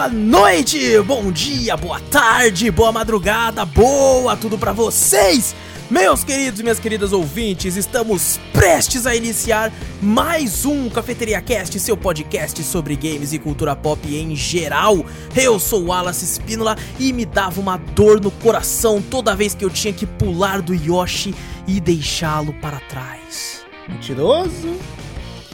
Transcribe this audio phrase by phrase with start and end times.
[0.00, 5.54] boa noite, bom dia, boa tarde, boa madrugada, boa tudo pra vocês!
[5.90, 11.98] Meus queridos e minhas queridas ouvintes, estamos prestes a iniciar mais um Cafeteria Cast, seu
[11.98, 15.04] podcast sobre games e cultura pop em geral.
[15.36, 19.66] Eu sou o Wallace Espínola e me dava uma dor no coração toda vez que
[19.66, 21.34] eu tinha que pular do Yoshi
[21.66, 23.66] e deixá-lo para trás.
[23.86, 24.78] Mentiroso.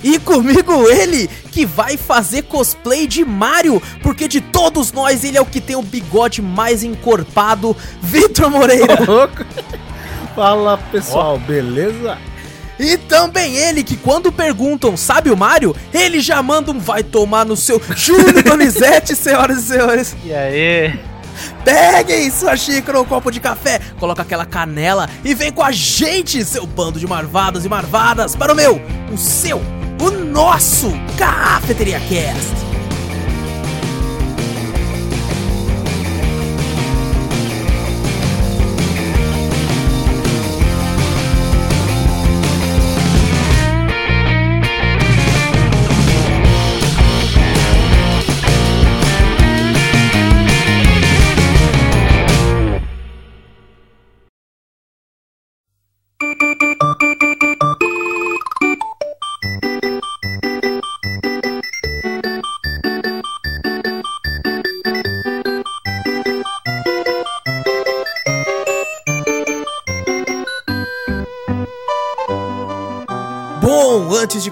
[0.03, 5.41] E comigo ele, que vai fazer cosplay de Mario, porque de todos nós ele é
[5.41, 8.99] o que tem o bigode mais encorpado, Vitor Moreira.
[10.35, 12.19] Fala pessoal, beleza?
[12.79, 15.75] E também ele que quando perguntam, sabe o Mario?
[15.95, 20.17] Ele já manda um vai tomar no seu Júlio Donizete, senhoras e senhores.
[20.23, 21.01] E aí?
[21.65, 25.73] Peguem sua xícara ou um copo de café, coloca aquela canela e vem com a
[25.73, 28.81] gente, seu bando de marvados e marvadas, para o meu,
[29.13, 29.61] o seu,
[30.01, 32.76] o nosso Cafeteria Cast.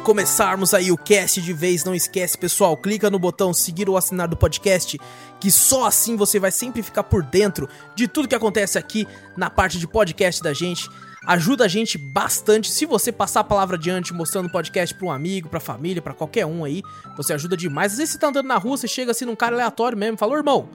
[0.05, 4.29] Começarmos aí o cast de vez, não esquece, pessoal, clica no botão seguir ou assinar
[4.29, 5.01] do podcast,
[5.41, 7.67] que só assim você vai sempre ficar por dentro
[7.97, 10.89] de tudo que acontece aqui na parte de podcast da gente.
[11.27, 15.11] Ajuda a gente bastante se você passar a palavra adiante mostrando o podcast pra um
[15.11, 16.83] amigo, pra família, pra qualquer um aí.
[17.17, 17.93] Você ajuda demais.
[17.93, 20.35] Às vezes você tá andando na rua, você chega assim num cara aleatório mesmo, fala,
[20.35, 20.69] "Ô, irmão,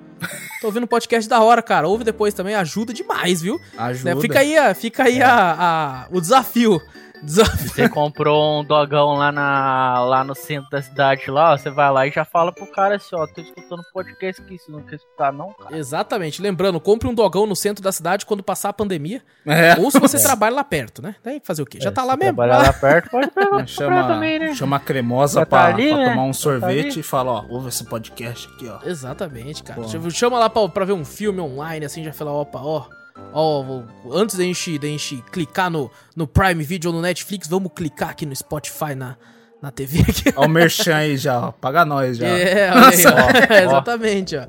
[0.59, 1.87] tô ouvindo um podcast da hora, cara.
[1.87, 3.59] Ouve depois também, ajuda demais, viu?
[3.77, 4.15] Ajuda.
[4.15, 6.81] Né, Fica aí, fica aí a, a- o desafio.
[7.23, 7.69] Desafio.
[7.69, 11.91] Você comprou um dogão lá, na, lá no centro da cidade lá, ó, você vai
[11.91, 14.95] lá e já fala pro cara assim, ó, tô escutando podcast aqui, se não quer
[14.95, 15.77] escutar não, cara.
[15.77, 16.41] Exatamente.
[16.41, 19.21] Lembrando, compre um dogão no centro da cidade quando passar a pandemia.
[19.45, 19.75] É.
[19.79, 21.15] Ou se você trabalha lá perto, né?
[21.23, 21.79] Daí fazer o quê?
[21.81, 22.35] Já tá lá mesmo.
[22.35, 24.53] Trabalhar lá perto, pode pegar Chama, também, né?
[24.55, 26.09] chama a cremosa Já pra, tá ali, pra né?
[26.11, 26.99] tomar um tá sorvete ali.
[26.99, 28.79] e fala, ó, ouve esse podcast aqui, ó.
[28.87, 29.81] Exatamente, cara.
[29.81, 29.87] Bom.
[29.87, 32.85] Chama- Chama lá pra, pra ver um filme online, assim, já fala, opa, ó.
[33.33, 33.83] Ó, vou-
[34.13, 38.09] antes da gente, da gente clicar no, no Prime Video ou no Netflix, vamos clicar
[38.09, 39.17] aqui no Spotify na,
[39.61, 40.33] na TV aqui.
[40.35, 41.51] Ó o merchan aí já, ó.
[41.51, 42.27] Paga nós já.
[42.27, 43.53] É, aí, ó.
[43.67, 44.45] Exatamente, ó.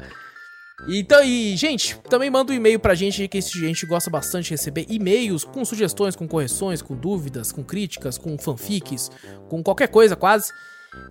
[0.88, 4.50] Então, e, gente, também manda um e-mail pra gente, que a gente gosta bastante de
[4.52, 9.10] receber e-mails com sugestões, com correções, com dúvidas, com críticas, com fanfics,
[9.50, 10.50] com qualquer coisa quase.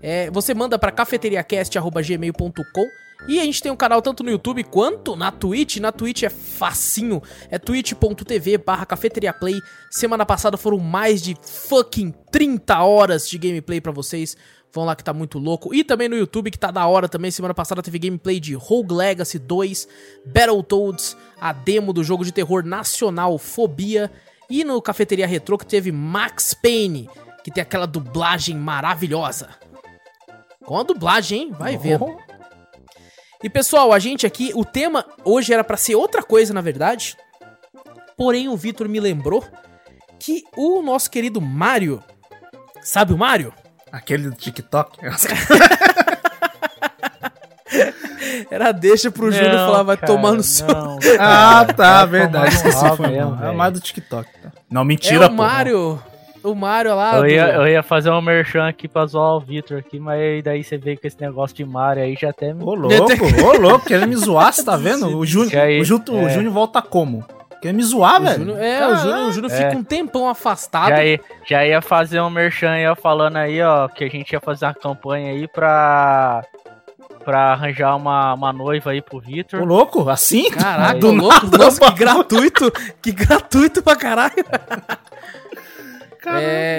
[0.02, 2.86] É, você manda pra cafeteriacast.gmail.com
[3.28, 5.78] e a gente tem um canal tanto no YouTube quanto na Twitch.
[5.78, 9.60] Na Twitch é facinho, é twitch.tv barra cafeteriaplay.
[9.92, 14.38] Semana passada foram mais de fucking 30 horas de gameplay pra vocês.
[14.72, 15.74] Vão lá que tá muito louco.
[15.74, 17.32] E também no YouTube, que tá da hora também.
[17.32, 19.88] Semana passada teve gameplay de Rogue Legacy 2,
[20.26, 24.12] Battletoads, a demo do jogo de terror nacional Fobia.
[24.50, 27.10] E no Cafeteria Retro que teve Max Payne,
[27.44, 29.50] que tem aquela dublagem maravilhosa.
[30.64, 31.52] Com a dublagem, hein?
[31.52, 32.29] Vai vendo.
[33.44, 37.16] E pessoal, a gente aqui, o tema hoje era pra ser outra coisa, na verdade.
[38.18, 39.46] Porém, o Vitor me lembrou
[40.20, 42.04] que o nosso querido Mario,
[42.82, 43.54] sabe o Mario?
[43.92, 45.00] Aquele do TikTok.
[48.52, 50.68] Era deixa pro Júlio Não, falar, vai cara, tomar no seu.
[51.20, 52.56] ah, tá, verdade.
[52.56, 53.16] Esqueci, foi.
[53.16, 53.54] É velho.
[53.56, 54.52] mais do TikTok, tá?
[54.70, 55.36] Não, É mentira, o pô.
[55.36, 56.02] Mario.
[56.44, 57.16] O Mario lá.
[57.18, 60.44] Eu do- ia, eu ia fazer um merchan aqui pra zoar o Victor aqui, mas
[60.44, 62.64] daí você veio com esse negócio de Mario aí, já até me...
[62.64, 62.96] Ô, louco,
[63.46, 65.06] ô, louco, querendo me zoar, você tá vendo?
[65.18, 65.52] O Júnior,
[65.82, 66.30] o Júnior, o É.
[66.30, 67.26] Júnior volta como?
[67.62, 68.38] Querendo me zoar, o velho?
[68.40, 69.56] Júnior- é, o Júnior, o Júnior É.
[69.56, 70.90] fica um tempão afastado.
[70.90, 74.32] Já ia, já ia fazer um merchan aí, ó, falando aí, ó, que a gente
[74.32, 76.42] ia fazer uma campanha aí pra...
[77.26, 79.62] Pra arranjar uma, uma noiva aí pro Ô, Victor.
[79.68, 80.50] louco, assim?
[80.50, 82.72] Caraca, Do ô louco, nada, nossa, que gratuito,
[83.02, 84.34] que gratuito pra caralho.
[84.38, 84.98] É,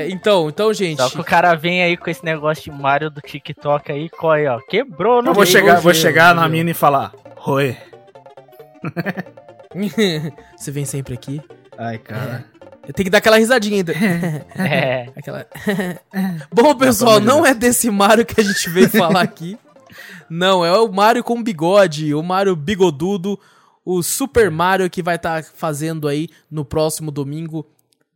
[0.09, 1.01] então, então, gente.
[1.01, 4.47] Só que o cara vem aí com esse negócio de Mario do TikTok aí, coi,
[4.47, 7.13] ó, quebrou, não Eu vou chegar, vou chegar na mina e falar,
[7.47, 7.75] Oi.
[10.57, 11.41] Você vem sempre aqui.
[11.79, 12.45] Ai, cara.
[12.87, 13.95] Eu tenho que dar aquela risadinha ainda.
[14.59, 15.47] É, Aquela...
[16.53, 19.59] Bom, pessoal, não é desse Mario que a gente veio falar aqui.
[20.29, 23.39] Não, é o Mario com bigode, o Mario bigodudo,
[23.85, 27.67] o Super Mario que vai estar fazendo aí no próximo domingo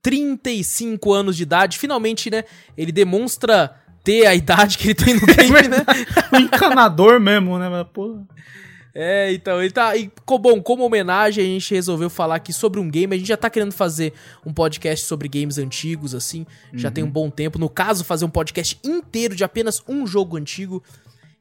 [0.04, 1.78] 35 anos de idade.
[1.78, 2.44] Finalmente, né,
[2.76, 3.74] ele demonstra
[4.04, 5.84] ter a idade que ele tem no game, né?
[6.30, 7.70] O encanador mesmo, né?
[7.70, 8.20] Mas, pô.
[8.94, 9.96] É, então, ele tá.
[9.96, 13.14] E, bom, como homenagem, a gente resolveu falar aqui sobre um game.
[13.14, 14.12] A gente já tá querendo fazer
[14.44, 16.46] um podcast sobre games antigos, assim.
[16.74, 17.58] Já tem um bom tempo.
[17.58, 20.82] No caso, fazer um podcast inteiro de apenas um jogo antigo.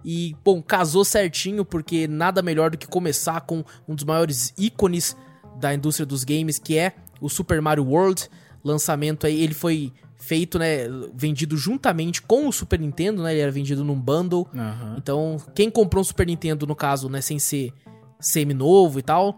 [0.05, 5.17] E, bom, casou certinho, porque nada melhor do que começar com um dos maiores ícones
[5.59, 8.29] da indústria dos games, que é o Super Mario World.
[8.63, 13.33] Lançamento aí, ele foi feito, né, vendido juntamente com o Super Nintendo, né?
[13.33, 14.47] Ele era vendido num bundle.
[14.55, 14.95] Aham.
[14.97, 17.73] Então, quem comprou um Super Nintendo, no caso, né, sem ser
[18.19, 19.37] semi-novo e tal,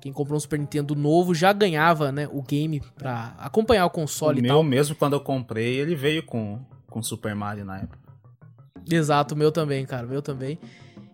[0.00, 3.90] quem comprou um Super Nintendo novo já ganhava, né, o game pra acompanhar o O
[3.90, 4.62] console e meu tal.
[4.62, 6.58] mesmo, quando eu comprei, ele veio com,
[6.88, 7.98] com Super Mario na época.
[8.90, 10.58] Exato, o meu também, cara, o meu também.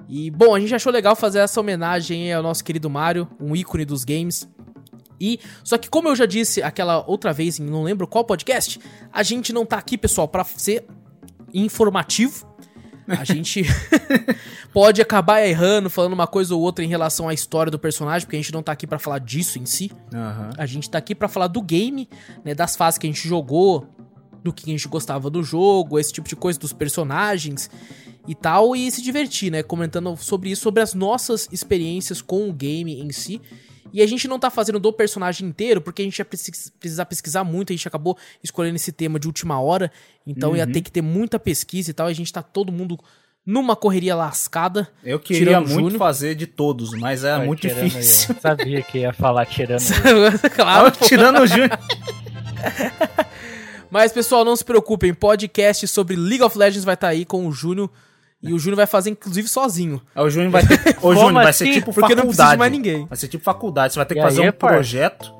[0.08, 3.54] E, bom, a gente achou legal fazer essa homenagem aí ao nosso querido Mario, um
[3.54, 4.48] ícone dos games.
[5.20, 8.80] E, só que como eu já disse aquela outra vez, em não lembro qual podcast,
[9.12, 10.86] a gente não tá aqui, pessoal, pra ser
[11.52, 12.48] informativo.
[13.06, 13.64] A gente
[14.72, 18.36] pode acabar errando, falando uma coisa ou outra em relação à história do personagem, porque
[18.36, 19.90] a gente não tá aqui pra falar disso em si.
[20.14, 20.50] Aham.
[20.56, 22.08] A gente tá aqui pra falar do game,
[22.44, 23.88] né, das fases que a gente jogou,
[24.42, 27.68] do que a gente gostava do jogo, esse tipo de coisa, dos personagens
[28.28, 32.52] e tal, e se divertir, né, comentando sobre isso, sobre as nossas experiências com o
[32.52, 33.40] game em si.
[33.92, 37.04] E a gente não tá fazendo do personagem inteiro, porque a gente ia precis- precisar
[37.06, 39.90] pesquisar muito, a gente acabou escolhendo esse tema de última hora,
[40.26, 40.72] então ia Uhum.
[40.72, 42.98] ter que ter muita pesquisa e tal, e a gente tá todo mundo
[43.44, 44.88] numa correria lascada.
[45.02, 45.98] Eu queria muito Júnior.
[45.98, 48.34] fazer de todos, mas era Vai É muito tirando aí, difícil.
[48.36, 48.40] ó.
[48.48, 49.80] Sabia que ia falar tirando.
[50.54, 50.90] claro.
[50.92, 51.70] Tirando o Júnior.
[53.90, 57.52] Mas, pessoal, não se preocupem, podcast sobre League of Legends vai estar aí com o
[57.52, 57.90] Júnior.
[58.42, 60.00] E o Júnior vai fazer, inclusive, sozinho.
[60.14, 60.96] Aí O Júnior vai ter.
[61.02, 61.66] Ô, Júnior, vai assim?
[61.66, 62.16] ser tipo Porque faculdade.
[62.16, 63.06] não precisa de mais ninguém.
[63.06, 63.92] Vai ser tipo faculdade.
[63.92, 65.32] Você vai ter que E fazer aí, um projeto.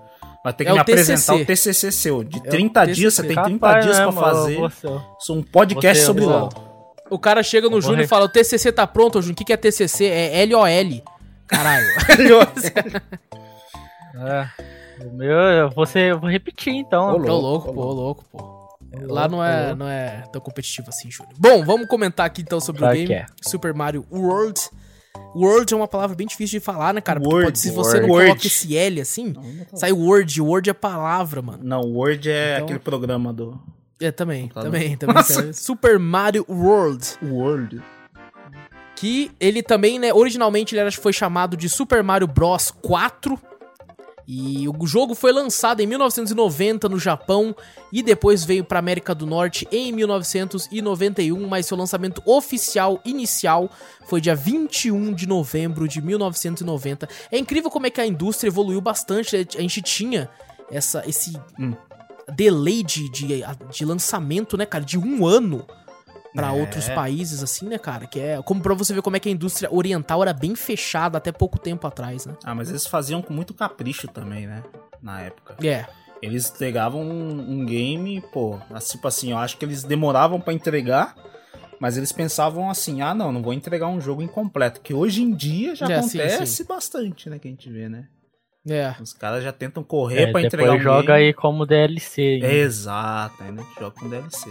[0.45, 1.43] Vai ter que É me o apresentar TCC.
[1.43, 2.25] o TCC seu.
[2.25, 5.43] De É o 30 dias, você tem 30 Capaz dias pra mesmo, fazer você- um
[5.43, 6.49] podcast Você- sobre você- LOL.
[7.11, 9.33] O cara chega no Júnior e fala: o TCC tá pronto, Júnior.
[9.35, 10.05] O que, que é TCC?
[10.07, 10.65] É LOL.
[11.47, 11.87] Caralho.
[14.15, 14.49] É.
[15.05, 17.15] O meu, eu vou, ser- eu vou repetir então.
[17.17, 18.60] Ô, Tô louco, pô, ô, louco, pô.
[19.03, 21.35] Lá não é, não é tão competitivo assim, Júnior.
[21.39, 23.27] Bom, vamos comentar aqui então sobre Claro o game é.
[23.43, 24.61] Super Mario World.
[25.35, 27.21] World é uma palavra bem difícil de falar, né, cara?
[27.21, 28.27] Porque Word, pode- se você não word.
[28.31, 29.35] coloca esse L assim,
[29.75, 30.41] sai Word.
[30.41, 31.61] Word é palavra, mano.
[31.63, 33.61] Não, o Word é Então- aquele programa do
[34.01, 34.73] É, também, Computador.
[34.73, 35.15] também, também.
[35.15, 35.53] Nossa.
[35.53, 37.07] Super Mario World.
[37.23, 37.81] Word.
[38.97, 43.39] Que ele também, né, originalmente ele era, foi chamado de Super Mario Bros 4.
[44.33, 47.53] E o jogo foi lançado em 1990 no Japão
[47.93, 53.69] e depois veio para América do Norte em 1991, mas seu lançamento oficial inicial
[54.07, 57.09] foi dia 21 de novembro de 1990.
[57.29, 59.45] É incrível como é que a indústria evoluiu bastante, né?
[59.59, 60.31] a gente tinha
[60.71, 61.75] essa esse Hum.
[62.33, 63.43] delay de, de,
[63.73, 65.67] de lançamento, né, cara, de um ano
[66.35, 66.51] pra É.
[66.61, 68.07] outros países, assim, né, cara?
[68.07, 71.19] Que é como pra você ver como é que a indústria oriental era bem fechada
[71.19, 72.35] até pouco tempo atrás, né?
[72.45, 74.63] Ah, mas eles faziam com muito capricho também, né?
[75.03, 75.57] Na época.
[75.67, 75.87] É,
[76.23, 80.53] Eles entregavam um, um game, pô, assim, tipo assim, eu acho que eles demoravam pra
[80.53, 81.15] entregar,
[81.81, 85.35] mas eles pensavam assim, ah, não, não vou entregar um jogo incompleto, que hoje em
[85.35, 86.65] dia já É, sim, acontece sim.
[86.67, 88.07] bastante, né, que a gente vê, né?
[88.69, 88.95] é.
[89.01, 91.29] Os caras já tentam correr É, pra entregar depois um joga game.
[91.29, 92.21] aí como DLC.
[92.35, 92.53] ainda.
[92.53, 94.51] Exato, ainda joga com DLC.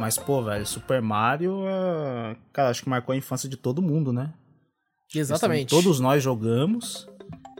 [0.00, 4.14] Mas, pô, velho, Super Mario, é, cara, acho que marcou a infância de todo mundo,
[4.14, 4.32] né?
[5.14, 5.74] Exatamente.
[5.74, 7.06] Assim, todos nós jogamos.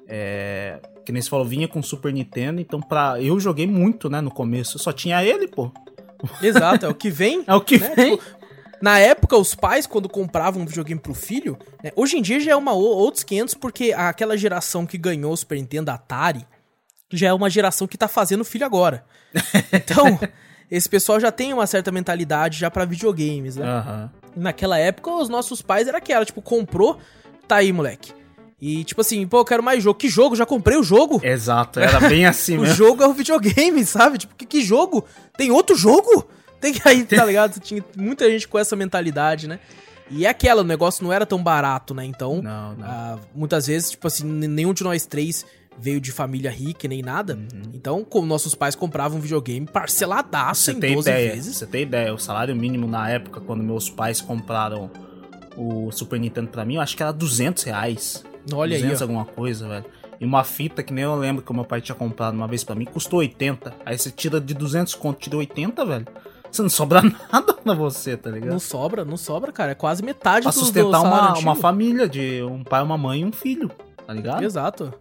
[0.09, 4.23] É, que nem você falou, vinha com Super Nintendo, então pra, eu joguei muito, né,
[4.23, 4.78] no começo.
[4.78, 5.70] Só tinha ele, pô.
[6.42, 7.44] Exato, é o que vem.
[7.47, 7.94] É o que né?
[7.94, 8.16] vem.
[8.16, 8.25] Tipo,
[8.80, 12.52] na época, os pais, quando compravam um videogame pro filho, né, hoje em dia já
[12.52, 16.47] é uma, outros 500, porque aquela geração que ganhou o Super Nintendo, Atari,
[17.12, 19.04] já é uma geração que tá fazendo filho agora.
[19.73, 20.18] Então,
[20.70, 23.66] esse pessoal já tem uma certa mentalidade já pra videogames, né?
[23.66, 24.10] Aham.
[24.36, 26.98] Naquela época, os nossos pais era aquela, tipo, comprou,
[27.48, 28.12] tá aí, moleque.
[28.60, 29.98] E tipo assim, pô, eu quero mais jogo.
[29.98, 30.36] Que jogo?
[30.36, 31.18] Já comprei o jogo.
[31.24, 32.74] Exato, era bem assim o mesmo.
[32.76, 34.18] jogo é o videogame, sabe?
[34.18, 35.04] Tipo, que, que jogo?
[35.36, 36.26] Tem outro jogo?
[36.60, 37.58] Tem que aí, tá ligado?
[37.58, 39.58] Tinha muita gente com essa mentalidade, né?
[40.10, 42.04] E é aquela, o negócio não era tão barato, né?
[42.04, 42.84] Então, Não, não.
[42.86, 45.46] ah, muitas vezes, tipo assim, nenhum de nós três
[45.80, 47.34] veio de família rica nem nada.
[47.34, 47.70] Uhum.
[47.75, 51.56] Então, como nossos pais compravam um videogame parceladaço Você em tem 12 ideia, vezes.
[51.56, 54.90] você tem ideia, o salário mínimo na época, quando meus pais compraram
[55.56, 58.25] o Super Nintendo pra mim, eu acho que era 200 reais.
[58.52, 59.04] Olha aí, 200 ó.
[59.04, 59.84] alguma coisa, velho.
[60.20, 62.62] E uma fita que nem eu lembro que o meu pai tinha comprado uma vez
[62.62, 63.72] pra mim, custou 80.
[63.87, 66.06] Aí você tira de 200 conto, tira 80, velho.
[66.50, 67.00] Você não sobra
[67.32, 68.50] nada pra você, tá ligado?
[68.50, 69.72] Não sobra, não sobra, cara.
[69.72, 71.49] É quase metade Pra do, do sustentar salário uma, antigo.
[71.49, 73.70] uma família de um pai, uma mãe e um filho,
[74.10, 74.42] tá ligado?
[74.44, 74.94] Exato.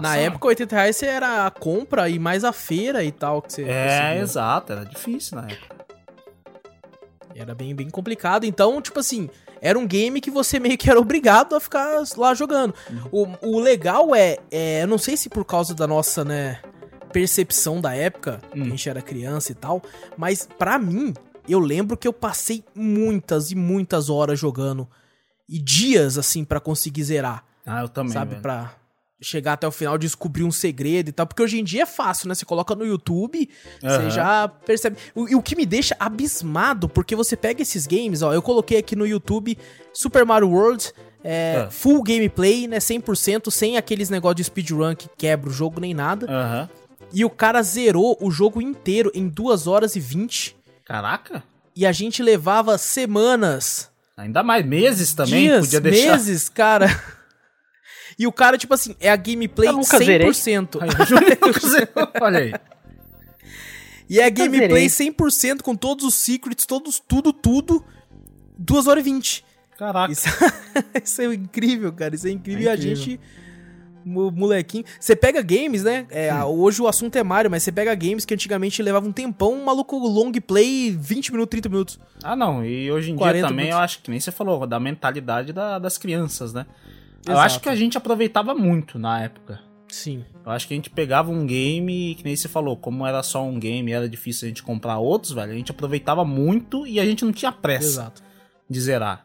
[0.00, 3.52] Na época, 80 reais você era a compra e mais a feira e tal que
[3.52, 4.22] você É, conseguia.
[4.22, 5.76] exato, era difícil na época.
[7.34, 8.44] Era bem, bem complicado.
[8.44, 9.28] Então, tipo assim,
[9.60, 12.74] era um game que você meio que era obrigado a ficar lá jogando.
[13.12, 16.60] O, o legal é, é, eu não sei se por causa da nossa, né,
[17.12, 19.82] percepção da época, que a gente era criança e tal,
[20.16, 21.12] mas pra mim,
[21.48, 24.88] eu lembro que eu passei muitas e muitas horas jogando
[25.48, 28.12] e dias assim pra conseguir zerar, Ah, eu também.
[28.12, 28.42] sabe, velho.
[28.42, 28.72] Pra
[29.20, 32.28] chegar até o final, descobrir um segredo e tal, porque hoje em dia é fácil,
[32.28, 32.34] né?
[32.34, 33.48] Você coloca no YouTube,
[33.80, 34.10] você Aham.
[34.10, 34.96] já percebe.
[35.14, 38.76] O- E o que me deixa abismado, porque você pega esses games, ó, eu coloquei
[38.78, 39.56] aqui no YouTube
[39.92, 40.92] Super Mario World,
[41.24, 41.70] é, Ah.
[41.70, 46.26] full gameplay, né, 100%, sem aqueles negócio de speedrun que quebra o jogo nem nada.
[46.30, 46.68] Aham.
[47.12, 50.54] E o cara zerou o jogo inteiro em 2 horas e 20.
[50.84, 51.42] Caraca.
[51.74, 55.44] E a gente levava semanas, Ainda mais meses também.
[55.44, 56.12] dias, podia deixar.
[56.12, 56.86] meses, cara.
[58.18, 60.26] E o cara, tipo assim, é a gameplay Eu nunca zerei.
[60.28, 60.78] 100%.
[60.80, 62.08] Aí, o Júlio nunca zerou.
[62.20, 62.52] Olha aí.
[64.08, 65.12] E é a gameplay zerei.
[65.14, 67.84] 100% com todos os secrets, todos, tudo, tudo.
[68.58, 69.44] 2 horas e 20.
[69.78, 70.12] Caraca.
[70.12, 70.26] Isso,
[71.04, 72.14] isso é incrível, cara.
[72.14, 72.62] Isso é incrível.
[72.62, 72.96] E a incrível.
[72.96, 73.20] gente,
[74.02, 74.84] mo- molequinho.
[74.98, 76.06] Você pega games, né?
[76.08, 79.52] É, Hoje o assunto é Mario, mas você pega games que antigamente levava um tempão,
[79.52, 82.00] um maluco long play 20 minutos, 30 minutos.
[82.22, 82.64] Ah, não.
[82.64, 83.78] E hoje em 40 dia também minutos.
[83.78, 86.64] eu acho que nem você falou, da mentalidade da- das crianças, né?
[87.26, 87.46] Eu Exato.
[87.46, 89.60] acho que a gente aproveitava muito na época.
[89.88, 90.24] Sim.
[90.44, 93.44] Eu acho que a gente pegava um game, que nem você falou, como era só
[93.44, 97.00] um game e era difícil a gente comprar outros, velho, a gente aproveitava muito e
[97.00, 98.22] a gente não tinha pressa Exato.
[98.68, 99.24] de zerar.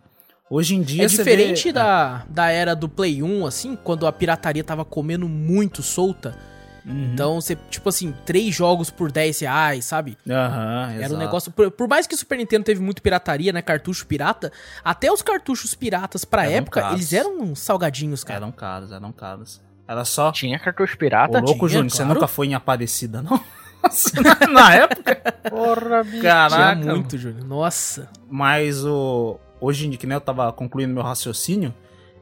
[0.50, 1.74] Hoje em dia É diferente vê...
[1.74, 6.38] da, da era do Play 1, assim, quando a pirataria tava comendo muito solta.
[6.86, 7.12] Uhum.
[7.14, 10.18] Então, você, tipo assim, três jogos por 10 reais, sabe?
[10.30, 11.52] Aham, Era um negócio.
[11.52, 13.62] Por, por mais que o Super Nintendo teve muito pirataria, né?
[13.62, 14.52] Cartucho pirata,
[14.84, 16.96] até os cartuchos piratas pra Eram época, caros.
[16.96, 18.38] eles eram salgadinhos, cara.
[18.40, 19.62] Eram caros, eram caros.
[19.88, 20.32] Era só...
[20.32, 21.40] Tinha cartucho Ô, pirata?
[21.40, 22.14] louco, tinha, Júnior, você claro.
[22.14, 23.40] nunca foi em Aparecida, não?
[23.84, 24.12] Nossa,
[24.52, 25.16] na, época?
[25.50, 26.22] Porra, bicho.
[26.22, 26.82] Caraca.
[26.82, 27.46] Tinha muito, Júnior.
[27.46, 28.08] Nossa.
[28.30, 29.40] Mas o...
[29.60, 31.74] Hoje em dia, que nem eu tava concluindo meu raciocínio,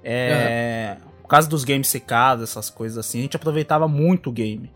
[0.03, 0.97] é...
[1.01, 4.71] Por causa dos games secados, essas coisas assim, a gente aproveitava muito o game.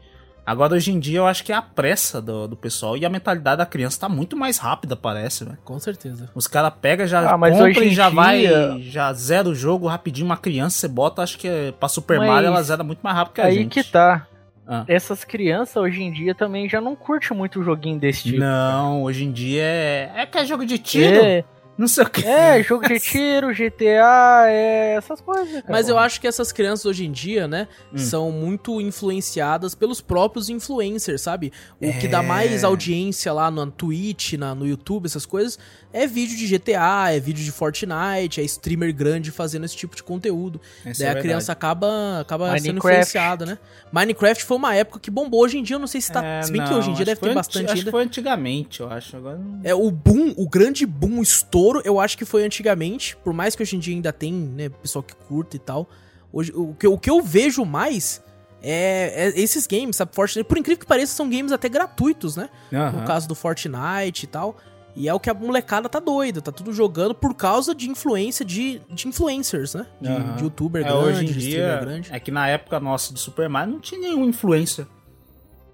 [0.45, 3.10] Agora, hoje em dia, eu acho que é a pressa do, do pessoal e a
[3.10, 5.57] mentalidade da criança tá muito mais rápida, parece, velho.
[5.63, 6.29] Com certeza.
[6.36, 9.88] Os caras pegam, já Ah, mas compram e já dia- vai, já zera o jogo
[9.88, 10.25] rapidinho.
[10.25, 13.15] Uma criança, você bota, acho que é, pra Super Mas Mario, ela zera muito mais
[13.15, 13.69] rápido que a Aí gente.
[13.81, 14.27] que tá.
[14.67, 14.83] Ah.
[14.86, 18.39] Essas crianças hoje em dia também já não curtem muito o joguinho desse tipo.
[18.39, 20.12] Não, hoje em dia é.
[20.15, 21.24] É que é jogo de tiro.
[21.24, 21.45] É,
[21.77, 22.24] Não sei o que.
[22.25, 25.51] é, jogo de tiro, GTA, é essas coisas.
[25.53, 25.65] cara.
[25.70, 27.98] Mas eu acho que essas crianças hoje em dia, né, Hum.
[27.98, 31.51] são muito influenciadas pelos próprios influencers, sabe?
[31.82, 32.25] O que dá É.
[32.25, 35.58] mais audiência lá na Twitch, na, no YouTube, essas coisas,
[35.92, 40.03] é vídeo de GTA, é vídeo de Fortnite, é streamer grande fazendo esse tipo de
[40.03, 40.60] conteúdo.
[40.86, 42.77] Isso Daí é a criança acaba, acaba sendo Minecraft.
[43.00, 43.58] influenciada, né?
[43.92, 45.42] Minecraft foi uma época que bombou.
[45.44, 46.24] Hoje em dia eu não sei se tá.
[46.24, 47.92] É, se bem que não, hoje em dia deve que ter bastante Acho que ainda.
[47.92, 49.18] foi antigamente, eu acho.
[49.18, 51.24] Agora não- É, o boom, o grande boom, o
[51.63, 53.15] estouro, eu acho que foi antigamente.
[53.17, 55.89] Por mais que hoje em dia ainda tem, né, pessoal que curta e tal.
[56.32, 58.22] Hoje, o, que, eu- o que eu vejo mais
[58.62, 60.13] é, é esses games, sabe?
[60.15, 60.48] Fortnite.
[60.48, 62.50] Por incrível que pareça, são games até gratuitos, né?
[62.72, 63.05] No Aham.
[63.05, 64.58] caso do Fortnite e tal.
[64.96, 68.46] E é o que a molecada tá doida, tá tudo jogando por causa de influência
[68.46, 69.88] de, de influencers, né?
[70.00, 70.36] De, Aham.
[70.36, 72.10] de youtuber É, grande, hoje em de streamer dia, grande.
[72.13, 74.86] é que na época nossa de Super Mario não tinha nenhum influencer.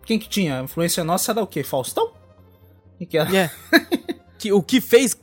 [0.05, 0.59] Quem que tinha?
[0.59, 1.63] A influência nossa era o quê?
[1.63, 2.11] Faustão?
[2.97, 3.29] Quem que era?
[3.35, 3.51] É.
[4.39, 5.15] que, o que fez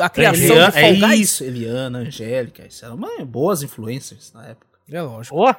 [0.00, 1.20] a criação Eliana, de Fall é Guys.
[1.20, 4.66] isso, Eliana, Angélica, isso eram uma- boas influencers na época.
[4.90, 5.36] É lógico.
[5.36, 5.52] Ô,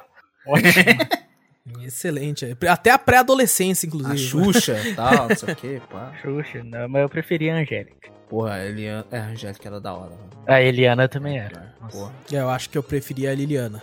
[1.84, 2.44] Excelente.
[2.44, 2.68] é.
[2.68, 4.14] Até a pré-adolescência, inclusive.
[4.14, 6.12] A Xuxa e tal, não sei o que, pá.
[6.20, 8.10] Xuxa, não, mas eu preferia a Angélica.
[8.28, 10.10] Porra, a Eliana, é, a Angélica era da hora.
[10.10, 10.30] mano.
[10.46, 11.74] A Eliana também era.
[11.90, 12.12] Porra.
[12.32, 13.82] É, eu acho que eu preferia a Liliana.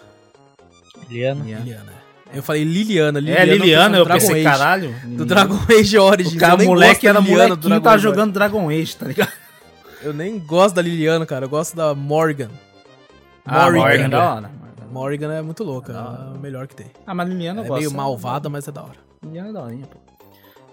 [1.10, 1.42] Eliana.
[1.46, 1.64] Eliana.
[1.64, 1.99] Liliana.
[2.34, 3.42] Eu falei Liliana, Liliana.
[3.42, 4.44] É, Liliana, eu Dragon pensei, Age.
[4.44, 4.96] caralho.
[5.04, 6.36] Do Dragon Age Origins.
[6.36, 9.32] O cara, eu moleque era Liliana do Dragon tava Age jogando Dragon Age, tá ligado?
[10.02, 11.44] Eu nem gosto da Liliana, cara.
[11.44, 12.50] Eu gosto da Morgan.
[13.46, 13.82] Ah, Morrigan.
[13.82, 14.52] Morrigan é da hora.
[14.90, 15.92] Morgan é muito louca.
[15.92, 16.32] É hora.
[16.36, 16.88] a melhor que tem.
[17.06, 17.80] Ah, mas Liliana eu É gosto.
[17.80, 18.96] meio malvada, mas é da hora.
[19.22, 19.98] Liliana é da horinha, pô.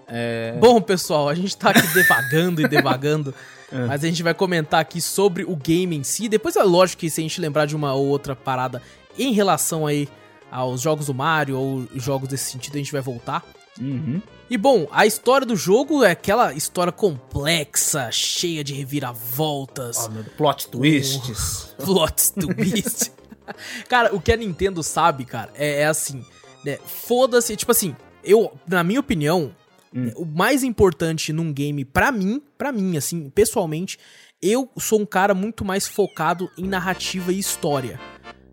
[0.07, 0.55] É...
[0.61, 3.33] Bom, pessoal, a gente tá aqui devagando e devagando.
[3.69, 3.85] É.
[3.85, 6.29] Mas a gente vai comentar aqui sobre o game em si.
[6.29, 8.81] Depois é lógico que se a gente lembrar de uma ou outra parada
[9.19, 10.07] em relação aí
[10.51, 13.45] aos jogos do Mario ou jogos desse sentido, a gente vai voltar.
[13.79, 14.21] Uhum.
[14.49, 20.67] E bom, a história do jogo é aquela história complexa, cheia de reviravoltas, meu, plot
[20.69, 21.75] twists.
[21.83, 23.11] plot twist.
[23.87, 26.25] cara, o que a Nintendo sabe, cara, é, é assim,
[26.63, 26.77] né?
[26.85, 29.53] Foda-se, tipo assim, eu, na minha opinião,
[29.93, 30.11] Hum.
[30.17, 33.97] o mais importante num game, pra mim, pra mim, assim, pessoalmente,
[34.41, 37.99] eu sou um cara muito mais focado em narrativa e história.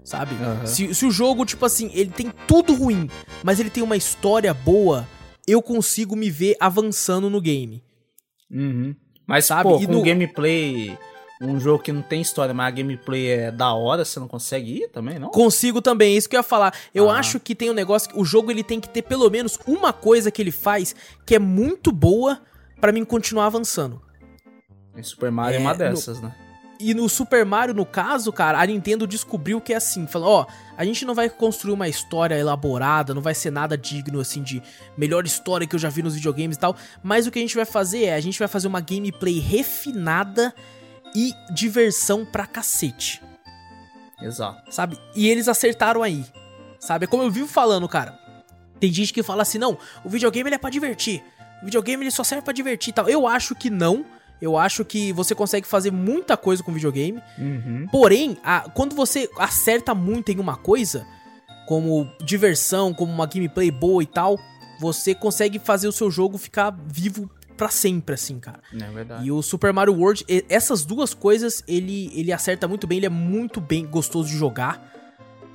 [0.04, 0.34] Sabe?
[0.34, 0.66] Aham.
[0.66, 3.08] Se, se o jogo, tipo assim, ele tem tudo ruim,
[3.42, 5.08] mas ele tem uma história boa,
[5.48, 7.82] eu consigo me ver avançando no game.
[8.50, 8.94] Uhum.
[9.26, 9.62] Mas, Sabe?
[9.62, 10.96] pô, E no- gameplay,
[11.40, 14.82] um jogo que não tem história, mas a gameplay é da hora, você não consegue
[14.82, 15.30] ir também, não?
[15.30, 16.74] Consigo também, é isso que eu ia falar.
[16.94, 17.18] Eu Ah.
[17.18, 19.92] acho que tem um negócio que o jogo ele tem que ter pelo menos uma
[19.92, 20.94] coisa que ele faz
[21.26, 22.42] que é muito boa
[22.78, 24.02] pra mim continuar avançando.
[24.94, 26.34] Em Super Mario é, É, uma no- dessas, né?
[26.78, 30.46] E no Super Mario, no caso, cara, a Nintendo descobriu que é assim, falou, ó,
[30.76, 34.62] a gente não vai construir uma história elaborada, não vai ser nada digno assim de
[34.96, 37.54] melhor história que eu já vi nos videogames e tal, mas o que a gente
[37.54, 40.54] vai fazer é, a gente vai fazer uma gameplay refinada
[41.14, 43.22] e diversão pra cacete.
[44.20, 44.72] Exato.
[44.72, 44.98] sabe?
[45.14, 46.24] E eles acertaram aí,
[46.78, 47.04] sabe?
[47.04, 48.18] É como eu vivo falando, cara.
[48.80, 51.22] Tem gente que fala assim, não, o videogame ele é pra divertir.
[51.62, 53.08] O videogame ele só serve pra divertir e tal.
[53.08, 54.04] Eu acho que não.
[54.44, 57.18] Eu acho que você consegue fazer muita coisa com videogame.
[57.38, 57.88] Uhum.
[57.90, 61.06] Porém, a- quando você acerta muito em uma coisa,
[61.66, 64.38] como diversão, como uma gameplay boa e tal,
[64.78, 68.60] você consegue fazer o seu jogo ficar vivo pra sempre, assim, cara.
[68.74, 69.24] É verdade.
[69.26, 73.10] E o Super Mario World, essas duas coisas, ele, ele acerta muito bem, ele é
[73.10, 74.92] muito bem gostoso de jogar.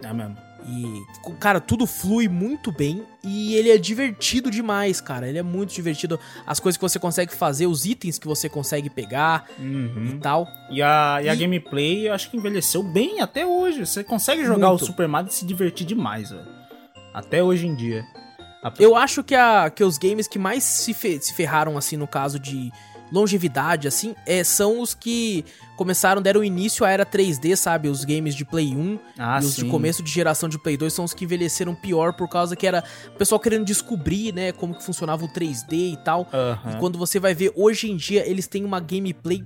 [0.01, 0.35] É mesmo.
[0.71, 1.03] E,
[1.39, 5.27] cara, tudo flui muito bem e ele é divertido demais, cara.
[5.27, 6.19] Ele é muito divertido.
[6.45, 10.13] As coisas que você consegue fazer, os itens que você consegue pegar Uhum.
[10.15, 10.47] e tal.
[10.69, 13.85] E a, e a E- gameplay, eu acho que envelheceu bem até hoje.
[13.85, 14.83] Você consegue jogar Muito.
[14.83, 16.45] o Super Mario e se divertir demais, velho.
[17.13, 18.05] Até hoje em dia.
[18.63, 21.97] A- Eu acho que, a, que os games que mais se, fe- se ferraram, assim,
[21.97, 22.69] no caso de
[23.11, 25.43] longevidade, assim, é, são os que
[25.75, 27.87] começaram, deram início à era 3D, sabe?
[27.87, 29.63] Os games de Play 1 Ah, e os sim.
[29.63, 32.67] de começo de geração de Play 2 são os que envelheceram pior por causa que
[32.67, 36.27] era o pessoal querendo descobrir, né, como que funcionava o 3D e tal.
[36.33, 36.73] Aham.
[36.75, 39.43] E quando você vai ver, hoje em dia, eles têm uma gameplay,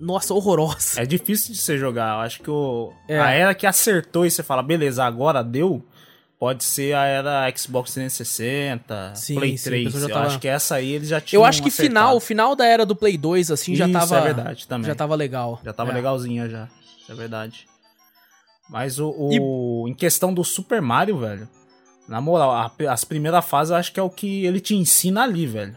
[0.00, 1.00] nossa, horrorosa.
[1.00, 2.14] É difícil de você jogar.
[2.16, 3.18] Eu acho que o, É.
[3.20, 5.84] a era que acertou e você fala, beleza, agora deu,
[6.38, 9.84] pode ser a era Xbox 360, Sim, Play sim, a 3.
[9.84, 11.88] pessoa já Eu tava- acho que essa aí eles já tinham Eu acho que acertado.
[11.88, 14.18] final, o final da era do Play 2, assim, já Isso, tava.
[14.18, 14.86] é verdade também.
[14.86, 15.60] Já tava legal.
[15.64, 15.94] Já tava É.
[15.94, 16.68] legalzinha já.
[17.02, 17.66] Isso é verdade.
[18.70, 21.48] Mas o, o- em questão do Super Mario, velho,
[22.06, 25.22] na moral, a- as primeiras fases eu acho que é o que ele te ensina
[25.22, 25.74] ali, velho.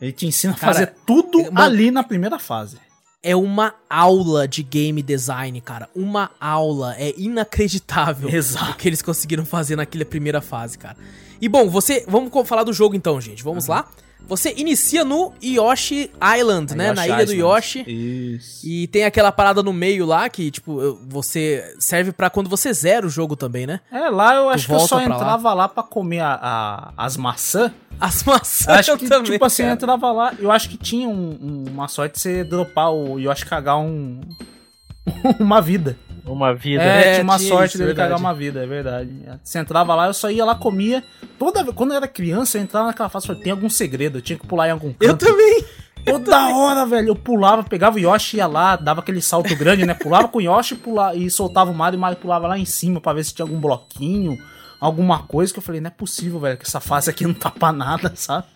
[0.00, 2.78] Ele te ensina a Cara, fazer tudo mano- ali na primeira fase.
[3.26, 5.88] É uma aula de game design, cara.
[5.96, 6.94] Uma aula.
[6.98, 8.72] É inacreditável Exato.
[8.72, 10.98] o que eles conseguiram fazer naquela primeira fase, cara.
[11.40, 12.04] E bom, você.
[12.06, 13.42] Vamos falar do jogo então, gente.
[13.42, 13.88] Vamos lá.
[14.26, 16.88] Você inicia no Yoshi Island, né?
[16.88, 17.40] Yoshi Na ilha do Island.
[17.40, 17.84] Yoshi.
[17.86, 18.66] Isso.
[18.66, 23.06] E tem aquela parada no meio lá que, tipo, você serve pra quando você zera
[23.06, 23.80] o jogo também, né?
[23.92, 25.14] É, lá eu acho que eu só pra lá.
[25.16, 27.70] entrava lá, pra comer a- a- as maçãs.
[28.00, 29.74] As maçãs Acho eu que, também, tipo assim, eu cara.
[29.76, 30.34] entrava lá.
[30.38, 34.20] Eu acho que tinha um- um- uma sorte de você dropar o Yoshi cagar um.
[35.38, 35.96] uma vida.
[36.26, 36.82] Uma vida.
[36.82, 38.08] É, É, tinha uma tinha sorte isso, dele verdade.
[38.10, 39.10] cagar uma vida, é verdade.
[39.42, 41.04] Você entrava lá, eu só ia lá, comia.
[41.38, 44.22] Toda vez, quando eu era criança, eu entrava naquela fase, falei, tem algum segredo, eu
[44.22, 45.26] tinha que pular em algum Eu canto.
[45.26, 45.64] também.
[46.04, 49.94] Toda hora, velho, eu pulava, pegava o Yoshi, ia lá, dava aquele salto grande, né?
[49.94, 52.66] Pulava com o Yoshi pulava, e soltava o Mario, e o Mario pulava lá em
[52.66, 54.38] cima pra ver se tinha algum bloquinho,
[54.78, 57.50] alguma coisa que eu falei, não é possível, velho, que essa fase aqui não tá
[57.50, 58.46] pra nada, sabe?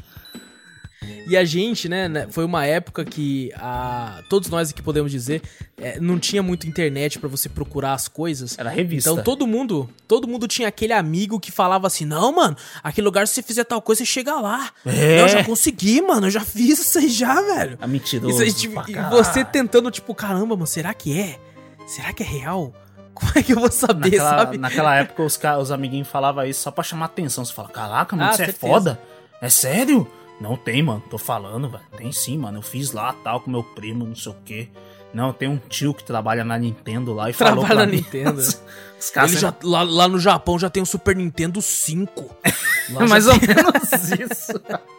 [1.27, 5.43] E a gente, né, né, foi uma época que a, todos nós aqui podemos dizer,
[5.77, 8.59] é, não tinha muito internet pra você procurar as coisas.
[8.59, 9.11] Era revista.
[9.11, 13.29] Então todo mundo, todo mundo tinha aquele amigo que falava assim: "Não, mano, aquele lugar
[13.29, 14.71] se você fizer tal coisa, você chega lá".
[14.87, 15.21] É.
[15.21, 17.79] Eu já consegui, mano, eu já fiz isso aí já, velho.
[17.81, 18.43] É mentiroso.
[18.43, 21.39] Aí, tipo, e você tentando tipo, caramba, mano, será que é?
[21.87, 22.73] Será que é real?
[23.15, 24.59] Como é que eu vou saber, Naquela, sabe?
[24.59, 27.45] naquela época os, os amiguinhos falavam isso só pra chamar atenção.
[27.45, 28.73] Você fala, caraca, mano, Ah, isso é certeza.
[28.73, 29.01] foda?
[29.43, 30.07] É sério?
[30.41, 31.03] Não tem, mano.
[31.11, 31.83] Tô falando, velho.
[31.97, 32.59] Tem sim, mano.
[32.59, 34.69] Eu fiz lá tal com meu primo, não sei o quê.
[35.13, 37.97] Não, tem um tio que trabalha na Nintendo lá e falou Trabalha na mim.
[37.99, 38.41] Nintendo.
[39.01, 42.23] Os caras Ele já, lá, lá no Japão já tem o Super Nintendo 5.
[42.91, 44.61] Lá É já mais ou menos isso.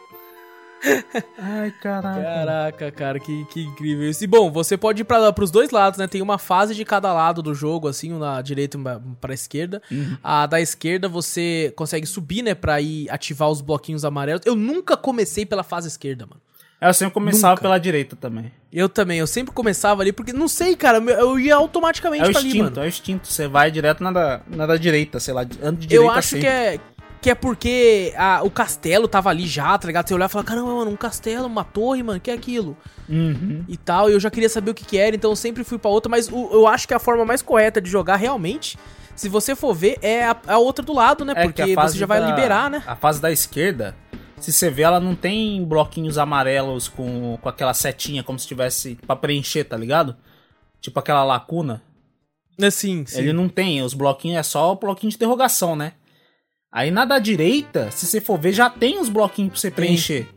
[1.37, 2.21] Ai, caraca.
[2.21, 4.23] Caraca, cara, que, que incrível isso.
[4.23, 6.07] E bom, você pode ir pra, pros dois lados, né?
[6.07, 8.81] Tem uma fase de cada lado do jogo, assim, um na direita e
[9.19, 9.81] pra esquerda.
[9.91, 10.17] Uhum.
[10.23, 12.55] A da esquerda você consegue subir, né?
[12.55, 14.41] Pra ir ativar os bloquinhos amarelos.
[14.45, 16.41] Eu nunca comecei pela fase esquerda, mano.
[16.81, 17.61] Eu sempre começava Nunca.
[17.63, 18.53] pela direita também.
[18.71, 22.31] Eu também, eu sempre começava ali, porque não sei, cara, eu ia automaticamente É o
[22.31, 22.79] pra ali, instinto, mano.
[22.79, 23.27] é o instinto.
[23.27, 26.29] Você vai direito na da, na da direita, sei lá, anda de direita Eu acho
[26.29, 26.41] sempre.
[26.41, 26.79] que é.
[27.21, 30.07] Que é porque a- o castelo tava ali já, tá ligado?
[30.07, 32.77] Você olhar e falar, caramba, mano, um castelo, uma torre, mano, que é aquilo?
[33.09, 33.65] Uhum.
[33.67, 35.79] e tal, e eu já queria saber o que que era, então eu sempre fui
[35.79, 38.77] pra outra, mas o- eu acho que a forma mais correta de jogar realmente,
[39.15, 41.33] se você for ver, é a, a outra do lado, né?
[41.35, 42.83] É que Porque você já vai da- liberar, né?
[42.85, 43.95] A fase da esquerda,
[44.39, 48.95] se você vê, ela não tem bloquinhos amarelos com, com aquela setinha, como se tivesse
[49.07, 50.15] pra preencher, tá ligado?
[50.79, 51.81] Tipo aquela lacuna.
[52.61, 53.19] Assim, sim.
[53.21, 55.93] Ele não tem, os bloquinhos é só o bloquinho de interrogação, né?
[56.71, 60.27] Aí na da direita, se você for ver, já tem os bloquinhos pra você preencher.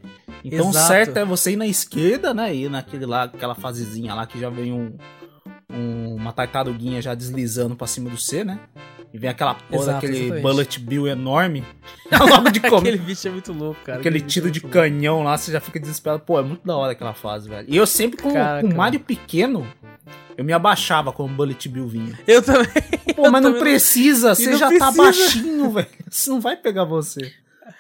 [0.45, 0.87] Então o Exato.
[0.89, 2.55] certo é você ir na esquerda, né?
[2.55, 4.97] Ir naquele lá, aquela fasezinha lá que já vem um,
[5.71, 8.59] um- uma tartaruguinha já deslizando pra cima do C, né?
[9.13, 10.43] E vem aquela porra Exato, daquele exatamente.
[10.43, 11.63] bullet bill enorme.
[12.31, 12.79] Logo de comer.
[12.95, 13.99] Aquele bicho é muito louco, cara.
[14.01, 14.73] Aquele bicho tiro é de louco.
[14.73, 16.23] canhão lá, você já fica desesperado.
[16.25, 17.69] Pô, é muito da hora aquela fase, velho.
[17.71, 19.67] E eu sempre com, Caraca, com o Mario pequeno,
[20.37, 22.19] eu me abaixava quando o Bullet Bill vinha.
[22.27, 22.67] Eu também.
[23.15, 25.03] Pô, mas não também não- precisa, você não já tá precisa.
[25.03, 25.87] baixinho, velho.
[26.11, 27.33] Isso não vai pegar você.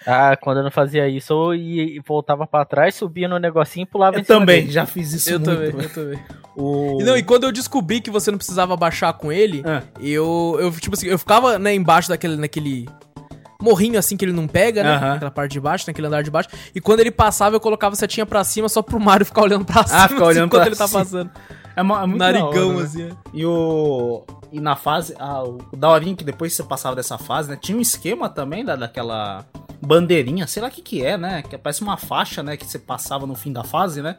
[0.06, 3.84] Ah, quando eu não fazia isso, eu ia, e voltava pra trás, subia no negocinho
[3.84, 4.72] e pulava Eu em cima também, dele.
[4.72, 5.54] já fiz isso Eu muito.
[5.54, 6.18] também, eu também.
[6.56, 6.98] O...
[7.00, 9.82] E, não, e quando eu descobri que você não precisava baixar com ele, Ah.
[10.00, 12.88] eu, eu, tipo assim, eu ficava, né, embaixo daquele, naquele
[13.60, 14.90] morrinho assim que ele não pega, né?
[14.96, 15.08] Aham.
[15.14, 16.48] Naquela parte de baixo, naquele andar de baixo.
[16.74, 19.64] E quando ele passava, eu colocava a setinha pra cima só pro Mario ficar olhando
[19.64, 20.08] pra cima.
[20.08, 21.00] ficar olhando enquanto pra ele tá cima.
[21.00, 21.30] passando.
[21.76, 22.82] É, mo- é muito Narigão, hora, né?
[22.84, 23.02] assim.
[23.04, 23.10] é.
[23.32, 24.24] E o.
[24.50, 25.14] E na fase.
[25.18, 27.58] Ah, o daorinho que depois que você passava dessa fase, né?
[27.60, 29.44] Tinha um esquema também da, daquela
[29.80, 31.42] bandeirinha, sei lá o que que é, né?
[31.42, 32.56] Que parece uma faixa, né?
[32.56, 34.16] Que você passava no fim da fase, né?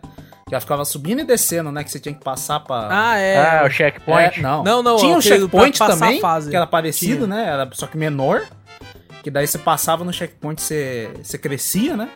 [0.47, 1.83] Que ela ficava subindo e descendo, né?
[1.83, 2.87] Que você tinha que passar pra.
[2.91, 3.37] Ah, é.
[3.59, 4.39] Ah, o checkpoint.
[4.39, 4.63] É, não.
[4.63, 7.27] Não, não, Tinha um checkpoint também, que era parecido, Tinha.
[7.27, 7.47] né?
[7.47, 8.43] Era só que menor.
[9.21, 12.09] Que daí você passava no checkpoint, você, você crescia, né?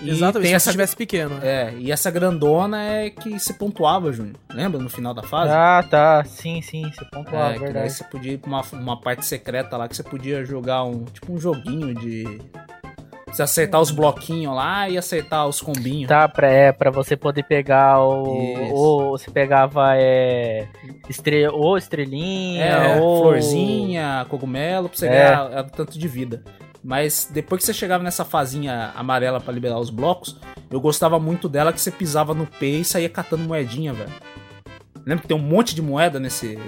[0.00, 1.34] E Exatamente, tem se essa, você estivesse pequeno.
[1.36, 1.40] né?
[1.42, 4.36] é, e essa grandona é que você pontuava, Júnior.
[4.52, 5.50] Lembra no final da fase?
[5.52, 6.22] Ah, tá.
[6.24, 7.92] Sim, sim, você pontuava, É, que daí verdade.
[7.92, 11.04] você podia ir pra uma, uma parte secreta lá que você podia jogar um.
[11.04, 12.40] Tipo um joguinho de.
[13.26, 16.08] Você acertar os bloquinhos lá e acertar os combinhos.
[16.08, 18.54] Tá, pra, é, pra você poder pegar o.
[18.64, 18.74] Isso.
[18.74, 20.66] Ou você pegava é,
[21.10, 23.22] estre, ou estrelinha, É, ou.
[23.22, 25.10] florzinha, cogumelo, pra você É.
[25.10, 26.42] ganhar é, tanto de vida.
[26.82, 30.36] Mas depois que você chegava nessa fazinha amarela pra liberar os blocos,
[30.70, 34.12] eu gostava muito dela que você pisava no P e saía catando moedinha, velho.
[35.04, 36.58] Lembra que tem um monte de moeda nesse,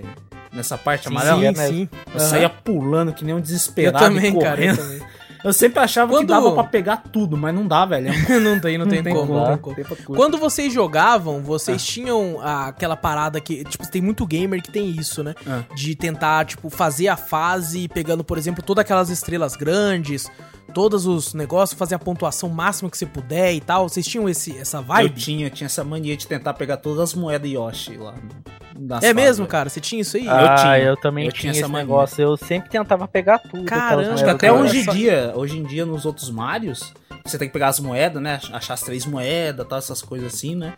[0.53, 1.41] nessa parte Sim, amarela?
[1.41, 1.89] sim, é sim.
[2.13, 2.29] Eu Aham.
[2.29, 4.65] saía pulando que nem um Eu desesperado também, e cara.
[4.65, 4.99] Eu correndo.
[4.99, 5.20] também.
[5.45, 8.11] Eu sempre achava Quando- que dava pra pegar tudo, mas não dá, velho.
[8.41, 9.59] Não tem, não tem, como, não tem dá.
[9.59, 10.17] como.
[10.17, 11.41] Quando vocês jogavam, Ah.
[11.41, 15.35] vocês tinham a- aquela parada que, tipo, tem muito gamer que tem isso, né?
[15.47, 15.63] Ah.
[15.75, 20.31] De tentar, tipo, fazer a fase pegando, por exemplo, todas aquelas estrelas grandes,
[20.71, 23.89] todos os negócios, fazer a pontuação máxima que você puder e tal.
[23.89, 25.21] Vocês tinham esse, essa Eu vibe?
[25.21, 28.15] tinha, tinha essa mania de tentar pegar todas as moedas Yoshi lá.
[28.15, 29.69] É fases, mesmo, cara?
[29.69, 30.25] Você tinha isso aí?
[30.27, 30.79] eu Ah, tinha.
[30.79, 31.85] eu também Eu tinha, tinha essa esse mania.
[31.87, 32.23] negócio.
[32.23, 33.65] Eu sempre tentava pegar tudo.
[33.65, 36.93] Caramba, até eu- hoje em dia, hoje em dia nos outros Marios,
[37.25, 38.41] você tem que pegar as moedas, né?
[38.53, 40.73] Achar as três moedas, tal, essas coisas assim, né?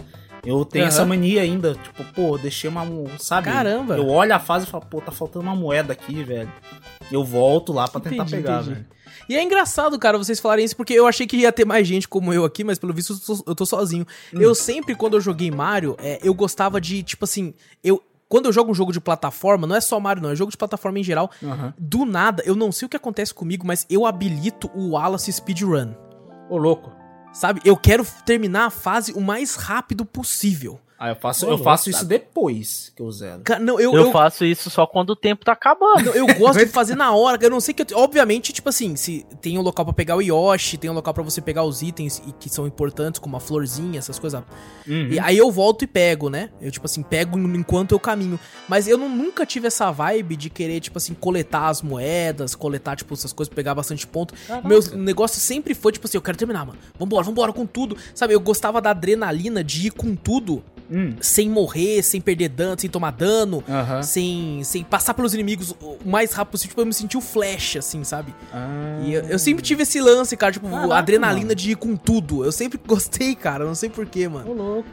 [0.44, 0.88] Eu tenho Aham.
[0.88, 2.84] essa mania ainda, tipo, pô, deixei uma,
[3.20, 3.44] sabe?
[3.48, 3.96] Caramba.
[3.96, 6.50] Eu olho a fase e falo, pô, tá faltando uma moeda aqui, velho.
[7.12, 8.70] Eu volto lá pra tentar Entendi, pegar, entendi.
[8.74, 8.86] velho.
[9.28, 12.08] E é engraçado, cara, vocês falarem isso, porque eu achei que ia ter mais gente
[12.08, 14.06] como eu aqui, mas pelo visto eu tô, eu tô sozinho.
[14.34, 14.40] Hum.
[14.40, 18.02] Eu sempre, quando eu joguei Mario, é, eu gostava de, tipo assim, eu.
[18.28, 20.56] Quando eu jogo um jogo de plataforma, não é só Mario, não, é jogo de
[20.56, 21.30] plataforma em geral.
[21.44, 21.74] Aham.
[21.78, 25.92] Do nada, eu não sei o que acontece comigo, mas eu habilito o Wallace Speedrun.
[26.48, 26.90] Ô, louco.
[27.32, 27.60] Sabe?
[27.62, 30.80] Eu quero terminar a fase o mais rápido possível.
[31.04, 32.10] Ah, eu faço, eu faço isso sabe?
[32.10, 33.40] depois que eu zero.
[33.42, 36.04] Ca- Não, eu, Eu, eu, faço isso só quando o tempo tá acabando.
[36.04, 37.36] Não, eu gosto de fazer na hora.
[37.42, 37.82] Eu não sei que.
[37.82, 41.12] eu- Obviamente, tipo assim, se tem um local pra pegar o Yoshi, tem um local
[41.12, 44.40] pra você pegar os itens e que são importantes, como a florzinha, essas coisas.
[44.86, 45.08] Uhum.
[45.10, 46.50] E aí eu volto e pego, né?
[46.60, 48.38] Eu, tipo assim, pego enquanto eu caminho.
[48.68, 52.94] Mas eu não- nunca tive essa vibe de querer, tipo assim, coletar as moedas, coletar,
[52.94, 54.34] tipo, essas coisas, pegar bastante ponto.
[54.64, 56.78] Meu negócio sempre foi, tipo assim, eu quero terminar, mano.
[56.98, 57.96] Vambora, vambora com tudo.
[58.14, 61.14] Sabe, eu gostava da adrenalina de ir com tudo, Hum.
[61.20, 64.02] sem morrer, sem perder dano, sem tomar dano Aham.
[64.02, 67.76] sem, sem passar pelos inimigos o mais rápido possível, tipo, eu me sentir o flash,
[67.76, 68.34] assim, sabe?
[68.52, 69.00] Ah.
[69.02, 71.54] E eu, eu sempre tive esse lance, cara, tipo, Caraca, adrenalina mano.
[71.54, 72.44] de ir com tudo.
[72.44, 74.50] Eu sempre gostei, cara, não sei porquê, mano.
[74.50, 74.88] Ô, louco.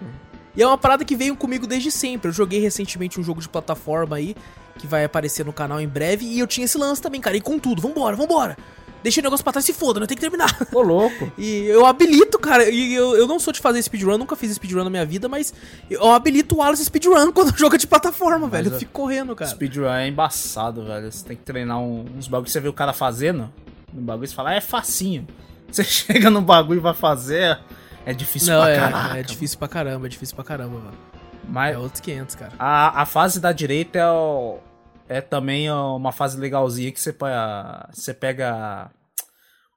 [0.56, 2.30] E é uma parada que veio comigo desde sempre.
[2.30, 4.36] Eu joguei recentemente um jogo de plataforma aí,
[4.78, 7.42] que vai aparecer no canal em breve, e eu tinha esse lance também, cara, ir
[7.42, 8.58] com tudo, vambora, vambora.
[9.02, 10.56] Deixa o negócio pra trás, se foda, não tem que terminar.
[10.74, 11.32] Ô, louco.
[11.38, 14.84] E eu habilito, cara, e eu, eu não sou de fazer speedrun, nunca fiz speedrun
[14.84, 15.54] na minha vida, mas
[15.90, 18.70] eu habilito o Alice speedrun quando joga de plataforma, velho.
[18.72, 19.50] Eu é- fico correndo, cara.
[19.50, 21.12] Speedrun é embaçado, velho.
[21.12, 23.50] Você tem que treinar um- uns bagulhos que você vê o cara fazendo.
[23.94, 25.26] No bagulho você fala, ah, é facinho.
[25.72, 27.60] Você chega no bagulho e vai fazer,
[28.04, 29.18] é difícil Não, pra é, caraca.
[29.20, 30.98] é difícil pra caramba, é difícil pra caramba, mano.
[31.48, 32.52] Mas É outros 500, cara.
[32.58, 34.58] a, a fase da direita é, o-
[35.10, 38.92] é também uma fase legalzinha que você pega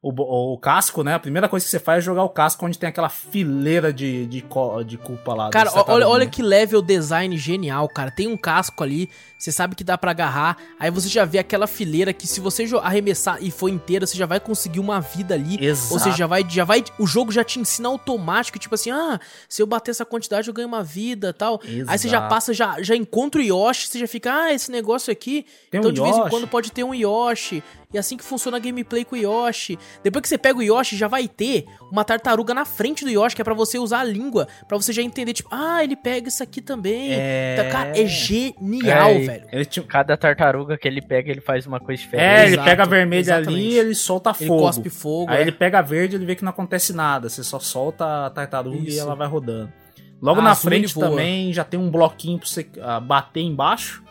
[0.02, 1.14] o, o casco, né?
[1.14, 4.26] A primeira coisa que você faz é jogar o casco onde tem aquela fileira de,
[4.26, 4.44] de,
[4.84, 5.48] de culpa lá.
[5.50, 8.10] Cara, olha, olha que level design genial, cara.
[8.10, 10.56] Tem um casco ali, você sabe que dá pra agarrar.
[10.80, 14.26] Aí você já vê aquela fileira que se você arremessar e for inteira, você já
[14.26, 15.64] vai conseguir uma vida ali.
[15.64, 15.94] Exato.
[15.94, 16.82] Ou seja, já vai, já vai.
[16.98, 20.54] O jogo já te ensina automático, tipo assim, ah, se eu bater essa quantidade eu
[20.54, 21.60] ganho uma vida tal.
[21.86, 22.28] Aí você já Exato.
[22.28, 25.46] passa, já, já encontra o Yoshi, você já fica, ah, esse negócio aqui.
[25.70, 26.30] Tem então um de vez em Yoshi.
[26.30, 27.62] quando pode ter um Yoshi.
[27.92, 29.78] E assim que funciona a gameplay com o Yoshi.
[30.02, 33.36] Depois que você pega o Yoshi, já vai ter uma tartaruga na frente do Yoshi,
[33.36, 36.28] que é pra você usar a língua, pra você já entender, tipo, ah, ele pega
[36.28, 37.12] isso aqui também.
[37.12, 37.56] É.
[37.58, 39.46] Então, cara, é genial, É, velho.
[39.52, 39.66] Ele.
[39.88, 42.24] Cada tartaruga que ele pega, ele faz uma coisa diferente.
[42.26, 43.48] É, ele Exato, pega a vermelha exatamente.
[43.54, 44.62] ali e ele solta Ele fogo.
[44.62, 45.30] cospe fogo.
[45.30, 45.42] Aí é.
[45.42, 47.28] ele pega a verde e ele vê que não acontece nada.
[47.28, 49.00] Você só solta a tartaruga e Isso.
[49.00, 49.72] ela vai rodando.
[50.20, 54.02] Logo A na frente ele também já tem um bloquinho pra você ah, bater embaixo.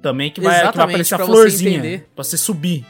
[0.00, 1.70] Também que vai, que vai aparecer a você florzinha.
[1.78, 2.08] entender.
[2.14, 2.84] Pra você subir.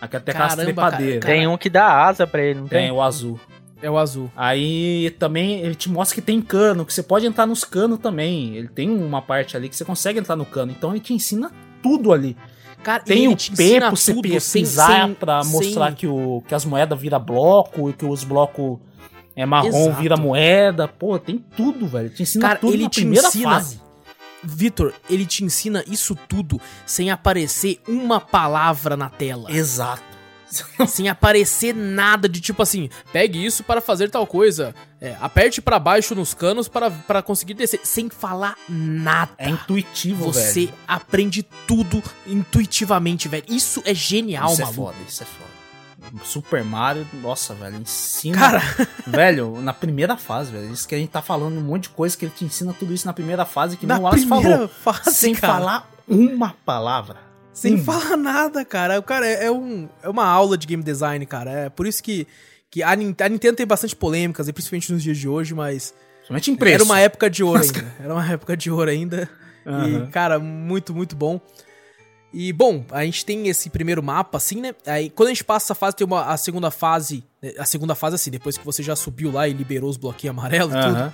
[0.00, 1.20] Aqui até Caramba, trepadeiras.
[1.20, 1.34] cara.
[1.34, 2.90] Tem um que dá asa pra ele, não Tem tem?
[2.90, 3.38] o azul.
[3.82, 4.30] É o azul.
[4.36, 8.54] Aí também ele te mostra que tem cano, que você pode entrar nos canos também.
[8.56, 10.70] Ele tem uma parte ali que você consegue entrar no cano.
[10.72, 11.50] Então ele te ensina
[11.82, 12.36] tudo ali.
[12.82, 14.14] Cara, Tem o P pra você
[14.52, 18.24] pisar sem- pra sem- mostrar que, o, que as moedas viram bloco e que os
[18.24, 18.78] blocos
[19.36, 20.00] é marrom Exato.
[20.00, 20.88] vira moeda.
[20.88, 22.08] Pô, tem tudo, velho.
[22.10, 23.80] Te ensina Cara, tudo ele na te primeira ensina- fase.
[24.42, 29.50] Vitor, ele te ensina isso tudo sem aparecer uma palavra na tela.
[29.52, 30.02] Exato.
[30.88, 34.74] sem aparecer nada de tipo assim, pegue isso para fazer tal coisa.
[35.00, 37.80] É, aperte pra baixo nos canos para, para conseguir descer.
[37.84, 39.30] Sem falar nada.
[39.38, 40.74] É intuitivo, Você velho.
[40.88, 43.44] aprende tudo intuitivamente, velho.
[43.48, 44.82] Isso é genial, Isso é maluco.
[44.82, 45.59] foda, isso é foda.
[46.24, 48.36] Super Mario, nossa, velho, ensina.
[48.38, 48.62] Cara,
[49.06, 50.72] velho, na primeira fase, velho.
[50.72, 52.92] Isso que a gente tá falando um monte de coisa que ele te ensina tudo
[52.94, 54.68] isso na primeira fase, que na nem o Wallace falou.
[54.68, 57.16] fase, Sem cara, falar uma palavra.
[57.52, 57.84] Sem Uma.
[57.84, 58.98] falar nada, cara.
[58.98, 61.50] O cara é, é um, é uma aula de game design, cara.
[61.50, 62.26] É por isso que,
[62.70, 65.92] que a, Nin- a Nintendo tem bastante polêmicas, e principalmente nos dias de hoje, mas
[66.26, 66.74] Somente em preço.
[66.76, 67.94] era uma época de ouro Mas, ainda.
[68.00, 69.28] Era uma época de ouro ainda.
[69.66, 69.88] Aham.
[69.88, 71.40] E, cara, muito, muito bom.
[72.32, 74.74] E, bom, a gente tem esse primeiro mapa, assim, né?
[74.86, 77.24] Aí, quando a gente passa essa fase, tem uma, a segunda fase.
[77.42, 77.52] né?
[77.58, 80.72] A segunda fase, assim, depois que você já subiu lá e liberou os bloquinhos amarelos
[80.74, 81.12] e tudo.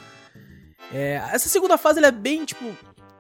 [0.93, 2.65] É, essa segunda fase, ela é bem, tipo,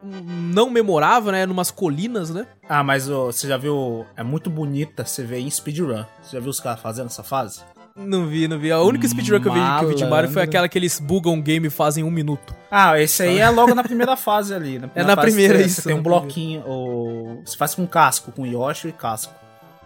[0.02, 1.46] não memorável, né?
[1.46, 2.46] Numas colinas, né?
[2.68, 4.04] Ah, mas você já viu.
[4.16, 6.04] É muito bonita você vê em speedrun.
[6.22, 7.60] Você já viu os caras fazendo essa fase?
[7.96, 8.70] Não vi, não vi.
[8.70, 11.00] A única speedrun que eu vi, que eu vi de Mario foi aquela que eles
[11.00, 12.54] bugam o game e fazem em um minuto.
[12.70, 14.78] Ah, esse aí é logo na primeira fase ali.
[14.78, 16.62] Na É na fase primeira, você, isso, Você tem um na bloquinho.
[16.66, 19.32] Ou, você faz com casco, com Yoshi e casco.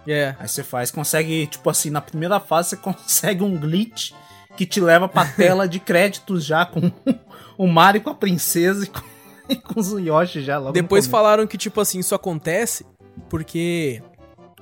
[0.08, 0.34] É.
[0.40, 4.12] Aí você faz, consegue, tipo assim, na primeira fase você consegue um glitch
[4.56, 6.90] que te leva pra tela de créditos já com
[7.56, 9.02] o Mario com a princesa e com,
[9.48, 12.84] e com os Yoshi já logo Depois falaram que, tipo assim, isso acontece
[13.28, 14.02] porque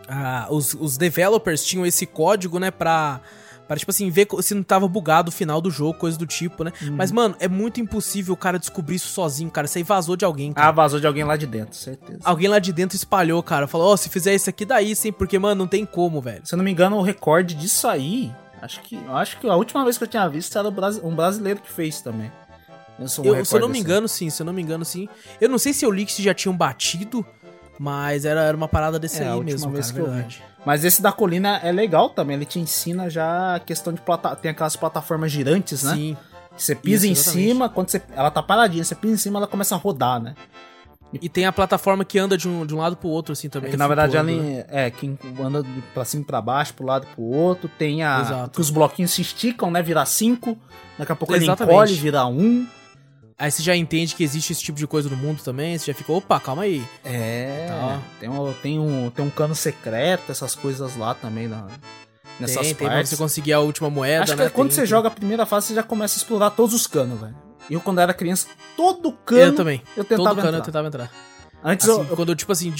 [0.08, 3.20] ah, os, os developers tinham esse código, né, pra,
[3.66, 6.64] pra, tipo assim, ver se não tava bugado o final do jogo, coisa do tipo,
[6.64, 6.72] né?
[6.82, 6.96] Uhum.
[6.96, 9.66] Mas, mano, é muito impossível o cara descobrir isso sozinho, cara.
[9.66, 10.72] Isso aí vazou de alguém, Ah, cara.
[10.72, 12.20] vazou de alguém lá de dentro, certeza.
[12.24, 13.66] Alguém lá de dentro espalhou, cara.
[13.66, 16.40] Falou, ó, se fizer isso aqui, daí sim, porque, mano, não tem como, velho.
[16.44, 19.54] Se eu não me engano, o recorde disso aí, acho que, eu acho que a
[19.54, 22.32] última vez que eu tinha visto era um brasileiro que fez também.
[22.98, 23.80] É um Eu, se eu não me assim.
[23.80, 25.08] engano, sim, se eu não me engano, sim.
[25.40, 27.24] Eu não sei se eu li que se já tinham batido,
[27.78, 30.36] mas era, era uma parada desse É, aí mesmo, vez cara, que eu vi.
[30.64, 34.34] Mas esse da colina é legal também, ele te ensina já a questão de plata...
[34.36, 35.94] tem aquelas plataformas girantes, né?
[35.94, 36.16] Sim.
[36.56, 39.46] Você pisa Isso, em cima, quando você ela tá paradinha, você pisa em cima, ela
[39.46, 40.34] começa a rodar, né?
[41.22, 43.68] E tem a plataforma que anda de um, de um lado pro outro, assim, também.
[43.68, 44.64] É que na verdade ela né?
[44.68, 45.64] é que anda
[45.94, 47.70] pra cima e pra baixo, pro lado e pro outro.
[47.78, 48.20] Tem a.
[48.20, 48.50] Exato.
[48.50, 49.82] Que os bloquinhos se esticam, né?
[49.82, 50.58] Virar cinco.
[50.98, 51.62] Daqui a pouco Exatamente.
[51.62, 52.66] ele encolhe, vira um.
[53.38, 55.94] Aí você já entende que existe esse tipo de coisa no mundo também, você já
[55.94, 56.84] fica, opa, calma aí.
[57.04, 57.66] É.
[57.68, 58.00] Tá.
[58.18, 61.68] Tem, um, tem, um, tem um cano secreto, essas coisas lá também na,
[62.40, 63.10] nessas tem, tem pra partes.
[63.10, 64.46] você conseguir a última moeda, Acho né?
[64.46, 66.74] que quando Tem- você tem- joga a primeira fase, você já começa a explorar todos
[66.74, 67.36] os canos, velho.
[67.70, 69.82] Eu, quando era criança, todo cano Eu também.
[69.96, 70.58] eu tentava Todo cano entrar.
[70.58, 71.12] eu tentava entrar.
[71.62, 72.72] Antes Assim, eu, quando eu, tipo assim,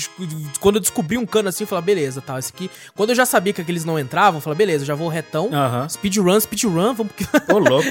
[0.61, 2.71] quando eu descobri um cano assim, eu falava, beleza, tá, esse aqui.
[2.95, 5.51] Quando eu já sabia que aqueles não entravam, eu falava, beleza, já vou retão.
[5.53, 5.89] Aham.
[5.89, 7.13] Speedrun, speedrun, vamos.
[7.53, 7.89] Ô, louco.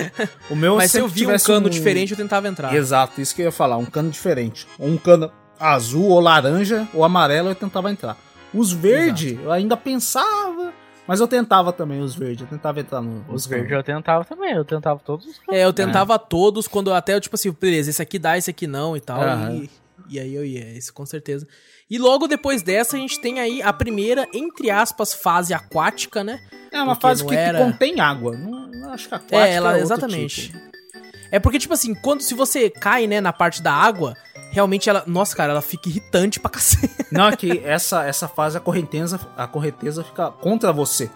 [0.50, 2.74] O meu Mas se eu via um cano diferente, eu tentava entrar.
[2.74, 3.78] Exato, isso que eu ia falar.
[3.78, 4.66] Um cano diferente.
[4.80, 8.18] Um cano azul, ou laranja, ou amarelo, eu tentava entrar.
[8.54, 10.74] Os verdes, eu ainda pensava.
[11.06, 12.42] Mas eu tentava também os verdes.
[12.42, 15.72] Eu tentava entrar no, Os verdes eu tentava também, eu tentava todos os É, eu
[15.72, 19.00] tentava todos, quando até, eu, tipo assim, beleza, esse aqui dá, esse aqui não e
[19.00, 19.22] tal.
[19.22, 19.54] Aham.
[19.54, 19.70] E,
[20.10, 21.48] e aí eu ia, isso com certeza.
[21.90, 26.40] E logo depois dessa, a gente tem aí a primeira, entre aspas, fase aquática, né?
[26.72, 28.36] É uma Porque fase que, que era- contém água.
[28.38, 30.42] Não, não acho que a aquática É, ela, outro exatamente.
[30.52, 30.58] tipo.
[31.32, 34.14] É porque, tipo assim, quando se você cai, né, na parte da água,
[34.52, 35.04] realmente ela.
[35.08, 36.94] Nossa, cara, ela fica irritante pra cacete.
[37.12, 41.10] Não, é que essa, essa fase a correnteza, a correnteza fica contra você.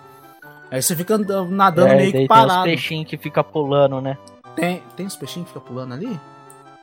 [0.70, 2.64] Aí você fica andando- nadando É, meio que tem os parado.
[2.64, 4.18] peixinhos que fica pulando, né?
[4.56, 6.20] Tem, tem os peixinhos que ficam pulando ali?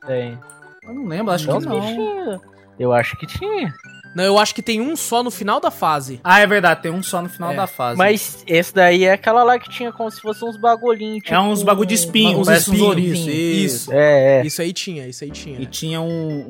[0.06, 0.38] Tem.
[0.88, 1.80] Eu não lembro, acho Não, que não.
[1.80, 2.40] tinha.
[2.78, 3.72] Eu acho que tinha.
[4.16, 6.18] Não, eu acho que tem um só no final da fase.
[6.24, 7.56] Ah, é verdade, tem um só no final É.
[7.56, 7.98] da fase.
[7.98, 11.22] Mas esse daí é aquela lá que tinha como se fosse uns bagulhinhos.
[11.30, 13.24] é uns bagulho de espinho, uns ouriços.
[13.24, 13.74] sim, Isso.
[13.90, 13.92] isso.
[13.92, 14.46] É, é.
[14.46, 15.60] Isso aí tinha, isso aí tinha.
[15.60, 16.46] E tinha um-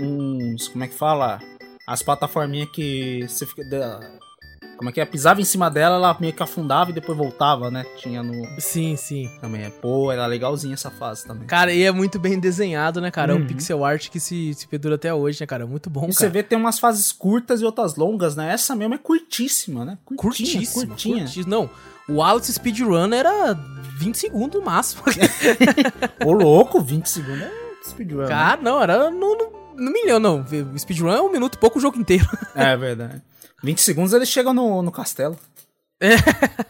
[0.52, 0.68] uns.
[0.68, 1.40] Como é que fala?
[1.86, 3.64] As plataforminhas que você fica.
[4.78, 5.04] Como é que é?
[5.04, 7.84] Pisava em cima dela, ela meio que afundava e depois voltava, né?
[7.96, 8.32] Tinha no.
[8.60, 9.28] Sim, sim.
[9.40, 9.70] Também é.
[9.70, 11.46] Pô, era legalzinha essa fase também.
[11.48, 13.32] Cara, e é muito bem desenhado, né, cara?
[13.32, 13.46] É um Uhum.
[13.46, 15.66] pixel art que se, se perdura até hoje, né, cara?
[15.66, 16.30] Muito bom, E você cara.
[16.32, 18.52] vê tem umas fases curtas e outras longas, né?
[18.52, 19.98] Essa mesmo é curtíssima, né?
[20.04, 21.18] Curtinha, Curtíssimo, curtinha.
[21.24, 21.50] curtíssimo.
[21.50, 21.70] Não,
[22.08, 23.52] o Alice Speedrun era
[23.98, 25.02] 20 segundos no máximo.
[26.24, 27.50] Ô, louco, 20 segundos é
[27.84, 28.22] speedrun.
[28.22, 28.28] né?
[28.28, 30.44] cara, não, era no, no, no milhão, não.
[30.78, 32.26] Speedrun é um minuto e pouco o jogo inteiro.
[32.54, 33.22] É verdade.
[33.62, 35.38] 20 segundos eles chegam no, no castelo.
[36.00, 36.10] É.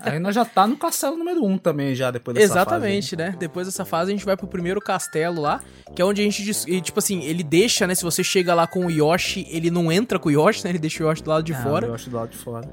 [0.00, 3.36] Aí nós já tá no castelo número 1 também, já depois dessa Exatamente, né?
[3.38, 5.60] Depois dessa fase a gente vai pro primeiro castelo lá,
[5.94, 6.42] que é onde a gente,
[6.80, 7.94] tipo assim, ele deixa, né?
[7.94, 10.70] Se você chega lá com o Yoshi, ele não entra com o Yoshi, né?
[10.70, 11.64] Ele deixa o Yoshi do lado de fase.
[11.64, 11.86] fora.
[11.86, 12.68] Eu acho do lado de fora.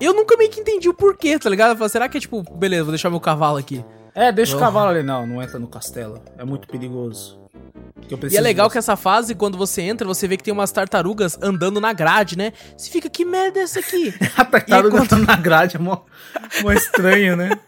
[0.00, 1.70] Eu nunca meio que entendi o porquê, tá ligado?
[1.70, 3.84] Eu falei, será que é tipo, beleza, vou deixar meu cavalo aqui.
[4.14, 4.56] É, deixa Oh.
[4.56, 5.02] o cavalo ali.
[5.02, 6.22] Não, não entra no castelo.
[6.38, 7.38] É muito perigoso.
[8.10, 10.70] Eu E é legal que essa fase, quando você entra, você vê que tem umas
[10.70, 12.52] tartarugas andando na grade, né?
[12.76, 14.12] Você fica, que merda é essa aqui?
[14.36, 15.98] A tartaruga aí, tá na grade, é mó,
[16.62, 17.58] mó estranho, né?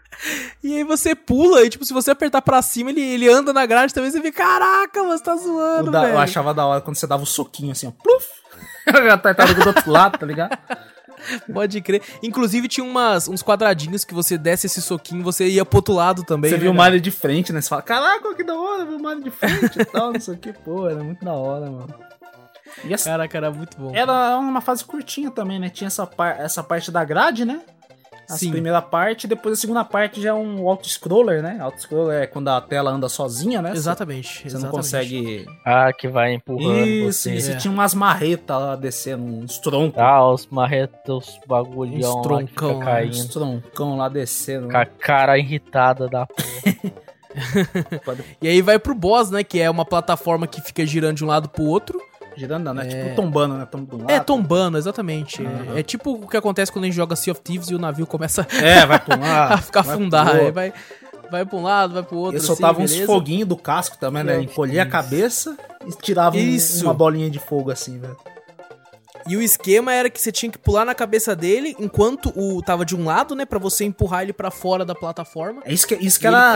[0.62, 3.66] e aí você pula, e tipo, se você apertar pra cima, ele, ele anda na
[3.66, 6.14] grade também, você fica, caraca, você tá zoando, da- velho.
[6.14, 7.90] eu achava da hora quando você dava o soquinho assim, ó.
[8.02, 8.26] Pluf!
[9.12, 10.56] A tartaruga do outro lado, tá ligado?
[11.52, 12.02] Pode crer.
[12.22, 16.22] Inclusive tinha umas, uns quadradinhos que você desse esse soquinho, você ia pro outro lado
[16.24, 16.50] também.
[16.50, 16.74] você né, viu o?
[16.74, 17.60] Mario de frente, né?
[17.60, 20.34] Você fala, caraca, que da hora, viu o Mario de frente e tal, não sei
[20.34, 20.52] o que.
[20.52, 21.94] Pô, era muito da hora, mano.
[22.84, 23.92] E essa, Caraca, era muito bom.
[23.94, 25.68] era uma fase curtinha também, né?
[25.68, 27.60] Tinha essa, par- essa parte da grade, né?
[28.28, 28.50] A Sim.
[28.50, 31.58] primeira parte, depois a segunda parte já é um auto-scroller, né?
[31.60, 33.72] Auto-scroller é quando a tela anda sozinha, né?
[33.74, 34.38] Exatamente.
[34.38, 34.70] Você não exatamente.
[34.76, 35.46] consegue.
[35.64, 37.34] Ah, que vai empurrando Isso, você.
[37.34, 37.50] isso.
[37.52, 37.56] É.
[37.56, 40.00] Tinha umas marretas lá descendo, uns troncos.
[40.00, 43.10] Ah, os marretos, os bagulhão Uns lá que troncão fica lá, caindo.
[43.12, 44.68] Uns troncão lá descendo.
[44.70, 46.26] Com a cara irritada da
[48.04, 49.42] Pode- E aí vai pro boss, né?
[49.44, 52.00] Que é uma plataforma que fica girando de um lado pro outro.
[52.36, 52.84] Girando, não, né?
[52.86, 53.66] Tipo tombando, né?
[53.70, 54.10] Tomba de lado.
[54.10, 55.42] É, tombando, exatamente.
[55.42, 55.78] É- Aham.
[55.78, 58.06] É, tipo o que acontece quando a gente joga Sea of Thieves e o navio
[58.06, 59.52] começa É, vai pra um lado.
[59.54, 60.28] a ficar afundar.
[60.34, 60.72] Aí vai,
[61.30, 62.34] vai pra um lado, vai pro outro.
[62.34, 63.06] Eu assim, soltava uns beleza?
[63.06, 64.32] foguinhos do casco também, né?
[64.34, 68.16] Meu Encolhia a cabeça e tirava um- uma bolinha de fogo assim, velho.
[69.26, 72.84] E o esquema era que você tinha que pular na cabeça dele enquanto o tava
[72.84, 73.44] de um lado, né?
[73.46, 75.62] Pra você empurrar ele pra fora da plataforma.
[75.64, 76.52] É isso que, isso que era.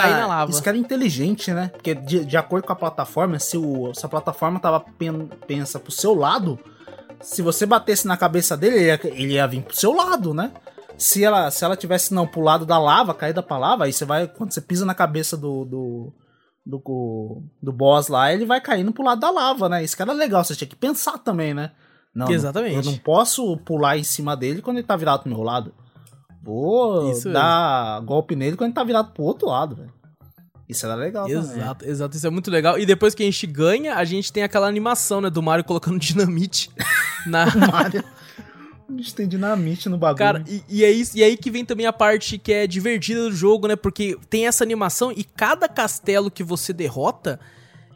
[0.50, 1.68] Isso que era inteligente, né?
[1.72, 5.78] Porque de, de acordo com a plataforma, se, o, se a plataforma tava pen- pensa
[5.80, 6.58] pro seu lado,
[7.22, 10.52] se você batesse na cabeça dele, ele ia, ele ia vir pro seu lado, né?
[10.98, 14.04] Se ela, se ela tivesse não pro lado da lava, caída pra lava, aí você
[14.04, 14.26] vai.
[14.26, 15.64] Quando você pisa na cabeça do.
[15.64, 16.12] do
[16.66, 19.82] do, do boss lá, ele vai caindo pro lado da lava, né?
[19.82, 21.70] Isso que era legal, você tinha que pensar também, né?
[22.18, 22.74] Não, Exatamente.
[22.74, 25.72] Eu não posso pular em cima dele quando ele tá virado pro meu lado.
[26.42, 29.92] Vou Isso dar golpe nele quando ele tá virado pro outro lado, velho.
[30.68, 31.40] Isso era legal também.
[31.40, 32.16] Exato, exato.
[32.16, 32.76] Isso é muito legal.
[32.76, 35.30] E depois que a gente ganha, a gente tem aquela animação, né?
[35.30, 36.70] Do Mario colocando dinamite
[37.24, 37.46] na.
[37.54, 38.02] Mario.
[38.88, 40.18] A gente tem dinamite no bagulho.
[40.18, 43.22] Cara, e, e é isso, e aí que vem também a parte que é divertida
[43.22, 43.76] do jogo, né?
[43.76, 47.38] Porque tem essa animação e cada castelo que você derrota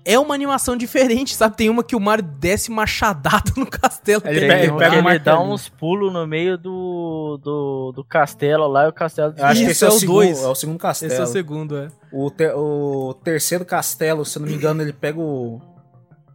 [0.05, 1.57] é uma animação diferente, sabe?
[1.57, 4.23] Tem uma que o Mario desce machadada no castelo.
[4.27, 8.05] Ele pega- ele pega que o ele dá uns pulos no meio do, do, do
[8.05, 10.43] castelo lá e o castelo Eu acho que Isso, esse é, é o segundo, dois.
[10.43, 11.13] é o segundo castelo.
[11.13, 11.89] Esse é o segundo, é.
[12.13, 15.61] O, ter- o terceiro castelo, se eu não me engano, ele pega o.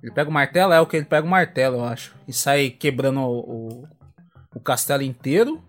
[0.02, 2.16] Ele pega o martelo, é o que ele pega o martelo, eu acho.
[2.28, 3.84] E sai quebrando o, o,
[4.56, 5.62] o castelo inteiro.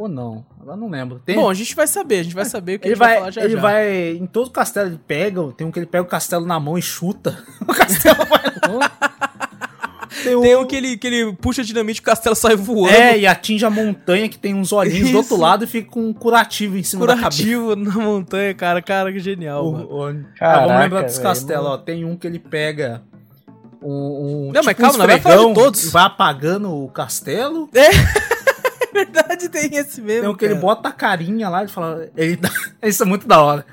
[0.00, 0.44] Ou não?
[0.60, 1.20] Agora não lembro.
[1.24, 2.98] Tem, Bom, a gente vai saber, a gente vai saber o que ele a gente
[2.98, 3.60] vai, vai, falar já ele já.
[3.60, 4.10] vai.
[4.12, 5.42] Em todo castelo ele pega.
[5.52, 7.36] Tem um que ele pega o castelo na mão e chuta.
[7.60, 8.88] O castelo vai longe.
[10.24, 12.92] Tem, Tem um que ele, que ele puxa dinamite e o castelo sai voando.
[12.94, 15.42] É, e atinge a montanha que tem uns olhinhos do outro Isso.
[15.42, 17.42] lado e fica com um curativo em cima da cabeça.
[17.42, 18.82] curativo na montanha, cara.
[18.82, 21.76] Cara, que genial, O- o- ah, Caraca, vamos lembrar dos castelos, ó.
[21.78, 23.02] Tem um que ele pega
[23.82, 23.90] um.
[24.48, 25.84] um Não, mas tipo calma, um não vai falar de todos.
[25.84, 27.68] e vai apagando o castelo.
[28.94, 30.22] Na verdade, tem esse mesmo.
[30.22, 30.66] Tem um que ele cara.
[30.66, 32.08] bota a carinha lá e fala.
[32.16, 32.50] Ele dá-
[32.82, 33.64] Isso é muito da hora.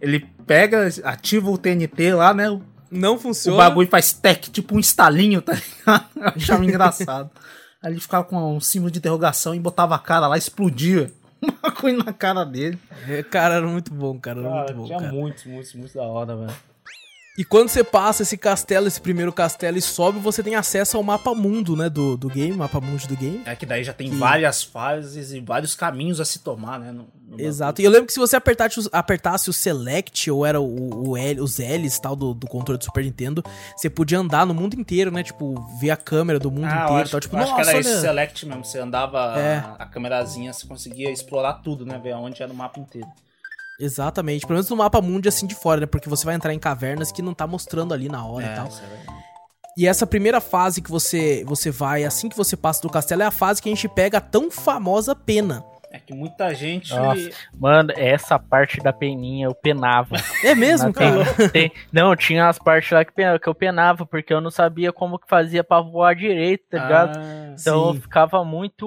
[0.00, 2.50] Ele pega, ativa o TNT lá, né?
[2.50, 3.56] O, Não o funciona.
[3.58, 6.06] bagulho faz tech, tipo um estalinho, tá ligado?
[6.16, 7.30] Eu achava engraçado.
[7.82, 11.10] Aí ele ficava com um símbolo de interrogação e botava a cara lá e explodia.
[11.42, 12.78] Um bagulho na cara dele.
[13.06, 14.40] É, cara, era muito bom, cara.
[14.40, 15.12] Era muito bom, cara.
[15.12, 16.52] muitos, muitos, muitos da hora, velho.
[17.38, 21.02] E quando você passa esse castelo, esse primeiro castelo e sobe, você tem acesso ao
[21.02, 23.42] mapa mundo, né, do, do game, mapa mundo do game.
[23.44, 26.92] É que daí já tem Que- várias fases e vários caminhos a se tomar, né?
[26.92, 27.82] no- no Exato.
[27.82, 31.16] E eu lembro que se você apertasse, o- apertasse o Select, ou era o, o
[31.16, 33.44] L, os L's tal do, do controle do Super Nintendo,
[33.76, 35.22] você podia andar no mundo inteiro, né?
[35.22, 37.02] Tipo, ver a câmera do mundo Ah, inteiro.
[37.02, 37.20] acho, tal.
[37.20, 38.00] Tipo, eu acho que era esse olha...
[38.00, 38.64] select mesmo.
[38.64, 39.56] Você andava É.
[39.58, 42.00] a, a câmerazinha, você conseguia explorar tudo, né?
[42.02, 43.08] Ver aonde era o mapa inteiro.
[43.78, 44.46] Exatamente.
[44.46, 45.86] Pelo menos no mapa mundo assim de fora, né?
[45.86, 48.66] Porque você vai entrar em cavernas que não tá mostrando ali na hora e tal.
[48.66, 49.26] é.
[49.78, 53.26] E essa primeira fase que você, você vai, assim que você passa do castelo, é
[53.26, 55.62] a fase que a gente pega a tão famosa pena.
[55.90, 56.94] É que muita gente.
[56.94, 60.16] Nossa, mano, essa parte da peninha eu penava.
[60.44, 61.24] É mesmo, cara?
[61.34, 64.92] tem- tem- não, tinha as partes lá que, que eu penava, porque eu não sabia
[64.92, 67.18] como que fazia pra voar direito, tá ligado?
[67.18, 67.96] Ah, então sim.
[67.96, 68.86] eu ficava muito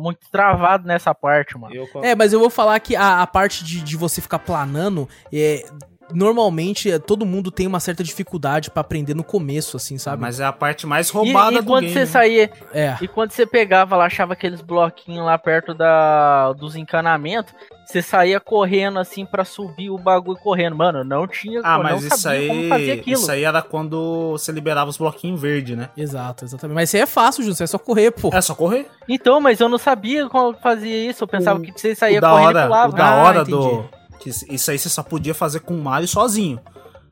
[0.00, 1.74] muito travado nessa parte, mano.
[1.74, 5.08] eu, É, mas eu vou falar que a, a parte de, de você ficar planando
[5.32, 5.64] é.
[6.12, 10.20] Normalmente é, todo mundo tem uma certa dificuldade pra aprender no começo, assim, sabe?
[10.22, 11.92] Mas é a parte mais E, roubada e do quando game.
[11.92, 12.06] você né?
[12.06, 12.96] saía, É.
[13.00, 17.52] e quando você pegava lá, achava aqueles bloquinhos lá perto da, dos encanamentos,
[17.86, 20.76] você saía correndo assim pra subir o bagulho correndo.
[20.76, 23.20] Mano, não tinha Ah, não mas isso sabia como fazer aí, aquilo.
[23.20, 25.90] isso aí era quando você liberava os bloquinhos verdes, né?
[25.96, 26.74] Exato, exatamente.
[26.74, 28.30] Mas isso aí é fácil, Júlio, é só correr, pô.
[28.32, 28.86] É só correr.
[29.08, 31.24] Então, mas eu não sabia como fazia isso.
[31.24, 32.92] Eu pensava O- que você saía correndo hora, e pulava.
[32.92, 33.84] o da Ah, hora entendi.
[34.22, 36.60] Que isso aí você só podia fazer com o Mario sozinho.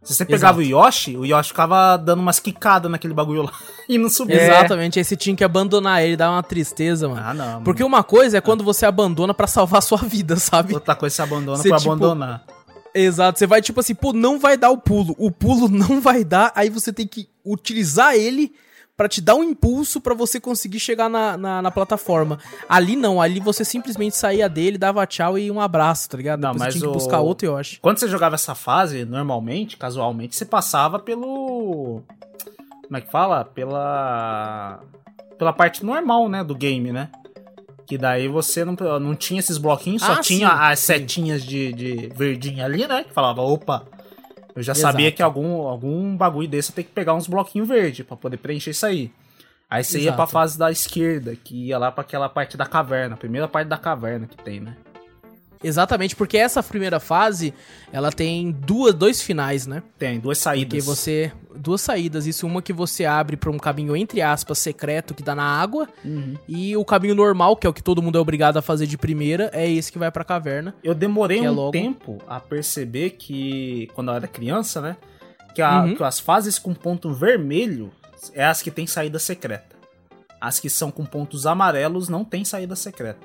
[0.02, 3.52] Se você pegava o Yoshi, o Yoshi ficava dando umas quicadas naquele bagulho lá
[3.86, 4.40] e não subia.
[4.40, 4.46] É.
[4.46, 7.20] Exatamente, aí você tinha que abandonar ele, dá uma tristeza, mano.
[7.22, 7.62] Ah, não.
[7.62, 10.72] Porque uma coisa é quando você abandona pra salvar a sua vida, sabe?
[10.72, 12.44] Outra coisa você abandona Você, pra tipo, abandonar.
[12.94, 15.14] Exato, você vai tipo assim, pô, não vai dar o pulo.
[15.18, 18.54] O pulo não vai dar, aí você tem que utilizar ele
[19.00, 22.38] pra te dar um impulso pra você conseguir chegar na, na, na plataforma.
[22.68, 26.38] Ali não, ali você simplesmente saía dele, dava tchau e um abraço, tá ligado?
[26.42, 27.80] Não, Depois mas tinha que o- buscar outro Yoshi.
[27.80, 32.02] Quando você jogava essa fase, normalmente, casualmente, você passava pelo.
[32.84, 33.42] Como é que fala?
[33.42, 34.80] Pela.
[35.38, 36.44] Pela parte normal, né?
[36.44, 37.08] Do game, né?
[37.86, 40.86] Que daí você não, não tinha esses bloquinhos, só Ah, tinha sim, as sim.
[40.92, 43.04] setinhas de, de verdinho ali, né?
[43.04, 43.86] Que falava, opa.
[44.54, 44.92] Eu já Exato.
[44.92, 48.70] sabia que algum, algum bagulho desse tem que pegar uns bloquinhos verdes pra poder preencher
[48.70, 49.12] isso aí.
[49.68, 50.32] Aí você ia pra Exato.
[50.32, 53.78] fase da esquerda, que ia lá pra aquela parte da caverna, a primeira parte da
[53.78, 54.76] caverna que tem, né?
[55.62, 57.52] Exatamente, porque essa primeira fase,
[57.92, 59.82] ela tem duas, dois finais, né?
[59.98, 60.68] Tem duas saídas.
[60.68, 61.30] Porque você.
[61.54, 62.26] Duas saídas.
[62.26, 65.86] Isso, uma que você abre pra um caminho, entre aspas, secreto que dá na água.
[66.02, 66.34] Uhum.
[66.48, 68.96] E o caminho normal, que é o que todo mundo é obrigado a fazer de
[68.96, 70.74] primeira, é esse que vai pra caverna.
[70.82, 74.96] Eu demorei é um logo- tempo a perceber que, quando eu era criança, né?
[75.54, 75.94] Que, a- Uhum.
[75.96, 77.90] que as fases com ponto vermelho
[78.32, 79.76] é as que tem saída secreta.
[80.40, 83.18] As que são com pontos amarelos não tem saída secreta.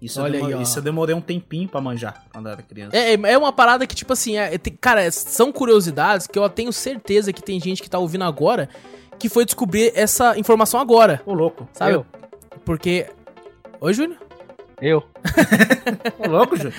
[0.00, 2.62] Isso, Olha eu, demorei, aí, isso eu demorei um tempinho pra manjar quando eu era
[2.62, 2.96] criança.
[2.96, 6.72] É, é uma parada que, tipo assim, é- tem- cara, são curiosidades que eu tenho
[6.72, 8.68] certeza que tem gente que tá ouvindo agora
[9.18, 11.68] que foi descobrir essa informação agora, Ô, louco.
[11.74, 11.92] sabe?
[11.92, 12.06] Eu.
[12.64, 13.06] Porque.
[13.80, 14.18] Oi, Júnior?
[14.80, 15.04] Eu.
[16.18, 16.72] Ô, louco, Júlio.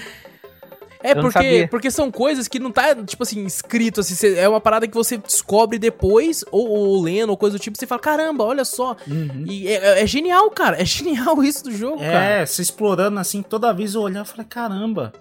[1.04, 4.48] É, Eu porque, porque são coisas que não tá, tipo assim, escrito assim, cê- é
[4.48, 8.00] uma parada que você descobre depois, ou, ou lendo, ou coisa do tipo, você fala,
[8.02, 8.96] caramba, olha só.
[9.08, 9.46] Uhum.
[9.48, 12.24] E é, é- é genial, cara, é genial isso do jogo, cara.
[12.42, 15.12] É, se explorando assim, toda vez eu olhava e falei, caramba.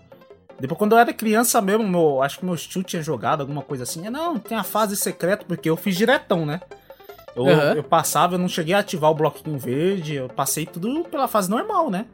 [0.58, 3.84] Depois, quando eu era criança mesmo, meu, acho que meu tio tinha jogado alguma coisa
[3.84, 4.06] assim.
[4.06, 6.60] É, Não, tem a fase secreta, porque eu fiz diretão, né?
[7.34, 7.74] Eu, Aham.
[7.76, 11.48] eu passava, eu não cheguei a ativar o bloquinho verde, eu passei tudo pela fase
[11.48, 12.04] normal, né?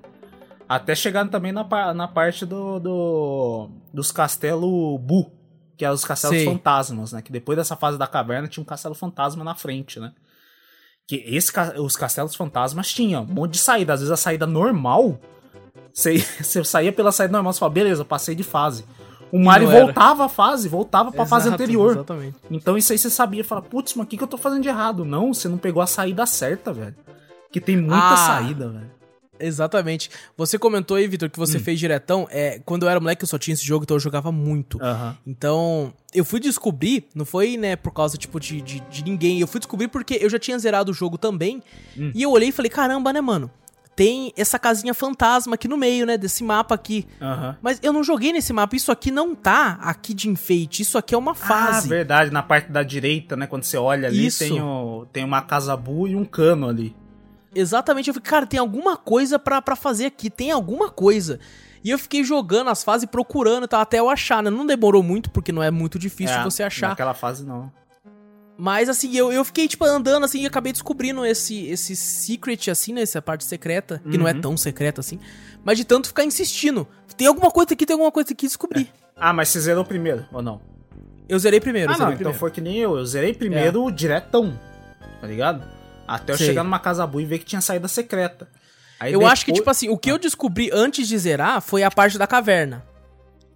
[0.68, 1.64] Até chegar também na,
[1.94, 5.30] na parte do, do- dos castelos Bu,
[5.76, 6.44] que é os castelos Sei.
[6.44, 7.22] fantasmas, né?
[7.22, 10.12] Que depois dessa fase da caverna tinha um castelo fantasma na frente, né?
[11.06, 13.92] Que esse, os castelos fantasmas tinham um monte de saída.
[13.92, 15.20] Às vezes a saída normal,
[15.92, 18.84] você, você saía pela saída normal, você fala, beleza, passei de fase.
[19.30, 21.92] O Mario voltava a fase, voltava pra fase Exato, anterior.
[21.92, 22.36] Exatamente.
[22.50, 24.68] Então isso aí você sabia, fala, putz, mas o que, que eu tô fazendo de
[24.68, 25.04] errado?
[25.04, 26.94] Não, você não pegou a saída certa, velho.
[27.52, 28.16] Que tem muita Ah.
[28.16, 28.95] saída, velho.
[29.40, 30.10] Exatamente.
[30.36, 31.46] Você comentou aí, Vitor, que Hum.
[31.46, 32.26] você fez diretão.
[32.30, 34.78] É, quando eu era moleque, eu só tinha esse jogo, então eu jogava muito.
[34.82, 35.16] Aham.
[35.26, 39.40] Então, eu fui descobrir, não foi, né, por causa, tipo, de, de, de ninguém.
[39.40, 41.62] Eu fui descobrir porque eu já tinha zerado o jogo também.
[41.96, 42.10] Hum.
[42.14, 43.50] E eu olhei e falei, caramba, né, mano?
[43.94, 47.06] Tem essa casinha fantasma aqui no meio, né, desse mapa aqui.
[47.18, 47.56] Aham.
[47.62, 48.76] Mas eu não joguei nesse mapa.
[48.76, 50.82] Isso aqui não tá aqui de enfeite.
[50.82, 51.88] Isso aqui é uma Ah, fase.
[51.88, 53.46] verdade, na parte da direita, né?
[53.46, 54.40] Quando você olha ali, Isso.
[54.40, 56.94] tem, o, tem uma casabu e um cano ali.
[57.58, 58.08] Exatamente.
[58.08, 60.28] Eu falei, cara, tem alguma coisa pra, pra fazer aqui.
[60.30, 61.40] Tem alguma coisa.
[61.82, 64.50] E eu fiquei jogando as fases, procurando tal, até eu achar, né?
[64.50, 66.88] Não demorou muito, porque não é muito difícil É, você achar.
[66.88, 67.70] Naquela fase, não.
[68.58, 72.92] Mas assim, eu, eu fiquei, tipo, andando assim e acabei descobrindo esse, esse secret, assim,
[72.92, 73.02] né?
[73.02, 74.40] Essa parte secreta, que não é Uhum.
[74.40, 75.18] tão secreta assim.
[75.62, 76.86] Mas de tanto ficar insistindo.
[77.16, 78.90] Tem alguma coisa aqui, tem alguma coisa aqui, descobri.
[79.14, 80.60] Ah, mas você zerou primeiro, ou não?
[81.28, 82.38] Eu zerei primeiro, ah, eu não, zerei então primeiro.
[82.38, 82.96] foi que nem eu.
[82.96, 84.58] Eu zerei primeiro diretão,
[85.20, 85.62] tá ligado?
[86.06, 86.46] Até eu Sei.
[86.48, 88.48] chegar numa casabu e ver que tinha saída secreta.
[88.98, 91.82] Aí Eu acho que, depois- tipo assim, o que eu descobri antes de zerar foi
[91.82, 92.84] a parte da caverna.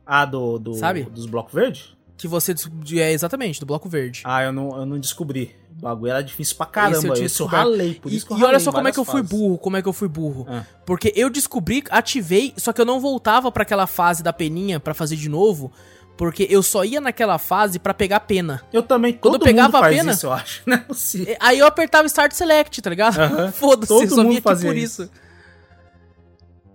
[0.06, 1.04] Ah, do, do, Sabe?
[1.04, 1.94] dos blocos verdes?
[2.16, 3.00] Que você descobriu.
[3.00, 4.20] É, exatamente, do bloco verde.
[4.24, 5.56] Ah, eu não, eu não descobri.
[5.78, 7.06] O bagulho era difícil pra Esse caramba.
[7.06, 7.56] eu Esse eu descoberto.
[7.62, 9.28] ralei, por E, isso que eu e olha só como é que eu várias fui
[9.30, 9.46] fases.
[9.48, 10.46] burro, como é que eu fui burro.
[10.46, 10.64] Ah.
[10.84, 14.92] Porque eu descobri, ativei, só que eu não voltava pra aquela fase da peninha pra
[14.92, 15.72] fazer de novo,
[16.20, 18.62] Porque eu só ia naquela fase pra pegar pena.
[18.70, 20.62] Eu também, Quando todo eu pegava mundo a faz pena- isso, eu acho.
[20.68, 23.18] Não é Aí eu apertava Start Select, tá ligado?
[23.18, 23.50] Aham.
[23.56, 25.04] Foda-se, Todo só aqui fazia por isso.
[25.04, 25.10] isso.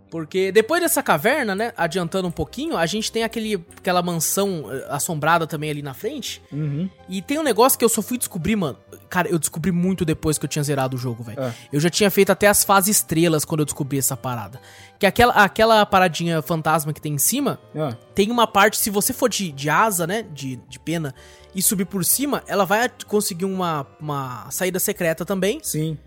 [0.10, 4.88] Porque depois dessa caverna, né, adiantando um pouquinho, a gente tem aquele, aquela mansão eh,
[4.90, 6.42] assombrada também ali na frente.
[6.52, 6.90] Uhum.
[7.08, 8.78] E tem um negócio que eu só fui descobrir, mano.
[9.10, 11.38] Cara, eu descobri muito depois que eu tinha zerado o jogo, velho.
[11.40, 11.52] Ah.
[11.72, 14.60] Eu já tinha feito até as fases estrelas quando eu descobri essa parada.
[15.06, 19.14] Que aquela, aquela paradinha fantasma que tem em cima, Ah, tem uma parte, se você
[19.14, 21.14] for de, de asa, né, de, de pena,
[21.54, 25.60] e subir por cima, ela vai conseguir uma, uma saída secreta também.
[25.62, 25.98] sim.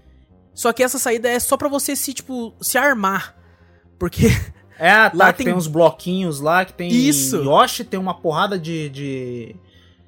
[0.52, 3.36] Só que essa saída é só pra você se, tipo, se armar.
[3.96, 4.26] Porque
[4.76, 5.54] É, tá, Lá tem- tem...
[5.54, 6.90] uns bloquinhos lá, que tem...
[6.90, 7.36] Isso.
[7.36, 8.88] Yoshi tem uma porrada de...
[8.88, 9.56] de...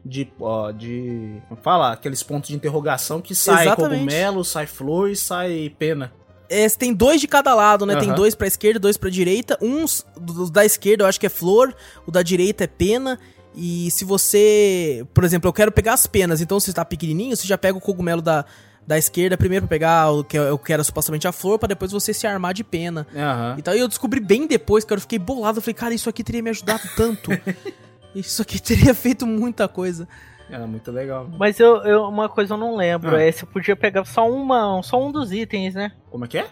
[0.04, 1.42] De, ó, de.
[1.46, 1.92] Como fala?
[1.92, 3.98] Aqueles pontos de interrogação que sai Exatamente.
[4.00, 6.10] cogumelo, sai flor e sai pena.
[6.50, 7.96] É, tem dois de cada lado, né?
[7.96, 8.16] Tem Aham.
[8.16, 9.56] dois pra esquerda e dois pra direita.
[9.62, 11.72] Uns dos da esquerda eu acho que é flor,
[12.04, 13.18] o da direita é pena.
[13.54, 15.06] E se você.
[15.14, 17.78] Por exemplo, eu quero pegar as penas, então se você tá pequenininho, você já pega
[17.78, 18.44] o cogumelo da,
[18.86, 21.92] da esquerda primeiro pra pegar o que eu que era supostamente a flor, pra depois
[21.92, 23.06] você se armar de pena.
[23.14, 23.56] Aham.
[23.58, 25.58] Então eu descobri bem depois, cara, eu fiquei bolado.
[25.58, 27.30] Eu falei, cara, isso aqui teria me ajudado tanto.
[28.14, 30.08] isso aqui teria feito muita coisa.
[30.50, 31.28] Era muito legal.
[31.38, 33.22] Mas eu, eu- uma coisa eu não lembro, Ah.
[33.22, 35.92] é se podia pegar só uma, só um dos itens, né?
[36.10, 36.46] Como é que é?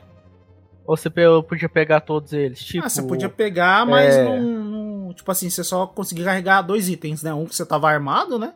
[0.86, 2.84] Ou você podia pegar todos eles, tipo...
[2.84, 4.24] ah, você podia pegar, mas é.
[4.24, 7.32] não, não- Tipo assim, você só conseguia carregar dois itens, né?
[7.32, 8.53] Um que você tava armado, né?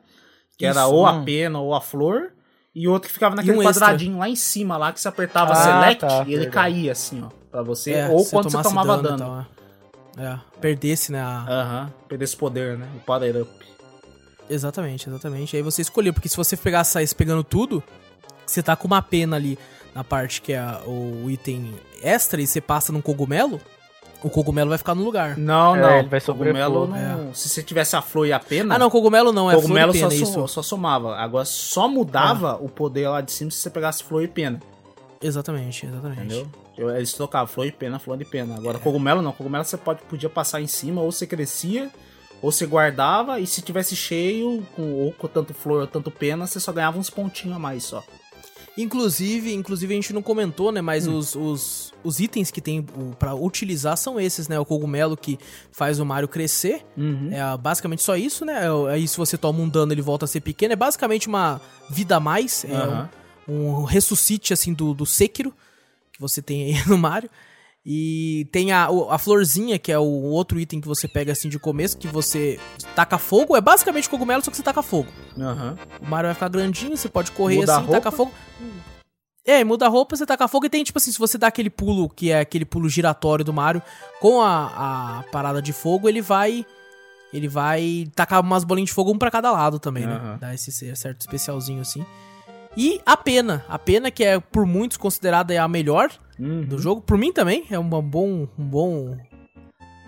[0.58, 1.24] Que era Isso, ou a hum.
[1.24, 2.30] pena ou a flor.
[2.74, 3.86] E outro que ficava naquele um extra.
[3.86, 6.50] quadradinho lá em cima, lá que você apertava Ah, select tá, e ele verdade.
[6.50, 7.28] caía assim, ó.
[7.50, 7.92] Pra você.
[7.92, 9.18] É, ou quando você tomava e dano.
[9.18, 9.46] tal, é.
[10.34, 11.20] É, perdesse, né?
[11.20, 11.92] a- Aham.
[12.08, 12.86] Perder esse poder, né?
[12.96, 13.50] O power up.
[14.52, 15.56] Exatamente, exatamente.
[15.56, 17.82] Aí você escolheu, porque se você pegar saísse pegando tudo,
[18.46, 19.58] você tá com uma pena ali
[19.94, 23.60] na parte que é a- o item extra e você passa num cogumelo,
[24.22, 25.36] o cogumelo vai ficar no lugar.
[25.36, 25.98] Não, É, não.
[25.98, 27.34] ele vai cogumelo não.
[27.34, 28.74] Se você tivesse a flor e a pena.
[28.74, 30.32] Ah, não, cogumelo não, é flor cogumelo e pena, só, isso.
[30.32, 31.16] som- só somava.
[31.16, 34.60] Agora só mudava o poder lá de cima se você pegasse flor e pena.
[35.20, 36.20] Exatamente, exatamente.
[36.20, 36.46] Entendeu?
[36.76, 38.56] Eu- Eles trocavam flor e pena, flor e pena.
[38.56, 39.32] Agora, cogumelo não.
[39.32, 41.90] Cogumelo você pode, podia passar em cima, ou você crescia,
[42.42, 46.46] ou você guardava, e se tivesse cheio, com, ou com tanto flor ou tanto pena,
[46.46, 48.02] você só ganhava uns pontinhos a mais só.
[48.76, 51.18] Inclusive, inclusive a gente não comentou, né, mas Hum.
[51.18, 52.82] os, os, os itens que tem
[53.18, 54.58] pra utilizar são esses, né?
[54.58, 55.38] O cogumelo que
[55.70, 57.28] faz o Mario crescer, Uhum.
[57.30, 58.62] é basicamente só isso, né?
[58.90, 62.16] Aí se você toma um dano ele volta a ser pequeno, é basicamente uma vida
[62.16, 63.10] a mais, é Aham.
[63.46, 65.52] um, um ressuscite assim do, do Sekiro
[66.10, 67.28] que você tem aí no Mario.
[67.84, 71.58] E tem a, a florzinha, que é o outro item que você pega assim de
[71.58, 72.60] começo, que você
[72.94, 73.56] taca fogo.
[73.56, 75.08] É basicamente cogumelo, só que você taca fogo.
[75.36, 75.76] Aham.
[76.00, 78.32] O Mario vai ficar grandinho, você pode correr Muda assim, taca fogo.
[79.44, 81.68] É, muda a roupa, você taca fogo e tem, tipo assim, se você dá aquele
[81.68, 83.82] pulo, que é aquele pulo giratório do Mario,
[84.20, 86.64] com a, a parada de fogo, ele vai.
[87.32, 90.14] Ele vai tacar umas bolinhas de fogo, um pra cada lado também, né?
[90.14, 90.38] Aham.
[90.38, 92.04] Dá esse certo especialzinho assim.
[92.76, 93.64] E a pena.
[93.68, 96.62] A pena, que é por muitos considerada a melhor Uhum.
[96.64, 97.00] do jogo.
[97.00, 99.16] Por mim também, é um bom, um bom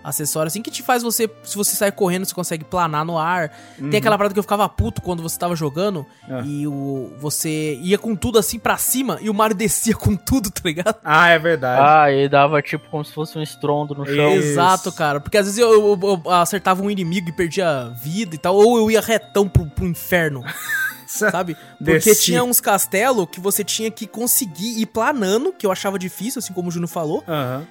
[0.03, 3.51] acessório, assim, que te faz você, se você sair correndo, você consegue planar no ar.
[3.89, 6.37] Tem aquela parada que eu ficava puto quando você tava jogando Uhum.
[6.39, 6.43] É.
[6.45, 10.51] e o, você ia com tudo assim pra cima e o Mario descia com tudo,
[10.51, 10.95] tá ligado?
[11.03, 11.81] Ah, é verdade.
[11.83, 14.35] Ah, e dava tipo como se fosse um estrondo no chão.
[14.35, 14.49] Isso.
[14.49, 15.19] Exato, cara.
[15.19, 18.77] Porque às vezes eu, eu- eu acertava um inimigo e perdia vida e tal, ou
[18.77, 20.43] eu ia retão pro, pro inferno,
[21.15, 21.55] sabe?
[21.77, 22.23] Porque Desci.
[22.23, 26.53] tinha uns castelos que você tinha que conseguir ir planando, que eu achava difícil, assim
[26.53, 27.23] como o Juno falou.
[27.27, 27.65] Aham.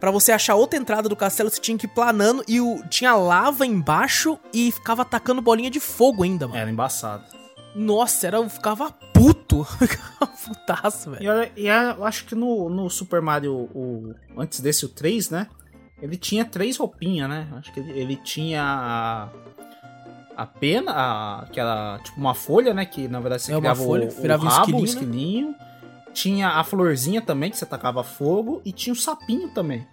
[0.00, 3.14] Pra você achar outra entrada do castelo, você tinha que ir planando e o, tinha
[3.14, 6.58] lava embaixo e ficava atacando bolinha de fogo ainda, mano.
[6.58, 7.22] Era embaçado.
[7.74, 9.64] Nossa, era, eu ficava puto.
[9.78, 11.22] Ficava putaço, velho.
[11.22, 14.88] E, olha- e a- eu acho que no, no Super Mario, o, antes desse, o
[14.88, 15.46] 3, né?
[16.00, 17.46] Ele tinha três roupinhas, né?
[17.52, 19.28] Acho que ele, ele tinha a,
[20.36, 22.84] a pena, a, que era tipo uma folha, né?
[22.84, 24.84] Que na verdade você É, uma criava folha, o, virava um rabo, o esquilinho, né?
[24.88, 25.54] esquilinho.
[26.14, 28.60] Tinha a florzinha também, que você tacava fogo.
[28.64, 29.86] E tinha o sapinho também.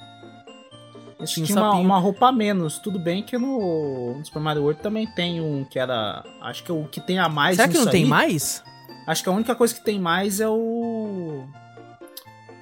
[1.25, 2.77] Tinha tinha um uma, uma roupa a menos.
[2.77, 6.23] Tudo bem que no, no Super Mario World também tem um que era...
[6.41, 8.63] Acho que é o que tem a mais Será que não tem aí- mais?
[9.07, 11.43] Acho que a única coisa que tem mais é o.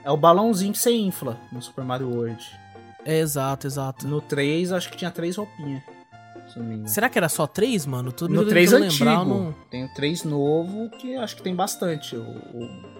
[0.05, 2.41] É o balãozinho que você infla no Super Mario World.
[3.03, 4.07] É, exato, exato.
[4.07, 5.83] No 3, acho que tinha três roupinhas.
[6.55, 6.87] Não.
[6.87, 8.11] Será que era só três, mano?
[8.11, 9.05] Tô No tô 3 tentando antigo.
[9.09, 12.15] lembrar, não- Tem o 3 novo, que acho que tem bastante.
[12.15, 12.97] O, o-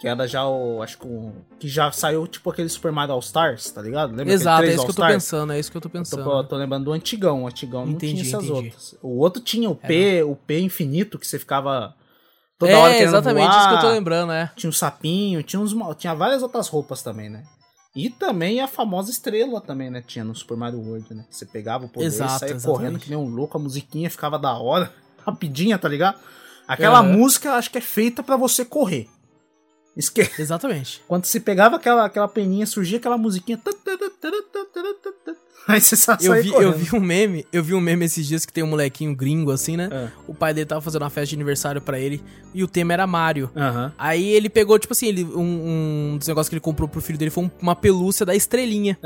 [0.00, 0.82] Que era já o.
[0.82, 1.32] Acho que o.
[1.60, 4.10] Que já saiu tipo aquele Super Mario All Stars, tá ligado?
[4.14, 5.24] Lembra Exato, é 3 isso que eu tô All-Stars?
[5.24, 6.30] pensando, é isso que eu tô Eu tô, pensando.
[6.30, 7.44] eu tô lembrando do antigão.
[7.44, 8.52] O antigão não Entendi, tinha essas entendi.
[8.66, 8.96] outras.
[9.00, 11.94] O outro tinha o P, o P infinito, que você ficava.
[12.58, 13.58] Toda é, hora exatamente voar.
[13.60, 14.50] isso que eu tô lembrando, é.
[14.56, 17.44] Tinha um sapinho, tinha, uns, tinha várias outras roupas também, né?
[17.94, 20.02] E também a famosa estrela também, né?
[20.06, 21.24] Tinha no Super Mario World, né?
[21.28, 22.64] Você pegava o poder Exato, e saía exatamente.
[22.64, 24.92] correndo que nem um louco, a musiquinha ficava da hora,
[25.24, 26.18] rapidinha, tá ligado?
[26.66, 27.12] Aquela Aham.
[27.12, 29.08] música acho que é feita pra você correr.
[29.96, 30.28] Esque...
[30.38, 31.02] Exatamente.
[31.06, 33.60] Quando você pegava aquela, aquela peninha, surgia aquela musiquinha.
[35.68, 38.44] Aí você só Eu vi, eu vi um meme, eu vi um meme esses dias
[38.44, 39.88] que tem um molequinho gringo assim, né?
[39.92, 40.08] É.
[40.26, 42.20] O pai dele tava fazendo uma festa de aniversário pra ele
[42.52, 43.48] e o tema era Mario.
[43.96, 47.18] Aí ele pegou, tipo assim, ele, um, um dos negócios que ele comprou pro filho
[47.18, 48.98] dele foi um- uma pelúcia da estrelinha.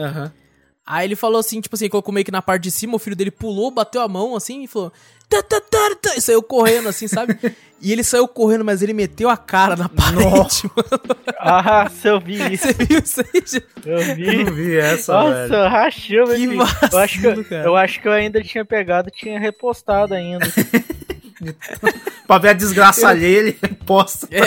[0.87, 3.17] Aí ele falou assim, tipo assim, colocou meio que na parte de cima, o filho
[3.17, 4.93] dele pulou, bateu a mão assim e falou.
[5.29, 7.37] "Tá, tá, tá, tá", e saiu correndo, assim, sabe?
[7.83, 10.71] e ele saiu correndo, mas ele meteu a cara na parede, Nossa.
[10.75, 11.21] mano.
[11.39, 13.63] Ah, se eu vi isso, Você viu isso aí?
[13.85, 14.45] eu Eu vi.
[14.45, 15.69] não vi essa, Nossa, velho.
[15.69, 16.55] rachou, meu Que filho.
[16.55, 16.91] eu acho que,
[17.27, 17.65] vacilo, eu- cara.
[17.65, 20.47] eu acho que eu ainda tinha pegado e tinha repostado ainda.
[22.27, 23.53] Pra ver a desgraça alheia, ele
[23.85, 24.27] posta.
[24.31, 24.41] É,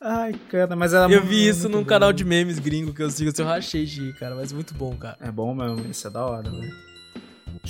[0.00, 1.84] Ai, cara, mas era eu vi isso num bom.
[1.84, 4.72] canal de memes gringo que eu sigo, assim, eu rachei de rir, cara, mas muito
[4.72, 5.16] bom, cara.
[5.20, 6.72] É bom mesmo, isso é da hora, velho.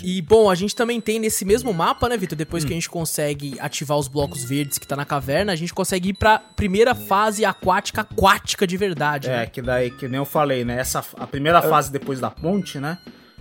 [0.03, 2.37] E, bom, a gente também tem nesse mesmo mapa, né, Vitor?
[2.37, 2.39] Hum.
[2.39, 5.75] Depois que a gente consegue ativar os blocos verdes que tá na caverna, a gente
[5.75, 9.29] consegue ir pra primeira fase aquática, aquática de verdade.
[9.29, 9.47] É, né?
[9.47, 10.79] que daí, que nem eu falei, né?
[10.81, 12.99] Essa, a primeira fase depois da ponte, né?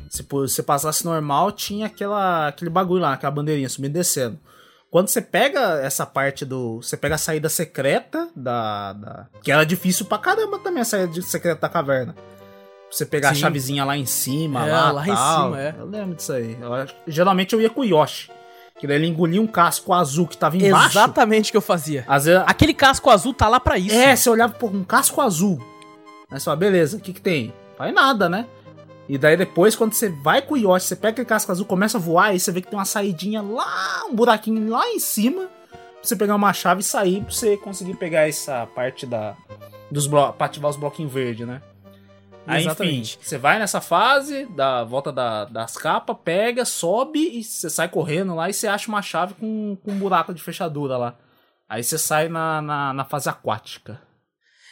[0.09, 4.39] Se você passasse normal, tinha aquela, aquele bagulho lá, aquela bandeirinha subindo e descendo.
[4.89, 6.77] Quando você pega essa parte do.
[6.81, 8.93] Você pega a saída secreta da.
[8.93, 12.15] da que era difícil pra caramba também a saída secreta da caverna.
[12.91, 13.35] Você pegar Sim.
[13.35, 15.43] a chavezinha lá em cima, É, lá, lá em tal.
[15.45, 15.75] cima, é.
[15.77, 16.57] Eu lembro disso aí.
[16.59, 18.31] Eu geralmente eu ia com o Yoshi.
[18.79, 20.97] Que daí ele engolia um casco azul que tava embaixo.
[20.97, 22.05] Exatamente o que eu fazia.
[22.09, 23.93] Vezes, Aquele casco azul tá lá pra isso.
[23.93, 25.59] é, você olhava, pô, um casco azul.
[26.31, 27.53] Aí você beleza, o que que tem?
[27.77, 28.45] Faz nada, né?
[29.07, 31.97] E daí depois, quando você vai com o Yoshi, você pega aquele casco azul, começa
[31.97, 35.47] a voar, aí você vê que tem uma saidinha lá, um buraquinho lá em cima,
[35.71, 39.35] pra você pegar uma chave e sair, pra você conseguir pegar essa parte da
[39.89, 41.59] dos blocos, pra ativar os bloquinhos verdes, né?
[42.47, 43.15] Aí, Exatamente.
[43.17, 47.87] enfim, você vai nessa fase, da volta da- das capas, pega, sobe e você sai
[47.89, 51.15] correndo lá e você acha uma chave com, com um buraco de fechadura lá.
[51.67, 54.01] Aí você sai na, na, na fase aquática.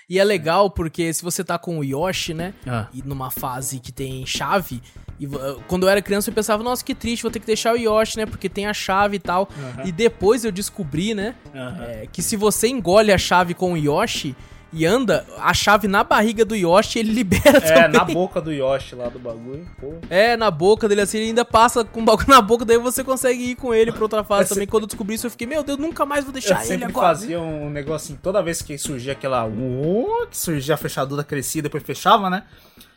[0.10, 2.54] E é legal porque se você tá com o Yoshi, né?
[2.66, 2.88] Ah.
[2.94, 4.82] E numa fase que tem chave.
[5.20, 5.38] E vo-
[5.68, 8.18] quando eu era criança eu pensava, nossa, que triste, vou ter que deixar o Yoshi,
[8.18, 8.26] né?
[8.26, 9.50] Porque tem a chave e tal.
[9.86, 11.36] E depois eu descobri, né?
[11.54, 14.34] é, que se você engole a chave com o Yoshi
[14.78, 17.92] e anda, a chave na barriga do Yoshi ele libera É, também.
[18.00, 19.68] na boca do Yoshi lá do bagulho.
[19.80, 19.94] Pô.
[20.10, 23.04] É, na boca dele assim, ele ainda passa com o bagulho na boca, daí você
[23.04, 24.68] consegue ir com ele pra outra fase Esse- também.
[24.68, 26.86] Quando eu descobri isso, eu fiquei, meu Deus, nunca mais vou Eu deixar ele sempre
[26.86, 27.08] agora.
[27.08, 29.46] fazia um negócio assim, toda vez que surgia aquela.
[29.48, 32.44] uh, Que surgia a fechadura crescia, depois fechava, né?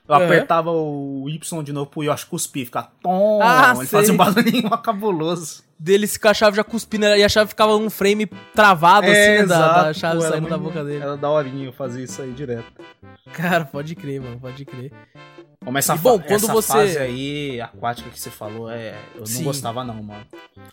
[0.08, 0.24] Eu Uhum.
[0.24, 3.38] apertava o Y de novo pro Yoshi cuspir, ficar tom.
[3.42, 3.98] Ah, ele sei.
[4.00, 5.62] fazia um barulhinho cabuloso.
[5.82, 9.14] Dele se com a chave já cuspindo e a chave ficava um frame travado assim,
[9.18, 11.02] né, da, da chave pô, saindo da boca dele.
[11.02, 12.70] Era daorinha eu fazia isso aí direto.
[13.32, 14.92] Cara, pode crer, mano, pode crer.
[15.64, 18.94] Bom, mas essa, E, bom, quando essa você- fase aí, aquática que você falou, é,
[19.14, 19.44] eu não Sim.
[19.44, 20.20] gostava não, mano.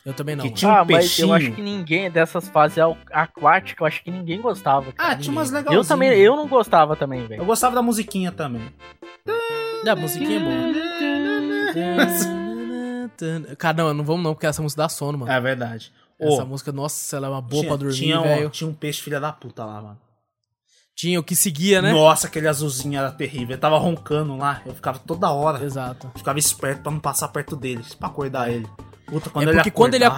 [0.06, 0.44] Eu também não.
[0.44, 0.58] Que mano.
[0.58, 1.28] tinha um ah, mas peixinho.
[1.30, 2.78] eu acho que ninguém dessas fases
[3.12, 4.92] aquáticas, eu acho que ninguém gostava.
[4.92, 5.12] cara.
[5.14, 5.76] Ah, tinha umas legais.
[5.76, 7.46] Eu também, eu não gostava também, Eu velho.
[7.46, 8.62] gostava da musiquinha também.
[9.88, 12.38] A musiquinha é boa.
[13.58, 15.32] Cara, não, não vamos não, porque essa música dá sono, mano.
[15.32, 15.92] É verdade.
[16.20, 18.50] Essa música, nossa, ela é uma boa tinha, pra dormir, tinha, um, velho.
[18.50, 19.98] tinha um peixe filha da puta lá, mano.
[20.96, 21.94] Tinha o que seguia, né?
[21.94, 23.52] Nossa, aquele azulzinho era terrível.
[23.54, 24.64] Ele tava roncando lá.
[24.66, 25.64] Eu ficava toda hora.
[25.64, 26.12] Exato.
[26.16, 28.68] Ficava esperto pra não passar perto dele, pra acordar ele.
[29.06, 30.16] Puta, quando é ele porque quando ele acordava-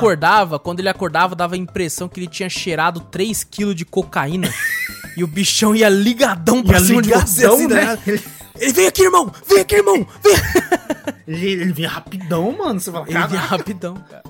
[0.53, 4.47] acordava, quando ele acordava, dava a impressão que ele tinha cheirado 3kg de cocaína.
[5.19, 7.99] e o bichão ia ligadão pra Ia cima de você, ligadão, assim, né?
[8.05, 8.19] né?
[8.59, 9.31] Ele vem aqui, irmão!
[9.47, 10.05] Vem aqui, irmão!
[10.23, 10.35] Vem!
[11.27, 12.79] Ele, ele vinha rapidão, mano.
[12.79, 14.23] Você fala, Ele vinha rapidão, cara.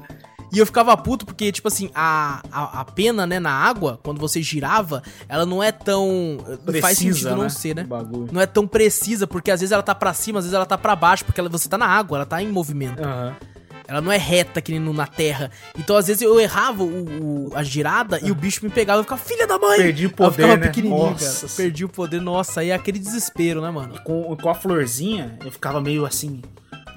[0.51, 4.19] E eu ficava puto porque, tipo assim, a, a, a pena, né, na água, quando
[4.19, 6.37] você girava, ela não é tão.
[6.81, 7.85] faz sentido não ser, né?
[8.31, 10.77] Não é tão precisa, porque às vezes ela tá pra cima, às vezes ela tá
[10.77, 13.01] pra baixo, porque ela- você tá na água, ela tá em movimento.
[13.01, 13.35] Aham.
[13.89, 15.49] Ela não é reta que nem no- na terra.
[15.77, 19.03] Então, às vezes, eu errava o, o- a girada e o bicho me pegava e
[19.03, 19.77] ficava, filha da mãe!
[19.77, 20.67] Perdi o Eu poder, ficava né?
[20.67, 21.47] pequenininho, Nossa.
[21.47, 21.53] cara.
[21.57, 22.21] Perdi o poder.
[22.21, 23.99] Nossa, aí é aquele desespero, né, mano?
[24.03, 26.41] Com, com a florzinha, eu ficava meio assim.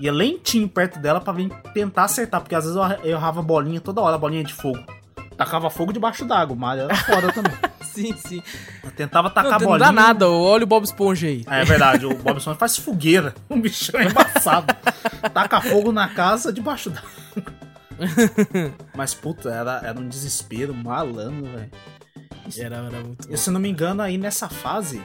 [0.01, 2.41] Ia lentinho perto dela pra vir tentar acertar.
[2.41, 4.79] Porque às vezes eu errava a bolinha toda hora, a bolinha de fogo.
[5.45, 7.53] Tacava fogo debaixo d'água, mas era foda também.
[7.83, 8.43] Sim, sim.
[8.83, 9.79] Eu tentava Não, tacar não bolinha.
[9.87, 11.45] dá nada, olha o Bob Esponja aí.
[11.47, 13.35] É verdade, o Bob Esponja faz fogueira.
[13.51, 14.75] Um bichão embaçado.
[15.35, 17.03] Taca fogo na casa debaixo da.
[18.97, 21.71] Mas, puta, era, era um desespero malandro, velho.
[22.57, 23.31] Era, era muito.
[23.31, 25.03] E se não me engano, aí nessa fase,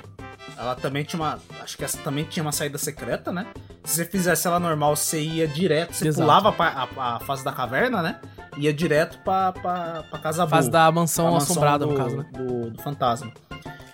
[0.56, 1.40] ela também tinha uma.
[1.62, 3.48] Acho que essa também tinha uma saída secreta, né?
[3.84, 6.22] Se você fizesse ela normal, você ia direto, você Exato.
[6.24, 8.20] pulava pra- a, a fase da caverna, né?
[8.58, 10.84] Ia direto pra, pra, pra casa Fase boa.
[10.86, 12.26] da mansão a assombrada, do, no caso, né?
[12.34, 13.32] Do, do fantasma.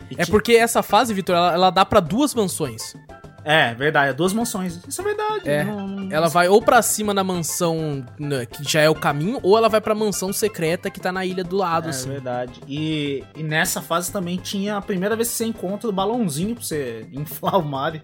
[0.10, 2.95] E É ti- porque essa fase, Vitor, ela, ela dá pra duas mansões.
[3.46, 4.80] É, verdade, é duas mansões.
[4.88, 5.50] Isso é verdade.
[5.50, 9.39] É, não- Ela vai ou pra cima da mansão né, que já é o caminho,
[9.44, 12.10] ou ela vai pra mansão secreta que tá na ilha do lado, É assim.
[12.10, 12.62] verdade.
[12.68, 16.64] E, e nessa fase também tinha a primeira vez que você encontra o balãozinho pra
[16.64, 18.02] você inflar o Mario.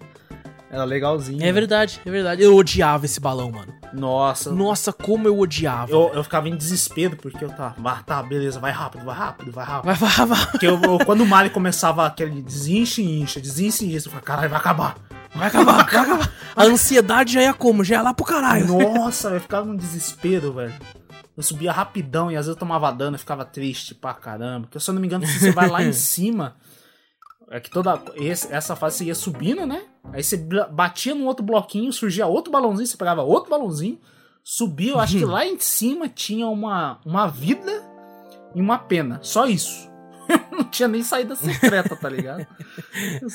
[0.70, 1.42] Era legalzinho.
[1.44, 2.42] É verdade, é verdade.
[2.42, 3.74] Eu odiava esse balão, mano.
[3.92, 4.50] Nossa.
[4.52, 5.90] Nossa, como eu odiava.
[5.90, 7.74] Eu, eu ficava em desespero porque eu tava.
[7.84, 9.84] "Ah, tá, beleza, vai rápido, vai rápido, vai rápido.
[9.86, 10.46] Vai, vai, vai.
[10.46, 14.50] Porque eu, eu- quando o Mario começava aquele desinche, incha, desinche, incha, eu falava, caralho,
[14.50, 14.96] vai acabar.
[15.34, 16.32] Vai acabar, vai acabar.
[16.56, 17.84] A ansiedade já ia como?
[17.84, 18.66] Já ia lá pro caralho.
[18.66, 20.74] Nossa, eu ficava num desespero, velho.
[21.36, 24.66] Eu subia rapidão e às vezes eu tomava dano e ficava triste pra caramba.
[24.66, 26.56] Porque se eu não me engano, se você vai lá em cima.
[27.50, 28.00] É que toda.
[28.14, 29.82] esse- essa fase você ia subindo, né?
[30.12, 30.36] Aí você
[30.70, 33.98] batia num outro bloquinho, surgia outro balãozinho, você pegava outro balãozinho,
[34.44, 34.92] subia.
[34.92, 37.82] Eu acho que lá em cima tinha uma, uma vida
[38.54, 39.18] e uma pena.
[39.22, 39.90] Só isso.
[40.52, 42.46] não tinha nem saída secreta, tá ligado?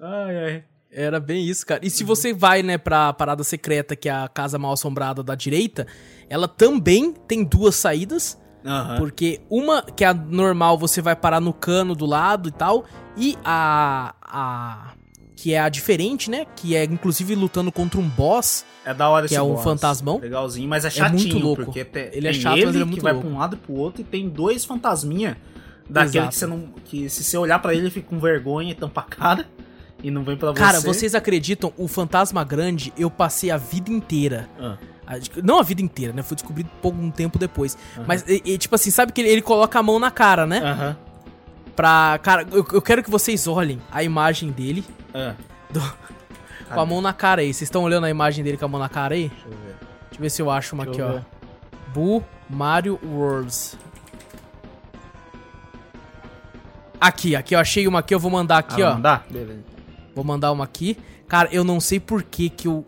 [0.00, 0.64] Ai, ai.
[0.90, 1.84] Era bem isso, cara.
[1.84, 5.34] E se você vai, né, pra parada secreta, que é a casa mal assombrada da
[5.34, 5.86] direita,
[6.28, 8.38] ela também tem duas saídas.
[8.66, 8.98] Aham.
[8.98, 12.84] Porque uma, que é a normal, você vai parar no cano do lado e tal.
[13.16, 14.14] E a.
[14.22, 14.92] a
[15.38, 16.46] que é a diferente, né?
[16.56, 18.64] Que é inclusive lutando contra um boss.
[18.86, 19.64] É da hora Que esse é um boss.
[19.64, 20.18] fantasmão.
[20.18, 21.64] Legalzinho, mas é muito chatinho, louco.
[21.66, 23.28] porque Ele é chato, ele ele é que muito vai louco.
[23.28, 25.36] pra um lado e pro outro e tem dois fantasminha
[25.88, 26.28] daquele Exato.
[26.30, 29.02] que você não que se você olhar pra ele ele fica com vergonha e tampa
[29.02, 29.46] a cara
[30.02, 30.58] e não vem pra você.
[30.58, 31.70] Cara, vocês acreditam?
[31.76, 34.48] O fantasma grande, eu passei a vida inteira.
[34.58, 34.76] Ah,
[35.42, 36.22] Não a vida inteira, né?
[36.22, 37.76] Fui descobrir pouco um tempo depois.
[38.06, 40.58] Mas, e- e, tipo assim, sabe que ele, ele coloca a mão na cara, né?
[40.58, 40.96] Aham.
[41.76, 42.18] Pra.
[42.22, 44.84] Cara, eu, eu quero que vocês olhem a imagem dele
[45.14, 45.34] Ah,
[46.72, 47.52] com a mão na cara aí.
[47.52, 49.28] Vocês estão olhando a imagem dele com a mão na cara aí?
[49.28, 49.56] deixa eu ver.
[49.76, 51.92] Deixa eu ver se eu acho uma Deixa aqui, ó.
[51.92, 53.76] Boo Mario Worlds.
[57.00, 59.00] Aqui, aqui, eu achei uma aqui, eu vou mandar aqui, Ah, ó.
[59.00, 59.22] dá?
[59.30, 59.60] Beleza.
[60.14, 60.96] Vou mandar uma aqui.
[61.28, 62.84] Cara, eu não sei por que que eu.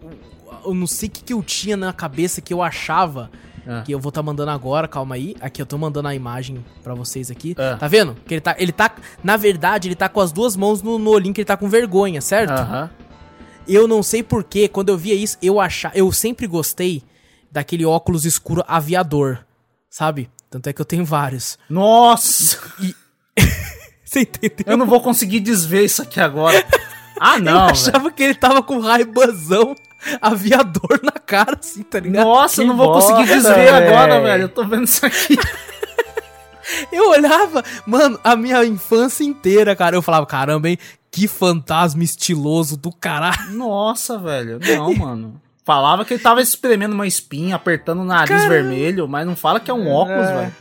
[0.68, 3.30] Eu não sei o que, que eu tinha na cabeça que eu achava.
[3.66, 3.82] Ah.
[3.84, 5.36] Que eu vou tá mandando agora, calma aí.
[5.40, 7.54] Aqui, eu tô mandando a imagem pra vocês aqui.
[7.58, 7.76] Ah.
[7.78, 8.16] Tá vendo?
[8.26, 8.56] Que ele tá.
[8.58, 8.94] Ele tá.
[9.22, 11.68] Na verdade, ele tá com as duas mãos no, no olhinho que ele tá com
[11.68, 12.52] vergonha, certo?
[12.52, 12.90] Aham.
[13.66, 15.94] Eu não sei porquê, quando eu via isso, eu achava.
[15.94, 17.02] Eu sempre gostei
[17.52, 19.44] daquele óculos escuro aviador.
[19.90, 20.30] Sabe?
[20.50, 21.58] Tanto é que eu tenho vários.
[21.68, 22.58] Nossa!
[24.02, 24.64] Você entendeu?
[24.66, 26.64] Eu não vou conseguir desver isso aqui agora.
[27.20, 27.70] Ah, eu não, velho.
[27.70, 29.74] achava que ele tava com raibazão
[30.20, 32.24] aviador na cara, assim, tá ligado?
[32.24, 34.42] Nossa, eu não vou conseguir bosta, desver agora, velho.
[34.44, 35.36] Eu tô vendo isso aqui.
[36.92, 39.96] Eu olhava, mano, a minha infância inteira, cara.
[39.96, 40.78] Eu falava, caramba, hein?
[41.11, 43.53] Que fantasma estiloso do caralho.
[43.53, 44.61] Nossa, velho.
[44.76, 45.40] Não, mano.
[45.64, 49.70] Falava que ele tava espremendo uma espinha, apertando o nariz vermelho, mas não fala que
[49.70, 50.34] é um óculos, É.
[50.34, 50.57] velho.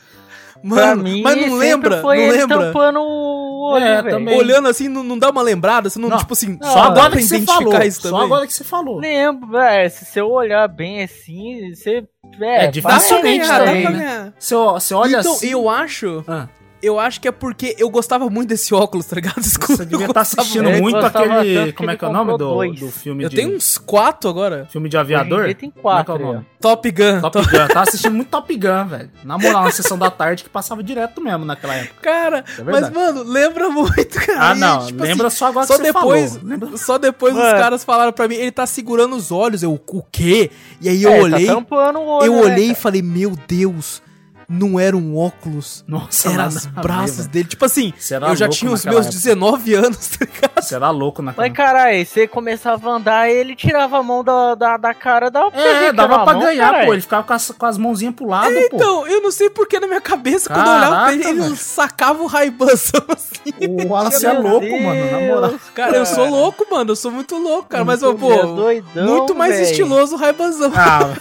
[0.64, 2.66] Mano, mim, mas não lembra, foi não ele lembra.
[2.68, 4.38] tampando o olho, É, também.
[4.38, 7.10] Olhando assim, não, não dá uma lembrada, você não, Não, tipo assim, Só Não, agora
[7.12, 7.82] pra que você falou.
[7.84, 8.26] isso Só também.
[8.26, 9.00] agora que você falou.
[9.00, 9.90] Lembro, velho.
[9.92, 12.04] Se você olhar bem assim, você.
[12.42, 13.92] É, É, dificilmente também, né?
[13.92, 14.34] ganhar.
[14.38, 15.50] Você, você olha Então, assim.
[15.52, 16.48] eu acho, Ah,
[16.82, 19.40] eu acho que é porque eu gostava muito desse óculos, tá ligado?
[19.42, 21.74] Escuro, você devia eu estar assistindo Ele muito aquele.
[21.74, 23.36] Como é que é o nome do, do filme Eu de.
[23.36, 24.68] tenho uns quatro agora.
[24.72, 25.46] Filme de aviador?
[25.46, 26.46] Ele tem Como é que quatro é o nome?
[26.60, 27.22] Top Gun.
[27.22, 27.58] Top Gun.
[27.58, 29.12] Eu tava assistindo muito Top Gun, velho.
[29.24, 31.96] Na moral, na sessão da tarde que passava direto mesmo naquela época.
[32.02, 34.50] Cara, É mas, mano, lembra muito, cara.
[34.52, 34.86] Ah, E, não.
[34.88, 36.48] tipo lembra assim, só agora só que você depois, falou.
[36.50, 36.78] Lembra?
[36.78, 37.58] só depois os Mano.
[37.58, 39.62] caras falaram pra mim, ele tá segurando os olhos.
[39.64, 40.50] Eu, o quê?
[40.82, 42.80] E aí eu É, olhei, Tá tampando o olho, eu né, olhei e cara?
[42.82, 44.02] falei, meu Deus,
[44.50, 45.84] não era um óculos.
[45.88, 47.30] Nossa, Era nada as a ver, braças velho.
[47.30, 47.48] dele.
[47.50, 47.94] Tipo assim,
[48.30, 49.12] eu já tinha os meus época.
[49.14, 50.64] 19 anos, tá ligado?
[50.64, 54.56] Você era louco naquela Mas caralho, você começava a andar ele tirava a mão da,
[54.56, 56.94] da, da cara da É, dava pra ganhar, pô.
[56.94, 58.60] Ele ficava com as, com as mãozinhas pro lado, pô.
[58.76, 61.56] Então, eu não sei porque na minha cabeça, quando eu olhava pra ele, Caraca, ele
[61.58, 63.84] sacava o raibanzão assim.
[63.86, 65.54] O Wallace é louco, mano, na moral.
[65.76, 66.92] Cara, eu sou louco, mano.
[66.92, 67.84] Eu sou muito louco, cara.
[67.84, 70.72] Mas, Muito pô, doidão, muito mais estiloso o raibanzão.
[70.76, 71.14] Ah,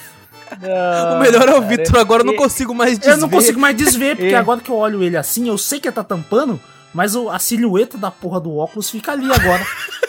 [1.15, 3.15] o melhor é o Vitor, agora eu não e- consigo mais desver.
[3.15, 4.39] eu não consigo mais desver, porque É.
[4.39, 6.61] agora que eu olho ele assim, eu sei que ele tá tampando,
[6.95, 9.67] mas a silhueta da porra do óculos fica ali agora.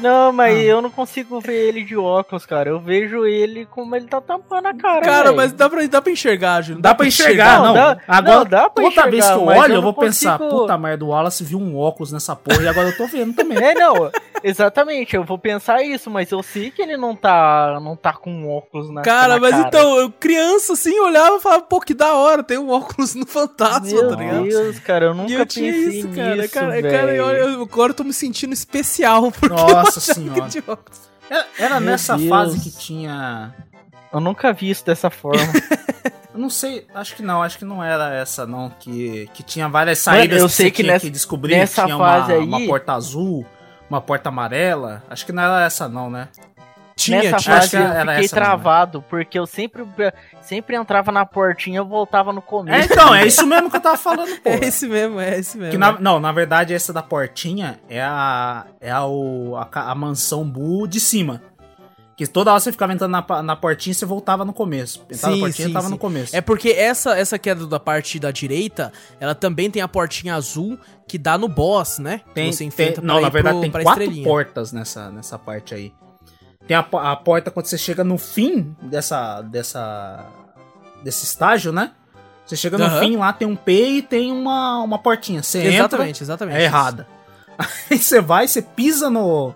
[0.00, 0.62] Não, mas Ah.
[0.62, 2.70] eu não consigo ver ele de óculos, cara.
[2.70, 5.00] Eu vejo ele como ele tá tampando a cara.
[5.00, 5.36] Cara, velho.
[5.36, 6.80] mas dá pra, dá pra enxergar, Júlio.
[6.82, 7.74] Dá pra enxergar, não.
[7.74, 9.98] Dá- agora, não, dá pra outra vez que enxergar, eu olho, eu eu vou não
[10.00, 13.06] pensar, consigo- puta merda, o Wallace viu um óculos nessa porra e agora eu tô
[13.06, 13.58] vendo também.
[13.68, 14.10] É, não,
[14.42, 18.48] exatamente, eu vou pensar isso, mas eu sei que ele não tá, não tá com
[18.48, 19.68] óculos na Cara, na mas cara.
[19.68, 23.26] então, eu, criança assim, olhava e falava, pô, que da hora, tem um óculos no
[23.26, 24.42] fantasma, Meu tá ligado?
[24.44, 26.36] Deus, cara, eu nunca E eu tinha isso, cara.
[26.36, 29.30] nisso, cara, cara, eu, eu- agora eu tô me sentindo especial.
[29.38, 30.48] Porque Nossa achava senhora.
[30.50, 31.00] que óculos.
[31.30, 32.28] Era, era nessa Deus.
[32.28, 33.54] fase que tinha.
[34.12, 35.42] Eu nunca vi isso dessa forma.
[36.34, 39.68] Eu não sei, acho que não, acho que não era essa não, que, que tinha
[39.68, 42.38] várias saídas Mano, eu que sei que tinha nessa- que descobrir, nessa tinha fase uma,
[42.38, 43.44] aí- uma porta azul,
[43.90, 46.28] uma porta amarela, acho que não era essa não, né?
[46.98, 47.56] Tinha, Nessa tinha.
[47.60, 48.28] fase eu fiquei essa mesmo.
[48.34, 49.86] travado, porque eu sempre,
[50.42, 52.92] sempre entrava na portinha e voltava no É, começo.
[52.92, 54.50] então, é isso mesmo que eu tava falando, pô.
[54.50, 55.70] É esse mesmo, é esse mesmo.
[55.70, 58.66] Que na- não, na verdade, essa da portinha é a.
[58.80, 61.40] É a, o- a, a mansão Bu de cima.
[62.16, 65.02] Que toda hora você ficava entrando na, na portinha e você voltava no começo.
[65.08, 65.92] Entrava Sim, na portinha sim, e tava sim.
[65.92, 66.34] no começo.
[66.36, 69.86] É porque essa essa que é do- da parte da direita, ela também tem a
[69.86, 70.76] portinha azul
[71.06, 72.22] que dá no boss, né?
[72.26, 74.24] Que Tem, você tem- enfrenta não, pra na verdade pro- tem quatro estrelinha.
[74.28, 75.92] portas nessa, nessa parte aí.
[76.68, 80.26] Tem a, a porta quando você chega no fim dessa, dessa,
[81.02, 81.92] desse estágio, né?
[82.44, 83.00] Você chega no Aham.
[83.00, 85.42] fim, lá tem um P e tem uma, uma portinha.
[85.42, 86.56] Você Exatamente, entra, exatamente.
[86.58, 87.06] é errada.
[87.90, 89.54] Aí você vai, você pisa no,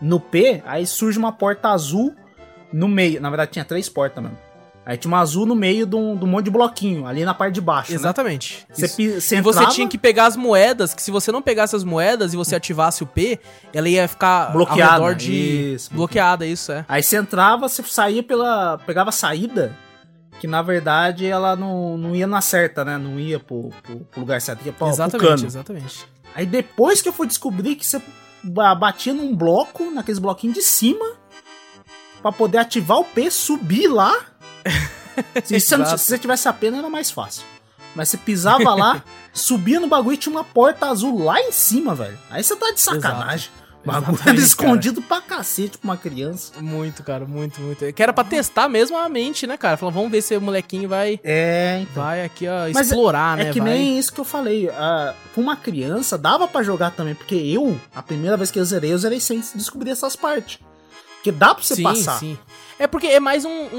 [0.00, 2.14] no P, aí surge uma porta azul
[2.72, 3.20] no meio.
[3.20, 4.38] Na verdade tinha três portas mesmo.
[4.86, 7.32] Aí tinha uma azul no meio de um, de um monte de bloquinho, ali na
[7.32, 7.96] parte de baixo, né?
[7.96, 8.66] Exatamente.
[8.70, 8.96] Você, Isso.
[8.96, 11.82] pi- você E você tinha que pegar as moedas, que se você não pegasse as
[11.84, 13.40] moedas e você ativasse o P,
[13.72, 15.32] ela ia ficar Bloqueada, ao redor de...
[15.74, 16.84] isso, bloqueada, isso, é.
[16.86, 18.76] Aí você entrava, você saía pela.
[18.84, 19.74] pegava a saída,
[20.38, 22.98] que na verdade ela não, não ia na certa, né?
[22.98, 25.46] Não ia pro, pro, pro lugar certo, ia pra, pro exatamente, cano.
[25.46, 26.06] exatamente.
[26.34, 28.02] Aí depois que eu fui descobrir que você
[28.42, 31.06] ba- batia num bloco, naqueles bloquinhos de cima,
[32.20, 34.14] pra poder ativar o P, subir lá.
[35.44, 35.98] Se você, não- Exato.
[36.00, 37.44] se você tivesse a pena, era mais fácil.
[37.94, 41.94] Mas você pisava lá, subia no bagulho e tinha uma porta azul lá em cima,
[41.94, 42.18] velho.
[42.28, 43.48] Aí você tá de sacanagem.
[43.84, 46.52] O bagulho era escondido pra cacete pra uma criança.
[46.60, 47.92] Muito, cara, muito, muito.
[47.92, 49.76] Que era pra testar mesmo a mente, né, cara?
[49.76, 52.02] Falando, vamos ver se o molequinho vai, É, então.
[52.02, 53.50] vai aqui, ó, Mas explorar, né?
[53.50, 53.68] É que vai...
[53.70, 54.68] nem isso que eu falei.
[54.70, 57.14] ah, pra uma criança, dava pra jogar também.
[57.14, 60.58] Porque eu, a primeira vez que eu zerei, eu zerei sem descobrir essas partes.
[61.24, 62.18] Porque dá pra você sim, passar.
[62.18, 62.38] sim.
[62.78, 63.78] É porque é mais um, um-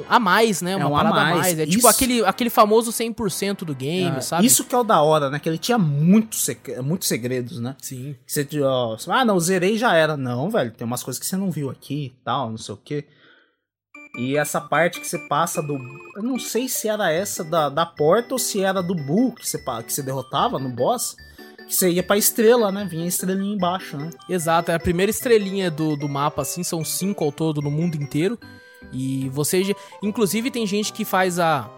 [0.00, 0.74] um a mais, né?
[0.76, 1.38] Uma É um a parada a mais.
[1.40, 1.58] mais.
[1.58, 4.46] É tipo aquele, aquele famoso 100% do game, Ah, sabe?
[4.46, 5.38] Isso que é o da hora, né?
[5.38, 7.76] Que ele tinha muitos seg- muitos segredos, né?
[7.82, 8.16] Sim.
[8.26, 10.16] Você, ó, ah, não, zerei já era.
[10.16, 12.78] Não, velho, tem umas coisas que você não viu aqui e tal, não sei o
[12.78, 13.04] quê.
[14.18, 15.74] E essa parte que você passa do.
[16.16, 19.46] Eu não sei se era essa da, da porta ou se era do Bull que
[19.46, 21.14] você, que você derrotava no boss.
[21.66, 22.84] Que você ia pra estrela, né?
[22.84, 24.10] Vinha a estrelinha embaixo, né?
[24.28, 27.96] Exato, é a primeira estrelinha do, do mapa, assim, são cinco ao todo no mundo
[27.96, 28.38] inteiro.
[28.92, 29.64] E você.
[29.64, 31.68] já- Inclusive, tem gente que faz a,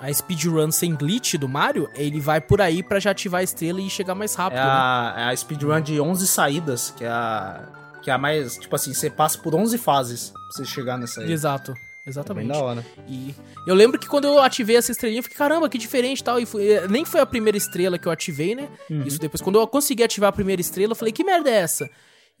[0.00, 3.80] a speedrun sem glitch do Mario, ele vai por aí pra já ativar a estrela
[3.80, 4.58] e chegar mais rápido.
[4.60, 4.70] É né?
[4.70, 7.68] a, é a speedrun de 11 saídas, que é a.
[8.02, 8.56] Que é a mais.
[8.58, 11.32] Tipo assim, você passa por 11 fases pra você chegar nessa aí.
[11.32, 11.72] Exato,
[12.04, 12.48] É bem exatamente.
[12.48, 12.86] da hora.
[13.08, 13.34] E
[13.66, 16.40] eu lembro que quando eu ativei essa estrelinha, eu fiquei, caramba, que diferente e tal.
[16.40, 18.68] E foi- eh, nem foi a primeira estrela que eu ativei, né?
[18.90, 19.02] Uhum.
[19.06, 19.40] Isso depois.
[19.40, 21.88] Quando eu consegui ativar a primeira estrela, eu falei, que merda é essa?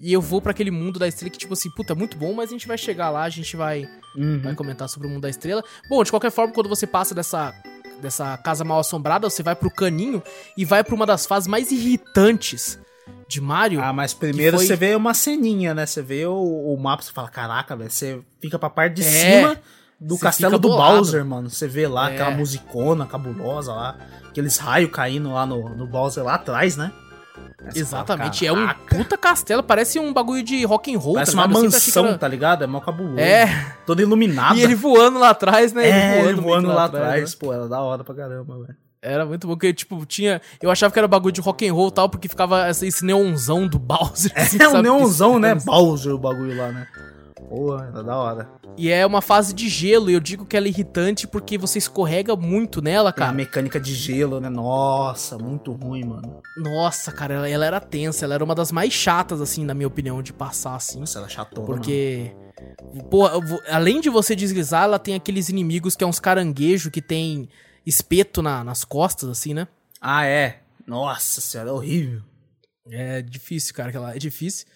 [0.00, 2.48] E eu vou pra aquele mundo da estrela que, tipo assim, puta, muito bom, mas
[2.50, 4.40] a gente vai chegar lá, a gente vai, Uhum.
[4.42, 5.62] vai comentar sobre o mundo da estrela.
[5.88, 7.54] Bom, de qualquer forma, quando você passa dessa,
[8.00, 10.20] dessa casa mal assombrada, você vai pro caninho
[10.58, 12.80] e vai pra uma das fases mais irritantes
[13.28, 13.80] de Mario.
[13.82, 15.86] Ah, mas primeiro foi- você vê uma ceninha, né?
[15.86, 19.04] Você vê o, o mapa, você fala, caraca, velho, você fica pra parte de É,
[19.40, 19.58] cima
[20.00, 20.96] do castelo do bolado.
[20.96, 21.48] Bowser, mano.
[21.50, 22.14] Você vê lá É.
[22.14, 23.96] aquela musicona cabulosa lá,
[24.28, 26.92] aqueles raios caindo lá no, no Bowser lá atrás, né?
[27.70, 31.32] Você Exatamente, fala, é um puta castelo, parece um bagulho de rock and roll, Parece
[31.32, 32.64] tá uma mansão, era- tá ligado?
[32.64, 33.18] É mó cabuloso.
[33.20, 34.56] É, Todo iluminado.
[34.58, 35.88] E ele voando lá atrás, né?
[35.88, 37.32] é, ele voando que lá atrás.
[37.32, 37.36] né?
[37.40, 38.76] Pô, era da hora pra caramba, velho.
[39.02, 40.40] Era muito bom, porque, tipo, tinha...
[40.60, 43.04] Eu achava que era bagulho de rock and roll e tal, porque ficava esse, esse
[43.04, 44.30] neonzão do Bowser.
[44.36, 45.56] assim, É um neonzão, né?
[45.56, 46.86] Bowser o bagulho lá, né?
[47.48, 48.48] Porra, era da hora.
[48.78, 51.78] E é uma fase de gelo, e eu digo que ela é irritante porque você
[51.78, 53.36] escorrega muito nela, Tem a cara.
[53.36, 54.48] mecânica de gelo, né?
[54.48, 56.40] Nossa, muito ruim, mano.
[56.56, 59.88] Nossa, cara, ela, ela era tensa, ela era uma das mais chatas, assim, na minha
[59.88, 61.00] opinião, de passar, assim.
[61.00, 61.66] Nossa, ela é chatona.
[61.66, 61.74] mano.
[61.80, 62.32] Porque...
[63.10, 66.90] Pô, eu vou- além de você deslizar, ela tem aqueles inimigos que é uns caranguejo
[66.90, 67.48] que tem
[67.86, 69.66] espeto na- nas costas, assim, né?
[70.00, 70.60] Ah, é.
[70.86, 72.22] Nossa senhora, é horrível.
[72.90, 74.66] É difícil, cara, aquela é difícil.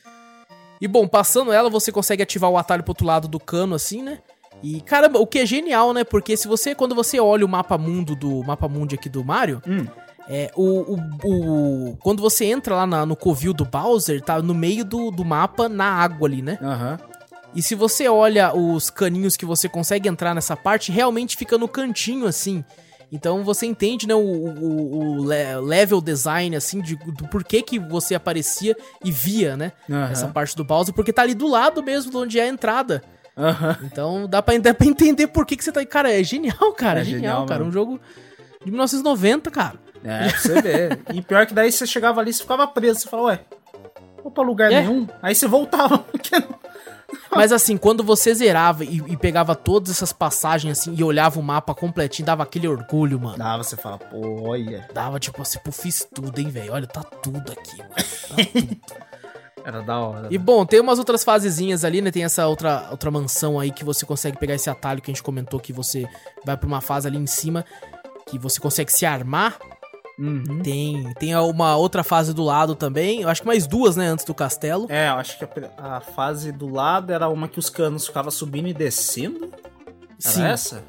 [0.80, 4.02] E bom, passando ela, você consegue ativar o atalho pro outro lado do cano, assim,
[4.02, 4.18] né?
[4.62, 6.04] E caramba, o que é genial, né?
[6.04, 9.60] Porque se você, quando você olha o mapa mundo do mapa mundi aqui do Mario,
[9.66, 9.86] Hum.
[10.28, 11.00] é o, o,
[11.90, 15.24] o- quando você entra lá na- no covil do Bowser, tá no meio do, do
[15.24, 16.58] mapa, na água ali, né?
[16.62, 16.98] Aham.
[17.54, 21.66] E se você olha os caninhos que você consegue entrar nessa parte, realmente fica no
[21.68, 22.62] cantinho, assim.
[23.12, 27.78] Então você entende, né, o, o- o le- level design, assim, de, do porquê que
[27.78, 30.10] você aparecia e via, né, Aham.
[30.10, 33.02] essa parte do Bowser, porque tá ali do lado mesmo de onde é a entrada.
[33.36, 33.78] Aham.
[33.84, 35.86] Então dá pra, dá pra entender por que, que você tá aí.
[35.86, 37.62] Cara, é genial, cara, É é genial, genial cara.
[37.64, 38.00] Um jogo
[38.64, 39.78] de 1990, cara.
[40.04, 40.98] É, pra você ver.
[41.14, 43.00] e pior que daí você chegava ali e ficava preso.
[43.00, 43.40] Você falava, ué,
[44.22, 44.80] vou pra lugar É.
[44.80, 45.06] nenhum.
[45.22, 45.98] Aí você voltava.
[46.10, 46.30] Porque.
[47.30, 51.42] Mas assim, quando você zerava e, e pegava todas essas passagens assim e olhava o
[51.42, 53.38] mapa completinho, dava aquele orgulho, mano.
[53.38, 54.88] Dava, você fala, pô, olha.
[54.92, 56.72] Dava tipo assim, pô, fiz tudo, hein, velho.
[56.72, 57.94] Olha, tá tudo aqui, mano.
[57.94, 58.76] Tá tudo.
[59.64, 60.28] Era da hora.
[60.30, 62.12] E bom, tem umas outras fasezinhas ali, né?
[62.12, 65.24] Tem essa outra, outra mansão aí que você consegue pegar esse atalho que a gente
[65.24, 66.06] comentou que você
[66.44, 67.64] vai pra uma fase ali em cima
[68.28, 69.58] que você consegue se armar.
[70.18, 70.62] Uhum.
[70.62, 73.20] Tem, tem uma outra fase do lado também.
[73.22, 74.06] Eu acho que mais duas, né?
[74.06, 74.86] Antes do castelo.
[74.88, 78.30] É, eu acho que a, a fase do lado era uma que os canos ficavam
[78.30, 79.50] subindo e descendo.
[80.24, 80.44] Era Sim.
[80.44, 80.84] essa?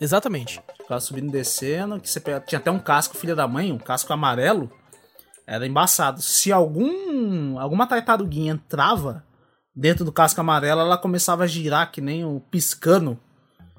[0.00, 0.60] Exatamente.
[0.78, 1.98] Ficava subindo e descendo.
[1.98, 4.70] Que você Tinha até um casco, filha da mãe, um casco amarelo.
[5.46, 6.20] Era embaçado.
[6.20, 9.24] Se algum alguma tartaruguinha entrava
[9.74, 13.18] dentro do casco amarelo, ela começava a girar que nem o piscando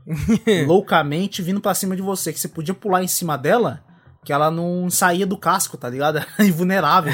[0.66, 2.34] loucamente vindo pra cima de você.
[2.34, 3.84] Que você podia pular em cima dela,
[4.24, 6.18] que ela não saía do casco, tá ligado?
[6.38, 7.14] Era invulnerável.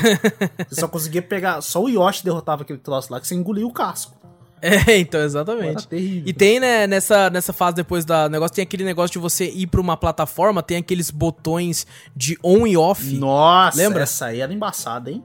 [0.68, 1.62] você só conseguia pegar.
[1.62, 4.18] Só o Yoshi derrotava aquele troço lá, que você engolia o casco.
[4.62, 5.88] É, então, exatamente.
[5.91, 9.68] E tem, né, nessa, nessa fase depois da negócio, tem aquele negócio de você ir
[9.68, 14.03] pra uma plataforma, tem aqueles botões de on e off Nossa, Lembra?
[14.03, 15.24] essa aí era embaçada, hein?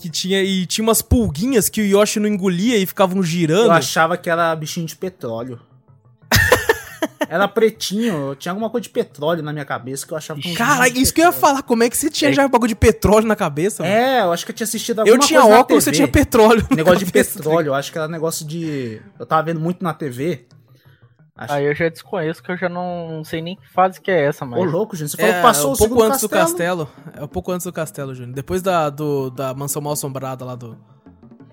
[0.00, 3.66] que tinha e tinha umas pulguinhas que o Yoshi não engolia e ficavam girando.
[3.66, 5.60] Eu achava que era bichinho de petróleo.
[7.28, 10.54] Era pretinho, tinha alguma coisa de petróleo na minha cabeça que eu achava que um
[10.54, 12.34] Cara, isso que eu ia falar, como é que você tinha É.
[12.34, 13.82] já bagulho de petróleo na cabeça?
[13.82, 13.94] mano?
[13.94, 16.08] É, eu acho que eu tinha assistido alguma eu tinha coisa na óculos, você tinha
[16.08, 16.66] petróleo.
[16.70, 17.36] na Negócio de cabeça.
[17.38, 19.00] petróleo, eu acho que era negócio de.
[19.18, 20.46] Eu tava vendo muito na TV.
[21.36, 21.52] Acho...
[21.52, 24.44] Aí eu já desconheço que eu já não sei nem que fase que é essa,
[24.44, 24.60] mas.
[24.60, 25.10] Ô, louco, gente.
[25.10, 26.84] Você falou É, que passou um o pouco antes castelo.
[26.84, 27.16] do castelo.
[27.20, 28.34] É um pouco antes do castelo, Júnior.
[28.34, 30.78] Depois da, do, da mansão mal assombrada lá do.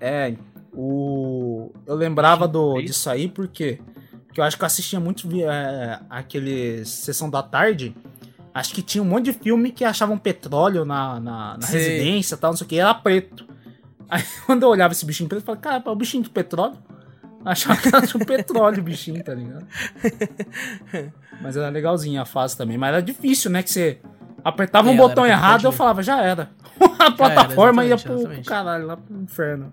[0.00, 0.34] É,
[0.72, 1.72] o.
[1.86, 3.80] Eu lembrava do, disso aí porque.
[4.32, 7.94] Porque eu acho que eu assistia muito é, aquele Sessão da Tarde.
[8.54, 12.38] Acho que tinha um monte de filme que achavam petróleo na, na, na residência e
[12.38, 13.46] tal, não sei o que, e era preto.
[14.08, 16.78] Aí quando eu olhava esse bichinho preto, eu falava, cara, é o bichinho de petróleo?
[17.44, 19.66] Eu achava que era de petróleo o bichinho, tá ligado?
[21.42, 22.78] Mas era legalzinha a fase também.
[22.78, 23.62] Mas era difícil, né?
[23.62, 24.00] Que você
[24.42, 25.76] apertava É, um botão era errado, eu complicadinha.
[25.76, 26.50] falava, já era.
[26.98, 29.72] a plataforma ia exatamente, pro, pro caralho, lá pro inferno.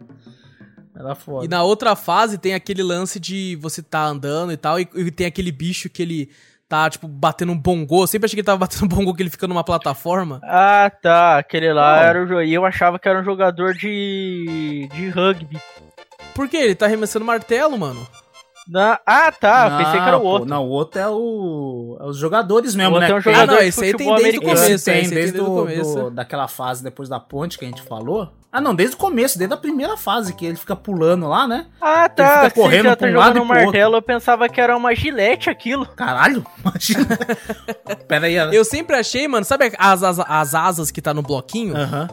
[0.99, 1.45] Era foda.
[1.45, 5.09] E na outra fase tem aquele lance de você tá andando e tal, e, e
[5.11, 6.29] tem aquele bicho que ele
[6.67, 8.03] tá, tipo, batendo um bongô.
[8.03, 10.41] Eu sempre achei que ele tava batendo um bongô que ele fica numa plataforma.
[10.43, 11.37] Ah, tá.
[11.37, 12.03] Aquele lá Oh.
[12.03, 12.41] era o.
[12.43, 14.89] E eu achava que era um jogador de.
[14.93, 15.57] de rugby.
[16.35, 16.57] Por quê?
[16.57, 18.05] Ele tá arremessando martelo, mano.
[18.67, 19.77] Na- Ah, tá.
[19.77, 20.47] pensei que era o pô, outro.
[20.49, 21.97] Não, o outro é o.
[21.99, 23.09] É os jogadores mesmo, O né?
[23.09, 24.63] é um que jogador Ah, não, esse aí tem desde o começo.
[24.71, 25.95] Esse tem esse desde desde do, o começo.
[25.95, 28.29] do- daquela fase depois da ponte que a gente falou.
[28.51, 31.67] Ah, não, desde o começo, desde a primeira fase, que ele fica pulando lá, né?
[31.79, 32.27] Ah, Ele tá.
[32.35, 35.51] fica Você correndo já tá um jogando um martelo, eu pensava que era uma gilete
[35.51, 35.85] aquilo.
[35.85, 37.07] Caralho, imagina.
[38.07, 38.53] Pera aí, era...
[38.53, 41.77] Eu sempre achei, mano, sabe as, as, as asas que tá no bloquinho?
[41.77, 42.07] Aham.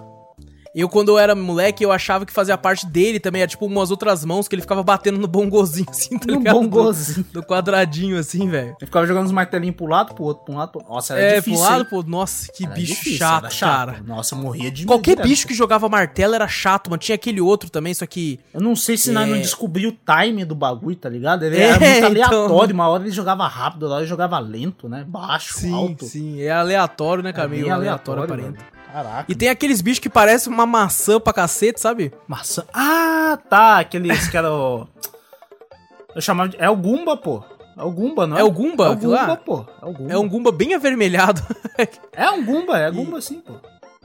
[0.78, 3.40] Eu, quando eu era moleque, eu achava que fazia parte dele também.
[3.40, 6.60] Era tipo umas outras mãos que ele ficava batendo no bongozinho, assim, tá No ligado?
[6.60, 7.26] bongozinho.
[7.32, 8.76] Do, do quadradinho, assim, velho.
[8.78, 10.82] Ele ficava jogando os martelinhos pro lado, pro outro, pro um lado, pro...
[10.86, 11.60] Nossa, era É, difícil.
[11.64, 14.02] pro lado, pô, nossa, que Era bicho difícil, chato, era cara.
[14.06, 15.28] Nossa, eu morria de Qualquer direto.
[15.28, 16.98] bicho que jogava martelo era chato, mano.
[17.00, 18.38] Tinha aquele outro também, só que.
[18.52, 19.30] Eu não sei se nós É.
[19.30, 21.42] não descobriu o time do bagulho, tá ligado?
[21.44, 22.06] Ele É, era muito então.
[22.10, 22.74] aleatório.
[22.74, 25.04] Uma hora ele jogava rápido, outra hora ele jogava lento, né?
[25.08, 26.04] Baixo, alto.
[26.04, 26.42] sim.
[26.42, 28.75] É aleatório, né, É bem Meio aleatório, aleatório, aparenta.
[28.96, 29.30] Caraca.
[29.30, 32.14] E tem aqueles bichos que parecem uma maçã pra cacete, sabe?
[32.26, 32.64] Maçã.
[32.72, 33.78] Ah, tá.
[33.80, 34.88] Aqueles que era o.
[36.14, 36.56] Eu chamava de.
[36.58, 37.44] É o Gumba, pô.
[37.76, 38.40] É o Gumba, não é?
[38.40, 38.96] É o Gumba, É o?
[38.96, 39.66] Gumba, pô.
[39.82, 40.10] É o.
[40.12, 41.42] É um Gumba bem avermelhado.
[42.14, 43.52] É um Gumba, é Gumba sim, pô.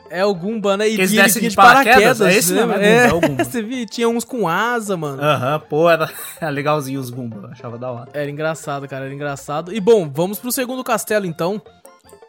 [0.09, 0.89] é o Gumba, né?
[0.89, 2.85] E, Que eles e ele descem de paraquedas, é esse você mesmo, lembra?
[2.85, 3.43] é é o Gumba.
[3.45, 5.23] Você via, tinha uns com asa, mano.
[5.23, 6.09] Aham, pô, era,
[6.41, 7.47] era legalzinho os Gumba.
[7.53, 8.09] Achava da hora.
[8.11, 9.73] Era engraçado, cara, era engraçado.
[9.73, 11.61] E bom, vamos pro segundo castelo então.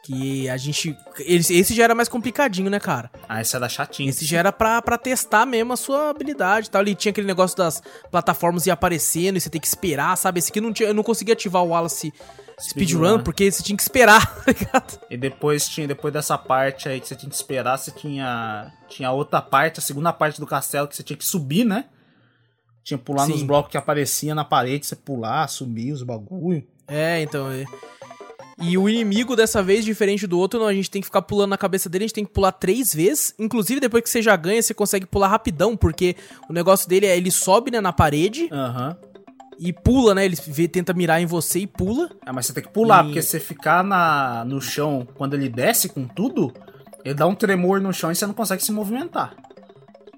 [0.03, 0.97] Que a gente.
[1.21, 3.09] Esse, esse já era mais complicadinho, né, cara?
[3.29, 4.11] Ah, esse era chatinho.
[4.11, 6.83] Esse já era pra, pra testar mesmo a sua habilidade e tal.
[6.83, 7.81] Ele tinha aquele negócio das
[8.11, 10.41] plataformas ir aparecendo e você tem que esperar, sabe?
[10.41, 12.13] Esse aqui não tinha, eu não conseguia ativar o Wallace
[12.61, 13.23] Speedrun, Speedrun.
[13.23, 15.01] porque você tinha que esperar, tá ligado?
[15.09, 18.73] E depois tinha, depois dessa parte aí que você tinha que esperar, você tinha.
[18.89, 21.87] Tinha outra parte, a segunda parte do castelo que você tinha que subir, né?
[22.83, 23.47] Tinha que pular nos Sim.
[23.47, 26.67] blocos que aparecia na parede, você pular, subir os bagulho.
[26.89, 27.47] É, então.
[28.63, 31.51] E o inimigo dessa vez, diferente do outro, não, a gente tem que ficar pulando
[31.51, 33.35] na cabeça dele, a gente tem que pular três vezes.
[33.39, 36.15] Inclusive, depois que você já ganha, você consegue pular rapidão, porque
[36.49, 38.97] o negócio dele é ele sobe né, na parede Aham.
[39.59, 40.25] e pula, né?
[40.25, 42.09] Ele vê, tenta mirar em você e pula.
[42.25, 45.35] Ah, mas você tem que pular, E- porque se você ficar na, no chão quando
[45.35, 46.53] ele desce com tudo,
[47.05, 49.35] ele dá um tremor no chão e você não consegue se movimentar.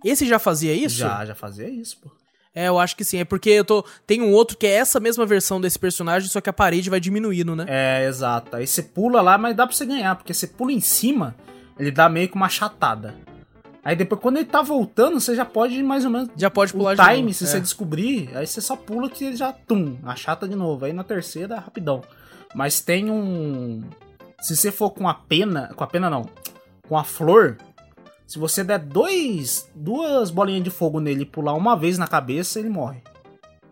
[0.04, 0.96] Esse já fazia isso?
[0.96, 2.10] Já, já fazia isso, pô.
[2.54, 3.18] É, eu acho que sim.
[3.18, 3.84] É porque eu tô.
[4.06, 7.00] Tem um outro que é essa mesma versão desse personagem, só que a parede vai
[7.00, 7.66] diminuindo, né?
[7.68, 8.56] É, exato.
[8.56, 11.34] Aí você pula lá, mas dá pra você ganhar, porque você pula em cima,
[11.78, 13.14] ele dá meio que uma chatada.
[13.84, 16.30] Aí depois, quando ele tá voltando, você já pode mais ou menos.
[16.36, 17.46] Já pode pular o de time, novo, se é.
[17.48, 20.84] você descobrir, aí você só pula que ele já, tum, achata de novo.
[20.84, 22.02] Aí na terceira, rapidão.
[22.54, 23.82] Mas tem um.
[24.40, 25.70] Se você for com a pena.
[25.74, 26.24] Com a pena não.
[26.88, 27.58] Com a flor.
[28.34, 32.58] Se você der dois, duas bolinhas de fogo nele e pular uma vez na cabeça,
[32.58, 33.00] ele morre.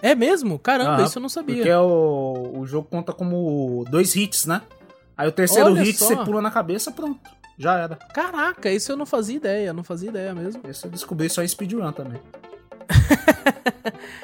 [0.01, 0.57] É mesmo?
[0.57, 1.57] Caramba, isso eu não sabia.
[1.57, 4.63] Porque é o, o jogo conta como dois hits, né?
[5.17, 6.07] Aí o terceiro Olha hit só.
[6.07, 7.19] você pula na cabeça, pronto.
[7.59, 7.97] Já era.
[8.15, 10.63] Caraca, isso eu não fazia ideia, não fazia ideia mesmo.
[10.69, 12.21] Esse eu descobri só em speedrun também.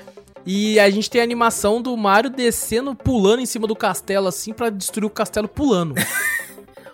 [0.50, 4.54] E a gente tem a animação do Mario descendo, pulando em cima do castelo, assim,
[4.54, 5.94] pra destruir o castelo pulando.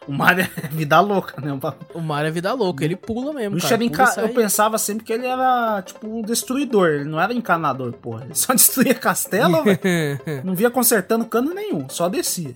[0.06, 1.58] O Mario é vida louca, né?
[1.94, 3.74] o Mario é vida louca, ele pula mesmo, cara.
[3.74, 4.14] Era enca...
[4.18, 8.24] Eu pensava sempre que ele era tipo um destruidor, ele não era encanador, porra.
[8.24, 9.80] Ele só destruía castelo, velho.
[10.44, 12.54] Não via consertando cano nenhum, só descia.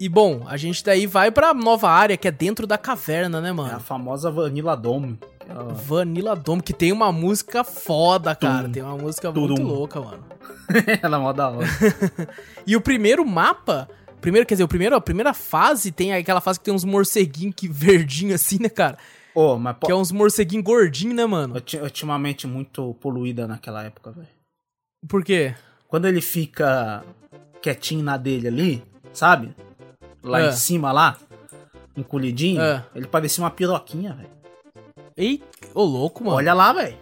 [0.00, 3.48] E bom, a gente daí vai pra nova área, que é dentro da caverna, né,
[3.48, 3.80] É a mano?
[3.80, 5.16] famosa Vanilla Dome.
[5.48, 8.64] é Vanilla Dome, que tem uma música foda, cara.
[8.64, 8.72] Tum.
[8.72, 9.54] Tem uma música Turum.
[9.54, 10.24] muito louca, mano.
[11.00, 11.68] Ela é mó da hora.
[12.66, 13.88] E o primeiro mapa,
[14.22, 17.54] primeiro, quer dizer, o primeiro, a primeira fase tem aquela fase que tem uns morceguinhos
[17.54, 18.96] que verdinho assim, né, cara?
[19.34, 21.56] Ô, mas pô, Que é uns morceguinhos gordinhos, né, mano?
[21.56, 24.28] eu, ti- eu tinha uma mente muito poluída naquela época, velho.
[25.08, 25.54] Por quê?
[25.88, 27.04] Quando ele fica
[27.60, 29.54] quietinho na dele ali, sabe?
[30.22, 30.48] Lá É.
[30.48, 31.18] em cima, lá,
[31.96, 32.84] encolhidinho, É.
[32.94, 34.30] ele parecia uma piroquinha, velho.
[35.16, 35.42] Ei,
[35.74, 36.36] ô louco, mano.
[36.36, 36.96] Olha lá, velho.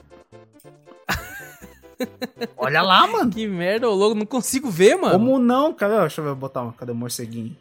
[2.57, 3.31] Olha lá, mano.
[3.31, 5.13] Que merda, ô louco, não consigo ver, mano.
[5.13, 6.01] Como não, cara?
[6.01, 6.73] Deixa eu ver, botar uma.
[6.73, 7.57] Cadê o morceguinho?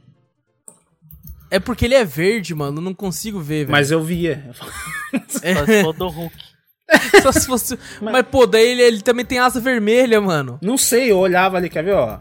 [1.51, 3.71] É porque ele é verde, mano, não consigo ver, velho.
[3.71, 4.51] Mas eu via.
[5.27, 6.35] Só se for do Hulk.
[7.21, 7.79] Só se fosse...
[8.01, 10.59] Mas, pô, daí ele, ele também tem asa vermelha, mano.
[10.61, 12.19] Não sei, eu olhava ali, quer ver, ó?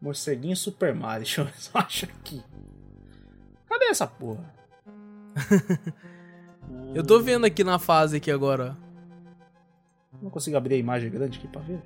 [0.00, 1.24] Morceguinho Super Mario.
[1.24, 2.42] Deixa eu ver se eu acho aqui.
[3.68, 4.52] Cadê essa porra?
[6.94, 8.91] Eu tô vendo aqui na fase aqui agora, ó.
[10.20, 11.80] Não consigo abrir a imagem grande aqui pra ver.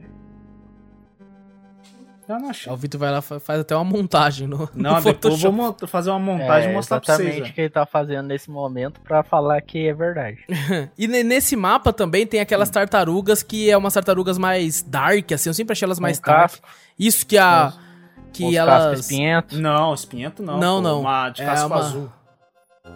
[2.28, 2.72] Eu não achei.
[2.72, 5.52] O Vitor vai lá e fa- faz até uma montagem no, Não, no depois eu
[5.52, 7.50] vou fazer uma montagem e É mostrar pra exatamente vocês.
[7.50, 10.38] o que ele tá fazendo nesse momento pra falar que é verdade.
[10.98, 15.48] E ne- nesse mapa também tem aquelas tartarugas que é umas tartarugas mais dark, assim.
[15.50, 16.40] Eu sempre achei elas mais Com dark.
[16.50, 16.68] casco.
[16.98, 17.68] Isso que a...
[17.68, 17.76] Os
[18.32, 19.00] Que cascos elas...
[19.00, 19.58] espinhentos.
[19.60, 20.58] Não, espinhento não.
[20.58, 21.00] Não, pô, não.
[21.02, 22.12] Uma de É casco uma- azul.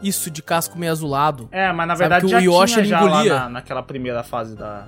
[0.02, 1.48] Isso de casco meio azulado.
[1.52, 4.22] É, mas na Sabe verdade que já o Yoshi, tinha já lá na, naquela primeira
[4.24, 4.86] fase da,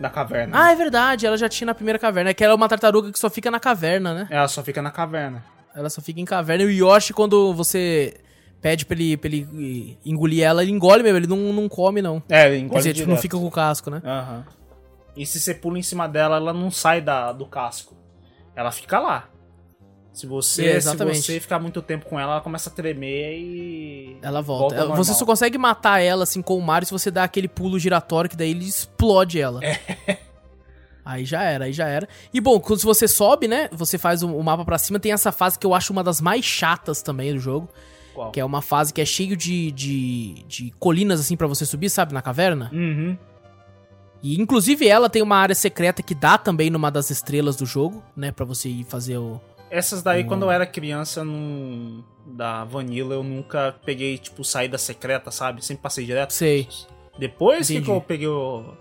[0.00, 0.58] da caverna.
[0.58, 1.26] Ah, é verdade.
[1.26, 2.30] Ela já tinha na primeira caverna.
[2.30, 4.28] É que ela é uma tartaruga que só fica na caverna, né?
[4.30, 5.44] Ela só fica na caverna.
[5.74, 6.64] Ela só fica em caverna.
[6.64, 8.14] E o Yoshi, quando você
[8.60, 11.18] pede pra ele, pra ele engolir ela, ele engole mesmo.
[11.18, 12.22] Ele não, não come, não.
[12.28, 14.00] É, ele Quer engole dizer, tipo, não fica com o casco, né?
[14.04, 14.44] Aham.
[15.16, 17.94] E se você pula em cima dela, ela não sai da, do casco.
[18.56, 19.28] Ela fica lá.
[20.20, 21.22] Se você, É, se exatamente.
[21.22, 24.16] você ficar muito tempo com ela, ela começa a tremer e.
[24.20, 24.74] Ela volta.
[24.74, 27.78] Ela- você só consegue matar ela, assim, com o Mario se você dá aquele pulo
[27.78, 29.60] giratório, que daí ele explode ela.
[29.64, 29.78] É.
[31.02, 32.06] Aí já era, aí já era.
[32.32, 33.68] E bom, quando você sobe, né?
[33.72, 36.44] Você faz o, mapa pra cima, tem essa fase que eu acho uma das mais
[36.44, 37.68] chatas também do jogo.
[38.14, 38.30] Qual?
[38.30, 41.88] Que é uma fase que é cheio de, de, de colinas, assim, pra você subir,
[41.88, 42.12] sabe?
[42.12, 42.70] Na caverna.
[42.72, 43.16] Uhum.
[44.22, 48.04] E inclusive ela tem uma área secreta que dá também numa das estrelas do jogo,
[48.14, 48.30] né?
[48.30, 49.40] Pra você ir fazer o.
[49.70, 52.04] Essas daí, quando eu era criança, não...
[52.26, 55.64] da Vanilla, eu nunca peguei, tipo, saída secreta, sabe?
[55.64, 56.32] Sempre passei direto.
[56.32, 56.68] Sei.
[57.18, 57.90] Depois que Entendi.
[57.90, 58.74] eu peguei o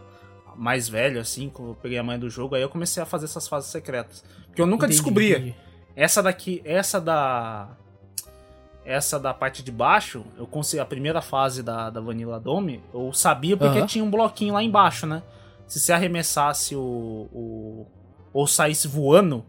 [0.56, 3.26] mais velho, assim, que eu peguei a mãe do jogo, aí eu comecei a fazer
[3.26, 4.24] essas fases secretas.
[4.48, 5.38] Porque eu nunca Entendi, descobria.
[5.38, 5.56] entendi.
[5.96, 7.70] Essa daqui, essa da.
[8.86, 13.14] Essa da parte de baixo, eu consegui a primeira fase da, da Vanilla Dome, eu
[13.14, 13.86] sabia porque Aham.
[13.86, 15.22] tinha um bloquinho lá embaixo, né?
[15.68, 17.88] Se você arremessasse o, o.
[18.34, 19.46] ou saísse voando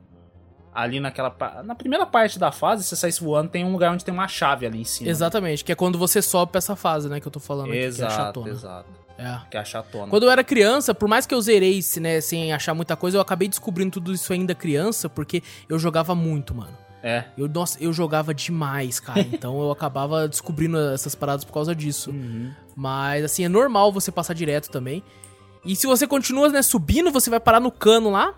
[0.74, 1.34] ali naquela.
[1.64, 4.28] Na primeira parte da fase, se você saísse voando, tem um lugar onde tem uma
[4.28, 5.10] chave ali em cima.
[5.10, 7.20] Exatamente, que é quando você sobe pra essa fase, né?
[7.20, 8.50] Que eu tô falando aqui, que é Exato, chatona.
[8.50, 9.00] exato.
[9.18, 9.38] É.
[9.50, 10.06] Que é a chatona.
[10.06, 13.20] Quando eu era criança, por mais que eu zerei, né, sem achar muita coisa, eu
[13.20, 16.76] acabei descobrindo tudo isso ainda criança, porque eu jogava muito, mano.
[17.02, 17.24] É.
[17.36, 19.20] Eu, nossa, eu jogava demais, cara.
[19.30, 22.10] Então eu acabava descobrindo essas paradas por causa disso.
[22.10, 22.50] Uhum.
[22.74, 25.02] Mas, assim, é normal você passar direto também.
[25.64, 28.34] E se você continua, né, subindo, você vai parar no cano lá,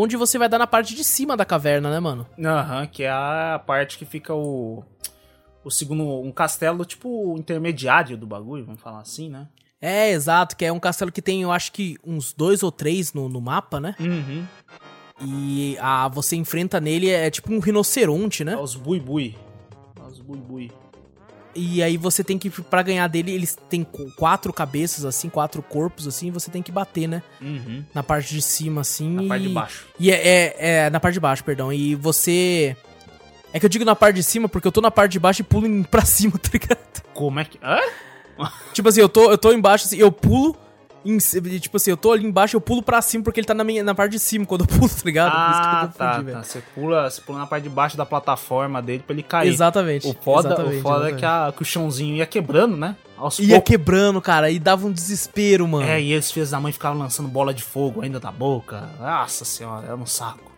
[0.00, 2.26] onde você vai dar na parte de cima da caverna, né, mano?
[2.38, 4.84] Aham, que é a parte que fica o.
[5.64, 6.04] O segundo.
[6.20, 9.48] Um castelo, tipo, intermediário do bagulho, vamos falar assim, né?
[9.80, 13.12] É, exato, que é um castelo que tem, eu acho que uns dois ou três
[13.12, 13.94] no, no mapa, né?
[14.00, 14.46] Uhum.
[15.20, 18.52] E a, você enfrenta nele, é tipo um rinoceronte, né?
[18.52, 19.36] É os bui-bui.
[19.98, 20.70] É os bui-bui.
[21.56, 25.62] E aí você tem que, pra ganhar dele, eles têm qu- quatro cabeças, assim, quatro
[25.62, 27.22] corpos, assim, e você tem que bater, né?
[27.40, 27.82] Uhum.
[27.94, 29.10] Na parte de cima, assim.
[29.10, 29.28] Na e...
[29.28, 29.86] parte de baixo.
[29.98, 31.72] E é, é, é, na parte de baixo, perdão.
[31.72, 32.76] E você.
[33.52, 35.40] É que eu digo na parte de cima porque eu tô na parte de baixo
[35.40, 37.02] e pulo pra cima, tá ligado?
[37.14, 37.58] Como é que.
[37.62, 37.80] Hã?
[38.74, 40.56] Tipo assim, eu tô, eu tô embaixo, assim, eu pulo.
[41.14, 43.62] Em tipo assim, eu tô ali embaixo, eu pulo pra cima porque ele tá na,
[43.64, 45.32] minha, na parte de cima quando eu pulo, tá ligado?
[45.34, 46.36] Ah, confundi, tá, velho.
[46.38, 46.42] tá.
[46.42, 49.48] Você pula, você pula na parte de baixo da plataforma dele pra ele cair.
[49.52, 50.06] Exatamente.
[50.08, 51.18] O foda, exatamente, o foda é exatamente.
[51.20, 52.96] que, a- que o chãozinho ia quebrando, né?
[53.16, 53.68] Aos Ia poucos.
[53.68, 55.86] quebrando, cara, e dava um desespero, mano.
[55.86, 58.88] É, e eles filhos da mãe ficavam lançando bola de fogo ainda da boca.
[59.00, 60.52] Nossa senhora, era um saco.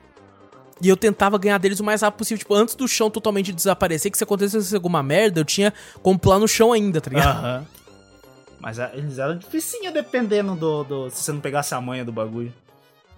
[0.80, 2.38] E eu tentava ganhar deles o mais rápido possível.
[2.38, 5.72] Tipo, antes do chão totalmente desaparecer, que se acontecesse alguma merda, eu tinha
[6.02, 7.38] como pular no chão ainda, tá ligado?
[7.38, 7.66] Aham.
[8.60, 12.12] Mas é, eles eram dificinho dependendo do, do- Se você não pegasse a manha do
[12.12, 12.52] bagulho.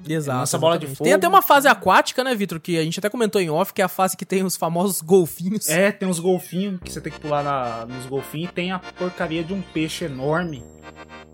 [0.07, 0.39] Exato.
[0.39, 1.05] Lança bola de fogo.
[1.05, 2.59] Tem até uma fase aquática, né, Vitor?
[2.59, 5.03] Que a gente até comentou em off, que é a fase que tem os famosos
[5.03, 5.69] golfinhos.
[5.69, 8.79] É, tem uns golfinhos que você tem que pular na- nos golfinhos e tem a
[8.79, 10.63] porcaria de um peixe enorme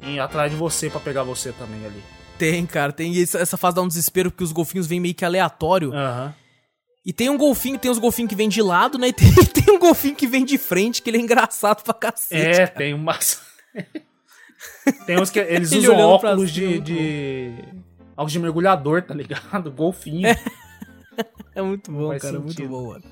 [0.03, 2.03] e atrás de você pra pegar você também ali.
[2.39, 2.93] Tem, cara.
[2.93, 5.93] Tem essa, essa fase dá um desespero porque os golfinhos vêm meio que aleatório.
[5.95, 6.35] Aham.
[7.05, 9.09] E tem um golfinho, tem os golfinhos que vêm de lado, né?
[9.09, 12.61] E tem, tem um golfinho que vem de frente, que ele é engraçado pra cacete.
[12.63, 13.41] É, tem umas.
[15.07, 17.55] tem uns que eles Ele usam óculos de, de.
[18.13, 19.71] óculos de mergulhador, tá ligado?
[19.73, 20.29] Golfinho.
[21.55, 22.21] É muito bom, cara.
[22.21, 22.43] sentido.
[22.43, 23.05] Muito bom, mano.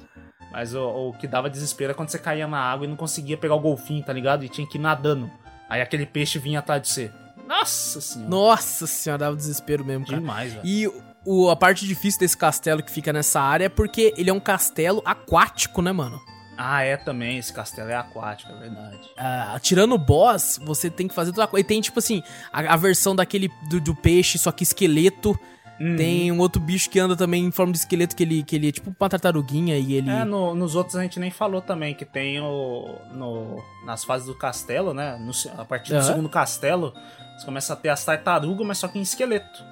[0.52, 3.36] Mas o, o que dava desespero é quando você caía na água e não conseguia
[3.36, 4.44] pegar o golfinho, tá ligado?
[4.44, 5.28] E tinha que ir nadando.
[5.68, 7.10] Aí aquele peixe vinha atrás de você.
[7.48, 8.30] Nossa senhora.
[8.30, 10.20] Nossa senhora, dava desespero mesmo, cara.
[10.20, 10.64] Demais, velho.
[10.64, 10.86] E
[11.24, 14.40] o, a parte difícil desse castelo que fica nessa área é porque ele é um
[14.40, 16.20] castelo aquático, né, mano?
[16.56, 17.38] Ah, é também.
[17.38, 19.10] Esse castelo é aquático, é verdade.
[19.16, 21.60] Ah, tirando o boss, você tem que fazer toda a coisa.
[21.64, 22.22] E tem, tipo assim,
[22.52, 25.38] a, a versão daquele do, do peixe, só que esqueleto.
[25.80, 25.96] Uhum.
[25.96, 28.68] Tem um outro bicho que anda também em forma de esqueleto, que ele, que ele
[28.68, 30.08] é tipo uma tartaruguinha e ele.
[30.08, 32.94] É, no- nos outros a gente nem falou também que tem o.
[33.12, 35.16] No, nas fases do castelo, né?
[35.18, 36.06] no a partir do Aham.
[36.06, 36.94] segundo castelo,
[37.36, 39.64] você começa a ter as tartarugas, mas só que em esqueleto.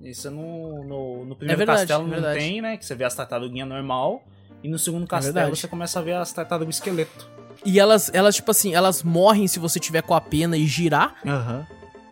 [0.00, 2.76] Isso no, no, no primeiro É verdade, castelo é não tem, né?
[2.78, 4.22] Que você vê as tartaruguinhas normal.
[4.62, 5.56] E no segundo castelo verdade.
[5.60, 7.28] você começa a ver as tartarugas esqueleto.
[7.64, 11.14] E elas, elas, tipo assim, elas morrem se você tiver com a pena e girar.
[11.26, 11.66] Aham.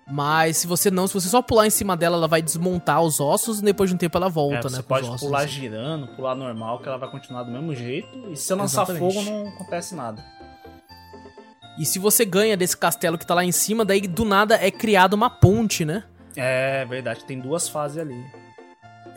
[0.09, 3.19] Mas se você não, se você só pular em cima dela, ela vai desmontar os
[3.19, 4.77] ossos e depois de um tempo ela volta, É, né?
[4.77, 5.49] você pode ossos, pular assim.
[5.55, 8.09] girando, pular normal, que ela vai continuar do mesmo jeito.
[8.31, 9.15] E se você lançar Exatamente.
[9.15, 10.25] fogo, não acontece nada.
[11.77, 14.71] E se você ganha desse castelo que tá lá em cima, daí do nada é
[14.71, 16.05] criada uma ponte, né?
[16.37, 18.25] É verdade, tem duas fases ali.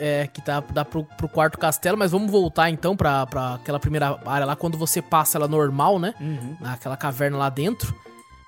[0.02, 3.80] É, que tá, dá pro, pro quarto castelo, mas vamos voltar então pra, pra aquela
[3.80, 6.14] primeira área lá, quando você passa ela normal, né?
[6.22, 6.56] Uhum.
[6.62, 7.94] Naquela caverna lá dentro.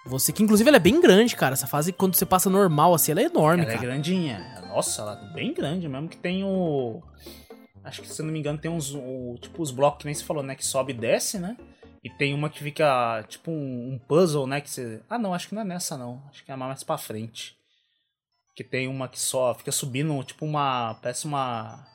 [0.05, 1.53] Você, que inclusive ela é bem grande, cara.
[1.53, 3.85] Essa fase, quando você passa normal, assim, ela é enorme, Ela é cara.
[3.87, 4.63] grandinha.
[4.69, 7.01] Nossa, ela é bem grande mesmo, que tem o...
[7.83, 8.95] Acho que, se eu não me engano, tem uns...
[8.95, 10.55] o- tipo, os blocos que nem você falou, né?
[10.55, 11.57] Que sobe e desce, né?
[12.03, 14.61] E tem uma que fica, tipo, um, um puzzle, né?
[14.61, 15.01] Que você...
[15.09, 16.21] Ah, não, acho que não é nessa, não.
[16.31, 17.55] Acho que é mais pra frente.
[18.55, 20.95] Que tem uma que só fica subindo, tipo, uma...
[21.01, 21.85] Parece uma...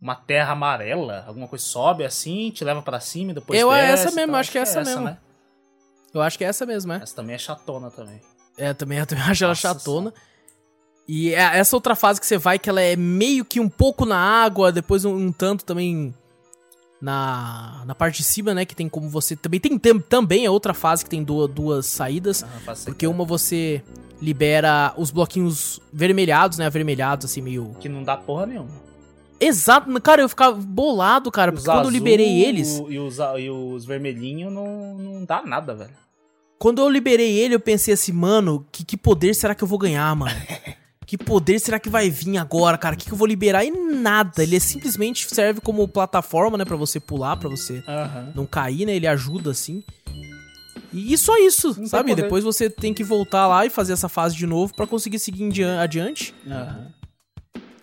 [0.00, 1.24] Uma terra amarela.
[1.26, 4.06] Alguma coisa sobe assim, te leva pra cima e depois Eu- é desce.
[4.06, 5.04] essa mesmo, então acho que é essa mesmo.
[5.04, 5.18] Né?
[6.12, 6.96] Eu acho que é essa mesmo, é.
[7.02, 8.20] Essa também é chatona também.
[8.58, 10.12] É, também, eu também acho ela Nossa chatona.
[11.08, 14.04] E é essa outra fase que você vai, que ela é meio que um pouco
[14.06, 16.14] na água, depois um, um tanto também
[17.00, 18.64] na, na parte de cima, né?
[18.64, 19.36] Que tem como você.
[19.36, 22.42] Também tem tam- também a outra fase que tem duas, duas saídas.
[22.42, 23.82] Ah, Porque uma você
[24.24, 26.66] libera os bloquinhos vermelhados, né?
[26.66, 27.76] Avermelhados, assim, meio.
[27.80, 28.82] Que não dá porra nenhuma.
[29.38, 31.52] Exato, cara, eu ficava bolado, cara.
[31.52, 32.82] Porque Os quando eu liberei eles.
[32.88, 35.92] E os, e os vermelhinhos não, não dá nada, velho.
[36.58, 39.78] Quando eu liberei ele, eu pensei assim, mano, que, que poder será que eu vou
[39.78, 40.34] ganhar, mano?
[41.06, 42.94] Que poder será que vai vir agora, cara?
[42.94, 43.62] O que, que eu vou liberar?
[43.62, 44.42] E nada.
[44.42, 46.64] Ele é simplesmente serve como plataforma, né?
[46.64, 48.32] Pra você pular, pra você Aham.
[48.34, 48.96] não cair, né?
[48.96, 49.84] Ele ajuda, assim.
[50.96, 52.14] E só isso, tem sabe?
[52.14, 55.64] Depois você tem que voltar lá e fazer essa fase de novo pra conseguir seguir
[55.64, 56.34] adiante.
[56.46, 56.92] Aham.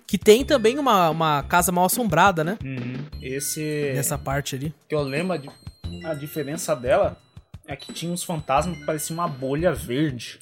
[0.07, 2.57] Que tem também uma, uma casa mal assombrada, né?
[2.63, 2.95] Uhum.
[3.21, 3.91] Esse.
[3.95, 4.73] Nessa parte ali.
[4.89, 5.37] Que eu lembro
[6.03, 7.17] a, a diferença dela
[7.65, 10.39] é que tinha uns fantasmas que pareciam uma bolha verde.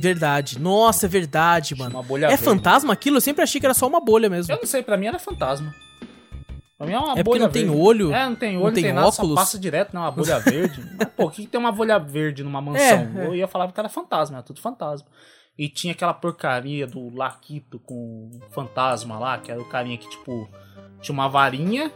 [0.00, 0.58] Verdade.
[0.58, 1.96] Nossa, é verdade, mano.
[1.96, 2.44] Uma bolha É verde.
[2.44, 3.16] fantasma aquilo?
[3.16, 4.52] Eu sempre achei que era só uma bolha mesmo.
[4.52, 5.74] Eu não sei, pra mim era fantasma.
[6.78, 7.80] Pra mim é uma É porque bolha não tem verde.
[7.80, 8.14] olho.
[8.14, 9.34] É, não tem olho, não não tem tem, nada, óculos.
[9.34, 10.00] passa direto, né?
[10.00, 10.80] Uma bolha verde.
[10.96, 12.80] Mas, pô, o que, que tem uma bolha verde numa mansão?
[12.86, 13.26] É, é.
[13.26, 15.08] Eu ia falar que era fantasma, era tudo fantasma.
[15.58, 20.48] E tinha aquela porcaria do Laquito com fantasma lá, que era o carinha que, tipo,
[21.00, 21.90] tinha uma varinha,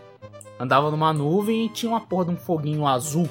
[0.58, 3.30] andava numa nuvem e tinha uma porra de um foguinho azul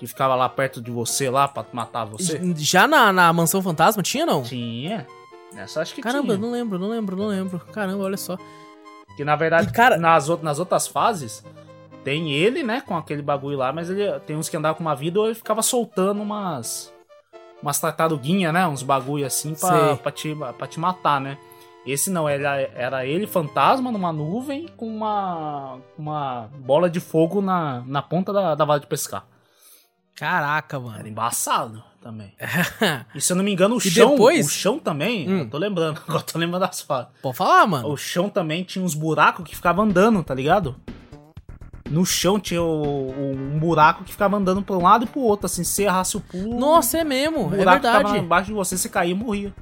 [0.00, 2.40] que ficava lá perto de você, lá, pra matar você.
[2.56, 4.42] Já na, na mansão fantasma tinha, não?
[4.42, 5.06] Tinha.
[5.54, 6.38] Essa acho que Caramba, tinha.
[6.38, 7.60] não lembro, não lembro, não lembro.
[7.72, 8.36] Caramba, olha só.
[9.20, 11.44] Que na verdade, E, cara- nas, nas outras fases,
[12.02, 14.96] tem ele, né, com aquele bagulho lá, mas ele tem uns que andavam com uma
[14.96, 16.90] vida ou ele ficava soltando umas.
[17.60, 18.66] Umas tartaruguinhas, né?
[18.66, 21.36] Uns bagulho assim pra, pra, te, pra te matar, né?
[21.86, 27.82] Esse não, era, era ele fantasma numa nuvem com uma, uma bola de fogo na,
[27.86, 29.26] na ponta da, da vara de pescar.
[30.14, 31.06] Caraca, Era mano.
[31.08, 32.32] embaçado também.
[33.14, 34.46] E se eu não me engano, o E chão, depois?
[34.46, 35.38] o chão também, Hum.
[35.44, 37.08] eu tô lembrando, agora tô lembrando das fases.
[37.22, 37.88] Pode falar, mano.
[37.88, 40.76] O chão também tinha uns buracos que ficava andando, tá ligado?
[41.88, 45.20] No chão tinha o- o- um buraco que ficava andando pra um lado e pro
[45.20, 47.52] outro, assim, se errasse o pulo, Nossa, é o mesmo.
[47.52, 48.18] É buraco ficava verdade.
[48.24, 49.52] embaixo de você, você caía e morria.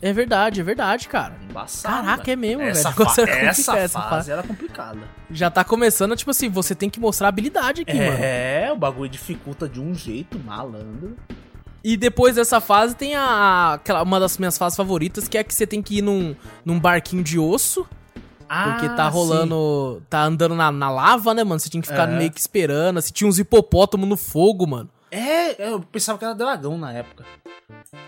[0.00, 1.34] É verdade, é verdade, cara.
[1.48, 2.04] Embaçado.
[2.06, 3.04] Caraca, é mesmo, essa velho.
[3.10, 4.30] Fa Essa era essa essa fase fase.
[4.32, 5.00] era complicada.
[5.30, 8.18] Já tá começando, tipo assim, você tem que mostrar habilidade aqui, mano.
[8.20, 11.16] É, o bagulho dificulta de um jeito malandro.
[11.84, 15.54] E depois dessa fase tem a, aquela, uma das minhas fases favoritas, que é que
[15.54, 16.34] você tem que ir num,
[16.64, 17.86] num barquinho de osso,
[18.48, 20.02] porque tá Ah, rolando.
[20.08, 21.60] Tá andando na, na lava, né, mano?
[21.60, 22.16] Você tinha que ficar É.
[22.16, 22.98] meio que esperando.
[22.98, 24.88] Assim, tinha uns hipopótamos no fogo, mano.
[25.16, 27.24] É, eu pensava que era dragão na época.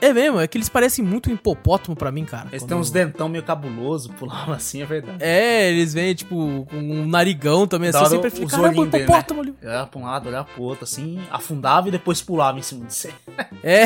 [0.01, 2.49] É mesmo, é que eles parecem muito um hipopótamo pra mim, cara.
[2.51, 5.19] Eles quando- têm uns dentão meio cabuloso, pulavam assim, é verdade.
[5.21, 7.99] É, eles vêm, tipo, com um narigão também, assim.
[7.99, 9.55] Da hora sempre os fico, caramba, um dele, hipopótamo ali.
[9.63, 12.93] Olhava pra um lado, olhava pro outro, assim, afundava e depois pulava em cima de
[12.95, 13.13] você.
[13.63, 13.85] É.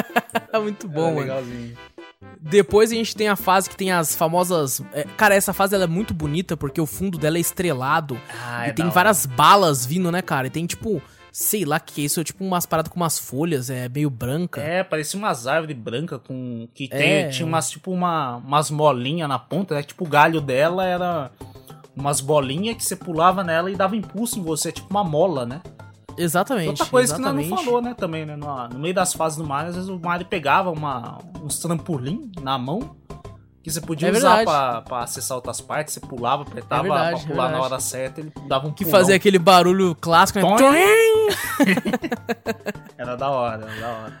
[0.52, 1.20] é muito bom, mano.
[1.20, 1.76] legalzinho.
[2.40, 4.80] Depois a gente tem a fase que tem as famosas.
[4.92, 8.18] é, cara, essa fase ela é muito bonita porque o fundo dela é estrelado.
[8.42, 10.46] Ah, e é tem várias balas vindo, né, cara?
[10.46, 11.02] E tem tipo.
[11.32, 14.10] Sei lá o que é isso, é tipo umas paradas com umas folhas, é meio
[14.10, 14.60] branca.
[14.60, 16.68] É, parecia umas árvores brancas com.
[16.74, 17.28] Que tem, É.
[17.28, 19.82] tinha umas, tipo, uma, umas molinhas na ponta, né?
[19.82, 21.30] Tipo, o galho dela era
[21.96, 25.60] umas bolinhas que você pulava nela e dava impulso em você, tipo uma mola, né?
[26.18, 26.68] Exatamente.
[26.68, 27.50] Outra coisa que nós exatamente.
[27.50, 28.36] não falou, né, também, né?
[28.36, 32.30] No, no meio das fases do Mario, às vezes o Mario pegava uma, uns trampolim
[32.42, 32.96] na mão
[33.62, 37.24] que você podia É usar pra, pra acessar outras partes, você pulava, apertava É verdade,
[37.26, 38.98] pra pular é na hora certa, ele dava um Que pulão.
[39.00, 40.46] fazia aquele barulho clássico, né?
[42.96, 44.20] Era da hora, era da hora.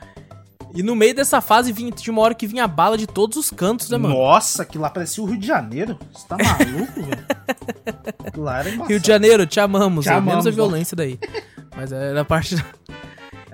[0.74, 3.50] E no meio dessa fase vinha, tinha uma hora que vinha bala de todos os
[3.50, 4.14] cantos, né, mano?
[4.14, 5.98] Nossa, que lá parecia o Rio de Janeiro.
[6.12, 7.26] Você tá maluco, velho?
[8.36, 8.88] Lá era embaçado.
[8.88, 10.04] Rio de Janeiro, te amamos.
[10.04, 11.18] Te é, menos a amamos, violência daí.
[11.76, 12.54] Mas era a parte.
[12.54, 12.64] da-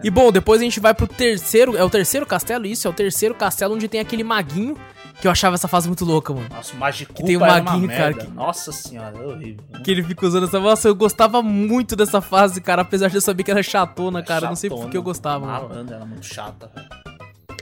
[0.04, 1.74] E bom, depois a gente vai pro terceiro.
[1.76, 2.66] É o terceiro castelo?
[2.66, 4.76] Isso, é o terceiro castelo onde tem aquele maguinho.
[5.20, 6.46] Que eu achava essa fase muito louca, mano.
[6.54, 9.64] Nossa, o Magicupa tem um era uma maguinho, cara, que- Nossa senhora, é horrível.
[9.82, 10.60] Que ele fica usando essa.
[10.60, 12.82] Nossa, eu gostava muito dessa fase, cara.
[12.82, 14.44] Apesar de eu saber que era chatona, cara.
[14.46, 14.90] eu não sei por Chatona.
[14.90, 15.46] que eu gostava.
[15.46, 15.68] mano.
[15.70, 16.86] Malandro, era muito chata, velho.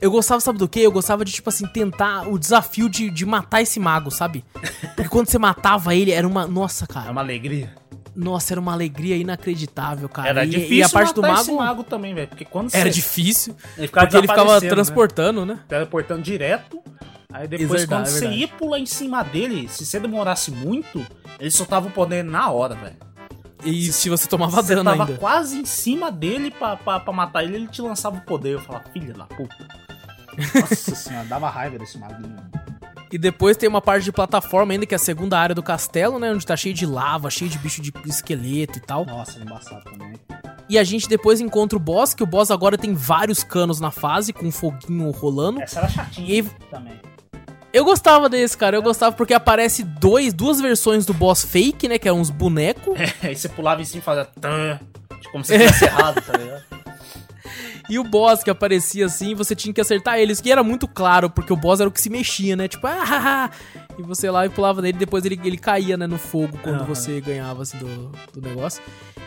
[0.03, 0.81] Eu gostava, sabe do quê?
[0.81, 4.45] Eu gostava de, tipo assim, tentar o desafio de, de matar esse mago, sabe?
[4.97, 6.47] Porque quando você matava ele, era uma.
[6.47, 7.13] Nossa, Era cara.
[7.13, 7.73] uma alegria.
[8.17, 10.29] Nossa, era uma alegria inacreditável, cara.
[10.29, 11.41] Era e, difícil e a parte do mago.
[11.41, 12.29] esse mago também, velho.
[12.29, 12.91] Porque quando Era você...
[12.91, 13.57] difícil.
[13.79, 14.69] Ele ficava Porque ele ficava né?
[14.69, 15.61] transportando, né?
[15.69, 16.81] teleportando direto.
[17.35, 19.99] Aí depois, Isso é verdade, quando é você ia pular em cima dele, se você
[19.99, 21.05] demorasse muito,
[21.41, 22.97] ele soltava o poder na hora, velho.
[23.65, 25.19] E se você tomava Você dano tava ainda.
[25.19, 28.51] quase em cima dele pra, pra, pra matar ele, ele te lançava o poder.
[28.53, 29.67] Eu falava, filha da puta.
[30.55, 32.37] Nossa senhora, dava raiva desse maguinho.
[33.11, 36.19] E depois tem uma parte de plataforma ainda, que é a segunda área do castelo,
[36.21, 36.31] né?
[36.33, 39.05] Onde tá cheio de lava, cheio de bicho de esqueleto e tal.
[39.07, 40.15] Nossa, embaçado também.
[40.69, 43.91] E a gente depois encontra o boss, que o boss agora tem vários canos na
[43.91, 45.61] fase, com um foguinho rolando.
[45.61, 47.01] Essa era chatinha E também.
[47.75, 48.77] Eu gostava desse, cara.
[48.77, 51.99] Eu gostava porque aparece dois, duas versões do boss fake, né?
[51.99, 52.97] Que eram uns bonecos.
[53.21, 54.25] Aí você pulava em cima e fazia...
[54.41, 54.79] Tã,
[55.33, 56.63] como se tivesse errado, tá ligado?
[57.91, 60.41] E o boss que aparecia assim, você tinha que acertar eles.
[60.45, 62.69] E era muito claro, porque o boss era o que se mexia, né?
[62.69, 63.51] Tipo, ah, ah, ah.
[63.99, 66.87] E você lá e pulava nele, depois ele, ele caía, né, no fogo quando Aham.
[66.87, 68.81] você ganhava, assim, do, do negócio.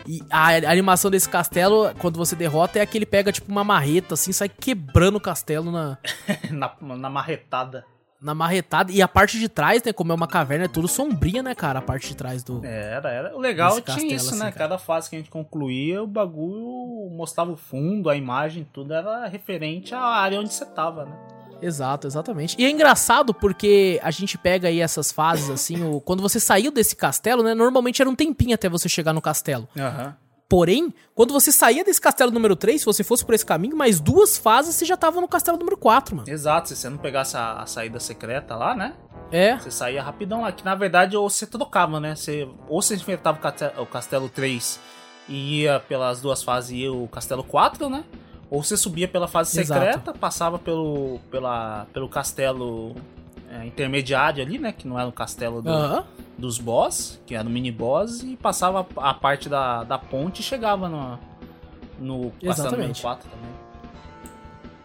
[0.06, 3.62] E a, a animação desse castelo, quando você derrota, é que ele pega, tipo, uma
[3.62, 5.98] marreta, assim, sai quebrando o castelo na,
[6.50, 7.84] na, na marretada.
[8.20, 8.90] Na marretada.
[8.90, 11.78] E a parte de trás, né, como é uma caverna, é tudo sombria, né, cara?
[11.78, 12.64] A parte de trás do...
[12.64, 13.36] Era, era.
[13.36, 14.44] O legal tinha castelo, isso, assim, né?
[14.46, 14.56] cara.
[14.56, 19.26] Cada fase que a gente concluía, o bagulho mostrava o fundo, a imagem, tudo era
[19.26, 21.12] referente à área onde você tava, né?
[21.60, 22.54] Exato, exatamente.
[22.58, 26.70] E é engraçado porque a gente pega aí essas fases, assim, o, quando você saiu
[26.70, 27.54] desse castelo, né?
[27.54, 29.68] Normalmente era um tempinho até você chegar no castelo.
[29.76, 30.16] Aham.
[30.48, 34.00] Porém, quando você saía desse castelo número 3, se você fosse por esse caminho, mais
[34.00, 36.28] duas fases você já tava no castelo número 4, mano.
[36.30, 38.94] Exato, se você não pegasse a, a saída secreta lá, né?
[39.30, 40.50] É, Você saía rapidão lá.
[40.50, 42.14] Que na verdade, ou você trocava, né?
[42.14, 44.80] Você, ou você enfrentava o cate- o castelo 3
[45.28, 48.04] e ia pelas duas fases e o castelo 4, né?
[48.50, 49.78] Ou você subia pela fase Exato.
[49.84, 52.96] secreta, passava pelo, pela, pelo castelo
[53.50, 54.72] é, intermediário ali, né?
[54.72, 56.04] Que não era o castelo do,
[56.36, 60.42] dos boss, que era o mini boss, e passava a parte da, da ponte e
[60.42, 61.18] chegava no,
[61.98, 63.02] no castelo número Exatamente.
[63.02, 63.48] 4 também.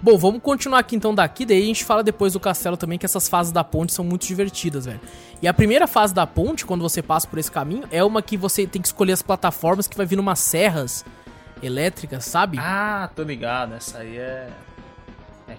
[0.03, 3.05] Bom, vamos continuar aqui então daqui, daí a gente fala depois do castelo também, que
[3.05, 4.99] essas fases da ponte são muito divertidas, velho.
[5.41, 8.35] E a primeira fase da ponte, quando você passa por esse caminho, é uma que
[8.35, 11.05] você tem que escolher as plataformas que vai vir umas serras
[11.61, 12.57] elétricas, sabe?
[12.59, 14.49] Ah, tô ligado, essa aí é.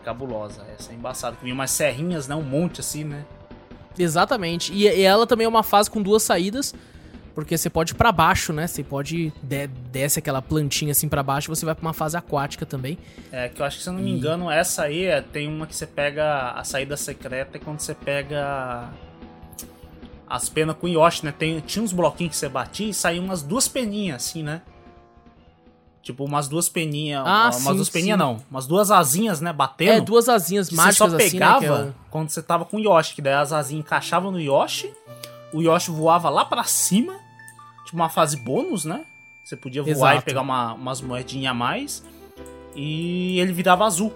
[0.04, 1.36] Cabulosa, essa é embaçada.
[1.36, 2.34] Que vinha umas serrinhas, né?
[2.34, 3.24] Um monte assim, né?
[3.98, 4.72] Exatamente.
[4.72, 6.74] E, e ela também é uma fase com duas saídas,
[7.34, 8.66] porque você pode ir pra baixo, né?
[8.66, 12.66] Você pode de, desce aquela plantinha assim pra baixo, você vai pra uma fase aquática
[12.66, 12.98] também.
[13.32, 15.66] É, que eu acho que se eu não me engano, essa aí é, tem uma
[15.66, 18.90] que você pega a saída secreta é quando você pega
[20.28, 21.34] as penas com Yoshi, né?
[21.36, 24.62] Tem, tinha uns bloquinhos que você batia e saíam umas duas peninhas assim, né?
[26.04, 27.22] Tipo, umas duas peninhas.
[27.26, 28.36] Ah, umas sim, duas peninhas não.
[28.50, 29.52] Umas duas asinhas, né?
[29.54, 29.90] Batendo.
[29.92, 31.84] É, duas asinhas mágicas você só assim, pegava né?
[31.84, 34.92] que é quando você tava com o Yoshi, que daí as asinhas encaixavam no Yoshi,
[35.52, 37.14] o Yoshi voava lá pra cima,
[37.86, 39.04] tipo uma fase bônus, né?
[39.42, 40.18] Você podia voar Exato.
[40.18, 42.04] e pegar uma- umas moedinhas a mais,
[42.76, 44.12] e ele virava azul.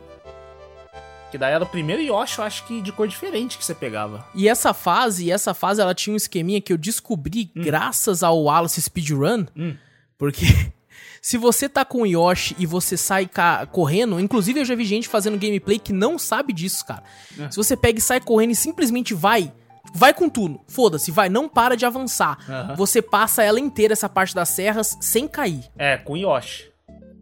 [1.30, 4.26] Que daí era o primeiro Yoshi, eu acho que de cor diferente que você pegava.
[4.34, 8.80] E essa fase, essa fase ela tinha um esqueminha que eu descobri graças ao Wallace
[8.80, 9.74] Speedrun, Hum.
[10.16, 10.44] porque
[11.20, 13.28] se você tá com o Yoshi e você sai
[13.72, 17.02] correndo, inclusive eu já vi gente fazendo gameplay que não sabe disso, cara.
[17.38, 17.50] É.
[17.50, 19.52] Se você pega e sai correndo e simplesmente vai,
[19.94, 22.74] vai com tudo, foda-se, vai, não para de avançar.
[22.76, 25.64] Você passa ela inteira, essa parte das serras, sem cair.
[25.76, 26.68] É, com o Yoshi.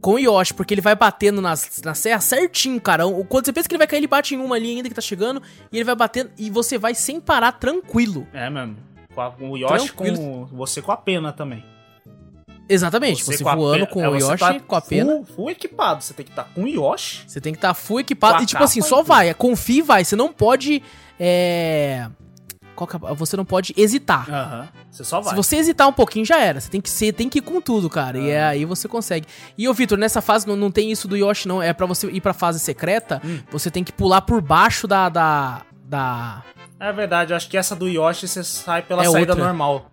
[0.00, 3.04] Com o Yoshi, porque ele vai batendo nas, na serra certinho, cara.
[3.28, 5.00] Quando você pensa que ele vai cair, ele bate em uma ali ainda que tá
[5.00, 5.42] chegando,
[5.72, 8.26] e ele vai batendo, e você vai sem parar, tranquilo.
[8.32, 8.76] É mesmo.
[9.14, 10.16] Com, a- com o Yoshi, Tranquilo.
[10.18, 11.64] com você com a pena também.
[12.68, 15.12] Exatamente, você, a voando pe- com é, o você Yoshi, tá com a pena.
[15.12, 17.22] Full, full equipado, você tem que estar com o Yoshi.
[17.26, 18.34] Você tem que estar full equipado.
[18.34, 19.34] Com a E tipo assim, só e vai.
[19.34, 20.04] Confia e vai.
[20.04, 20.82] Você não pode.
[21.18, 22.08] É.
[22.78, 24.28] É- Você não pode hesitar.
[24.28, 24.68] Aham.
[24.90, 25.30] Você só vai.
[25.30, 26.60] Se você hesitar um pouquinho, já era.
[26.60, 28.18] Você tem que ser, tem que ir com tudo, cara.
[28.18, 28.48] E é Ah.
[28.48, 29.26] aí você consegue.
[29.56, 31.62] E ô, Vitor, nessa fase não, não tem isso do Yoshi, não.
[31.62, 33.38] É pra você ir pra fase secreta, Hum.
[33.50, 35.08] você tem que pular por baixo da.
[35.08, 35.62] da.
[35.84, 36.42] da...
[36.78, 39.46] É verdade, eu acho que essa do Yoshi você sai pela É saída outra.
[39.46, 39.90] normal.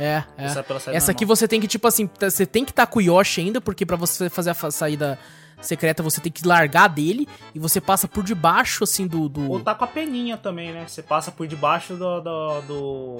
[0.00, 0.48] É, é.
[0.48, 1.36] sai pela saída Essa aqui normal.
[1.36, 3.84] você tem que, tipo assim, tá- você tem que estar com o Yoshi ainda, porque
[3.84, 5.18] pra você fazer a fa- saída
[5.60, 9.28] secreta você tem que largar dele e você passa por debaixo, assim, do.
[9.28, 9.50] do...
[9.50, 10.84] Ou tá com a peninha também, né?
[10.88, 12.20] Você passa por debaixo do.
[12.22, 12.60] do.
[12.62, 13.16] do,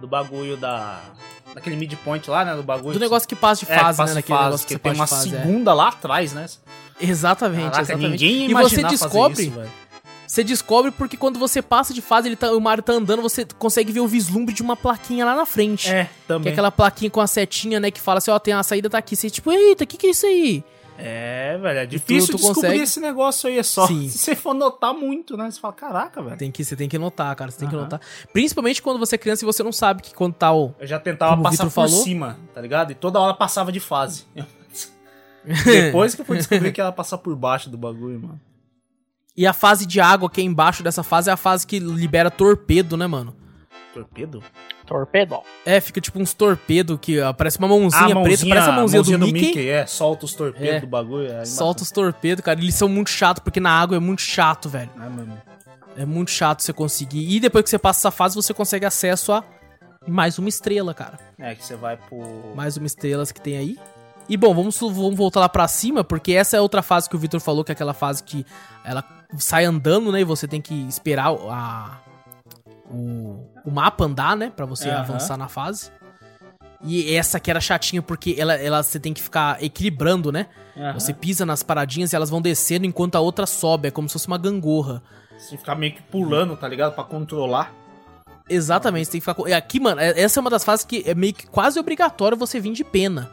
[0.00, 1.00] do bagulho da.
[1.54, 2.54] Daquele midpoint lá, né?
[2.54, 2.92] Do bagulho.
[2.94, 4.20] Do negócio que passa de É, fase, passa né?
[4.22, 5.38] de fase, negócio que você tem uma fase, é.
[5.38, 6.46] segunda lá atrás, né?
[7.00, 8.10] Exatamente, Caraca, exatamente.
[8.10, 9.62] ninguém e você descobre, isso.
[10.32, 13.46] Você descobre porque quando você passa de fase, ele tá, o Mario tá andando, você
[13.58, 15.90] consegue ver o vislumbre de uma plaquinha lá na frente.
[15.90, 16.48] É, Que também.
[16.48, 18.96] é aquela plaquinha com a setinha, né, que fala assim, ó, tem a saída tá
[18.96, 19.14] aqui.
[19.14, 20.64] Você tipo, eita, o que que é isso aí?
[20.96, 22.82] É, velho, é difícil tu descobrir consegue?
[22.82, 24.08] esse negócio aí, é só Sim.
[24.08, 25.50] se você for notar muito, né?
[25.50, 26.38] Você fala, caraca, velho.
[26.38, 27.84] Tem que, você tem que notar, cara, você tem que Aham.
[27.84, 28.00] notar.
[28.32, 30.74] Principalmente quando você é criança e você não sabe que quando tá o...
[30.80, 32.02] Eu já tentava passar por falou.
[32.04, 32.90] cima, tá ligado?
[32.90, 34.24] E toda hora passava de fase.
[35.44, 38.40] Depois que eu fui descobrir que ela passar por baixo do bagulho, mano.
[39.36, 42.30] E a fase de água que é embaixo dessa fase é a fase que libera
[42.30, 43.34] torpedo, né, mano?
[43.94, 44.42] Torpedo?
[44.86, 45.40] Torpedo.
[45.64, 49.18] É, fica tipo uns torpedo que ó, parece uma mãozinha, Ah, preta, parece a mãozinha,
[49.18, 49.68] do, Mickey.
[49.68, 50.80] É, solta os torpedos É.
[50.80, 51.30] do bagulho.
[51.30, 52.60] É, Solta os torpedos, cara.
[52.60, 54.90] Eles são muito chatos, porque na água é muito chato, velho.
[54.98, 55.40] Ah, mano.
[55.96, 57.34] É muito chato você conseguir.
[57.34, 59.44] E depois que você passa essa fase, você consegue acesso a
[60.08, 61.18] mais uma estrela, cara.
[61.38, 62.54] É, que você vai pro...
[62.54, 63.78] Mais uma estrela que tem aí.
[64.28, 67.18] E bom, vamos, vamos voltar lá pra cima, porque essa é outra fase que o
[67.18, 68.46] Victor falou, que é aquela fase que
[68.84, 69.02] ela
[69.38, 70.20] sai andando, né?
[70.20, 72.00] E você tem que esperar a,
[72.90, 74.52] o, o mapa andar, né?
[74.54, 75.00] Pra você Aham.
[75.00, 75.90] avançar na fase.
[76.84, 80.46] E essa que era chatinha, porque ela, ela você tem que ficar equilibrando, né?
[80.76, 80.94] Aham.
[80.94, 83.88] Você pisa nas paradinhas e elas vão descendo enquanto a outra sobe.
[83.88, 85.02] É como se fosse uma gangorra.
[85.38, 86.94] Você ficar meio que pulando, tá ligado?
[86.94, 87.72] Pra controlar.
[88.48, 89.48] Exatamente, você tem que ficar.
[89.48, 92.36] e Aqui, mano, é- essa é uma das fases que é meio que quase obrigatório
[92.36, 93.30] você vir de pena.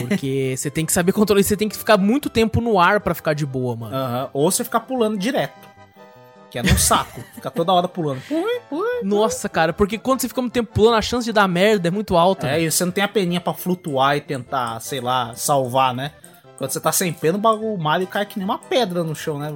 [0.00, 3.14] Porque você tem que saber controlar, você tem que ficar muito tempo no ar pra
[3.14, 3.94] ficar de boa, mano.
[3.94, 4.30] Aham.
[4.32, 5.66] Ou você ficar pulando direto.
[6.50, 7.20] Que é num saco.
[7.34, 8.20] Ficar toda hora pulando.
[8.28, 9.00] Pui, pui.
[9.02, 11.90] Nossa, cara, porque quando você fica muito tempo pulando, a chance de dar merda é
[11.90, 12.48] muito alta.
[12.48, 16.12] É, e você não tem a peninha pra flutuar e tentar, sei lá, salvar, né?
[16.56, 19.52] Quando você tá sem pena, o Mario cai que nem uma pedra no chão, né?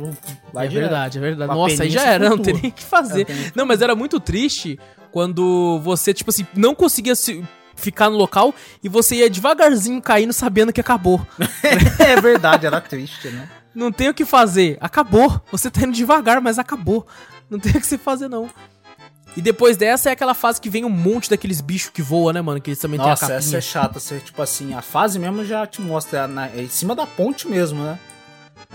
[0.52, 0.90] Vai é direto.
[0.90, 1.46] verdade, é verdade.
[1.48, 3.22] Com a Nossa, aí já era, não tem nem o que fazer.
[3.22, 4.78] É, tem nem o que Não, mas era muito triste
[5.10, 7.42] quando você, tipo assim, não conseguia se-
[7.80, 11.26] ficar no local e você ia devagarzinho caindo sabendo que acabou.
[11.98, 13.48] é verdade, era triste, né?
[13.74, 14.76] Não tem o que fazer.
[14.80, 15.40] Acabou.
[15.50, 17.06] Você tá indo devagar, mas acabou.
[17.48, 18.48] Não tem o que você fazer, não.
[19.36, 22.40] E depois dessa é aquela fase que vem um monte daqueles bichos que voam, né,
[22.40, 22.60] mano?
[22.60, 23.58] Que eles também Nossa, têm a essa capinha.
[23.58, 24.00] é chata.
[24.00, 27.46] Você, tipo assim, a fase mesmo já te mostra na, é em cima da ponte
[27.46, 27.96] mesmo, né?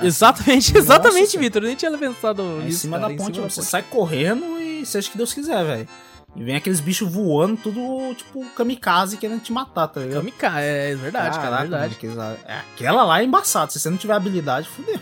[0.01, 1.45] Exatamente, Nossa exatamente, Senhora.
[1.45, 1.61] Vitor.
[1.63, 2.79] Eu nem tinha pensado É em nisso.
[2.79, 5.33] cima cara, da em ponte, cima da você sai correndo e seja o que Deus
[5.33, 5.87] quiser, velho.
[6.35, 10.17] E vem aqueles bichos voando, tudo tipo kamikaze querendo te matar, tá ligado?
[10.17, 11.97] Kamikaze, é verdade, cara, é verdade.
[12.45, 13.71] é, aquela lá é embaçada.
[13.71, 14.99] Se você não tiver habilidade, fudeu.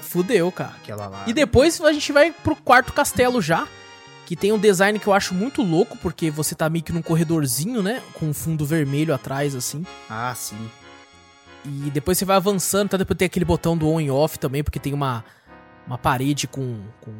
[0.00, 0.74] Fudeu, cara.
[0.82, 1.24] Aquela lá.
[1.26, 3.66] E depois a gente vai pro quarto castelo já.
[4.24, 7.02] Que tem um design que eu acho muito louco, porque você tá meio que num
[7.02, 8.00] corredorzinho, né?
[8.14, 9.84] Com um fundo vermelho atrás, assim.
[10.08, 10.70] Ah, sim.
[11.64, 12.96] E depois você vai avançando, tá?
[12.96, 15.24] Depois tem aquele botão do on e off também, porque tem uma,
[15.86, 17.12] uma parede com, com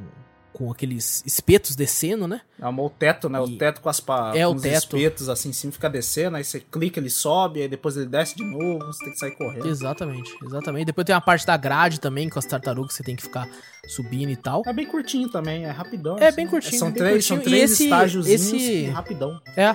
[0.53, 2.41] com aqueles espetos descendo, né?
[2.61, 3.39] É o teto, né?
[3.39, 4.33] E- O teto com as pa...
[4.37, 4.75] É, com o os teto.
[4.97, 8.37] espetos assim em cima fica descendo, aí você clica, ele sobe, aí depois ele desce
[8.37, 9.67] de novo, você tem que sair correndo.
[9.67, 10.85] Exatamente, exatamente.
[10.87, 13.49] Depois tem uma parte da grade também, com as tartarugas que você tem que ficar
[13.89, 14.63] subindo e tal.
[14.67, 16.17] É bem curtinho também, é rapidão.
[16.19, 17.41] É bem curtinho, São bem três, curtinho.
[17.41, 19.41] são três esse- estágiozinhos esse- e rapidão.
[19.57, 19.75] É.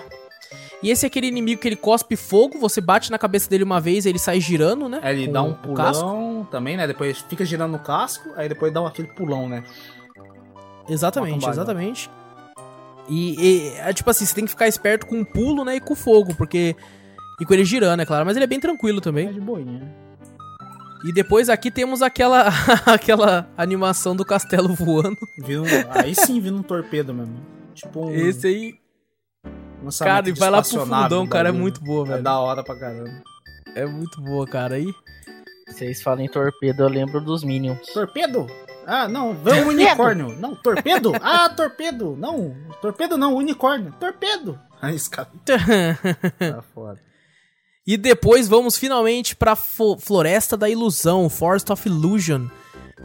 [0.81, 3.81] E esse é aquele inimigo que ele cospe fogo, você bate na cabeça dele uma
[3.81, 4.99] vez, ele sai girando, né?
[5.01, 6.85] Aí ele dá um pulão também, né?
[6.85, 9.63] Depois fica girando no casco, aí depois dá aquele pulão, né?
[10.89, 12.09] Exatamente, um exatamente.
[13.09, 15.75] E, e, é tipo assim, você tem que ficar esperto com o pulo, né?
[15.77, 16.75] E com o fogo, porque.
[17.39, 18.25] E com ele girando, é claro.
[18.25, 19.31] Mas ele é bem tranquilo É também.
[19.31, 19.93] de boinha.
[21.05, 22.49] E depois aqui temos aquela,
[22.85, 25.15] aquela animação do castelo voando.
[25.37, 27.35] Vira um- aí sim vira um torpedo mesmo.
[27.75, 28.75] Tipo um Esse aí.
[29.83, 31.49] lançamento Cara, e vai lá pro fundão, cara.
[31.49, 32.23] É muito boa, É velho.
[32.23, 33.23] da hora pra caramba.
[33.75, 34.75] É muito boa, cara.
[34.75, 34.91] Aí.
[35.69, 37.85] Vocês falam em torpedo, eu lembro dos Minions.
[37.93, 38.47] Torpedo?
[38.89, 40.35] Ah, não, vem um unicórnio.
[40.39, 41.11] Não, torpedo?
[41.21, 42.15] Ah, torpedo.
[42.17, 43.93] Não, torpedo não, unicórnio.
[43.99, 44.57] Torpedo.
[44.81, 45.27] Aí esse cara
[46.39, 46.99] tá foda.
[47.85, 52.47] E depois vamos finalmente pra fo- Floresta da Ilusão, Forest of Illusion.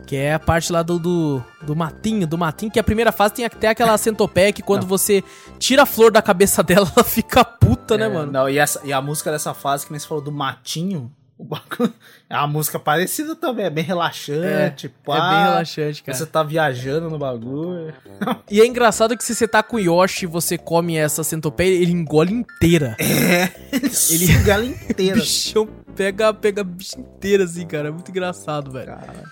[0.07, 3.35] Que é a parte lá do, do, do matinho, do matinho, que a primeira fase
[3.35, 4.89] tem até aquela centopeia que quando Não.
[4.89, 5.23] você
[5.59, 8.33] tira a flor da cabeça dela, ela fica puta, né, É, mano?
[8.33, 11.45] Não, e, essa, e a música dessa fase, que nem você falou do matinho, o
[11.45, 11.93] bagulho,
[12.31, 15.31] é uma música parecida também, é bem relaxante, É pá.
[15.31, 16.17] bem relaxante, cara.
[16.17, 17.93] Você tá viajando no bagulho.
[18.51, 21.75] E é engraçado que se você tá com o Yoshi e você come essa centopeia,
[21.83, 22.97] ele engole inteira.
[23.73, 25.15] Ele suga ela O inteira.
[25.17, 25.67] bichão
[25.97, 27.89] pega, pega a bicha inteira, assim, cara.
[27.89, 28.87] É muito engraçado, velho.
[28.87, 29.25] Cara.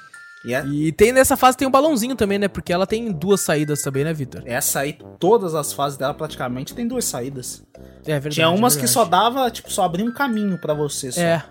[0.44, 2.48] E é- E tem nessa fase tem um balãozinho também, né?
[2.48, 4.42] Porque ela tem duas saídas também, né, Vitor?
[4.46, 7.62] essa aí, todas as fases dela praticamente tem duas saídas.
[8.06, 8.34] É verdade.
[8.36, 8.92] tinha umas é que verdade.
[8.92, 11.12] só dava, tipo, só abria um caminho pra você.
[11.12, 11.20] Só.
[11.20, 11.44] É,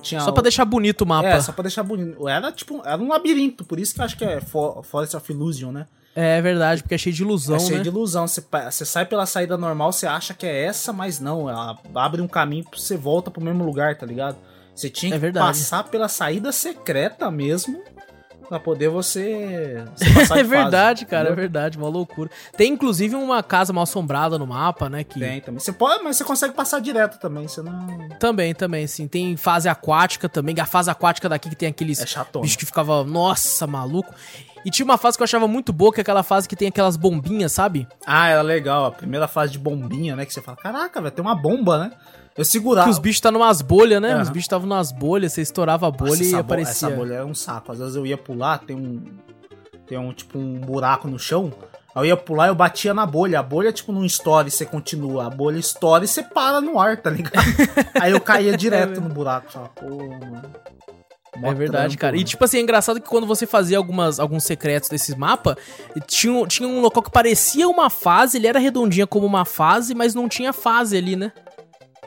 [0.00, 1.28] tinha só pra deixar bonito o mapa.
[1.28, 2.28] É, só pra deixar bonito.
[2.28, 5.32] Era tipo, era um labirinto, por isso que eu acho que é For- Forest of
[5.32, 5.86] Illusion, né?
[6.16, 7.82] É verdade, porque é cheio de ilusão, é cheio né?
[7.82, 8.26] de ilusão.
[8.28, 11.50] Você, você sai pela saída normal, você acha que é essa, mas não.
[11.50, 14.36] Ela abre um caminho você volta pro mesmo lugar, tá ligado?
[14.74, 15.46] Você tinha É que verdade.
[15.46, 17.82] passar pela saída secreta mesmo
[18.48, 21.36] pra poder você, você É de fase, verdade, cara, é entendeu?
[21.42, 22.30] verdade, uma loucura.
[22.56, 25.04] Tem inclusive uma casa mal assombrada no mapa, né?
[25.04, 25.60] Que Tem também.
[25.60, 28.08] Você pode, mas você consegue passar direto também, você não...
[28.18, 29.06] também, também, sim.
[29.08, 30.54] Tem fase aquática também.
[30.60, 32.42] A fase aquática daqui que tem aqueles É chatona.
[32.42, 34.14] bichos que ficava, nossa, maluco.
[34.64, 36.68] E tinha uma fase que eu achava muito boa, que é aquela fase que tem
[36.68, 37.86] aquelas bombinhas, sabe?
[38.06, 38.86] Ah, era legal.
[38.86, 40.24] A primeira fase de bombinha, né?
[40.24, 41.92] Que você fala, caraca, vai ter uma bomba, né?
[42.36, 42.86] Eu segurava...
[42.86, 44.12] Que os bichos tá numas bolhas, né?
[44.12, 44.22] Aham.
[44.22, 46.88] Os bichos estavam numas bolhas, você estourava a bolha Nossa, e aparecia.
[46.88, 47.70] Essa bolha é um saco.
[47.72, 49.02] Às vezes eu ia pular, tem um.
[49.86, 51.52] Tem um tipo um buraco no chão.
[51.94, 53.38] Aí eu ia pular eu batia na bolha.
[53.38, 55.26] A bolha, tipo, não estoura e você continua.
[55.26, 57.34] A bolha estoura e você para no ar, tá ligado?
[58.00, 59.52] Aí eu caía direto no buraco.
[59.52, 60.42] Só, pô, mano.
[61.36, 62.16] Mó É verdade, trampo, cara.
[62.16, 62.28] E mano.
[62.28, 65.56] tipo assim, é engraçado que quando você fazia algumas, alguns secretos desses mapas,
[66.06, 69.94] tinha, um- tinha um local que parecia uma fase, ele era redondinha como uma fase,
[69.94, 71.32] mas não tinha fase ali, né?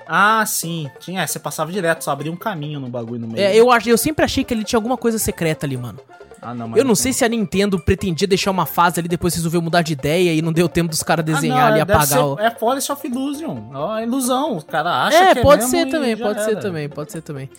[0.08, 0.90] Ah, sim.
[1.00, 3.40] Tinha, é, você passava direto, só abria um caminho no bagulho no meio.
[3.46, 6.00] É, eu, eu sempre achei que ele tinha alguma coisa secreta ali, mano.
[6.42, 9.60] Ah, não, Eu não sei se a Nintendo pretendia deixar uma fase ali, depois resolveu
[9.62, 11.82] mudar de ideia e não deu tempo dos caras desenhar ah, não, ali e é,
[11.82, 12.40] apagar ser- o.
[12.40, 13.72] É Forest of Illusion.
[13.74, 14.58] Ó, ilusão.
[14.58, 16.60] O cara acha É, que pode mesmo ser e também, pode ser era.
[16.62, 17.50] também, pode ser também.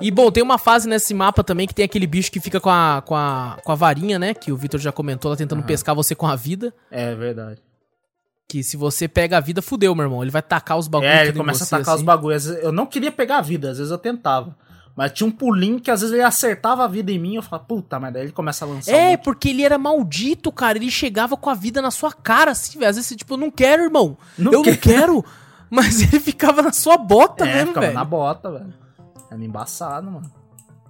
[0.00, 2.68] E bom, tem uma fase nesse mapa também que tem aquele bicho que fica com
[2.70, 4.34] a, com a, com a varinha, né?
[4.34, 5.66] Que o Victor já comentou, lá tentando Aham.
[5.68, 6.74] pescar você com a vida.
[6.90, 7.60] É verdade.
[8.54, 10.22] Que se você pega a vida, fudeu, meu irmão.
[10.22, 12.06] Ele vai tacar os bagulhos É, ele começa você, a atacar os assim.
[12.06, 12.36] bagulhos.
[12.36, 14.54] Às vezes Eu não queria pegar a vida, às vezes eu tentava.
[14.94, 17.34] Mas tinha um pulinho que às vezes ele acertava a vida em mim.
[17.34, 18.92] Eu falava, puta, mas daí ele começa a lançar.
[18.92, 20.78] É, porque ele era maldito, cara.
[20.78, 22.90] Ele chegava com a vida na sua cara, assim, velho.
[22.90, 24.16] Às vezes você, tipo, eu não quero, irmão.
[24.38, 25.24] Não eu não quero.
[25.68, 27.98] Mas ele ficava na sua bota é, mesmo, ficava velho.
[27.98, 28.72] na bota, velho.
[29.32, 30.30] Era embaçado, mano.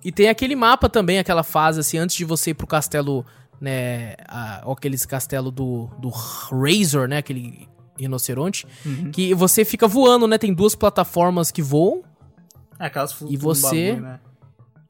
[0.04, 3.24] E tem aquele mapa também, aquela fase, assim, antes de você ir pro castelo,
[3.60, 4.14] né?
[4.28, 7.18] A, aqueles castelo do, do Razor, né?
[7.18, 7.68] Aquele
[7.98, 8.66] rinoceronte.
[8.84, 9.10] Uhum.
[9.10, 10.36] Que você fica voando, né?
[10.38, 12.02] Tem duas plataformas que voam.
[12.78, 14.20] É, aquelas E você- bagulho, né?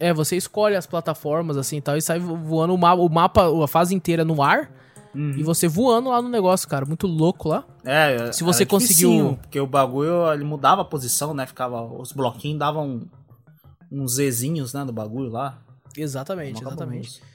[0.01, 3.09] É, você escolhe as plataformas, assim, e tal, e sai vo- voando o mapa, o
[3.09, 4.71] mapa, a fase inteira no ar.
[5.15, 5.31] Uhum.
[5.37, 6.85] E você voando lá no negócio, cara.
[6.85, 7.65] Muito louco lá.
[7.85, 11.47] É, Se você conseguiu- Porque o bagulho, ele mudava a posição, né?
[11.47, 11.81] Ficava.
[11.83, 13.03] Os bloquinhos davam
[13.93, 14.85] uns Zzinhos, né?
[14.85, 15.59] Do bagulho lá.
[15.97, 17.21] Exatamente, exatamente.
[17.21, 17.34] cabuloso.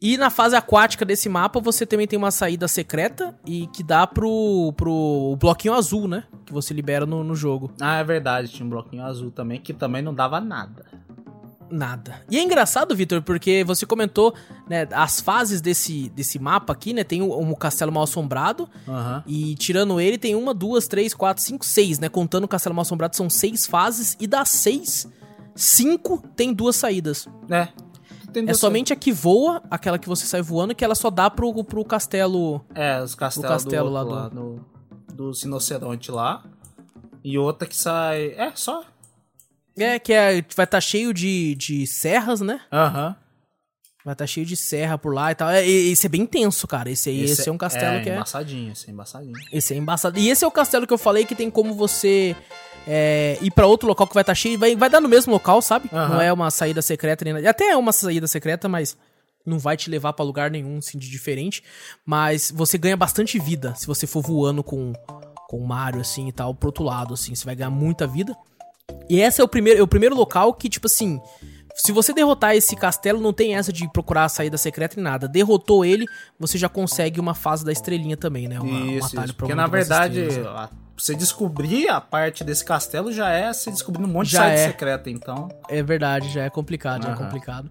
[0.00, 4.06] E na fase aquática desse mapa, você também tem uma saída secreta e que dá
[4.06, 6.24] pro, pro bloquinho azul, né?
[6.46, 7.72] Que você libera no, no jogo.
[7.80, 8.48] Ah, é verdade.
[8.48, 10.86] Tinha um bloquinho azul também, que também não dava nada.
[11.70, 12.22] Nada.
[12.30, 14.34] E é engraçado, Vitor, porque você comentou,
[14.68, 17.04] né, as fases desse, desse mapa aqui, né?
[17.04, 18.68] Tem um, um castelo mal assombrado.
[18.86, 19.22] Aham.
[19.26, 22.08] E tirando ele, tem uma, duas, três, quatro, cinco, seis, né?
[22.08, 24.16] Contando o castelo mal assombrado, são seis fases.
[24.18, 25.08] E das seis,
[25.54, 27.28] cinco tem duas saídas.
[27.50, 27.68] É.
[28.46, 31.28] tem É somente a que voa, aquela que você sai voando, que ela só dá
[31.30, 32.64] pro, pro castelo.
[32.74, 34.64] É, os castelos castelo do lá outro do- lá, no-
[35.14, 36.44] do Sinoceronte lá.
[37.24, 38.34] E outra que sai...
[38.36, 38.84] É, só.
[39.76, 42.60] É, que é, vai estar cheio de, de serras, né?
[42.72, 43.16] Aham.
[44.04, 45.50] Vai estar cheio de serra por lá e tal.
[45.50, 46.88] É, esse é bem tenso, cara.
[46.90, 48.14] Esse aí, esse, é um castelo que é.
[48.14, 49.34] embaçadinho, esse é embaçadinho.
[49.52, 50.18] Esse é embaçado.
[50.18, 52.34] E esse é o castelo que eu falei que tem como você
[52.90, 54.58] é, ir pra outro local que vai estar cheio.
[54.58, 55.90] Vai, vai dar no mesmo local, sabe?
[55.92, 56.14] Aham.
[56.14, 57.50] Não é uma saída secreta nem nada.
[57.50, 58.96] Até é uma saída secreta, mas
[59.44, 61.62] não vai te levar pra lugar nenhum, assim, de diferente.
[62.06, 64.94] Mas você ganha bastante vida se você for voando com,
[65.48, 67.34] com o Mario, assim, e tal, pro outro lado, assim.
[67.34, 68.34] Você vai ganhar muita vida.
[69.08, 71.20] E esse é o primeiro, é o primeiro local que, tipo assim...
[71.80, 75.28] Se você derrotar esse castelo, não tem essa de procurar a saída secreta nem nada.
[75.28, 76.06] Derrotou ele,
[76.36, 78.58] você já consegue uma fase da estrelinha também, né?
[78.58, 79.36] Uma, um isso, atalho isso.
[79.36, 80.68] Porque na verdade, estrelas, né?
[80.98, 84.60] Você descobrir a parte desse castelo já é você descobrindo um monte Já de saída
[84.60, 84.66] é.
[84.66, 85.48] secreta, então.
[85.68, 87.70] É verdade, já é complicado, já é complicado.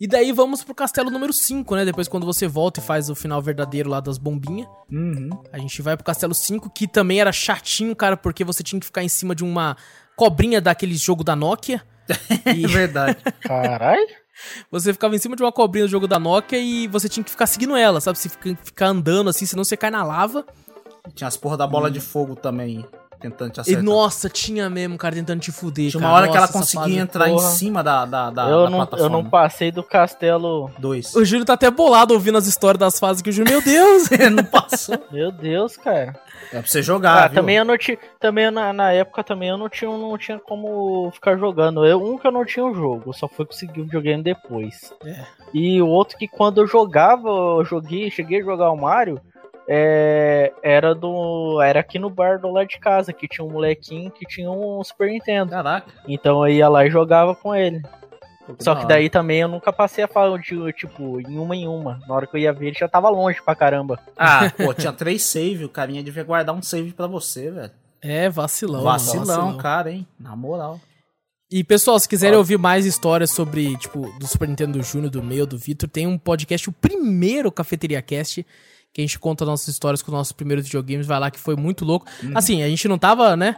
[0.00, 1.84] E daí vamos pro castelo número 5, né?
[1.84, 4.68] Depois quando você volta e faz o final verdadeiro lá das bombinhas.
[4.90, 5.30] Uhum.
[5.52, 8.86] A gente vai pro castelo 5, que também era chatinho, cara, porque você tinha que
[8.86, 9.76] ficar em cima de uma
[10.16, 11.82] cobrinha daquele jogo da Nokia.
[12.46, 13.18] É E verdade.
[13.42, 14.06] Caralho.
[14.70, 17.30] você ficava em cima de uma cobrinha do jogo da Nokia e você tinha que
[17.30, 18.18] ficar seguindo ela, sabe?
[18.18, 20.46] Você fica, ficar andando assim, senão você cai na lava.
[21.14, 22.84] Tinha as porra da bola de fogo também,
[23.20, 23.82] tentando te E acertar.
[23.84, 25.90] nossa, tinha mesmo, cara, tentando te fuder.
[25.90, 26.12] Tinha cara.
[26.12, 27.48] uma hora que ela Nossa, conseguia entrar porra.
[27.48, 29.16] em cima da, da, da, eu, da não, eu plataforma.
[29.22, 30.70] não passei do castelo.
[30.78, 31.14] Dois.
[31.14, 34.08] O Júlio tá até bolado ouvindo as histórias das fases que o Júlio, meu Deus!
[34.32, 34.96] não passou.
[35.10, 36.14] Meu Deus, cara.
[36.52, 37.34] É pra você jogar, Ah, viu?
[37.40, 37.98] também eu não tinha.
[38.20, 41.84] Também eu na, na época também eu não tinha, não tinha como ficar jogando.
[41.84, 44.94] Eu, um que eu não tinha o jogo, eu só fui conseguir o videogame depois.
[45.04, 45.24] É.
[45.52, 49.20] E o outro que quando eu jogava, eu joguei, cheguei a jogar o Mario,
[49.68, 51.60] é, era do.
[51.60, 54.82] Era aqui no bar do lado de casa, que tinha um molequinho que tinha um
[54.82, 55.50] Super Nintendo.
[55.50, 55.92] Caraca.
[56.08, 57.82] Então eu ia lá e jogava com ele.
[58.46, 58.88] Pô, Só que hora.
[58.88, 62.00] daí também eu nunca passei a falar de, tipo, em uma em uma.
[62.08, 64.00] Na hora que eu ia ver, ele já tava longe pra caramba.
[64.16, 67.70] Ah, pô, tinha três save, o carinha devia guardar um save pra você, velho.
[68.00, 68.82] É, vacilão.
[68.82, 69.56] Vacilão, mano, vacilão.
[69.58, 70.06] cara, hein?
[70.18, 70.80] Na moral.
[71.50, 75.22] E pessoal, se quiserem ouvir mais histórias sobre, tipo, do Super Nintendo do Júnior, do
[75.22, 78.46] meu, do Vitor, tem um podcast, o primeiro Cafeteria Cast,
[78.98, 81.06] que a gente conta nossas histórias com os nossos primeiros videogames.
[81.06, 82.06] Vai lá que foi muito louco.
[82.20, 82.32] Uhum.
[82.34, 83.54] Assim, a gente não tava, né,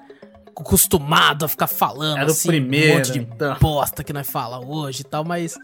[0.47, 3.57] acostumado a ficar falando Era o assim, primeiro, um monte de então.
[3.59, 5.57] bosta que nós fala hoje e tal, mas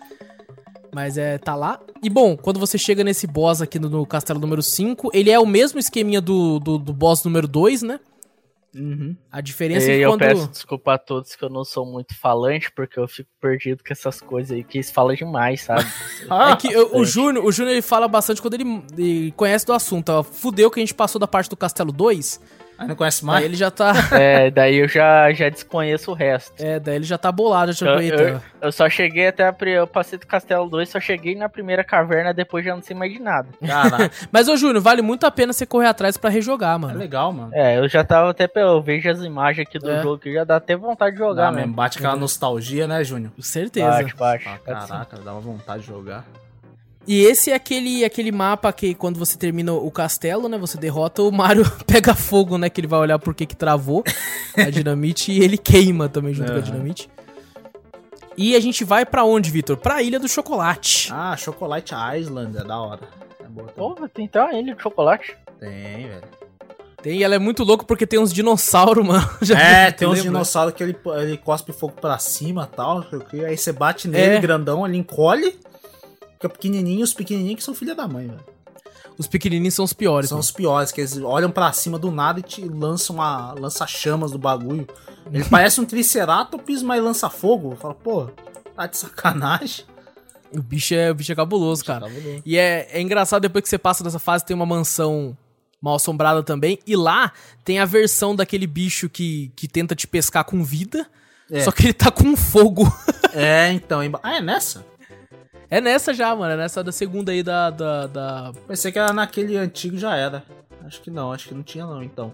[0.94, 1.78] mas é, tá lá.
[2.02, 5.38] E bom, quando você chega nesse boss aqui no, no castelo número 5, ele é
[5.38, 8.00] o mesmo esqueminha do, do, do boss número 2, né?
[8.76, 9.16] Uhum.
[9.32, 10.20] A diferença E é que eu quando...
[10.20, 13.92] peço desculpa a todos que eu não sou muito falante, porque eu fico perdido com
[13.92, 15.84] essas coisas aí, que eles falam demais, sabe?
[16.52, 19.72] É que eu- o Júnior, o Júnior ele fala bastante quando ele, ele conhece do
[19.72, 20.10] assunto.
[20.10, 22.40] Ó, Fudeu que a gente passou da parte do Castelo 2.
[22.78, 23.44] Aí não conhece Aí mais?
[23.44, 23.92] ele já tá.
[24.18, 26.52] é, daí eu já, já desconheço o resto.
[26.62, 29.54] É, daí ele já tá bolado, já Eu, eu, eu só cheguei até a.
[29.66, 33.12] Eu passei do Castelo 2, só cheguei na primeira caverna, depois já não sei mais
[33.12, 33.48] de nada.
[33.66, 36.98] Caraca, Mas, ô Júnior, vale muito a pena você correr atrás pra rejogar, é mano.
[36.98, 37.50] legal, mano.
[37.54, 38.48] É, eu já tava até.
[38.56, 40.02] Eu vejo as imagens aqui do É.
[40.02, 41.60] jogo que já dá até vontade de jogar Dá mesmo.
[41.60, 43.32] mesmo, bate aquela nostalgia, né, Júnior?
[43.34, 43.88] Com certeza.
[43.88, 44.48] Bate, bate.
[44.48, 46.24] Ah, caraca, dá uma vontade de jogar.
[47.06, 50.58] E esse é aquele, aquele mapa que quando você termina o castelo, né?
[50.58, 52.68] Você derrota, o Mario pega fogo, né?
[52.68, 54.02] Que ele vai olhar por que que travou
[54.56, 57.08] a dinamite e ele queima também junto com a dinamite.
[58.36, 59.76] E a gente vai pra onde, Vitor?
[59.76, 61.08] Pra Ilha do Chocolate.
[61.12, 63.00] Ah, Chocolate Island é da hora.
[63.42, 63.68] É boa.
[63.68, 65.36] Porra, tem até uma ilha de chocolate.
[65.60, 66.22] Tem, velho.
[67.02, 69.26] Tem, ela é muito louca porque tem uns dinossauros, mano.
[69.40, 73.06] Já É, tem uns dinossauros que ele, ele cospe fogo pra cima e tal.
[73.46, 74.40] Aí você bate nele, É.
[74.40, 75.56] grandão, ele encolhe.
[76.36, 78.56] Fica pequenininho, os pequenininhos que são filha da mãe, velho.
[79.18, 80.28] Os pequenininhos são os piores.
[80.28, 80.44] São mano.
[80.44, 84.30] os piores, que eles olham pra cima do nada e te lançam uma lança chamas
[84.30, 84.86] do bagulho.
[85.32, 87.74] Ele parece um triceratops, mas lança fogo.
[87.76, 88.26] Fala, pô,
[88.74, 89.86] tá de sacanagem.
[90.52, 92.06] O bicho é, o bicho é cabuloso, cara.
[92.06, 92.42] Cabuloso.
[92.44, 95.36] E é, é engraçado, depois que você passa dessa fase, tem uma mansão
[95.80, 96.78] mal assombrada também.
[96.86, 97.32] E lá
[97.64, 101.06] tem a versão daquele bicho que, que tenta te pescar com vida.
[101.50, 101.60] É.
[101.60, 102.84] Só que ele tá com fogo.
[103.32, 104.00] É, então.
[104.22, 104.84] Ah, é nessa?
[105.70, 106.52] É nessa já, mano.
[106.52, 107.70] É nessa da segunda aí da.
[107.70, 110.44] da, da- Pensei que era naquele antigo já era.
[110.84, 112.32] Acho que não, acho que não tinha não, então.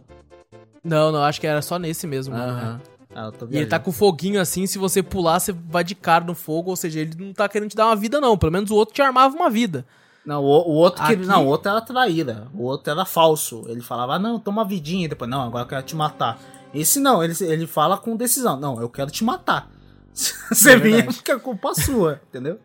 [0.85, 2.35] Não, não, acho que era só nesse mesmo.
[2.37, 2.73] mano, Aham.
[2.75, 2.81] né?
[3.15, 6.35] Ah, E ele tá com foguinho assim, se você pular, você vai de cara no
[6.35, 8.39] fogo, ou seja, ele não tá querendo te dar uma vida, não.
[8.39, 9.85] Pelo menos o outro te armava uma vida.
[10.25, 12.47] Não, o, o outro que Aqui- não, o outro era traíra.
[12.55, 13.65] O outro era falso.
[13.69, 15.05] Ele falava, ah, não, toma vidinha.
[15.05, 16.39] E depois, não, agora eu quero te matar.
[16.73, 18.59] Esse não, ele, ele fala com decisão.
[18.59, 19.69] Não, eu quero te matar.
[20.13, 21.17] Você É vinha verdade.
[21.17, 22.59] porque é culpa sua, entendeu?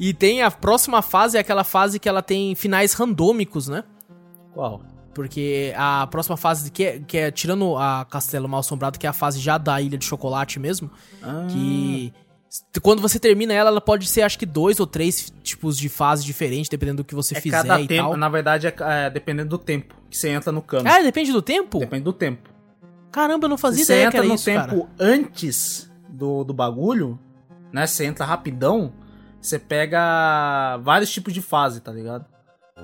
[0.00, 3.84] E tem a próxima fase, é aquela fase que ela tem finais randômicos, né?
[4.54, 4.80] Qual?
[5.12, 9.10] Porque a próxima fase, que é, que é tirando a Castelo Mal Assombrado, que é
[9.10, 10.90] a fase já da Ilha de Chocolate mesmo,
[11.22, 12.12] Ah, que
[12.80, 16.24] Quando você termina ela, ela pode ser acho que dois ou três tipos de fase
[16.24, 18.16] diferentes, dependendo do que você É fizer cada e tempo, tal.
[18.16, 20.88] na verdade, é, é dependendo do tempo que você entra no cano.
[20.88, 21.78] Ah, depende do tempo?
[21.78, 22.48] Depende do tempo.
[23.12, 24.88] Caramba, eu não fazia você ideia que entra era no isso, tempo cara.
[24.98, 27.18] antes do, do bagulho,
[27.72, 27.86] né?
[27.86, 28.92] Você entra rapidão,
[29.40, 32.26] você pega vários tipos de fase, tá ligado?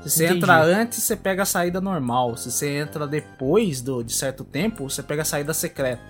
[0.02, 0.38] Se você Entendi.
[0.38, 2.36] entra antes, você pega a saída normal.
[2.36, 6.02] Se você entra depois do, de certo tempo, você pega a saída secreta.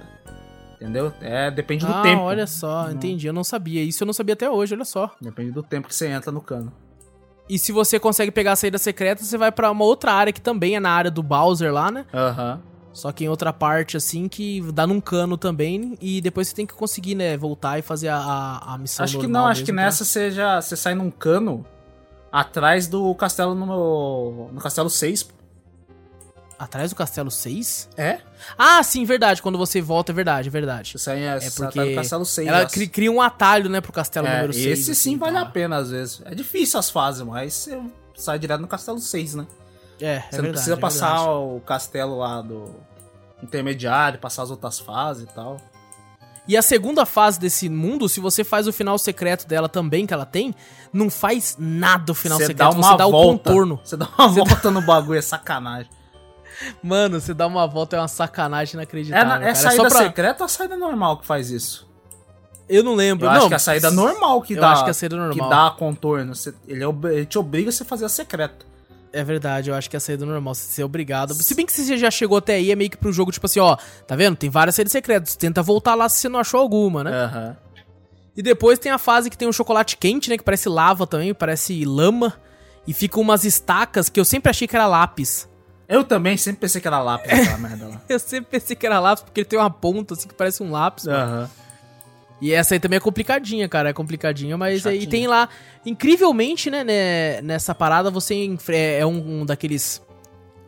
[0.76, 1.12] Entendeu?
[1.20, 2.22] É, depende do ah, tempo.
[2.22, 3.26] olha só, entendi.
[3.26, 3.82] Eu não sabia.
[3.82, 5.14] Isso eu não sabia até hoje, olha só.
[5.20, 6.72] Depende do tempo que você entra no cano.
[7.48, 10.40] E se você consegue pegar a saída secreta, você vai pra uma outra área que
[10.40, 12.04] também é na área do Bowser lá, né?
[12.12, 12.60] Aham.
[12.96, 15.98] Só que em outra parte, assim, que dá num cano também.
[16.00, 19.18] E depois você tem que conseguir, né, voltar e fazer a, a, a missão Acho
[19.18, 19.76] que não, acho que tá?
[19.76, 21.64] nessa você já você sai num cano
[22.32, 25.28] atrás do castelo no, no castelo 6.
[26.58, 27.90] Atrás do Castelo 6?
[27.98, 28.20] É?
[28.56, 29.42] Ah, sim, verdade.
[29.42, 30.92] Quando você volta, é verdade, é verdade.
[30.92, 32.48] Você sai, é, É você porque tá no castelo 6.
[32.48, 34.66] ela as- cri- cria um atalho, né, pro Castelo É, número 6.
[34.80, 35.42] esse sim vale tá?
[35.42, 36.22] a pena às vezes.
[36.24, 37.78] É difícil as fases, mas você
[38.14, 39.46] sai direto no castelo 6, né?
[40.00, 41.28] É, é Você verdade, não precisa é passar verdade.
[41.30, 42.74] o castelo lá do
[43.42, 45.56] intermediário, passar as outras fases e tal.
[46.48, 50.14] E a segunda fase desse mundo, se você faz o final secreto dela também, que
[50.14, 50.54] ela tem,
[50.92, 53.80] não faz nada o final secreto, dá você dá volta, o contorno.
[53.82, 55.90] Você dá uma volta no bagulho, é sacanagem.
[56.82, 59.26] Mano, você dá uma volta, é uma sacanagem É, inacreditável.
[59.26, 59.50] na- cara.
[59.50, 59.98] é saída só pra...
[60.06, 61.86] secreta ou a saída normal que faz isso?
[62.68, 63.26] Eu não lembro.
[63.26, 64.72] Eu não, acho que é a saída normal que eu dá.
[64.72, 65.32] acho que é a saída normal.
[65.48, 66.32] Que dá contorno.
[66.66, 68.64] Ele, é ele te obriga a você fazer a secreta.
[69.16, 71.32] É verdade, eu acho que é a saída normal, você ser obrigado.
[71.32, 73.60] Se bem que você já chegou até aí, é meio que pro jogo, tipo assim,
[73.60, 73.76] ó,
[74.06, 74.36] tá vendo?
[74.36, 77.10] Tem várias saídas secretas, tenta voltar lá se você não achou alguma, né?
[77.10, 77.56] Aham.
[78.36, 80.36] E depois tem a fase que tem um chocolate quente, né?
[80.36, 82.34] Que parece lava também, parece lama.
[82.86, 85.48] E ficam umas estacas que eu sempre achei que era lápis.
[85.88, 88.02] Eu também sempre pensei que era lápis aquela merda lá.
[88.08, 90.70] Eu sempre pensei que era lápis porque ele tem uma ponta assim que parece um
[90.70, 91.06] lápis.
[91.06, 91.50] mano.
[92.40, 93.88] E essa aí também é complicadinha, cara.
[93.88, 95.48] É complicadinha, mas aí tem lá.
[95.86, 100.02] Incrivelmente, né, né, nessa parada você enfre- é um, um daqueles.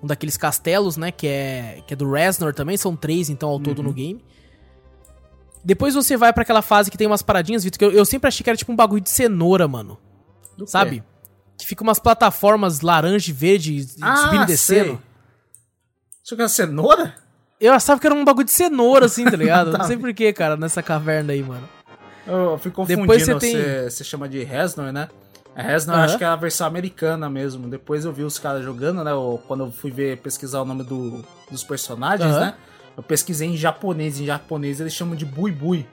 [0.02, 1.10] Um daqueles castelos, né?
[1.10, 2.76] Que é, que é do Reznor também.
[2.76, 4.22] São três, então, ao todo no game.
[5.64, 8.28] Depois você vai pra aquela fase que tem umas paradinhas, Vitor, que eu, eu sempre
[8.28, 9.98] achei que era tipo um bagulho de cenoura, mano.
[10.56, 10.70] Do quê?
[10.70, 11.02] Sabe?
[11.58, 14.84] Que fica umas plataformas laranja e verde Ah, subindo e descendo.
[14.90, 14.98] sei.
[16.24, 17.14] Isso que é cenoura?
[17.60, 19.72] Eu achava que era um bagulho de cenoura, assim, tá ligado?
[19.72, 19.78] Tá.
[19.78, 21.68] Não sei porquê, cara, nessa caverna aí, mano.
[22.26, 25.08] Eu fico confundindo, Depois você você, tem- você chama de Reznor, né?
[25.56, 27.66] A Reznor acho que é a versão americana mesmo.
[27.68, 29.10] Depois eu vi os caras jogando, né?
[29.10, 32.54] Eu- quando eu fui ver, pesquisar o nome do- dos personagens, né?
[32.96, 34.20] Eu pesquisei em japonês.
[34.20, 35.84] Em japonês eles chamam de Bui Bui.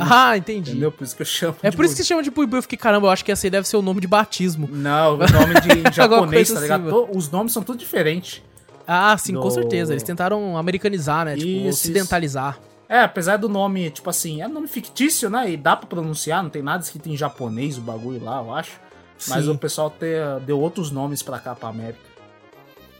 [0.00, 0.70] Ah, entendi.
[0.72, 0.90] Entendeu?
[0.90, 2.58] Por isso que eu chamo É por isso que chama de Bui Bui.
[2.58, 4.68] Eu fiquei, caramba, eu acho que esse aí deve ser o nome de batismo.
[4.72, 6.80] Não, o nome de japonês, tá ligado?
[6.88, 8.42] assim, To- Os nomes são tudo diferentes.
[8.86, 9.92] Ah, sim, com Do- certeza.
[9.92, 11.34] Eles tentaram americanizar, né?
[11.36, 12.58] tipo, Isso, ocidentalizar.
[12.88, 15.50] É, apesar do nome, tipo assim, é um nome fictício, né?
[15.50, 18.80] E dá pra pronunciar, não tem nada escrito em japonês o bagulho lá, eu acho.
[19.28, 19.50] Mas Sim.
[19.50, 21.98] o pessoal te- deu outros nomes pra cá, pra América.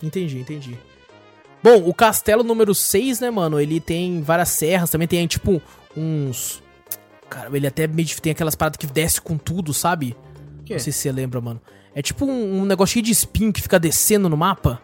[0.02, 0.78] Entendi, entendi.
[1.62, 3.60] Bom, o castelo número 6, né, mano?
[3.60, 5.60] Ele tem várias serras, também tem, tipo,
[5.96, 6.62] uns.
[7.28, 10.16] Cara, ele até meio tem aquelas paradas que desce com tudo, sabe?
[10.60, 10.74] O quê?
[10.74, 11.60] Não sei se você lembra, mano.
[11.94, 14.80] É tipo um, um negocinho de espinho que fica descendo no mapa.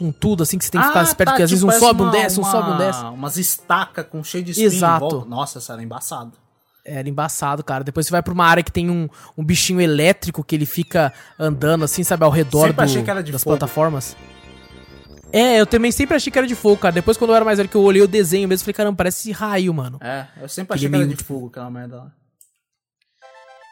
[0.00, 1.78] Com tudo, assim, que você tem que ficar esperto, tá, porque às vezes tipo, um
[1.78, 3.04] parece sobe, um uma- desce, um uma- sobe, um desce.
[3.04, 5.26] Umas estacas com cheio de espinho Exato.
[5.28, 6.32] Nossa, essa era embaçado.
[6.84, 7.84] Era embaçado, cara.
[7.84, 9.06] Depois você vai pra uma área que tem um,
[9.36, 13.56] um bichinho elétrico que ele fica andando assim, sabe, ao redor do- das fogo.
[13.56, 14.16] plataformas.
[15.32, 16.92] É, eu também sempre achei que era de fogo, cara.
[16.94, 19.30] Depois, quando eu era mais velho, que eu olhei o desenho mesmo, falei, caramba, parece
[19.30, 19.98] raio, mano.
[20.00, 22.12] É, eu sempre achei que era meio- de fogo aquela merda lá.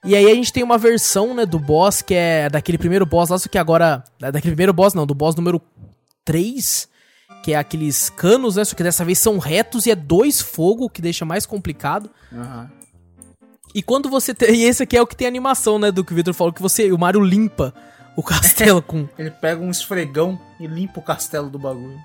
[0.05, 3.31] E aí a gente tem uma versão, né, do boss, que é daquele primeiro boss
[3.31, 4.05] lá, só que agora.
[4.21, 5.61] da- Daquele primeiro boss, não, do boss número
[6.29, 6.87] 3,
[7.43, 8.65] que é aqueles canos, né?
[8.67, 12.11] Só que dessa vez são retos e é dois fogo, o que deixa mais complicado.
[12.31, 12.71] Aham.
[13.75, 14.51] E quando você tem.
[14.61, 15.91] E esse aqui é o que tem animação, né?
[15.91, 16.93] Do que o Victor falou, que você.
[16.93, 17.73] O Mario limpa
[18.15, 19.09] o castelo com.
[19.19, 21.99] Ele pega um esfregão e limpa o castelo do bagulho.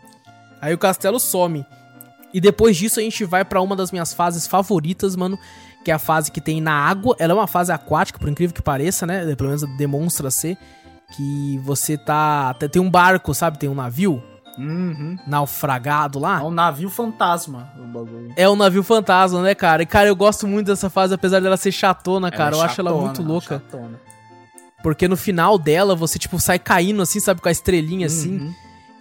[0.61, 1.65] Aí o castelo some.
[2.33, 5.37] E depois disso a gente vai pra uma das minhas fases favoritas, mano.
[5.83, 7.13] Que é a fase que tem na água.
[7.19, 9.35] Ela é uma fase aquática, por incrível que pareça, né?
[9.35, 10.57] Pelo menos demonstra ser.
[11.15, 12.53] Que você tá.
[12.71, 13.57] Tem um barco, sabe?
[13.59, 14.21] Tem um navio
[14.57, 15.17] Uhum.
[15.27, 16.43] naufragado É lá.
[16.43, 18.33] um navio fantasma o bagulho.
[18.35, 19.81] É um navio fantasma, né, cara?
[19.83, 22.55] E, cara, eu gosto muito dessa fase, apesar dela ser chatona, cara.
[22.55, 23.61] é eu acho ela chatona, muito louca.
[23.71, 23.99] chatona.
[24.83, 27.41] Porque no final dela, você, tipo, sai caindo assim, sabe?
[27.41, 28.37] Com a estrelinha assim.
[28.39, 28.53] Uhum.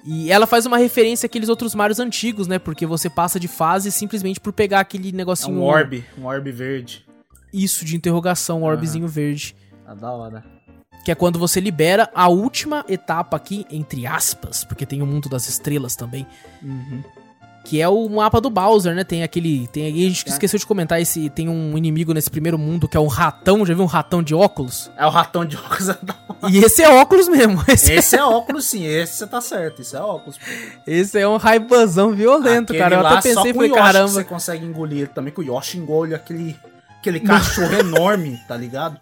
[0.05, 2.59] E ela faz uma referência àqueles outros Marios antigos, né?
[2.59, 5.59] Porque você passa de fase simplesmente por pegar aquele É negocinho.
[5.59, 7.05] um orbe, um orbe verde.
[7.53, 9.55] Isso, de interrogação, um orbezinho verde.
[9.85, 10.45] Tá da hora.
[11.05, 15.29] Que é quando você libera a última etapa aqui, entre aspas, porque tem o mundo
[15.29, 16.27] das estrelas também.
[16.63, 17.03] Uhum.
[17.65, 19.05] Que é o mapa do Bowser, né?
[19.05, 19.69] Tem aquele.
[19.69, 20.31] Tem, a gente É.
[20.33, 21.31] esqueceu de comentar esse.
[21.31, 23.65] Tem um inimigo nesse primeiro mundo que é um ratão.
[23.65, 24.91] Já viu um ratão de óculos?
[24.97, 25.89] É o ratão de óculos.
[26.51, 27.63] E esse é óculos mesmo.
[27.69, 28.85] Esse, Esse é óculos, sim.
[28.85, 29.81] Esse você tá certo.
[29.81, 30.37] Isso é óculos.
[30.39, 30.45] pô.
[30.89, 32.97] esse é um raibazão violento, Aquele cara.
[32.97, 34.09] Eu até pensei, com falei, o Yoshi que caramba.
[34.09, 36.57] Você consegue engolir ele também, que o Yoshi engole aquele,
[36.99, 38.99] aquele cachorro enorme, tá ligado?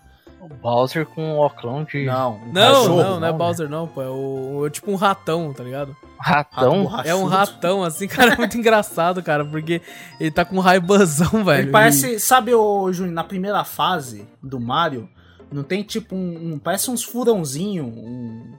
[0.55, 3.39] Bowser com o óculos de Não, um Não, cachorro, não, não é né?
[3.39, 4.03] Bowser, não, pô.
[4.03, 5.97] É, o, é tipo um ratão, tá ligado?
[6.19, 6.91] Ratão.
[7.05, 9.81] É um ratão, assim, cara, é muito engraçado, cara, porque
[10.19, 11.65] ele tá com um raibazão, velho.
[11.65, 15.09] Ele parece, sabe, o Júnior, na primeira fase do Mario,
[15.53, 16.53] não tem tipo um.
[16.55, 18.53] um- parece uns furãozinho um,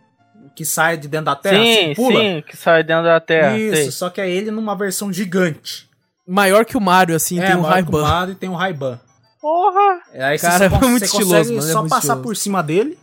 [0.55, 2.19] que sai de dentro da terra, sim, assim, pula.
[2.19, 3.57] sim, que sai dentro da terra.
[3.57, 3.91] Isso, sei.
[3.91, 5.89] só que é ele numa versão gigante.
[6.27, 8.01] E maior que o Mario, assim, é, tem um maior que o Ray-Ban.
[8.01, 8.99] Mario e tem um Ray-Ban.
[9.41, 10.01] Porra!
[10.13, 12.21] É, Aí Cara, você, é muito você estiloso, consegue mano, é só muito passar estiloso.
[12.23, 12.97] por cima dele,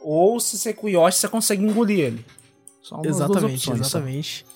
[0.00, 2.26] ou se você com o Yoshi, você consegue engolir ele.
[2.82, 3.84] Só umas duas Exatamente, opções, só.
[3.98, 4.46] exatamente.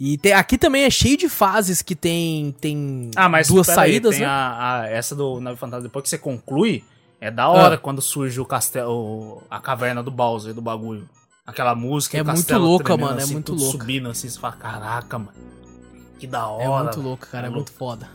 [0.00, 3.74] E tem- aqui também é cheio de fases que tem, tem Ah, mas duas aí,
[3.74, 4.26] saídas, tem né?
[4.26, 6.82] a, a- essa do Nave Fantasma, depois que você conclui,
[7.20, 11.08] é da hora quando surge o castelo, a caverna do Bowser, do bagulho.
[11.46, 13.78] Aquela música, É e o muito louca, mano, é assim, muito tudo louca.
[13.78, 15.32] subindo assim, você fala, caraca, mano.
[16.18, 16.64] Que da hora.
[16.64, 18.08] É muito louco, cara, é É muito foda.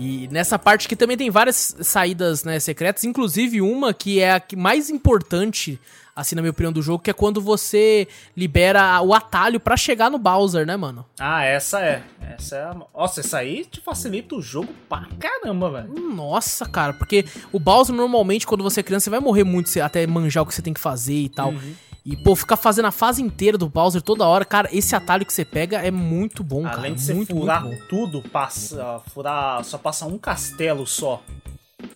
[0.00, 4.40] E nessa parte aqui também tem várias saídas, né, secretas, inclusive uma que é a
[4.40, 5.78] que mais importante,
[6.16, 10.10] assim, na minha opinião, do jogo, que é quando você libera o atalho pra chegar
[10.10, 11.04] no Bowser, né, mano?
[11.18, 12.02] Ah, essa é.
[12.34, 12.76] Essa é a...
[12.94, 16.14] Nossa, essa aí te facilita o jogo pra caramba, velho.
[16.14, 20.06] Nossa, cara, porque o Bowser normalmente, quando você é criança, você vai morrer muito até
[20.06, 21.50] manjar o que você tem que fazer e tal.
[21.50, 21.74] Uhum.
[22.04, 25.32] E, pô, ficar fazendo a fase inteira do Bowser toda hora, cara, esse atalho que
[25.32, 26.78] você pega é muito bom, cara.
[26.78, 31.22] Além de você muito, furar muito tudo, passa, furar, só passa um castelo só.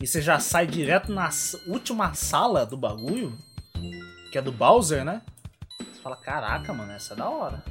[0.01, 1.31] E você já sai direto na
[1.67, 3.33] última sala do bagulho,
[4.31, 5.23] que é do Bowser, né?
[5.79, 7.63] Você fala, caraca, mano, essa é da hora.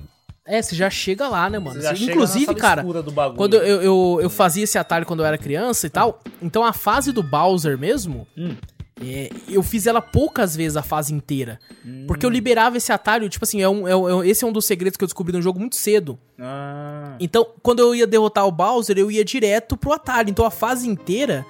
[0.46, 1.82] É, você já chega lá, né, mano?
[1.82, 3.38] Você inclusive, cara, escura do bagulho.
[3.38, 6.74] quando eu, eu, eu fazia esse atalho quando eu era criança e tal, então a
[6.74, 8.56] fase do Bowser mesmo, Hum.
[9.02, 11.60] É, eu fiz ela poucas vezes a fase inteira.
[11.86, 12.06] Hum.
[12.08, 14.66] Porque eu liberava esse atalho, tipo assim, é um, é um- esse é um dos
[14.66, 16.18] segredos que eu descobri no jogo muito cedo.
[16.40, 20.30] Ah, Então, quando eu ia derrotar o Bowser, eu ia direto pro atalho.
[20.30, 21.46] Então a fase inteira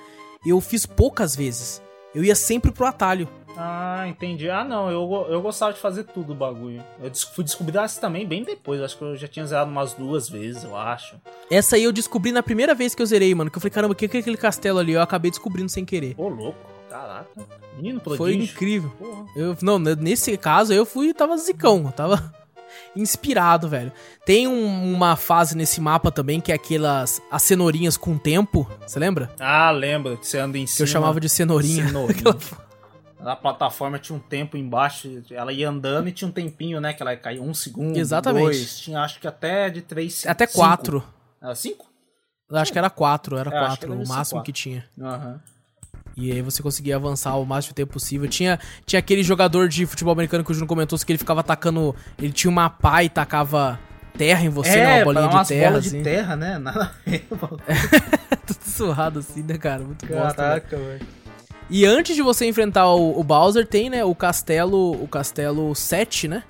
[0.45, 1.81] eu fiz poucas vezes.
[2.13, 3.27] Eu ia sempre pro atalho.
[3.57, 4.49] ah, entendi.
[4.49, 6.83] Ah, não, eu, eu gostava de fazer tudo o bagulho.
[7.01, 8.81] Eu fui descobrir essa também bem depois.
[8.81, 11.15] Acho que eu já tinha zerado umas duas vezes, eu acho.
[11.51, 13.49] Essa aí eu descobri na primeira vez que eu zerei, mano.
[13.51, 14.93] Que eu falei, caramba, o que é aquele castelo ali?
[14.93, 16.13] Eu acabei descobrindo sem querer.
[16.17, 16.57] Ô, louco,
[16.97, 17.29] caraca.
[17.75, 18.43] Menino Foi prodígio.
[18.43, 18.89] incrível.
[18.91, 19.25] Porra.
[19.35, 22.33] Eu, não, ne- nesse caso eu fui, tava zicão, eu tava
[22.95, 23.91] inspirado, velho.
[24.25, 28.99] Tem um- uma fase nesse mapa também que é aquelas as cenourinhas com tempo, você
[28.99, 29.31] lembra?
[29.39, 30.83] Ah, lembra que você anda em Que cima.
[30.83, 31.87] eu chamava de cenourinha.
[31.87, 32.19] Cenourinha.
[33.19, 36.91] Aquela- A plataforma tinha um tempo embaixo, ela ia andando e tinha um tempinho, né?
[36.93, 38.43] Que ela caía um segundo, Exatamente.
[38.43, 40.59] dois, tinha acho que até de três, Até cinco.
[40.59, 41.03] quatro.
[41.41, 41.89] Era cinco?
[42.51, 44.43] Eu acho que era quatro, era É, quatro, deve o máximo quatro.
[44.43, 44.85] que tinha.
[45.01, 45.41] Aham.
[46.15, 48.27] E aí você conseguia avançar o máximo de tempo possível.
[48.27, 51.95] Tinha, tinha aquele jogador de futebol americano que o Juno comentou que ele ficava atacando.
[52.17, 53.79] Ele tinha uma pá e tacava
[54.17, 54.97] terra em você, né?
[54.97, 55.97] Uma bolinha pra umas de terra, assim.
[55.97, 56.57] de terra, né?
[56.59, 56.91] Nada.
[58.45, 59.83] Tudo surrado assim, né, cara?
[59.83, 60.85] Muito bosta, velho.
[60.85, 61.07] velho.
[61.69, 64.91] E antes de você enfrentar o, o Bowser, tem, né, o castelo.
[64.91, 66.43] O castelo 7, né?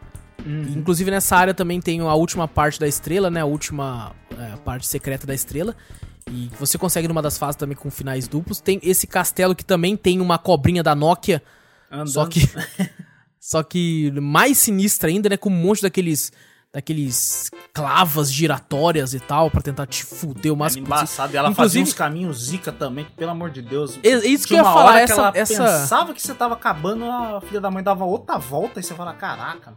[0.45, 0.73] Uhum.
[0.75, 3.41] Inclusive nessa área também tem a última parte da estrela, né?
[3.41, 5.75] A última é, parte secreta da estrela.
[6.33, 8.59] E você consegue numa das fases também com finais duplos.
[8.59, 11.43] Tem esse castelo que também tem uma cobrinha da Nokia.
[11.91, 12.09] Andando.
[12.09, 12.41] Só que.
[13.39, 15.37] só que mais sinistra ainda, né?
[15.37, 16.31] Com um monte daqueles.
[16.75, 20.97] Daqueles clavas giratórias e tal, pra tentar te fuder o máximo possível.
[21.03, 21.31] embaçado.
[21.33, 23.99] E ela Inclusive- fazia uns caminhos zica também, que, pelo amor de Deus.
[24.01, 27.05] É- isso que eu ia falar, essa- que ela essa- pensava que você tava acabando,
[27.05, 29.71] a filha da mãe dava outra volta e você fala, caraca.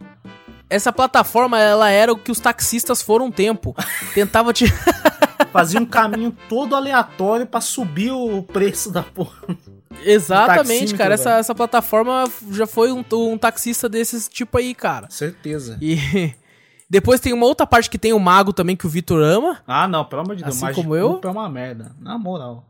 [0.71, 3.77] Essa plataforma, ela era o que os taxistas foram um tempo.
[4.15, 4.65] Tentava te.
[5.59, 9.57] Fazia um caminho todo aleatório pra subir o preço da porra.
[10.05, 11.15] Exatamente, cara.
[11.15, 11.41] Essa, velho.
[11.41, 15.09] essa plataforma já foi um, um taxista desses tipo aí, cara.
[15.11, 15.79] Certeza.
[15.81, 16.35] E
[16.89, 19.59] depois tem uma outra parte que tem o mago também que o Vitor ama.
[19.67, 20.63] Ah, não, pelo amor de Deus.
[20.63, 21.21] Assim como eu?
[21.23, 21.93] É uma merda.
[22.01, 22.65] Na moral.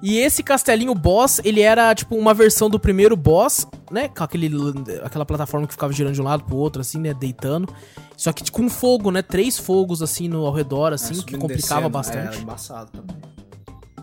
[0.00, 4.08] E esse castelinho boss, ele era tipo uma versão do primeiro boss, né?
[4.08, 4.48] Com aquele,
[5.02, 7.12] aquela plataforma que ficava girando de um lado pro outro, assim, né?
[7.12, 7.72] Deitando.
[8.16, 9.22] Só que com fogo, né?
[9.22, 12.34] Três fogos, assim, no, ao redor, assim, É, que complicava bastante.
[12.34, 13.16] Era embaçado também.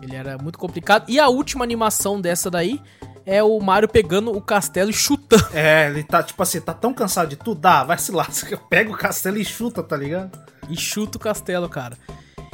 [0.02, 1.06] Ele era muito complicado.
[1.08, 2.80] E a última animação dessa daí
[3.24, 5.46] é o Mario pegando o castelo e chutando.
[5.52, 7.64] É, ele tá, tipo assim, tá tão cansado de tudo.
[7.66, 8.26] Ah, vai se lá.
[8.70, 10.38] Pega o castelo e chuta, tá ligado?
[10.68, 11.96] E chuta o castelo, cara.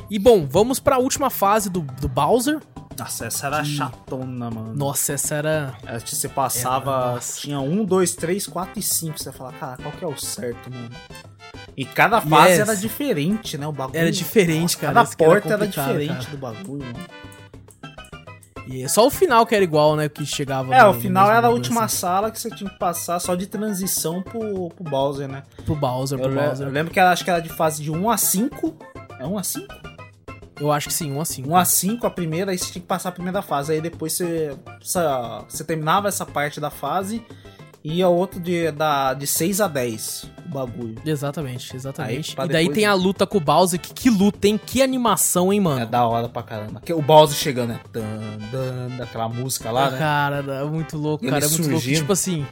[0.08, 2.60] E bom, vamos pra última fase do, do Bowser.
[3.02, 4.74] Nossa, essa era chatona, mano.
[4.74, 5.74] Nossa, essa era.
[5.86, 7.14] É, Você passava.
[7.14, 7.40] Nossa.
[7.40, 9.18] tinha um, dois, três, quatro e cinco.
[9.18, 10.90] Você fala, cara, qual que é o certo, mano?
[11.76, 12.58] E cada fase Yes.
[12.60, 13.66] era diferente, né?
[13.66, 13.98] O bagulho.
[13.98, 14.92] Era diferente, cara.
[14.94, 16.30] Cada que era porta era, complicado, diferente cara.
[16.30, 17.06] do bagulho, mano.
[18.68, 20.08] E é só o final que era igual, né?
[20.08, 20.72] Que chegava.
[20.74, 23.34] É, no- o final era a última bagulho, sala que você tinha que passar só
[23.34, 25.42] de transição pro, pro Bowser, né?
[25.56, 26.66] assim, pro Bowser, Eu, pro Bowser.
[26.68, 28.76] eu lembro que era, acho que era de fase de 1 a 5.
[29.18, 29.66] É 1 a 5?
[30.60, 31.44] Eu acho que sim, um assim.
[31.46, 33.72] 1 a 5 a primeira, aí você tinha que passar a primeira fase.
[33.72, 34.56] Aí depois você,
[35.48, 37.22] você terminava essa parte da fase
[37.84, 40.96] e ia outro de, da, de 6 a 10 o bagulho.
[41.04, 42.34] Exatamente, exatamente.
[42.38, 43.80] Aí, e daí tem a luta com o Bowser.
[43.80, 44.60] Que, que luta, hein?
[44.64, 45.86] Que animação, hein, É mano?
[45.86, 46.80] da hora pra caramba.
[46.80, 47.80] Que O Bowser chegando, né?
[47.92, 48.02] Dan,
[48.52, 49.98] dan, daquela música lá, né?
[49.98, 51.44] Cara, é muito louco, Ele cara.
[51.44, 51.86] É muito louco.
[51.86, 52.46] Tipo assim.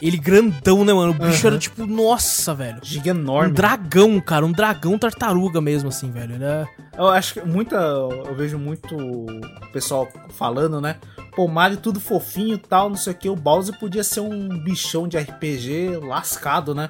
[0.00, 1.12] Ele grandão, né, mano?
[1.12, 1.54] O bicho Aham.
[1.54, 2.78] era tipo, nossa, velho.
[2.82, 4.46] Giga Um dragão, cara.
[4.46, 6.36] Um dragão tartaruga mesmo, assim, velho.
[6.36, 6.66] Ele é...
[6.96, 7.76] Eu acho que muita.
[7.76, 9.26] Eu vejo muito o
[9.72, 10.96] pessoal falando, né?
[11.34, 13.28] Pô, Mario tudo fofinho e tal, não sei o que.
[13.28, 16.88] O Bowser podia ser um bichão de RPG lascado, né?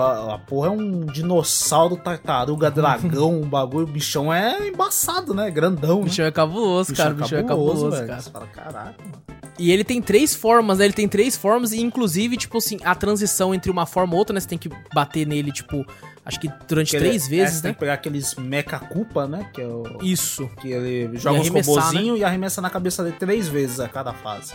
[0.00, 3.86] A, a porra é um dinossauro, tartaruga, dragão, um bagulho.
[3.86, 5.50] O bichão é embaçado, né?
[5.50, 6.04] Grandão, O né?
[6.06, 7.12] bichão é cabuloso, cara.
[7.12, 8.06] O bichão é cabuloso, velho.
[8.06, 8.20] cara.
[8.20, 9.22] Você fala, caraca, mano.
[9.58, 10.86] E ele tem três formas, né?
[10.86, 14.32] Ele tem três formas, e inclusive, tipo assim, a transição entre uma forma e outra,
[14.34, 14.40] né?
[14.40, 15.84] Você tem que bater nele, tipo,
[16.24, 17.74] acho que durante Porque três ele- é, vezes, você tem né?
[17.74, 19.48] que pegar aqueles mecha culpa, né?
[19.52, 19.98] Que é o.
[20.02, 20.48] Isso.
[20.60, 21.80] Que ele joga os arremessar, né?
[21.82, 24.52] robozinhos e arremessa na cabeça dele três vezes a cada fase.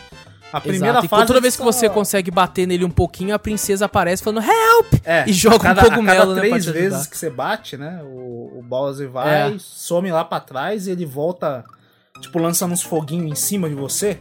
[0.54, 1.06] A primeira Exato.
[1.06, 1.26] E fase.
[1.28, 4.46] toda ele vez que só- você consegue bater nele um pouquinho, a princesa aparece falando
[4.46, 4.94] help!
[5.04, 7.10] É, e joga cada, um cogumelo, a cada né, três te vezes ajudar.
[7.10, 8.00] que você bate, né?
[8.04, 9.56] O, o Bowser vai, É.
[9.60, 11.66] some lá pra trás e ele volta,
[12.22, 14.20] tipo, lançando uns foguinhos em cima de você.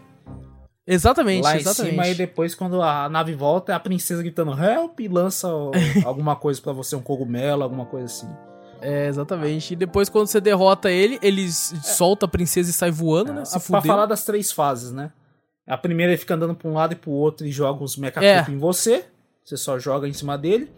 [0.87, 1.95] Exatamente, lá exatamente.
[1.95, 5.49] em cima, e depois, quando a nave volta, é a princesa gritando help e lança
[6.05, 8.29] alguma coisa pra você, um cogumelo, alguma coisa assim.
[8.81, 9.73] É, exatamente.
[9.73, 13.45] E depois, quando você derrota ele, ele s- solta a princesa e sai voando, né?
[13.45, 15.11] Se pra falar das três fases, né?
[15.67, 18.25] A primeira ele fica andando pra um lado e pro outro e joga os mecha
[18.25, 18.45] É.
[18.49, 19.05] em você.
[19.45, 20.71] Você só joga em cima dele.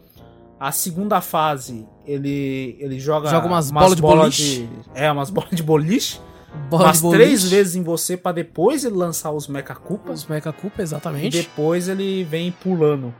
[0.61, 4.69] A segunda fase, ele, ele joga, Joga umas bolas de boliche.
[4.95, 6.21] É, umas bolas de boliche.
[6.71, 9.77] Bola umas três vezes em você pra depois ele lançar os mecha
[10.07, 11.37] Os Mecha E exatamente.
[11.43, 13.15] depois ele vem pulando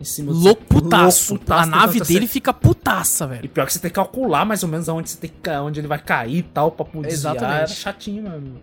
[0.00, 1.32] em cima do Louco putaço.
[1.32, 2.32] Louco putaço, a nave tentando dele acertar.
[2.32, 3.48] fica putaça, E velho.
[3.48, 5.88] pior que você tem que calcular mais ou menos aonde, você tem que, onde ele
[5.88, 7.08] vai cair e tal, pra poder.
[7.08, 7.56] Exatamente.
[7.56, 8.60] Era chatinho, mano.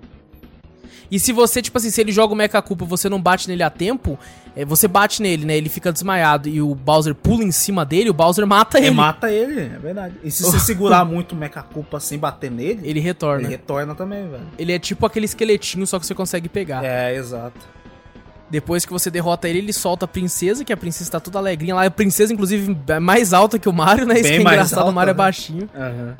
[1.10, 3.48] E se você, tipo assim, se ele joga o Mecha Culpa e você não bate
[3.48, 4.18] nele a tempo,
[4.56, 5.56] é, você bate nele, né?
[5.56, 8.96] Ele fica desmaiado e o Bowser pula em cima dele, o Bowser mata Ele ele.
[8.96, 10.16] mata ele, é verdade.
[10.24, 13.42] E se você segurar muito o mecha culpa sem bater nele, Ele retorna.
[13.42, 13.52] ele Ele...
[13.58, 14.72] retorna também, velho.
[14.72, 16.84] é tipo aquele esqueletinho, só que você consegue pegar.
[16.84, 17.60] É, exato.
[18.50, 21.74] Depois que você derrota ele, ele solta a princesa, que a princesa tá toda alegrinha
[21.74, 21.84] lá.
[21.86, 24.16] A princesa, inclusive, é mais alta que o Mario, né?
[24.16, 25.18] Isso Bem que é engraçado, alta, o Mario é né?
[25.18, 25.70] baixinho.
[25.76, 26.16] Aham.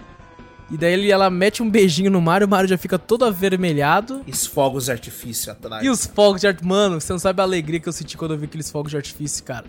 [0.72, 4.22] E daí ele, ela mete um beijinho no Mario, o Mario já fica todo avermelhado.
[4.26, 5.84] E os fogos de artifício atrás.
[5.86, 6.68] E os fogos de artifício.
[6.70, 8.98] Mano, você não sabe a alegria que eu senti quando eu vi aqueles fogos de
[8.98, 9.66] artifício, cara.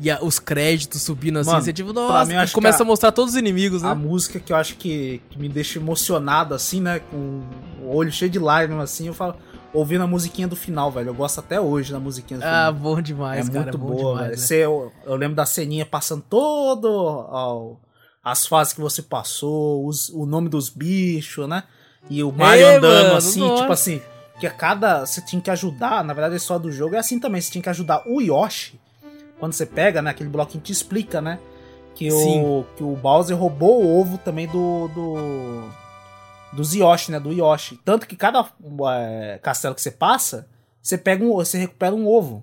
[0.00, 2.86] E a- os créditos subindo assim, Mano, você tipo, pra nossa, mim, começa que a
[2.86, 3.88] mostrar todos os inimigos, né?
[3.90, 7.00] A música que eu acho que, que me deixa emocionado, assim, né?
[7.10, 7.42] Com
[7.82, 9.34] o olho cheio de lágrimas, assim, eu falo.
[9.72, 11.08] Ouvindo a musiquinha do final, velho.
[11.08, 12.72] Eu gosto até hoje da musiquinha do Ah, final.
[12.74, 13.64] bom demais, é cara.
[13.64, 14.30] muito é bom boa, demais, velho.
[14.30, 14.36] né?
[14.36, 17.74] Você- eu, eu lembro da ceninha passando todo ó,
[18.28, 21.62] as fases que você passou, os- o nome dos bichos, né?
[22.10, 23.60] E o Mario É, andando mano, assim, nossa.
[23.62, 24.02] tipo assim,
[24.40, 25.06] que a cada.
[25.06, 27.40] Você tinha que ajudar, na verdade, a história do jogo é assim também.
[27.40, 28.80] Você tinha que ajudar o Yoshi.
[29.38, 30.10] Quando você pega, né?
[30.10, 31.38] Aquele bloquinho te explica, né?
[31.94, 32.64] Que o, Sim.
[32.76, 34.88] que o Bowser roubou o ovo também do.
[34.88, 35.68] do
[36.52, 37.20] dos Yoshi, né?
[37.20, 37.78] Do Yoshi.
[37.84, 38.44] Tanto que cada
[38.98, 40.48] é, castelo que você passa,
[40.82, 42.42] você pega um, você recupera um ovo,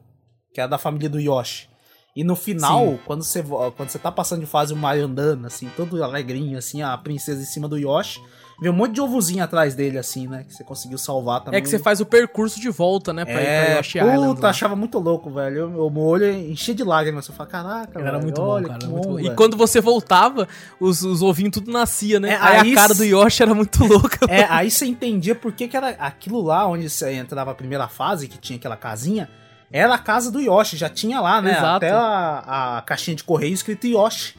[0.53, 1.67] que é da família do Yoshi.
[2.15, 2.99] E no final, Sim.
[3.05, 6.57] quando você, vo- quando você tá passando de fase o Mario andando, assim, todo alegrinho,
[6.57, 8.21] assim, a princesa em cima do Yoshi,
[8.61, 10.43] vê um monte de ovozinho atrás dele, assim, né?
[10.47, 11.57] Que você conseguiu salvar também.
[11.57, 13.25] É que você faz o percurso de volta, né?
[13.25, 14.41] Pra ir É, pra Yoshi puta, Island.
[14.41, 14.49] lá.
[14.51, 15.69] achava muito louco, velho.
[15.87, 17.27] O meu olho enchia de lágrimas.
[17.27, 18.83] Eu falava, caraca, Era velho, muito olha bom, cara.
[18.83, 19.19] era muito bom.
[19.19, 19.35] E velho.
[19.35, 20.47] quando você voltava,
[20.79, 22.33] os, os ovinhos tudo nascia, né?
[22.33, 24.27] É, aí, aí a cara do Yoshi era muito louca.
[24.29, 27.87] É, aí você entendia por que, que era aquilo lá onde você entrava a primeira
[27.87, 29.27] fase, que tinha aquela casinha,
[29.73, 31.51] era a casa do Yoshi, já tinha lá, né?
[31.51, 31.77] Exato.
[31.77, 34.35] Até a, a caixinha de correio escrito Yoshi.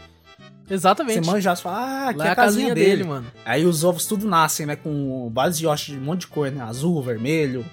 [0.70, 1.24] Exatamente.
[1.24, 3.02] Você manja, você fala, ah, aqui Lá é a casinha, dele.
[3.02, 3.26] mano.
[3.44, 4.76] Aí os ovos tudo nascem, né?
[4.76, 6.62] Com vários Yoshi de um monte de cor, né?
[6.62, 7.66] Azul, vermelho,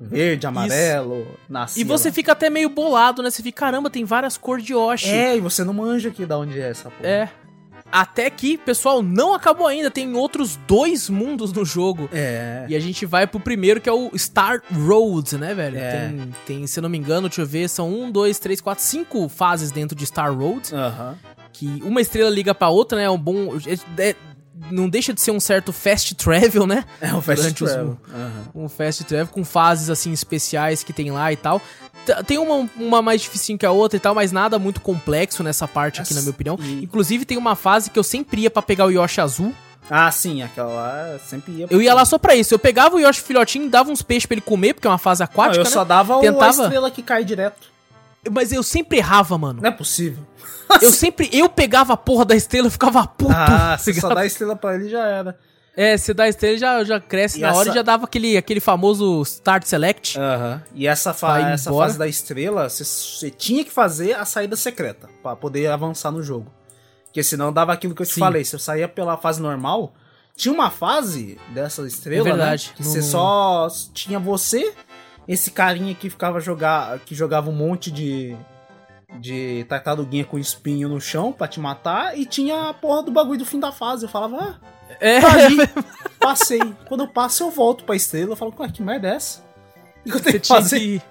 [0.00, 3.30] verde, amarelo, nascia E você fica até meio bolado, né?
[3.30, 5.10] Você fica, caramba, tem várias cores de Yoshi.
[5.10, 7.08] É, e você não manja aqui da onde é essa porra.
[7.08, 7.28] É.
[7.90, 9.90] Até que, pessoal, não acabou ainda.
[9.90, 12.08] Tem outros dois mundos no jogo.
[12.12, 12.66] É.
[12.68, 15.78] E a gente vai pro primeiro, que é o Star Road, né, velho?
[15.78, 16.08] É.
[16.08, 18.84] Tem, tem, se eu não me engano, deixa eu ver, são um, dois, três, quatro,
[18.84, 20.74] cinco fases dentro de Star Road.
[20.74, 21.16] Aham.
[21.52, 23.04] Que uma estrela liga pra outra, né?
[23.04, 23.56] É um bom.
[23.96, 24.16] é- é-
[24.70, 26.84] não deixa de ser um certo fast travel, né?
[27.00, 27.98] É um fast Durante os- travel.
[28.12, 28.42] Aham.
[28.54, 31.60] Um fast travel com fases assim especiais que tem lá e tal.
[32.26, 35.68] Tem uma, uma mais difícil que a outra e tal, mas nada muito complexo nessa
[35.68, 36.58] parte aqui, na minha opinião.
[36.60, 39.54] E- Inclusive, tem uma fase que eu sempre ia pra pegar o Yoshi azul.
[39.90, 41.66] Ah, sim, aquela lá sempre ia.
[41.70, 42.52] Eu ia lá só pra isso.
[42.54, 45.20] Eu pegava o Yoshi filhotinho, dava uns peixes pra ele comer, porque é uma fase
[45.20, 45.70] Não, aquática, eu né?
[45.70, 47.68] só dava o- a Tentava- estrela que cai direto.
[48.30, 49.60] Mas eu sempre errava, mano.
[49.62, 50.24] Não é possível.
[50.82, 51.30] Eu sempre.
[51.32, 53.32] Eu pegava a porra da estrela e ficava puto.
[53.32, 55.38] Ah, tá você só dá a estrela pra ele já era.
[55.74, 58.04] É, você dá a estrela já, já cresce E na hora essa- e já dava
[58.04, 60.18] aquele, aquele famoso Start Select.
[60.18, 60.62] Aham.
[60.74, 61.86] E essa, fa essa embora.
[61.86, 66.52] fase da estrela, você- tinha que fazer a saída secreta pra poder avançar no jogo.
[67.04, 68.20] Porque senão dava aquilo que eu te Sim.
[68.20, 68.44] falei.
[68.44, 69.94] Se eu saía pela fase normal,
[70.36, 72.66] tinha uma fase dessa estrela, É verdade.
[72.68, 72.74] né?
[72.76, 74.74] Que No- você só tinha você,
[75.28, 78.34] esse carinha que ficava jogar, que jogava um monte de
[79.18, 83.38] de tartaruguinha com espinho no chão pra te matar e tinha a porra do bagulho
[83.38, 84.04] do fim da fase.
[84.04, 85.56] Eu falava, ah, É, tá ali,
[86.20, 86.60] passei.
[86.86, 88.32] Quando eu passo, eu volto pra estrela.
[88.32, 89.42] Eu falo, ué, que merda é essa?
[90.04, 90.78] Eu tenho você que tinha fazer?
[90.78, 91.02] que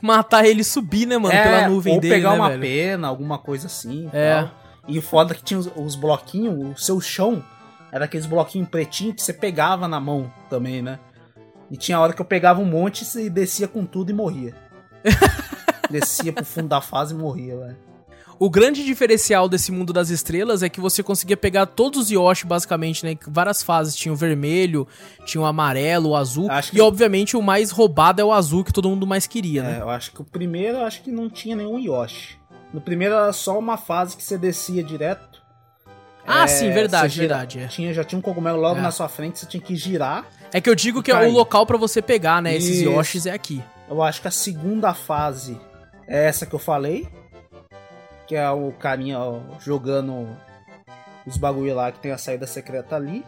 [0.00, 1.34] matar ele e subir, né, mano?
[1.34, 2.62] É, pela nuvem ou dele, pegar né, uma velho?
[2.62, 4.04] pena, alguma coisa assim.
[4.12, 4.34] e É.
[4.40, 4.50] tal.
[4.88, 7.44] E o foda é que tinha os, os bloquinhos, o seu chão
[7.92, 10.98] era aqueles bloquinhos pretinhos que você pegava na mão também, né?
[11.74, 14.54] E tinha hora que eu pegava um monte e descia com tudo e morria.
[15.90, 17.76] descia pro fundo da fase e morria, velho.
[18.38, 22.46] O grande diferencial desse mundo das estrelas é que você conseguia pegar todos os Yoshi,
[22.46, 23.16] basicamente, né?
[23.26, 23.96] Várias fases.
[23.96, 24.86] Tinha o vermelho,
[25.24, 26.48] tinha o amarelo, o azul.
[26.48, 29.60] Acho E, que- obviamente, o mais roubado é o azul, que todo mundo mais queria,
[29.62, 29.78] É, né?
[29.80, 32.38] eu acho que o primeiro, eu acho que não tinha nenhum Yoshi.
[32.72, 35.42] No primeiro era só uma fase que você descia direto.
[36.26, 37.58] Ah, É, sim, verdade, gira- verdade.
[37.58, 37.66] É.
[37.66, 38.82] Tinha, já tinha um cogumelo logo É.
[38.82, 40.24] na sua frente, você tinha que girar.
[40.54, 42.54] É que eu digo que é o local pra você pegar, né?
[42.54, 42.88] Esses Isso.
[42.90, 43.60] Yoshis é aqui.
[43.90, 45.60] Eu acho que a segunda fase
[46.06, 47.08] é essa que eu falei.
[48.28, 50.28] Que é o carinha ó, jogando
[51.26, 53.24] os bagulho lá que tem a saída secreta ali.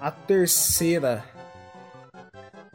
[0.00, 1.22] A terceira.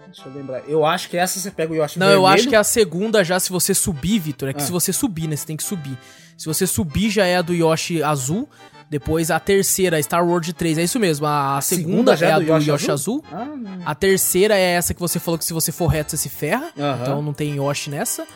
[0.05, 0.59] Deixa eu lembrar.
[0.69, 2.21] Eu acho que essa você pega o Yoshi Não, vermelho.
[2.23, 4.65] eu acho que a segunda já, se você subir, Vitor, é que Ah.
[4.65, 5.35] se você subir, né?
[5.35, 5.97] Você tem que subir.
[6.37, 8.47] Se você subir, já é a do Yoshi azul.
[8.93, 11.25] Depois a terceira, Star World 3, é isso mesmo.
[11.25, 13.23] A, segunda, já é a do Yoshi, azul.
[13.33, 13.47] Ah.
[13.87, 16.71] A terceira é essa que você falou que se você for reto, você se ferra.
[17.01, 18.27] Então não tem Yoshi nessa.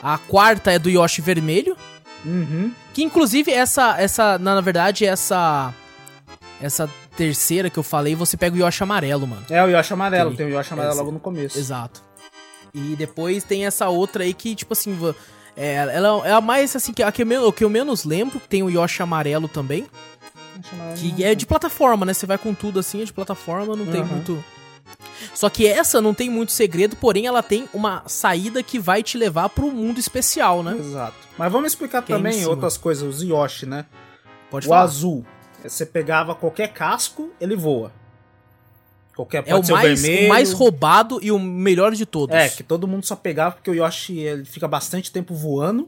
[0.00, 1.76] A quarta é do Yoshi vermelho.
[2.24, 2.70] Uhum.
[2.92, 5.74] Que inclusive essa, essa na, verdade, essa
[6.62, 9.44] essa terceira que eu falei, você pega o Yoshi amarelo, mano.
[9.50, 11.58] É o Yoshi amarelo, Tem- tem o Yoshi amarelo logo no começo.
[11.58, 12.00] Exato.
[12.72, 14.96] E depois tem essa outra aí que, tipo assim,
[15.56, 18.04] é, ela é a mais, assim, que, a que, eu, men- o que eu menos
[18.04, 18.40] lembro.
[18.48, 19.86] Tem o Yoshi amarelo também.
[20.56, 22.12] Yoshi amarelo Que não- é de plataforma, né?
[22.14, 24.06] Você vai com tudo assim, é de plataforma, não tem Uhum.
[24.06, 24.44] muito.
[25.34, 29.16] Só que essa não tem muito segredo, porém ela tem uma saída que vai te
[29.16, 30.76] levar pro mundo especial, né?
[30.78, 31.14] Exato.
[31.38, 32.50] Mas vamos explicar Que é também cima.
[32.50, 33.86] outras coisas, os Yoshi, né?
[34.50, 34.82] Pode o falar.
[34.82, 35.24] azul,
[35.62, 37.90] você pegava qualquer casco, ele voa.
[39.14, 40.26] Qualquer É o pode ser o mais, vermelho.
[40.26, 42.34] o mais roubado e o melhor de todos.
[42.34, 45.86] É, que todo mundo só pegava porque o Yoshi ele fica bastante tempo voando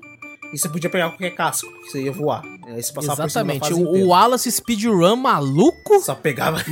[0.52, 2.42] e você podia pegar qualquer casco, que você ia voar.
[2.68, 3.72] Aí você passava Exatamente.
[3.74, 4.04] O, inteira.
[4.06, 5.98] o Wallace Speedrun maluco.
[6.00, 6.62] Só pegava.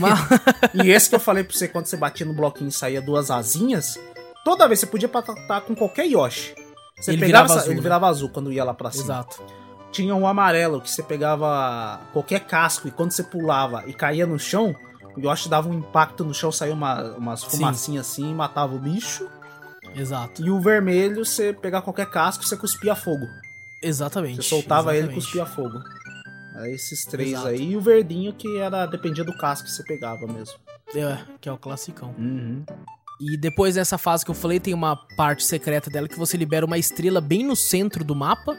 [0.75, 3.31] E esse que eu falei pra você, quando você batia no bloquinho e saía duas
[3.33, 3.99] asinhas,
[4.45, 6.55] toda vez você podia patar com qualquer Yoshi.
[7.01, 7.83] Você Ele pegava, virava essa- azul, ele né?
[7.83, 9.05] virava azul quando ia lá pra cima.
[9.05, 9.43] Exato.
[9.91, 14.39] Tinha um amarelo que você pegava qualquer casco e quando você pulava e caía no
[14.39, 14.75] chão,
[15.17, 18.79] o Yoshi dava um impacto no chão, saía uma, umas fumacinhas assim e matava o
[18.79, 19.29] bicho.
[19.95, 20.45] Exato.
[20.45, 23.27] E o vermelho, você pegava qualquer casco você cuspia fogo.
[23.83, 24.37] Exatamente.
[24.37, 25.25] Você soltava ele e exatamente.
[25.25, 25.79] cuspia fogo.
[26.57, 27.49] É esses três Exato.
[27.49, 27.73] aí.
[27.73, 30.55] E o verdinho que era dependia do casco que você pegava mesmo.
[30.95, 32.15] É, que é o classicão.
[32.17, 32.65] Uhum.
[33.21, 36.67] E depois dessa fase que eu falei, tem uma parte secreta dela que você libera
[36.67, 38.57] uma estrela bem no centro do mapa,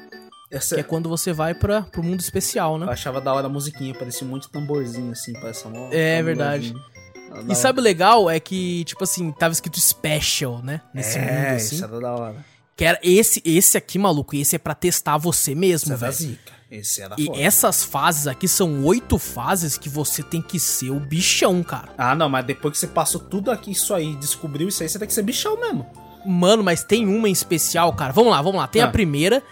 [0.51, 2.85] Essa, que é quando você vai para pro mundo especial, né?
[2.85, 6.25] Eu achava da hora a musiquinha, parecia muito tamborzinho assim, parece mó É, tamborzinho.
[6.25, 6.73] verdade.
[6.73, 7.55] Da E hora.
[7.55, 8.29] sabe o legal?
[8.29, 10.81] É que, tipo assim, tava escrito special, né?
[10.93, 11.75] Nesse é, mundo, assim.
[11.75, 12.45] isso era da hora.
[12.77, 16.11] Que era esse, esse aqui, maluco, e esse é pra testar você mesmo, velho.
[16.13, 16.53] zica.
[16.69, 17.39] Esse era E foda.
[17.41, 21.89] essas fases aqui são oito fases que você tem que ser o bichão, cara.
[21.97, 24.97] Ah, não, mas depois que você passou tudo aqui, isso aí, descobriu isso aí, você
[24.99, 25.85] tem que ser bichão mesmo.
[26.25, 28.11] Mano, mas tem uma em especial, cara.
[28.11, 28.67] Vamos lá, vamos lá.
[28.67, 28.85] Tem Ah.
[28.85, 29.43] a primeira,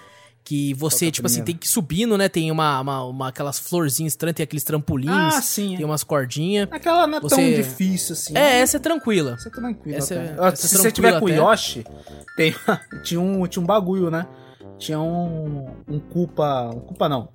[0.44, 2.28] que você, é tipo assim, tem que ir subindo, né?
[2.28, 5.76] Tem uma, uma, uma- aquelas florzinhas estranhas, tem aqueles trampolins, Ah, sim.
[5.78, 6.68] tem umas cordinhas.
[6.72, 8.36] Aquela não é tão Você- difícil assim.
[8.38, 9.38] É, essa é tranquila.
[9.38, 11.86] Você é tranquilo Essa é- essa é Se você tiver com o tranquila Yoshi,
[12.36, 12.54] tem,
[13.04, 14.28] tinha, um, tinha um bagulho, né?
[14.78, 16.70] Tinha um, um culpa.
[16.76, 17.30] Um culpa não.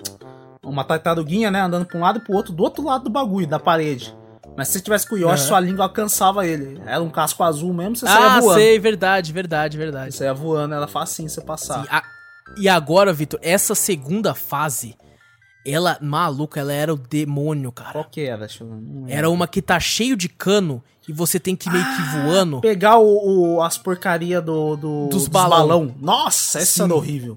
[0.62, 1.62] Uma tartaruguinha, né?
[1.62, 4.14] Andando pra um lado e pro outro, do outro lado do bagulho, da parede.
[4.56, 5.48] Mas se você tivesse com o Yoshi, Aham.
[5.48, 6.78] sua língua alcançava ele.
[6.84, 8.58] Era um casco azul mesmo, você Ah, voando.
[8.58, 10.12] sei, verdade, verdade, verdade.
[10.12, 11.82] Você saía voando, era facinho você passar.
[11.82, 12.02] Sim, a-
[12.56, 14.96] E agora, Vitor, essa segunda fase
[15.66, 17.92] Ela, maluca, ela era o demônio, cara.
[17.92, 18.46] Qual que era?
[19.06, 22.60] Era uma que tá cheio de cano e você tem que ir meio que voando.
[22.60, 25.58] Pegar o, o- as porcaria do, do- Dos dos, balão.
[25.58, 25.94] balão.
[26.00, 26.82] Nossa, essa Sim.
[26.84, 27.36] era horrível.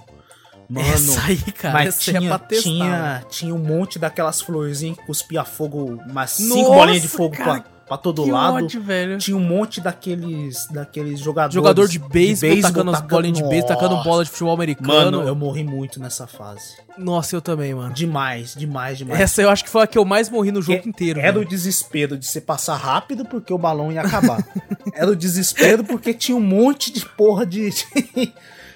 [0.70, 2.64] Mano, essa aí, cara, mas essa aí é tinha, pra testar.
[2.70, 7.36] tinha, tinha um monte daquelas florzinhas que cuspia fogo, umas cinco Nossa, bolinhas de fogo
[7.36, 8.64] cara, pra, pra todo que lado.
[8.64, 9.18] ódio, velho.
[9.18, 11.54] Tinha um monte daqueles, daqueles jogadores.
[11.54, 15.18] Jogador de beisebol, tacando as bolinhas de beisebol, tacando bola de futebol americano.
[15.18, 16.78] Mano, eu morri muito nessa fase.
[16.98, 17.94] Nossa, eu também, mano.
[17.94, 19.20] Demais, demais, demais.
[19.20, 21.20] Essa eu acho que foi a que eu mais morri no jogo inteiro.
[21.20, 21.46] Era velho.
[21.46, 24.42] o desespero de você passar rápido porque o balão ia acabar.
[24.96, 27.72] era o desespero porque tinha um monte de porra de.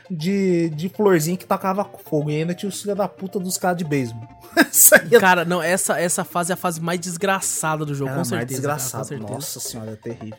[0.09, 0.69] De...
[0.69, 2.29] De, florzinha que tacava fogo.
[2.29, 4.27] E ainda tinha os filhos da puta dos caras de beisebol.
[4.57, 8.15] Essa é Cara, não, essa, essa fase é a fase mais desgraçada do jogo, Era
[8.23, 8.61] com mais certeza.
[8.61, 9.01] cara, desgraçado.
[9.03, 9.33] com certeza.
[9.33, 10.37] Nossa senhora, é terrível.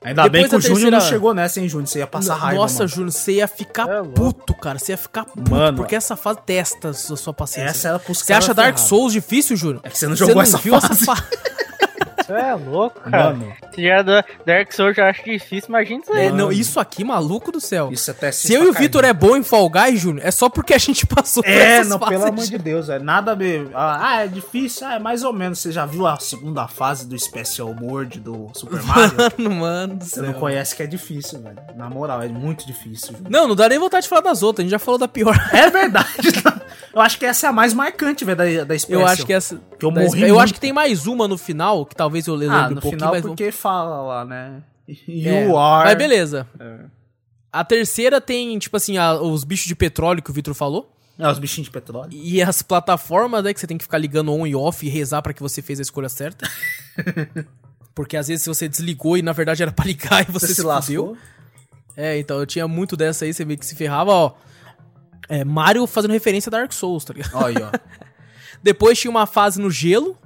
[0.00, 1.88] Ainda bem Depois que o Júnior não terceira- chegou nessa, hein, Júnior?
[1.88, 2.60] Você ia passar raiva.
[2.60, 2.88] Nossa, mano.
[2.88, 4.78] Júnior, você ia ficar É puto, cara.
[4.78, 5.76] Você ia ficar puto, Mano.
[5.78, 7.70] porque essa fase testa a sua, paciência.
[7.70, 8.78] Essa era pros Você acha Dark.
[8.78, 9.80] Souls difícil, Júnior?
[9.82, 11.04] É que você não jogou essa viu fase.
[12.36, 13.30] é louco, cara.
[13.34, 16.26] Mano, Se já da- Dark Souls já acho difícil, imagina isso aí.
[16.26, 17.90] É, não, isso aqui, maluco do céu.
[17.92, 20.48] isso até Se eu e o Vitor é bom em Fall Guys, Júnior, é só
[20.48, 22.16] porque a gente passou por É, essas não, fases.
[22.18, 23.68] pelo amor de Deus, é nada a ver.
[23.74, 24.86] Ah, é difícil?
[24.86, 25.58] Ah, é mais ou menos.
[25.58, 29.14] Você já viu a segunda fase do Special Mode do Super Mario?
[29.38, 30.24] Mano, mano do Você céu.
[30.24, 31.58] não conhece que é difícil, velho.
[31.76, 33.12] Na moral, é muito difícil.
[33.14, 33.30] Júnior.
[33.30, 35.36] Não, não dá nem vontade de falar das outras, a gente já falou da pior.
[35.52, 36.08] É verdade.
[36.94, 39.00] Eu acho que essa é a mais marcante, velho, da, da Special.
[39.02, 39.60] Eu acho que essa.
[39.78, 42.56] Que eu morri eu acho que tem mais uma no final, que talvez eu lembre
[42.56, 43.22] Ah, um no pouquinho, final mas.
[43.22, 44.62] porque fala lá, né?
[45.06, 45.84] You É, are...
[45.88, 46.46] Mas beleza.
[46.58, 46.78] É.
[47.52, 50.94] A terceira tem, tipo assim, a- os bichos de petróleo que o Vitor falou.
[51.18, 52.10] É, os bichinhos de petróleo.
[52.12, 55.20] E as plataformas, né, que você tem que ficar ligando on e off e rezar
[55.20, 56.48] pra que você fez a escolha certa.
[57.94, 60.60] Porque às vezes você desligou e na verdade era pra ligar e você, Você se,
[60.60, 61.16] se lascou?
[61.96, 64.32] É, então eu tinha muito dessa aí, você meio que se ferrava, ó.
[65.28, 67.34] É, Mario fazendo referência a Dark Souls, tá ligado?
[67.34, 67.70] Olha aí, ó.
[68.62, 70.16] Depois tinha uma fase no gelo,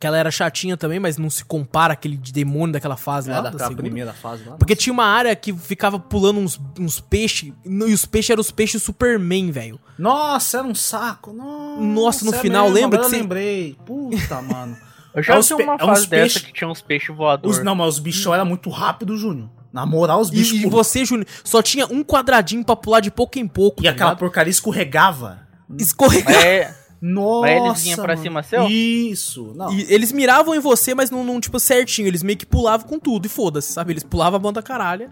[0.00, 3.40] que ela era chatinha também, mas não se compara aquele demônio daquela fase É lá,
[3.40, 3.82] da daquela segunda.
[3.82, 4.56] primeira fase lá.
[4.56, 8.50] Porque tinha uma área que ficava pulando uns, uns peixes, e os peixes eram os
[8.50, 9.78] peixes Superman, velho.
[9.98, 11.32] Nossa, era um saco.
[11.32, 13.76] Nossa, Nossa, no é final, mesmo, lembra que eu você- lembrei.
[13.84, 14.76] Puta, mano.
[15.14, 17.58] Eu já É uma é fase dessa peixe- que tinha uns peixes voadores.
[17.58, 19.48] Os, não, mas os bichos eram muito rápidos, Júnior.
[19.72, 20.58] Na moral, os E, bichos...
[20.58, 23.80] e pul- você, Júnior, só tinha um quadradinho pra pular de pouco em pouco.
[23.80, 24.18] E tá aquela ligado?
[24.18, 25.40] porcaria escorregava.
[25.78, 26.34] Escorregar.
[26.44, 28.22] É, Nossa, eles vinham pra mano.
[28.22, 28.66] cima seu?
[28.68, 29.52] Isso.
[29.54, 29.72] Não.
[29.72, 32.08] E eles miravam em você, mas não, não, tipo, certinho.
[32.08, 33.92] Eles meio que pulavam com tudo e foda-se, sabe?
[33.92, 35.10] Eles pulavam a banda caralha.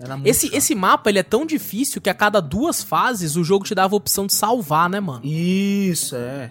[0.00, 0.56] Era muito Esse, chato.
[0.56, 3.94] esse mapa, ele é tão difícil que a cada duas fases o jogo te dava
[3.94, 5.20] a opção de salvar, né, mano?
[5.24, 6.50] Isso, é.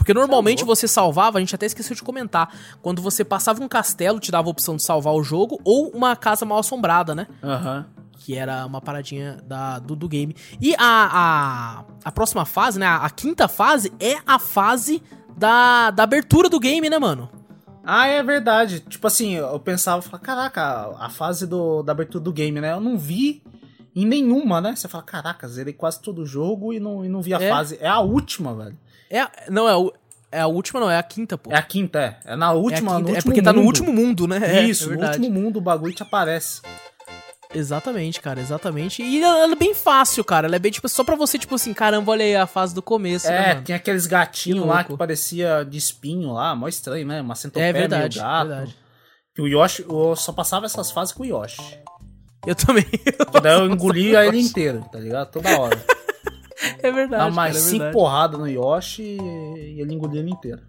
[0.00, 0.74] Porque normalmente louco.
[0.74, 4.48] você salvava, a gente até esqueceu de comentar, quando você passava um castelo, te dava
[4.48, 7.26] a opção de salvar o jogo, ou uma casa mal assombrada, né?
[7.44, 7.84] Aham.
[8.14, 10.34] Que era uma paradinha da, do, do game.
[10.58, 12.86] E a, a, a próxima fase, né?
[12.86, 15.02] A, a quinta fase é a fase
[15.36, 17.28] da, da abertura do game, né, mano?
[17.84, 18.80] Ah, é verdade.
[18.80, 22.72] Tipo assim, eu pensava, falava, caraca, a fase do, da abertura do game, né?
[22.72, 23.42] Eu não vi
[23.94, 24.74] em nenhuma, né?
[24.76, 27.48] Você fala, caraca, zerei quase todo o jogo e não, e não vi a É.
[27.50, 27.78] fase.
[27.80, 28.78] É a última, velho.
[29.10, 29.92] É, a- não, é, o-
[30.30, 31.50] é a última, não, é a quinta, pô.
[31.52, 32.18] É a quinta, é.
[32.32, 33.66] É na É a última, quinta- no é porque tá no mundo.
[33.66, 34.38] último mundo, né?
[34.42, 36.60] É, Isso, é no último mundo o bagulho te aparece.
[37.52, 39.02] Exatamente, cara, exatamente.
[39.02, 40.46] E ela, é bem fácil, cara.
[40.46, 42.80] Ela é bem, tipo, só pra você, tipo assim, caramba, olha aí a fase do
[42.80, 43.64] começo, né, É, mano?
[43.66, 47.20] tem aqueles gatinhos lá que parecia de espinho lá, mó estranho, né?
[47.20, 48.46] Uma centopeia É verdade, meio gato.
[48.48, 48.76] verdade.
[49.34, 51.60] Que o Yoshi, eu só passava essas fases com o Yoshi.
[52.46, 52.86] Eu também.
[53.42, 55.30] Daí eu engolia ele inteiro, tá ligado?
[55.30, 55.84] Toda hora.
[56.82, 57.22] é verdade.
[57.24, 60.60] Dava mais cara, é cinco porradas no Yoshi e ele engolia ele inteiro.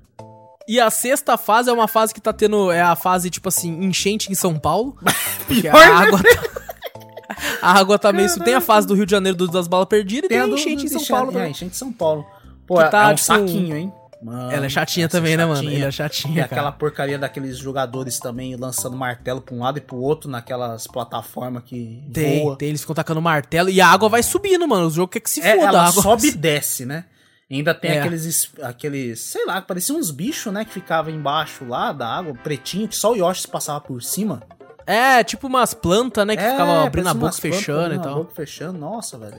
[0.68, 2.72] E a sexta fase é uma fase que tá tendo.
[2.72, 4.96] É a fase, tipo assim, enchente em São Paulo.
[5.48, 5.92] Porque a Pior, né?
[6.08, 6.62] água tá.
[7.62, 8.28] A água tá meio.
[8.44, 10.48] Tem a fase do Rio de Janeiro do- das balas perdidas e tem, a a
[10.48, 12.26] do- enchente em São Paulo É, enchente de São Paulo.
[12.68, 13.94] Pô, Que é, tá, é um tipo, saquinho, hein?
[14.22, 15.56] Mano, Ela é chatinha essa também, né, mano?
[15.64, 15.76] chatinha.
[15.78, 16.72] Ela é E chatinha, aquela cara.
[16.74, 22.04] porcaria daqueles jogadores também lançando martelo pra um lado e pro outro naquelas plataformas que
[22.14, 22.56] Tem, voa.
[22.56, 24.88] tem, eles ficam tacando martelo e a água vai subindo, mano.
[24.88, 26.04] O jogo quer que se É, foda a ela água.
[26.04, 27.06] sobe e desce, né?
[27.50, 28.00] E ainda tem É.
[28.00, 32.34] aqueles, es- aqueles, sei lá, pareciam uns bichos, né, que ficavam embaixo lá da água,
[32.44, 34.42] pretinho, que só o Yoshi passava por cima.
[34.86, 36.36] É, tipo umas plantas, né?
[36.36, 38.16] Que ficavam abrindo a boca e fechando e abrindo a tal.
[38.16, 39.36] boca e fechando, nossa, velho.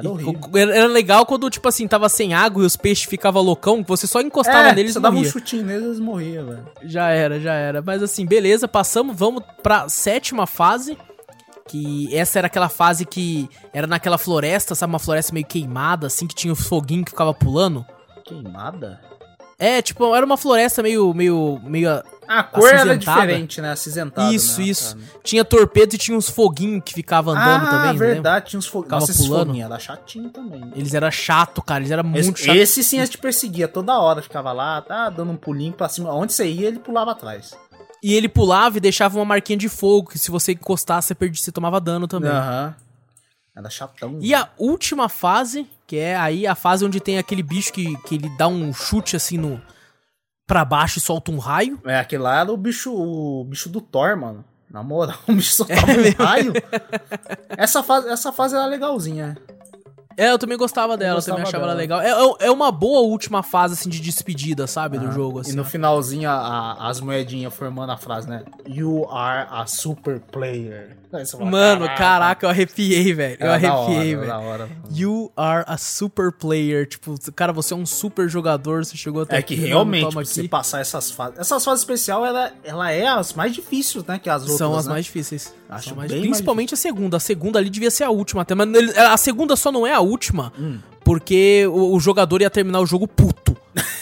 [0.00, 0.40] Era horrível.
[0.54, 4.20] Era legal quando, tipo assim, tava sem água e os peixes ficavam loucão, você só
[4.20, 6.66] encostava é, neles e dava um chutinho neles, eles morriam, velho.
[6.82, 7.82] Já era, já era.
[7.82, 10.98] Mas assim, beleza, passamos, vamos pra sétima fase.
[11.68, 14.92] Que essa era aquela fase que era naquela floresta, sabe?
[14.92, 17.86] Uma floresta meio queimada, assim, que tinha o foguinho que ficava pulando.
[18.24, 19.00] Queimada?
[19.56, 21.12] É, tipo, era uma floresta meio.
[21.12, 21.60] meio.
[21.62, 22.02] meio.
[22.32, 23.72] A cor era diferente, né?
[23.72, 24.32] Acinzentada.
[24.32, 24.66] Isso, né?
[24.68, 24.96] isso.
[24.96, 25.02] Tá.
[25.24, 27.90] Tinha torpedos e tinha uns foguinhos que ficavam andando ah, também.
[27.90, 28.06] lembra?
[28.06, 29.04] verdade, tinha uns foguinhos.
[29.04, 29.46] Ficava Nossa, pulando.
[29.48, 30.60] foguinhos era chatinho também.
[30.60, 30.70] né?
[30.76, 31.80] Eles eram chato, cara.
[31.80, 32.56] Eles eram muito Esse, chato.
[32.56, 36.14] esse sim te perseguia toda hora, ficava lá, tá dando um pulinho pra cima.
[36.14, 37.52] Onde você ia, ele pulava atrás.
[38.00, 41.42] E ele pulava e deixava uma marquinha de fogo, que se você encostasse, você perdia,
[41.42, 42.30] você tomava dano também.
[42.30, 42.76] Aham.
[43.56, 44.18] Era chatão.
[44.22, 48.14] E a última fase, que é aí a fase onde tem aquele bicho que, que
[48.14, 49.60] ele dá um chute assim no
[50.50, 51.80] pra baixo e solta um raio.
[51.84, 54.44] É, aquele lá era o bicho, o bicho do Thor, mano.
[54.68, 56.24] Na moral, o bicho soltava É um mesmo.
[56.24, 56.52] raio.
[57.50, 59.36] Essa fase, essa fase era legalzinha.
[60.16, 62.02] É, eu também gostava dela, eu gostava também achava ela dela.
[62.02, 62.36] legal.
[62.40, 65.52] É, é uma boa última fase, assim, de despedida, sabe, do jogo, assim.
[65.52, 68.42] E no finalzinho, a- as moedinhas formando a frase, né?
[68.66, 70.96] You are a super player.
[71.10, 73.36] Fala, Mano, caraca, eu arrepiei, velho.
[73.40, 74.32] Eu da arrepiei, velho.
[74.94, 76.86] You are a super player.
[76.86, 80.40] Tipo, cara, você é um super jogador, você chegou até É que aqui, realmente, você
[80.40, 80.48] aqui.
[80.48, 81.38] passar essas fases.
[81.38, 84.20] Essas fases especial, ela, ela é as mais difíceis, né?
[84.20, 84.58] Que as outras.
[84.58, 84.92] São as né?
[84.92, 85.52] mais difíceis.
[85.68, 87.16] Acho mais- bem mais principalmente a segunda.
[87.16, 88.54] A segunda ali devia ser a última até.
[88.54, 90.78] Mas a segunda só não é a última Hum.
[91.04, 93.56] porque o, o jogador ia terminar o jogo puto.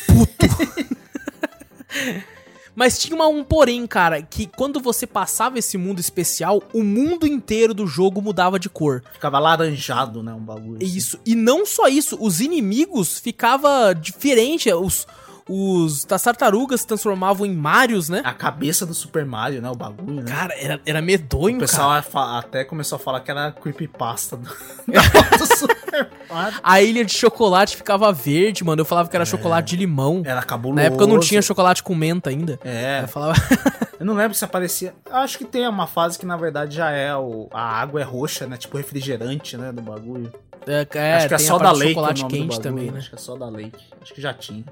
[0.06, 0.47] Puto.
[2.78, 7.26] Mas tinha uma- um porém, cara, que quando você passava esse mundo especial, o mundo
[7.26, 9.02] inteiro do jogo mudava de cor.
[9.14, 10.32] Ficava laranjado, né?
[10.32, 10.76] Um bagulho.
[10.76, 10.96] assim.
[10.96, 11.18] Isso.
[11.26, 14.72] E não só isso, os inimigos ficava diferente.
[14.72, 15.09] Os,
[15.48, 18.20] os das tartarugas se transformavam em Marios, né?
[18.24, 19.70] A cabeça do Super Mario, né?
[19.70, 20.30] O bagulho, né?
[20.30, 21.70] Cara, era, era medonho, o cara.
[21.70, 24.48] pessoal fa- até começou a falar que era creepypasta do,
[25.38, 26.58] do Super Mario.
[26.62, 28.80] A ilha de chocolate ficava verde, mano.
[28.82, 30.22] Eu falava que era chocolate de limão.
[30.24, 30.76] Era cabuloso.
[30.76, 32.58] Na época eu não tinha chocolate com menta ainda.
[32.62, 33.34] É, Eu falava.
[33.98, 34.94] eu não lembro se aparecia.
[35.10, 37.48] Acho que tem uma fase que na verdade já é o.
[37.52, 38.56] A água é roxa, né?
[38.56, 39.72] Tipo refrigerante, né?
[39.72, 40.32] Do bagulho.
[40.66, 41.88] é, é, acho que é só da Lake.
[41.94, 42.98] chocolate o nome do quente também, né?
[42.98, 43.84] Acho que é só da Lake.
[44.02, 44.64] Acho que já tinha.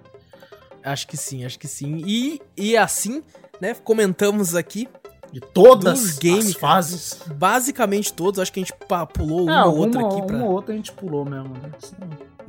[0.87, 2.03] Acho que sim, acho que sim.
[2.07, 3.23] E, e assim,
[3.61, 3.75] né?
[3.75, 4.89] Comentamos aqui
[5.33, 6.73] De todas Dos games, as cara.
[6.75, 7.19] fases.
[7.35, 8.39] basicamente todos.
[8.41, 8.73] Acho que a gente
[9.13, 10.37] pulou uma É, ou outra aqui pra.
[10.37, 11.71] uma ou outra a gente pulou mesmo, né?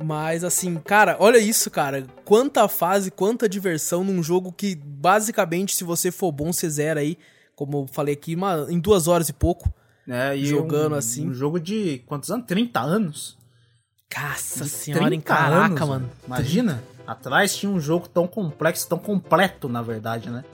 [0.02, 2.06] Mas assim, cara, olha isso, cara.
[2.24, 7.18] Quanta fase, quanta diversão num jogo que basicamente, se você for bom, você zera aí.
[7.56, 9.72] Como eu falei aqui, uma, em duas horas e pouco.
[10.08, 11.28] É, e Jogando um, assim.
[11.28, 12.46] Um jogo de quantos anos?
[12.46, 13.36] 30 anos.
[14.16, 16.10] Nossa De senhora, em 30 caraca, anos, mano.
[16.26, 20.44] Imagina, atrás tinha um jogo tão complexo, tão completo, na verdade, né?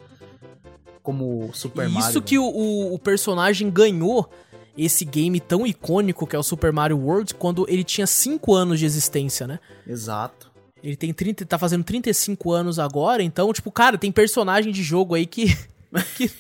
[1.02, 2.08] Como o Super E Mario.
[2.08, 4.30] isso que o, o, o personagem ganhou
[4.78, 8.78] esse game tão icônico que é o Super Mario World quando ele tinha 5 anos
[8.78, 9.58] de existência, né?
[9.86, 10.50] Exato.
[10.82, 15.14] Ele tem 30, tá fazendo 35 anos agora, então, tipo, cara, tem personagem de jogo
[15.14, 15.46] aí que.
[16.16, 16.30] que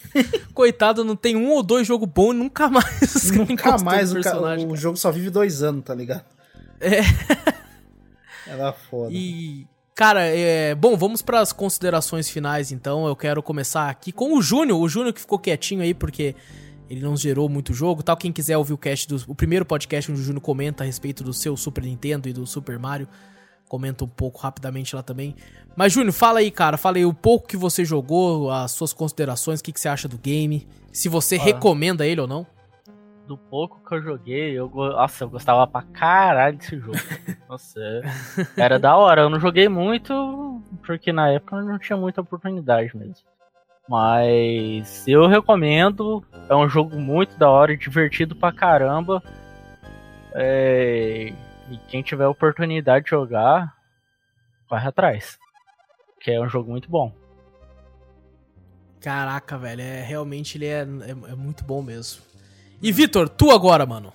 [0.54, 3.30] coitado, não tem um ou dois jogos bons e nunca mais.
[3.32, 4.70] Nunca mais o, personagem.
[4.70, 6.24] o jogo só vive dois anos, tá ligado?
[6.80, 7.00] É.
[8.46, 9.12] Era foda.
[9.12, 9.66] E.
[9.94, 10.74] Cara, é.
[10.74, 13.06] Bom, vamos para as considerações finais, então.
[13.06, 14.80] Eu quero começar aqui com o Júnior.
[14.80, 16.34] O Júnior que ficou quietinho aí, porque
[16.90, 18.16] ele não gerou muito jogo tal.
[18.16, 19.22] Quem quiser ouvir o cast do.
[19.28, 22.44] O primeiro podcast onde o Júnior comenta a respeito do seu Super Nintendo e do
[22.44, 23.08] Super Mario.
[23.68, 25.36] Comenta um pouco rapidamente lá também.
[25.76, 26.76] Mas, Júnior, fala aí, cara.
[26.76, 30.08] Fala aí o pouco que você jogou, as suas considerações, o que, que você acha
[30.08, 30.66] do game.
[30.92, 32.44] Se você recomenda ele ou não.
[33.26, 36.98] Do pouco que eu joguei, eu, nossa, eu gostava pra caralho desse jogo.
[37.48, 37.80] Nossa,
[38.56, 39.22] era da hora.
[39.22, 43.24] Eu não joguei muito, porque na época não tinha muita oportunidade mesmo.
[43.88, 46.22] Mas eu recomendo.
[46.48, 49.22] É um jogo muito da hora, divertido pra caramba.
[50.34, 51.32] É,
[51.70, 53.74] E quem tiver oportunidade de jogar,
[54.68, 55.38] corre atrás.
[56.20, 57.12] Que é um jogo muito bom.
[59.00, 59.80] Caraca, velho.
[59.82, 62.22] É, realmente ele é, é, é muito bom mesmo.
[62.84, 64.12] E, Vitor, tu agora, mano.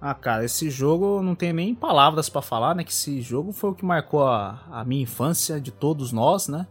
[0.00, 2.82] Ah, cara, esse jogo não tenho nem palavras pra falar, né?
[2.82, 6.66] Que esse jogo foi o que marcou a, a minha infância de todos nós, né?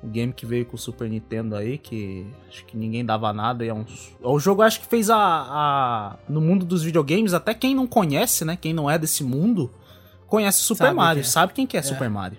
[0.00, 3.64] O game que veio com o Super Nintendo aí, que acho que ninguém dava nada.
[3.64, 6.16] E é, um, é o jogo acho que fez a, a.
[6.28, 8.56] No mundo dos videogames, até quem não conhece, né?
[8.56, 9.72] Quem não é desse mundo,
[10.28, 11.24] conhece Super Sabe Mario, é.
[11.24, 12.38] sabe quem que é, Super Mario.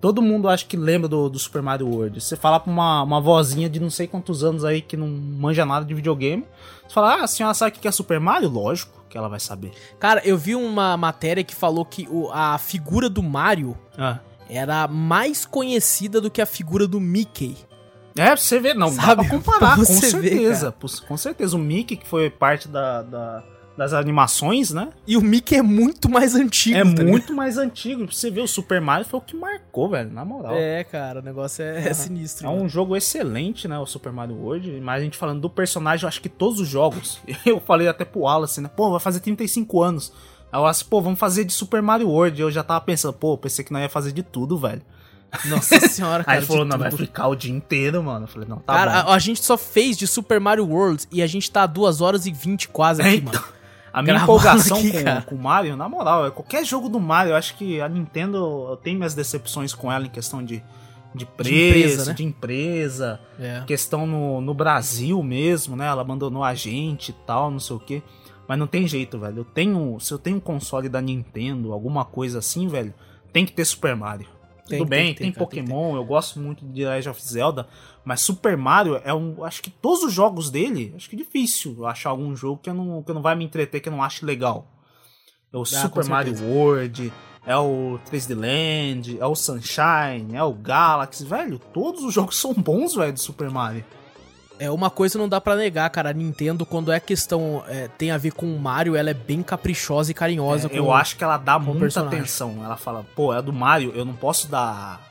[0.00, 2.20] Todo mundo acho que lembra do, do Super Mario World.
[2.20, 5.64] Você fala pra uma, uma vozinha de não sei quantos anos aí que não manja
[5.64, 6.44] nada de videogame.
[6.86, 8.48] Você fala, ah, a senhora sabe o que é Super Mario?
[8.50, 9.72] Lógico que ela vai saber.
[9.98, 14.18] Cara, eu vi uma matéria que falou que o- a figura do Mario Ah.
[14.50, 17.56] era mais conhecida do que a figura do Mickey.
[18.18, 19.26] É, pra você ver, não dá Sabe?
[19.26, 20.72] pra comparar, Pra com ver, certeza.
[20.72, 21.56] Pô, com certeza.
[21.56, 23.42] O Mickey, que foi parte da, da-
[23.76, 24.88] das animações, né?
[25.06, 26.76] E o Mickey é muito mais antigo.
[26.78, 28.06] é tá muito mais antigo.
[28.06, 30.54] Pra você ver, o Super Mario foi o que marcou, velho, na moral.
[30.54, 32.48] É, É, cara, o negócio é, é sinistro.
[32.48, 33.78] um jogo excelente, né?
[33.78, 34.80] O Super Mario World.
[34.80, 37.20] Mas a gente falando do personagem, eu acho que todos os jogos.
[37.44, 38.68] Eu falei até pro Wallace, né?
[38.74, 40.12] Pô, vai fazer 35 anos.
[40.50, 42.40] Aí o Wallace, pô, vamos fazer de Super Mario World.
[42.40, 44.82] Eu já tava pensando, pô, pensei que não ia fazer de tudo, velho.
[45.46, 46.38] Nossa senhora, cara.
[46.38, 47.00] Aí ele falou, não, vai tudo.
[47.00, 48.24] ficar o dia inteiro, mano.
[48.24, 49.10] Eu falei, não, tá cara, bom.
[49.10, 52.26] a, a gente só fez de Super Mario World e a gente tá 2 horas
[52.26, 53.55] e 20 quase aqui, Então, mano.
[53.96, 54.92] A minha empolgação aqui,
[55.24, 58.66] com, o Mario, na moral, é qualquer jogo do Mario, eu acho que a Nintendo
[58.68, 60.62] eu tenho minhas decepções com ela em questão de,
[61.14, 63.62] de preço, de empresa, empresa, né?
[63.62, 63.64] É.
[63.64, 65.86] questão no, no Brasil mesmo, né?
[65.86, 68.02] Ela abandonou a gente e tal, não sei o quê.
[68.46, 69.38] Mas não tem jeito, velho.
[69.38, 72.92] Eu tenho, se eu tenho um console da Nintendo, alguma coisa assim, velho,
[73.32, 74.28] tem que ter Super Mario.
[74.68, 77.66] Tem, Tudo tem bem, tem, tem que Pokémon, eu gosto muito de Legend of Zelda,
[78.06, 79.44] mas Super Mario é um.
[79.44, 82.70] Acho que todos os jogos dele, acho que é difícil eu achar algum jogo que,
[82.70, 84.64] eu não, que eu não vai me entreter, que eu não ache legal.
[85.52, 86.40] É o Super com Mario.
[86.40, 87.12] World,
[87.44, 91.58] é o 3D Land, é o Sunshine, é o Galaxy, velho.
[91.74, 93.84] Todos os jogos são bons, velho, do Super Mario.
[94.56, 96.10] É uma coisa não dá pra negar, cara.
[96.10, 99.42] A Nintendo, quando é questão é, tem a ver com o Mario, ela é bem
[99.42, 100.70] caprichosa e carinhosa.
[100.72, 102.20] É, eu acho que ela dá muita personagem.
[102.20, 102.64] atenção.
[102.64, 105.04] Ela fala, pô, é do Mario, eu não posso dar,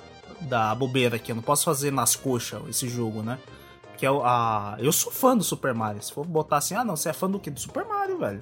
[0.45, 3.37] dar bobeira aqui, eu não posso fazer nas coxas esse jogo, né?
[3.97, 4.75] Que é o- a.
[4.79, 6.01] Eu sou fã do Super Mario.
[6.03, 7.49] Se for botar assim, ah não, você é fã do quê?
[7.49, 8.41] Do Super Mario, velho.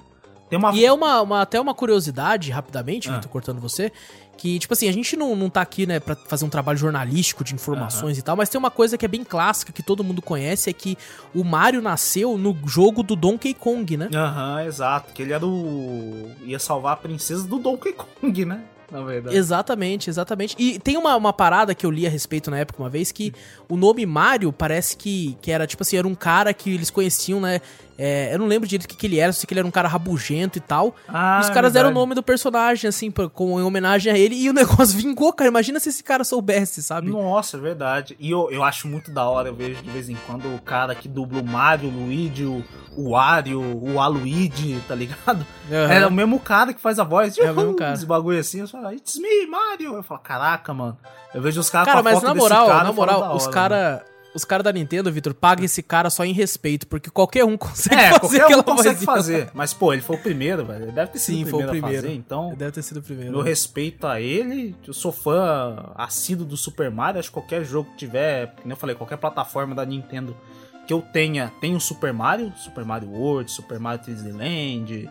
[0.50, 0.72] Tem uma.
[0.74, 3.18] E é uma, uma- até uma curiosidade, rapidamente, Ah.
[3.18, 3.90] tô cortando você,
[4.36, 7.42] que, tipo assim, a gente não, não tá aqui, né, pra fazer um trabalho jornalístico
[7.44, 10.20] de informações e tal, mas tem uma coisa que é bem clássica, que todo mundo
[10.20, 10.98] conhece, é que
[11.34, 14.10] o Mario nasceu no jogo do Donkey Kong, né?
[14.12, 15.12] Aham, exato.
[15.14, 16.30] Que ele era o.
[16.44, 18.60] ia salvar a princesa do Donkey Kong, né?
[18.94, 19.36] Na verdade.
[19.36, 20.54] Exatamente, exatamente.
[20.56, 23.32] E tem uma, uma parada que eu li a respeito na época uma vez, que
[23.68, 27.40] o nome Mario parece que, que era, tipo assim, era um cara que eles conheciam,
[27.40, 27.60] né?
[27.96, 29.70] É, eu não lembro direito o que, que ele era, sei que ele era um
[29.70, 30.94] cara rabugento e tal.
[31.08, 31.94] Ah, e os caras deram o verdade.
[31.94, 35.48] nome do personagem, assim, pra, com, em homenagem a ele, e o negócio vingou, cara.
[35.48, 37.08] Imagina se esse cara soubesse, sabe?
[37.08, 38.16] Nossa, é verdade.
[38.18, 40.94] E eu, eu acho muito da hora, eu vejo de vez em quando o cara
[40.94, 42.64] que dubla o Mario, o Luigi, o,
[42.96, 45.46] o Wario, o Aluigi, tá ligado?
[45.70, 45.92] Aham.
[45.92, 47.36] É o mesmo cara que faz a voz.
[47.38, 47.94] É o mesmo cara.
[47.94, 49.94] Esse bagulho assim, eu falo, it's me, Mario.
[49.94, 50.98] Eu falo, caraca, mano.
[51.34, 53.52] Eu vejo os caras Cara, com a mas na moral, cara, na moral, os hora,
[53.52, 54.04] cara,
[54.34, 57.94] os cara da Nintendo, Vitor, pagam esse cara só em respeito, porque qualquer um consegue
[57.94, 59.06] É, fazer qualquer um consegue vozinha.
[59.16, 59.50] fazer.
[59.54, 60.84] Mas, pô, ele foi o primeiro, velho.
[60.84, 62.02] Ele deve ter sido Sim, o foi o primeiro, primeiro.
[62.06, 62.54] fazer, então...
[62.56, 63.30] Deve ter sido o primeiro.
[63.32, 67.90] Meu respeito a ele, eu sou fã assíduo do Super Mario, acho que qualquer jogo
[67.92, 70.36] que tiver, como eu falei, qualquer plataforma da Nintendo
[70.86, 75.08] que eu tenha, tem o Super Mario, Super Mario World, Super Mario 3D Land,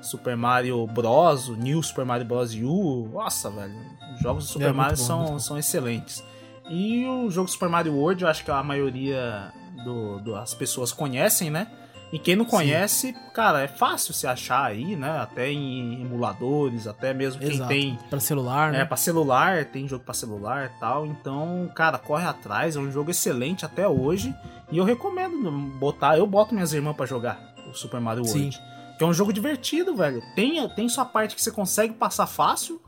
[0.00, 3.72] Super Mario Bros, New Super Mario Bros U, nossa, velho,
[4.14, 6.24] os jogos do Super É, Mario bom, são, são excelentes.
[6.70, 9.52] E o jogo Super Mario World, eu acho que a maioria
[9.84, 11.66] do, do- as pessoas conhecem, né?
[12.12, 15.18] E quem não conhece, cara, é fácil se achar aí, né?
[15.18, 17.68] Até em emuladores, até mesmo quem Exato.
[17.70, 18.80] tem Pra celular, né?
[18.82, 21.06] é, pra celular, tem jogo pra celular e tal.
[21.06, 22.76] Então, cara, corre atrás.
[22.76, 24.34] É um jogo excelente até hoje.
[24.70, 26.18] E eu recomendo botar.
[26.18, 28.54] Eu boto minhas irmãs pra jogar o Super Mario World.
[28.54, 28.60] Sim.
[28.98, 30.22] Que é um jogo divertido, velho.
[30.36, 32.78] Tem, tem sua parte que você consegue passar fácil.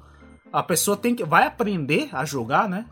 [0.52, 2.84] A pessoa tem que vai aprender a jogar, né?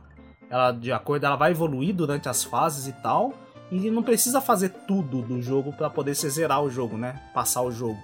[0.53, 3.33] Ela, de acordo, ela vai evoluir durante as fases e tal.
[3.71, 7.15] E não precisa fazer tudo do jogo pra poder se zerar o jogo, né?
[7.33, 7.99] Passar o jogo.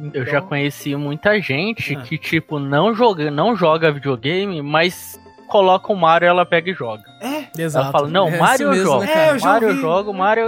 [0.00, 2.02] Eu Então- já conheci muita gente Ah.
[2.02, 6.74] que, tipo, não joga, não joga videogame, mas coloca o Mario e ela pega e
[6.74, 7.04] joga.
[7.20, 7.84] É, Exato.
[7.84, 9.00] Ela fala, não, É Mario assim eu mesmo, jogo.
[9.00, 9.20] né, cara?
[9.20, 10.44] É, eu Mario eu jogo, Mario,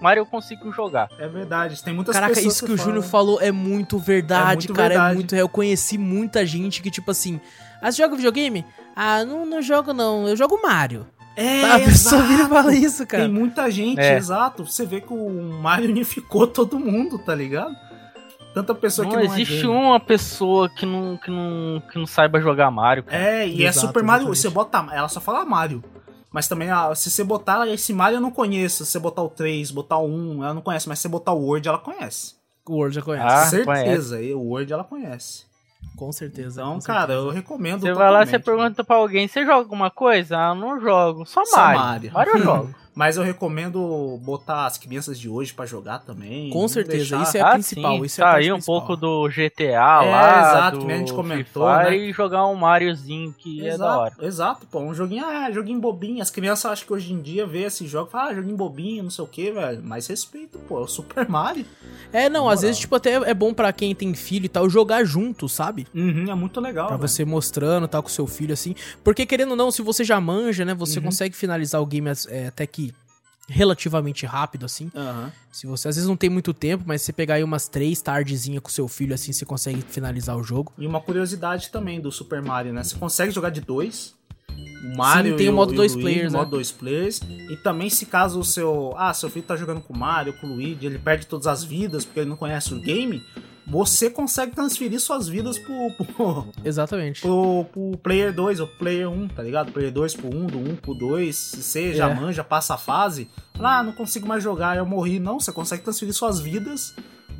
[0.00, 1.08] Mario eu consigo jogar.
[1.18, 1.82] é verdade.
[1.82, 4.74] Tem muitas Caraca, pessoas isso que o falam- Júnior falou é muito verdade, É muito
[4.74, 4.86] cara.
[4.86, 5.14] É verdade.
[5.16, 5.34] muito.
[5.36, 7.40] Eu conheci muita gente que, tipo assim.
[7.82, 8.64] Ah, você joga videogame?
[8.94, 10.26] Ah, não, não jogo não.
[10.26, 11.06] Eu jogo Mario.
[11.36, 13.24] É, a pessoa vira e fala isso, cara.
[13.24, 14.16] Tem muita gente, É.
[14.16, 14.64] exato.
[14.64, 15.28] Você vê que o
[15.60, 17.76] Mario unificou todo mundo, tá ligado?
[18.54, 22.06] Tanta pessoa Não, que não existe é uma pessoa que não, que, não, que não
[22.06, 23.22] saiba jogar Mario, cara.
[23.22, 24.22] É, e é Exato, Super Mario.
[24.32, 24.38] exatamente.
[24.40, 24.86] Você bota.
[24.94, 25.84] Ela só fala Mario.
[26.36, 28.84] Mas também, ah, se você botar esse Mario eu não conheço.
[28.84, 30.86] Se você botar o 3, botar o 1, ela não conhece.
[30.86, 32.34] Mas se você botar o Word, ela conhece.
[32.68, 33.26] O Word já conhece.
[33.26, 34.20] Ah, certeza.
[34.20, 35.46] E o Word ela conhece.
[35.96, 36.60] com certeza.
[36.60, 37.20] Então, com cara, certeza.
[37.20, 37.80] eu recomendo.
[37.80, 38.44] Você vai lá e você totalmente.
[38.64, 40.36] pergunta pra alguém, você joga alguma coisa?
[40.36, 41.24] Ah, não jogo.
[41.24, 41.80] Só Só Mario.
[41.80, 42.12] Mario.
[42.12, 42.74] Mario eu jogo.
[42.96, 46.48] Mas eu recomendo botar as crianças de hoje pra jogar também.
[46.48, 48.80] Com certeza, deixar- isso é ah, principal, sim, isso é a parte sair um principal.
[48.80, 49.64] pouco do GTA
[50.02, 51.94] É, lá, exato, do que a gente comentou, né?
[51.94, 54.14] e jogar um Mariozinho que é da Exato, hora.
[54.22, 54.80] exato, pô.
[54.80, 56.22] Um joguinho, ah, joguinho bobinho.
[56.22, 59.02] As crianças acham que hoje em dia vê esse jogo e falam, ah, joguinho bobinho,
[59.02, 59.82] não sei o que, velho.
[59.84, 60.78] Mas respeito, pô.
[60.80, 61.66] É o Super Mario.
[62.12, 65.04] É, não, às vezes, tipo, até é bom pra quem tem filho e tal, jogar
[65.04, 65.86] junto, sabe?
[65.94, 66.86] Uhum, é muito legal.
[66.86, 67.08] Pra velho.
[67.08, 68.74] você mostrando tal com seu filho, assim.
[69.04, 71.04] Porque, querendo ou não, se você já manja, né, você Uhum.
[71.04, 72.85] consegue finalizar o game é, até que
[73.48, 74.90] relativamente rápido, assim.
[74.94, 75.32] Aham.
[75.50, 78.02] Se você, às vezes, não tem muito tempo, mas se você pegar aí umas três
[78.02, 80.72] tardezinhas com seu filho, assim, você consegue finalizar o jogo.
[80.76, 82.82] E uma curiosidade também do Super Mario, né?
[82.82, 84.14] Você consegue jogar de dois.
[84.84, 86.50] O Mario Sim, tem o modo dois players, modo né?
[86.50, 87.20] dois players.
[87.50, 90.46] E também se caso o seu, ah, seu filho tá jogando com o Mario, com
[90.46, 93.22] o Luigi, ele perde todas as vidas porque ele não conhece o game,
[93.66, 97.20] você consegue transferir suas vidas pro, pro, Exatamente.
[97.20, 99.72] pro, pro player 2 ou player 1, tá ligado?
[99.72, 101.36] Player 2 pro 1, do 1 pro 2.
[101.36, 102.14] Se você já É.
[102.14, 103.28] manja, passa a fase,
[103.58, 105.18] ah, não consigo mais jogar, eu morri.
[105.18, 106.94] Não, você consegue transferir suas vidas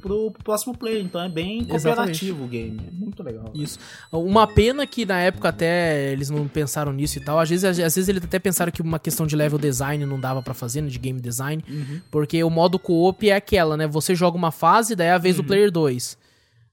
[0.07, 1.03] pro, pro próximo player.
[1.03, 2.81] Então é bem cooperativo o game.
[2.87, 3.51] É muito legal.
[3.55, 3.79] Isso.
[4.13, 7.39] Uma pena que na época até eles não pensaram nisso e tal.
[7.39, 10.43] Às vezes, às vezes eles até pensaram que uma questão de level design não dava
[10.43, 11.63] pra fazer, né, de game design.
[11.69, 12.01] Uhum.
[12.11, 13.87] Porque o modo co-op é aquela, né?
[13.87, 15.43] Você joga uma fase, daí é a vez Uhum.
[15.43, 16.17] do player 2.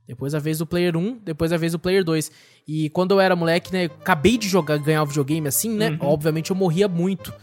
[0.05, 2.29] Depois a vez do player 1, depois a vez do player 2.
[2.67, 3.85] E quando eu era moleque, né?
[3.85, 5.91] eu Acabei de jogar, ganhar o videogame assim, né?
[5.91, 6.09] Uhum.
[6.09, 7.33] Obviamente eu morria muito.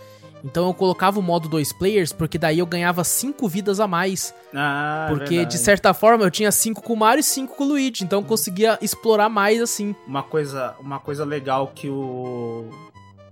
[0.45, 4.35] Então eu colocava o modo dois players, porque daí eu ganhava cinco vidas a mais.
[4.55, 5.57] Ah, porque, verdade.
[5.57, 8.05] de certa forma, eu tinha cinco com o Mario e cinco com o Luigi.
[8.05, 9.95] Então eu conseguia explorar mais assim.
[10.07, 12.69] uma coisa, uma coisa legal que o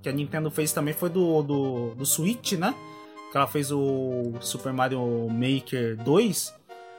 [0.02, 2.74] que a Nintendo fez também foi do, do, do Switch, né?
[3.30, 6.54] Que ela fez o Super Mario Maker 2.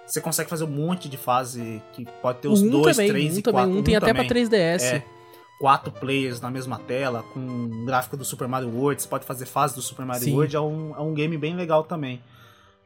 [0.05, 3.35] Você consegue fazer um monte de fase que pode ter os 1 dois, também, três
[3.35, 3.61] um e também.
[3.61, 3.79] quatro.
[3.79, 4.27] Um tem até também.
[4.27, 4.83] pra 3DS.
[4.83, 5.03] É,
[5.59, 9.01] quatro players na mesma tela, com um gráfico do Super Mario World.
[9.01, 10.33] Você pode fazer fase do Super Mario Sim.
[10.33, 10.55] World.
[10.55, 12.21] É um, é um game bem legal também.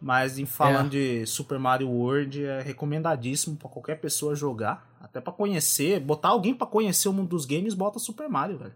[0.01, 4.85] Mas em falando de Super Mario World, é recomendadíssimo pra qualquer pessoa jogar.
[4.99, 8.73] Até pra conhecer, botar alguém pra conhecer o mundo dos games, bota Super Mario, velho.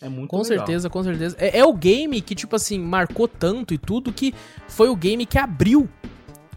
[0.00, 0.58] É muito Com legal.
[0.58, 1.36] certeza, com certeza.
[1.38, 4.34] É, é o game que, tipo assim, marcou tanto e tudo que
[4.68, 5.88] foi o game que abriu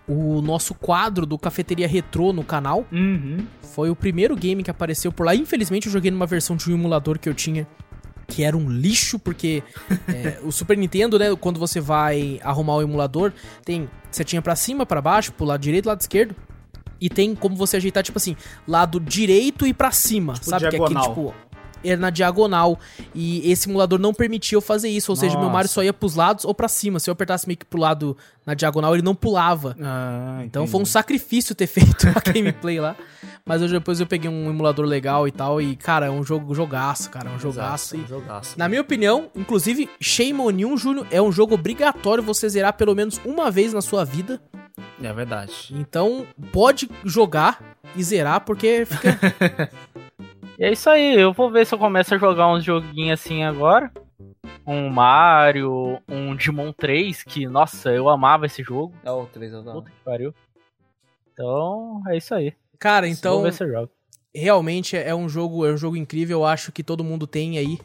[0.07, 2.86] o nosso quadro do Cafeteria Retrô no canal.
[2.91, 3.45] Uhum.
[3.61, 5.36] Foi o primeiro game que apareceu por lá.
[5.36, 7.68] Infelizmente, eu joguei numa versão de um emulador que eu tinha
[8.28, 9.61] que era um lixo, porque
[10.07, 13.34] é, o Super Nintendo, né, quando você vai arrumar o emulador,
[13.64, 16.36] tem setinha pra cima, pra baixo, pro lado direito, lado esquerdo.
[16.99, 18.36] E tem como você ajeitar, tipo assim,
[18.68, 20.69] lado direito e pra cima, sabe?
[20.69, 21.10] Que é aquele, diagonal.
[21.10, 21.36] tipo,
[21.83, 22.79] era na diagonal.
[23.13, 25.11] E esse emulador não permitia eu fazer isso.
[25.11, 25.53] Ou seja, meu Nossa.
[25.53, 26.99] Mario só ia pros lados ou pra cima.
[26.99, 29.75] Se eu apertasse meio que pro lado na diagonal, ele não pulava.
[29.81, 32.95] Ah, Então foi um sacrifício ter feito a gameplay lá.
[33.45, 35.59] Mas eu, depois eu peguei um emulador legal e tal.
[35.61, 37.29] E, cara, é um jogo jogaço, cara.
[37.29, 37.95] É um jogaço.
[37.97, 38.57] E, jogaço.
[38.57, 42.93] na minha opinião, inclusive, Shame on You, Júnior, é um jogo obrigatório você zerar pelo
[42.95, 44.39] menos uma vez na sua vida.
[45.03, 45.53] É verdade.
[45.71, 47.59] Então, pode jogar
[47.95, 49.19] e zerar, porque fica.
[50.61, 53.43] E é isso aí, eu vou ver se eu começo a jogar uns joguinhos assim
[53.43, 53.91] agora.
[54.65, 58.93] Um Mario, um Digimon 3, que, nossa, eu amava esse jogo.
[59.03, 60.35] É o 3 eu Puta que pariu.
[61.33, 62.53] Então, é isso aí.
[62.77, 63.41] Cara, Vou então.
[63.41, 63.89] ver se eu jogo.
[64.35, 66.39] realmente é um jogo, é um jogo incrível.
[66.41, 67.79] Eu acho que todo mundo tem aí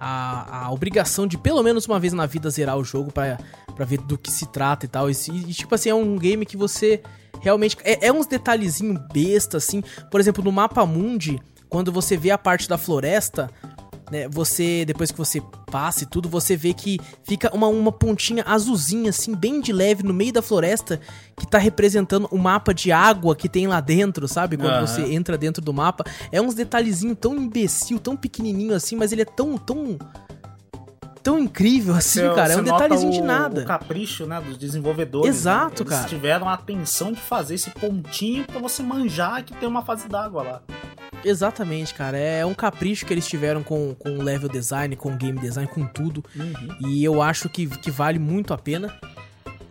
[0.00, 3.38] a, a obrigação de pelo menos uma vez na vida zerar o jogo pra,
[3.76, 5.08] pra ver do que se trata e tal.
[5.08, 7.00] E, se- e, tipo assim, é um game que você
[7.40, 7.76] realmente.
[7.84, 9.80] É, é uns detalhezinhos besta, assim.
[10.10, 13.50] Por exemplo, no mapa mundi, quando você vê a parte da floresta.
[14.08, 18.44] Né, você, depois que você passa e tudo, você vê que fica uma, uma pontinha
[18.46, 21.00] azulzinha, assim, bem de leve no meio da floresta,
[21.36, 24.56] que tá representando o mapa de água que tem lá dentro, sabe?
[24.56, 24.86] Quando Aham.
[24.86, 26.04] você entra dentro do mapa.
[26.30, 29.98] É uns detalhezinhos tão imbecil, tão pequenininho assim, mas ele é tão, tão...
[31.20, 32.52] Tão incrível assim, Você- cara.
[32.52, 33.62] É você um nota detalhezinho o- de nada.
[33.62, 35.28] O capricho, né, dos desenvolvedores.
[35.34, 35.88] Exato, né?
[35.90, 36.08] Eles cara.
[36.08, 40.42] tiveram a atenção de fazer esse pontinho pra você manjar que tem uma fase d'água
[40.44, 40.62] lá.
[41.24, 42.16] Exatamente, cara.
[42.18, 45.68] É um capricho que eles tiveram com, com o level design, com o game design,
[45.68, 46.24] com tudo.
[46.80, 48.94] E eu acho que, que vale muito a pena.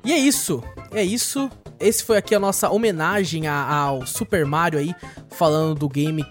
[0.04, 0.64] E é isso.
[0.92, 1.50] É isso.
[1.80, 4.96] Esse foi aqui a nossa homenagem a- ao Super Mario aí,
[5.32, 6.24] falando do game,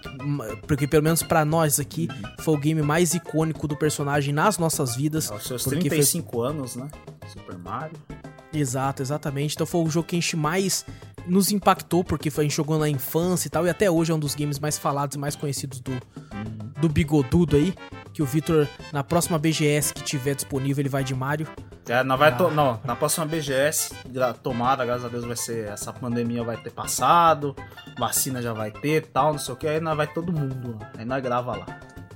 [0.67, 2.07] porque pelo menos pra nós aqui,
[2.39, 5.29] foi o game mais icônico do personagem nas nossas vidas.
[5.29, 6.87] Aos seus Porque 35 anos, né?
[7.27, 7.97] Super Mario.
[8.51, 9.53] Exato, exatamente.
[9.55, 10.83] Então foi o jogo que a gente mais
[11.27, 14.15] nos impactou, porque foi, a gente jogou na infância e tal, e até hoje é
[14.15, 15.91] um dos games mais falados e mais conhecidos do,
[16.79, 17.73] do Bigodudo aí.
[18.13, 21.47] Que o Victor, na próxima BGS que tiver disponível, ele vai de Mario.
[21.87, 22.35] É, não vai Ah.
[22.35, 23.93] to- não, na próxima BGS,
[24.41, 25.67] tomada, graças a Deus, vai ser.
[25.67, 27.53] Essa pandemia vai ter passado,
[27.99, 30.79] vacina já vai ter tal, não sei o que, aí nós vai todo mundo.
[30.97, 31.65] Aí nós grava lá.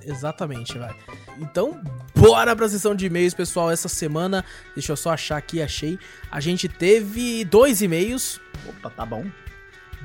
[0.02, 0.96] Exatamente, vai.
[1.38, 1.80] Então,
[2.16, 3.70] bora pra sessão de e-mails, pessoal.
[3.70, 6.00] Essa semana, deixa eu só achar aqui, achei.
[6.32, 8.40] A gente teve dois e-mails.
[8.68, 9.26] Opa, tá bom.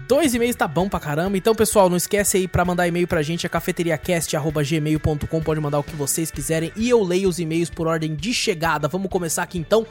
[0.08, 1.36] Dois e-mails tá bom pra caramba.
[1.36, 5.40] Então, pessoal, não esquece aí pra mandar e-mail pra gente, é cafeteriacast.gmail.com.
[5.40, 8.88] Pode mandar o que vocês quiserem e eu leio os e-mails por ordem de chegada.
[8.88, 9.86] Vamos começar aqui então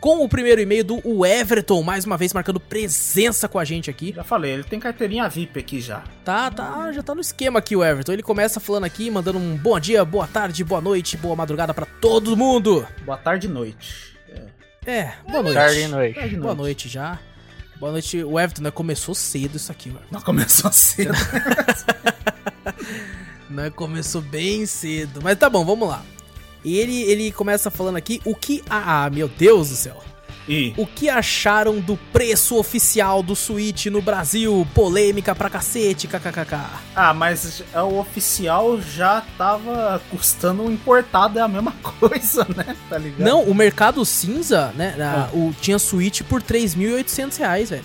[0.00, 4.14] com o primeiro e-mail do Everton, mais uma vez marcando presença com a gente aqui.
[4.16, 6.02] Já falei, ele tem carteirinha VIP aqui já.
[6.24, 8.12] Tá, tá, já tá no esquema aqui o Everton.
[8.12, 11.84] Ele começa falando aqui, mandando um bom dia, boa tarde, boa noite, boa madrugada pra
[11.84, 12.86] todo mundo.
[13.04, 14.16] Boa tarde e noite.
[14.86, 15.56] É, É, boa noite.
[15.56, 16.36] Tarde e noite.
[16.36, 17.18] Boa noite já.
[17.80, 18.70] Boa noite, o Everton, né?
[18.70, 20.04] Começou cedo isso aqui, mano.
[20.10, 21.14] Não começou cedo.
[23.48, 23.68] Né?
[23.68, 25.18] Começou bem cedo.
[25.20, 26.04] Mas tá bom, vamos lá.
[26.64, 28.62] Ele, ele começa falando aqui o que.
[28.70, 30.00] Ah, meu Deus do céu.
[30.52, 34.66] E O que acharam do preço oficial do Switch no Brasil?
[34.74, 36.56] Polêmica pra cacete, kkkk.
[36.96, 42.74] ah, mas é, o oficial já tava custando um importado é a mesma coisa, né?
[42.88, 43.20] Tá ligado?
[43.24, 44.96] Não, o mercado cinza, né?
[44.98, 45.30] a- Ah.
[45.32, 47.84] o, tinha Switch por 3.800 reais, velho.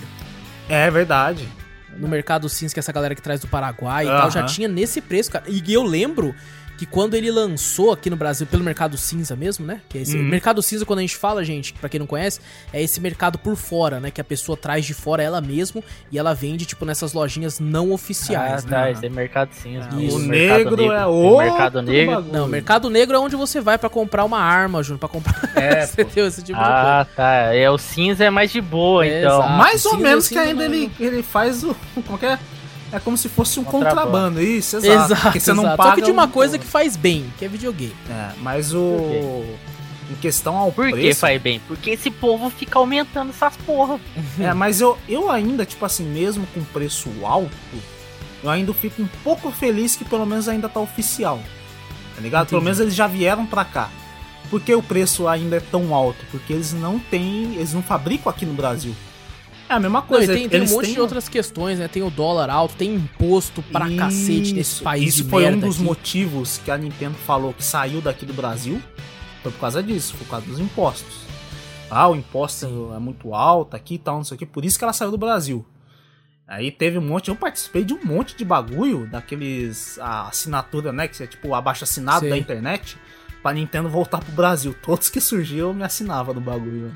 [0.68, 1.48] É verdade.
[1.96, 5.00] No mercado cinza, que essa galera que traz do Paraguai e tal, já tinha nesse
[5.00, 5.44] preço, cara.
[5.48, 6.34] E eu lembro
[6.76, 9.80] que quando ele lançou aqui no Brasil, pelo mercado cinza mesmo, né?
[9.88, 10.24] Que é esse, Uhum.
[10.24, 12.40] Mercado cinza, quando a gente fala, gente, pra quem não conhece,
[12.72, 14.10] é esse mercado por fora, né?
[14.10, 15.82] Que a pessoa traz de fora ela mesmo
[16.12, 18.70] e ela vende, tipo, nessas lojinhas não Ah, oficiais, né?
[18.70, 19.88] tá, esse é mercado cinza.
[19.92, 22.14] Ah, Isso, o mercado negro é Tem outro mercado negro.
[22.16, 22.32] bagulho.
[22.32, 25.50] Não, mercado negro é onde você vai pra comprar uma arma, Júnior, pra comprar.
[25.56, 26.02] É, pô.
[26.02, 26.26] Entendeu?
[26.26, 27.00] Esse tipo de coisa.
[27.00, 27.32] Ah, tá.
[27.54, 29.38] É, o cinza é mais de boa, É, então.
[29.38, 29.52] exato.
[29.54, 31.74] Mais ou cinza, menos que ainda ele, ele faz o.
[32.18, 32.38] Que
[32.92, 32.98] é?
[33.00, 33.96] Como se fosse um Contrabando.
[34.06, 35.04] contrabando, isso, exato.
[35.12, 35.76] Exato, Porque você não exato.
[35.76, 37.94] paga Só que de uma um- coisa que faz bem, que é videogame.
[38.10, 39.44] É, mas o.
[40.08, 41.18] Em questão ao Por que preço.
[41.20, 41.60] faz bem?
[41.66, 43.98] Porque esse povo fica aumentando essas porra.
[44.38, 47.50] É, mas eu, eu ainda, tipo assim, mesmo com preço alto,
[48.44, 51.40] eu ainda fico um pouco feliz que pelo menos ainda tá oficial.
[52.14, 52.46] Tá ligado?
[52.46, 52.64] Pelo Entendi.
[52.66, 53.90] menos eles já vieram pra cá.
[54.48, 56.24] Por que o preço ainda é tão alto?
[56.30, 57.56] Porque eles não têm.
[57.56, 58.94] Eles não fabricam aqui no Brasil.
[59.68, 60.32] É a mesma Não, coisa.
[60.32, 61.88] tem, tem um monte têm- de outras questões, né?
[61.88, 65.76] Tem o dólar alto, tem imposto pra cacete nesse Isso, país Isso foi um dos
[65.76, 65.84] aqui.
[65.84, 68.80] motivos que a Nintendo falou que saiu daqui do Brasil.
[69.42, 71.26] Foi por causa disso, por causa dos impostos.
[71.90, 74.46] Ah, o imposto é muito alto aqui e tal, não sei o que.
[74.46, 75.64] Por isso que ela saiu do Brasil.
[76.46, 81.08] Aí teve um monte, eu participei de um monte de bagulho, daqueles a assinatura, né,
[81.08, 82.30] que é tipo abaixo assinado Sei.
[82.30, 82.96] da internet,
[83.42, 84.72] pra Nintendo voltar pro Brasil.
[84.80, 86.94] Todos que surgiam eu me assinava no bagulho.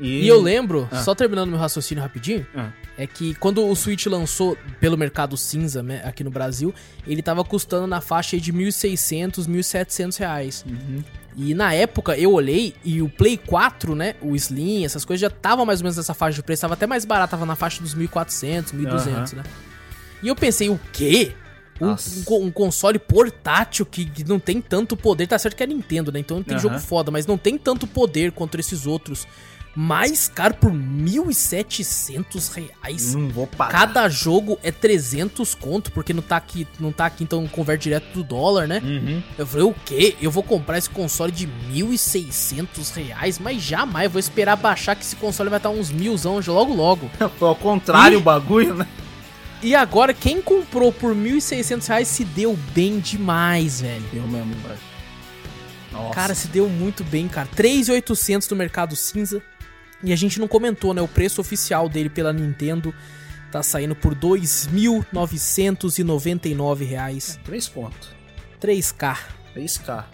[0.00, 1.02] E eu lembro, Ah.
[1.02, 2.70] só terminando meu raciocínio rapidinho, Ah.
[2.98, 6.74] é que quando o Switch lançou pelo mercado cinza né, aqui no Brasil,
[7.06, 10.64] ele tava custando na faixa de 1.600, 1.700 reais.
[10.66, 11.04] Uhum.
[11.36, 15.30] E na época eu olhei e o Play 4, né, o Slim, essas coisas já
[15.30, 17.80] tava mais ou menos nessa faixa de preço, tava até mais barato, tava na faixa
[17.82, 19.42] dos 1.400, 1.200, né?
[20.22, 21.32] E eu pensei, o quê?
[21.80, 25.66] Um, um co- console portátil que, que não tem tanto poder, tá certo que é
[25.66, 26.20] Nintendo, né?
[26.20, 26.62] Então não tem Aham.
[26.62, 29.26] jogo foda, mas não tem tanto poder contra esses outros.
[29.74, 33.14] Mais caro por 1.700 reais.
[33.14, 33.72] Não vou pagar.
[33.72, 38.12] Cada jogo é 300 conto, porque não tá aqui, não tá aqui, então converte direto
[38.12, 38.82] do dólar, né?
[38.84, 39.22] Uhum.
[39.38, 40.14] Eu falei, o quê?
[40.20, 43.38] Eu vou comprar esse console de 1.600 reais?
[43.38, 47.10] Mas jamais, vou esperar baixar que esse console vai estar uns milzão logo logo.
[47.38, 48.20] Foi ao contrário Ih.
[48.20, 48.86] o bagulho, né?
[49.62, 54.04] E agora, quem comprou por 1.600 reais se deu bem demais, velho.
[54.12, 54.92] Eu mesmo, velho.
[55.92, 56.14] Nossa.
[56.14, 57.48] Cara, se deu muito bem, cara.
[57.54, 59.42] 3.800 no mercado cinza.
[60.02, 61.00] E a gente não comentou, né?
[61.02, 62.92] O preço oficial dele pela Nintendo
[63.50, 67.38] tá saindo por 2.999 reais.
[67.44, 68.08] 3 conto.
[68.60, 69.16] 3K.
[69.54, 70.04] 3K.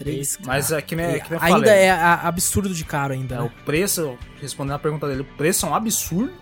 [0.00, 0.38] 3K.
[0.46, 1.82] Mas é que nem, É, que nem ainda falei.
[1.84, 3.44] é absurdo de caro ainda, É, né?
[3.44, 6.32] o preço, respondendo a pergunta dele, o preço é um absurdo.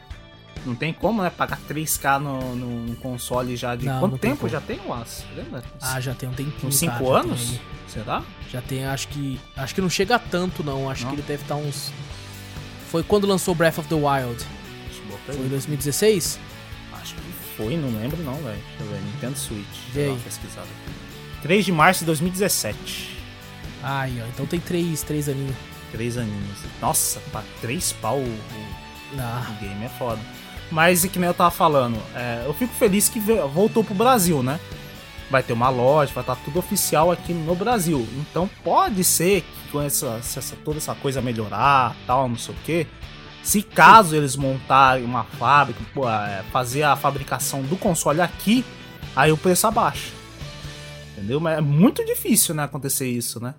[0.67, 1.31] Não tem como, né?
[1.31, 3.87] Pagar 3K no, no, no console já de.
[3.87, 4.51] Não, Quanto não tem tempo como.
[4.53, 5.25] já tem o Aço?
[5.37, 5.63] Lembra?
[5.81, 7.61] Ah, já tem um tempinho, Uns 5 cara, já tem anos?
[7.87, 8.23] Será?
[8.51, 9.41] Já tem, acho que.
[9.57, 10.91] Acho que não chega a tanto, não.
[10.91, 11.11] Acho Não?
[11.11, 11.93] que ele deve estar uns.
[12.91, 14.45] Foi quando lançou Breath of the Wild.
[15.27, 15.49] Foi em aí.
[15.49, 16.39] 2016?
[16.95, 17.21] Acho que
[17.57, 18.59] foi, não lembro não, velho.
[18.79, 19.01] Deixa eu ver.
[19.13, 19.67] Nintendo Switch.
[19.93, 20.17] Vê Deixa eu dar aí.
[20.17, 21.43] uma pesquisada aqui.
[21.43, 23.17] 3 de março de 2017.
[23.83, 24.27] Ai, ó.
[24.29, 25.55] Então tem três, três aninhos.
[25.93, 26.59] 3 aninhos.
[26.83, 30.21] Nossa, pra 3 pau o, o- Ah, O game é foda.
[30.71, 34.61] Mas, que nem eu tava falando, é, eu fico feliz que voltou pro Brasil, né?
[35.31, 38.07] Vai ter uma loja, vai estar tudo oficial aqui no Brasil.
[38.17, 42.59] Então pode ser que com essa, essa- toda essa coisa melhorar, tal, não sei o
[42.65, 42.87] que.
[43.43, 45.81] Se caso eles montarem uma fábrica,
[46.29, 48.65] é, fazer a fabricação do console aqui,
[49.15, 50.11] aí o preço abaixa.
[51.17, 51.41] Entendeu?
[51.41, 53.55] Mas é muito difícil, né, acontecer isso, né?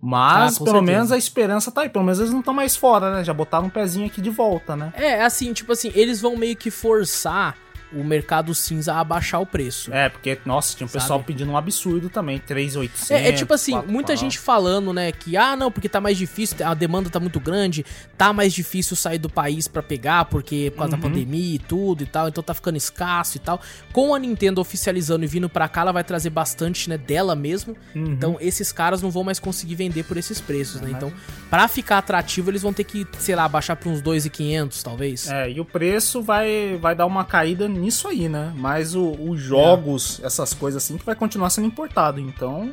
[0.00, 0.82] Mas, Ah, pelo certeza.
[0.92, 1.88] menos, a esperança tá aí.
[1.88, 3.24] Pelo menos eles não estão mais fora, né?
[3.24, 4.92] Já botaram um pezinho aqui de volta, né?
[4.94, 7.56] É, assim, tipo assim, eles vão meio que forçar
[7.92, 9.92] o mercado cinza a abaixar o preço.
[9.92, 11.26] É, porque, nossa, tinha um pessoal Sabe?
[11.26, 13.10] pedindo um absurdo também, 3,800.
[13.10, 14.16] É, é tipo assim, 4 muita pau.
[14.16, 17.84] gente falando, né, que ah, não, porque tá mais difícil, a demanda tá muito grande,
[18.16, 21.00] tá mais difícil sair do país pra pegar, porque por causa Uhum.
[21.02, 23.60] da pandemia e tudo e tal, então tá ficando escasso e tal.
[23.92, 27.76] Com a Nintendo oficializando e vindo pra cá, ela vai trazer bastante, né, dela mesmo.
[27.94, 28.04] Uhum.
[28.12, 30.88] Então esses caras não vão mais conseguir vender por esses preços, né?
[30.92, 31.12] Mas- Então,
[31.50, 35.28] pra ficar atrativo, eles vão ter que, sei lá, baixar pra uns 2.500, talvez.
[35.30, 38.52] É, e o preço vai, vai dar uma caída nisso aí, né?
[38.56, 42.20] Mas os jogos, essas coisas assim, que vai continuar sendo importado.
[42.20, 42.72] Então,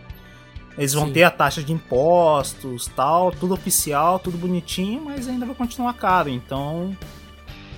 [0.77, 1.14] eles vão Sim.
[1.14, 6.30] ter a taxa de impostos, tal, tudo oficial, tudo bonitinho, mas ainda vai continuar caro.
[6.30, 6.95] Então,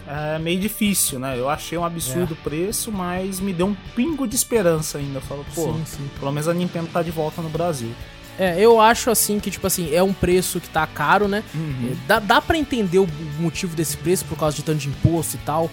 [0.07, 1.37] é meio difícil, né?
[1.37, 5.17] Eu achei um absurdo o preço, mas me deu um pingo de esperança ainda.
[5.17, 6.09] Eu falo, pô, sim, sim.
[6.17, 7.91] pelo menos a Nintendo tá de volta no Brasil.
[8.39, 11.43] É, eu acho assim que, tipo assim, é um preço que tá caro, né?
[11.53, 11.91] Uhum.
[11.91, 13.07] É, Dá, dá pra entender o
[13.39, 15.69] motivo desse preço por causa de tanto de imposto e tal.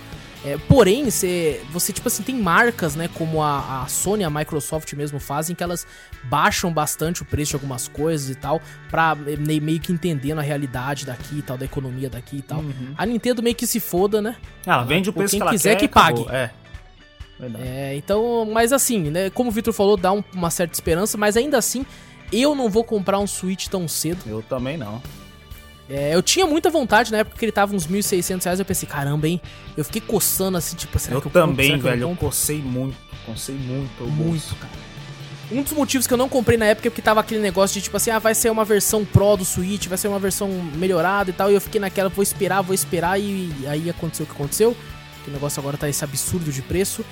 [0.46, 3.08] É, porém, cê, você, tipo assim, tem marcas, né?
[3.14, 5.86] Como a, a Sony e a Microsoft mesmo fazem, que elas
[6.24, 10.42] baixam bastante o preço de algumas coisas e tal, pra me- meio que entendendo a
[10.42, 12.58] realidade daqui e tal, da economia daqui e tal.
[12.60, 12.92] Uhum.
[12.98, 14.36] A Nintendo meio que se foda, né?
[14.66, 16.26] Ela vende o preço quem que ela quiser quer que pague.
[16.30, 16.50] É.
[17.40, 17.64] Verdade.
[17.66, 19.30] É, então, mas assim, né?
[19.30, 21.86] Como o Victor falou, dá um- uma certa esperança, mas ainda assim,
[22.30, 24.20] eu não vou comprar um Switch tão cedo.
[24.26, 25.02] Eu também não.
[25.88, 28.58] É, eu tinha muita vontade na época que ele tava uns 1.600 reais.
[28.58, 29.40] Eu pensei, caramba, hein?
[29.76, 31.48] Eu fiquei coçando assim, tipo, será eu que eu compro?
[31.48, 32.02] também, eu velho.
[32.02, 32.26] Eu compro?
[32.26, 32.96] cocei muito.
[33.26, 34.04] Cocei muito.
[34.04, 34.72] Muito, cara.
[35.52, 37.82] Um dos motivos que eu não comprei na época é porque tava aquele negócio de
[37.82, 41.30] tipo assim, ah, vai ser uma versão Pro do Switch, vai ser uma versão melhorada
[41.30, 41.50] e tal.
[41.50, 43.20] E eu fiquei naquela, vou esperar, vou esperar.
[43.20, 44.76] E aí aconteceu o que aconteceu.
[45.22, 47.04] Que o negócio agora tá esse absurdo de preço.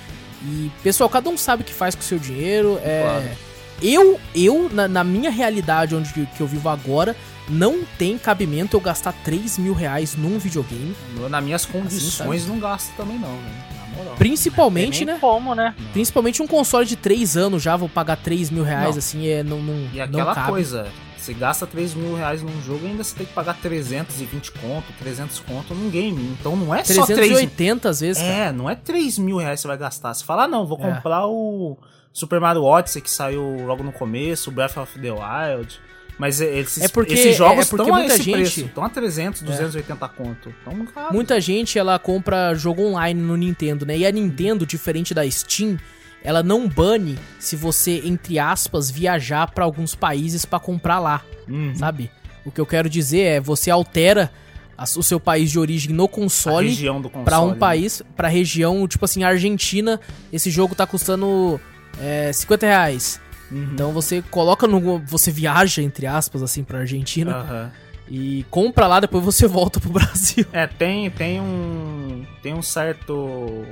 [0.43, 2.79] E, pessoal, cada um sabe o que faz com o seu dinheiro.
[2.83, 3.01] É.
[3.03, 3.53] Claro.
[3.81, 7.15] Eu, eu na, na minha realidade, onde que eu vivo agora,
[7.49, 10.95] não tem cabimento eu gastar 3 mil reais num videogame.
[11.29, 13.73] Nas minhas Assim, condições, não gasto também, não, velho.
[13.77, 14.15] Na moral.
[14.15, 15.17] Principalmente, né?
[15.19, 15.75] como, né?
[15.91, 18.97] Principalmente um console de 3 anos já, vou pagar 3 mil reais, Não.
[18.97, 20.49] assim, é, não, não, E não aquela cabe.
[20.49, 24.51] coisa, você gasta 3 mil reais num jogo e ainda você tem que pagar 320
[24.53, 26.35] conto, 300 conto num game.
[26.39, 28.33] Então não é só 3 380 às vezes, cara.
[28.33, 30.13] É, não é 3 mil reais que você vai gastar.
[30.13, 30.81] Você fala, ah, não, vou É.
[30.93, 31.77] comprar o
[32.11, 35.79] Super Mario Odyssey que saiu logo no começo, o Breath of the Wild.
[36.17, 38.59] Mas esses, É porque- esses jogos é porque estão a muita esse gente- preço.
[38.61, 40.53] Estão a 300, 280 conto.
[40.61, 43.97] Então, Muita gente, ela compra jogo online no Nintendo, né?
[43.97, 45.77] E a Nintendo, diferente da Steam,
[46.23, 51.73] ela não bane se você, entre aspas, viajar pra alguns países pra comprar lá, Uhum.
[51.75, 52.09] sabe?
[52.45, 54.31] O que eu quero dizer é, você altera
[54.77, 57.25] a- o seu país de origem no a console console.
[57.25, 57.55] pra um né?
[57.55, 59.99] país, pra região, tipo assim, Argentina,
[60.31, 61.59] esse jogo tá custando
[62.01, 63.21] é, 50 reais.
[63.53, 63.69] Uhum.
[63.73, 64.99] Então você coloca no.
[65.05, 67.71] Você viaja, entre aspas, assim, pra Argentina Aham.
[68.09, 70.45] e compra lá, depois você volta pro Brasil.
[70.51, 72.25] É, tem, tem um.
[72.41, 73.63] Tem um certo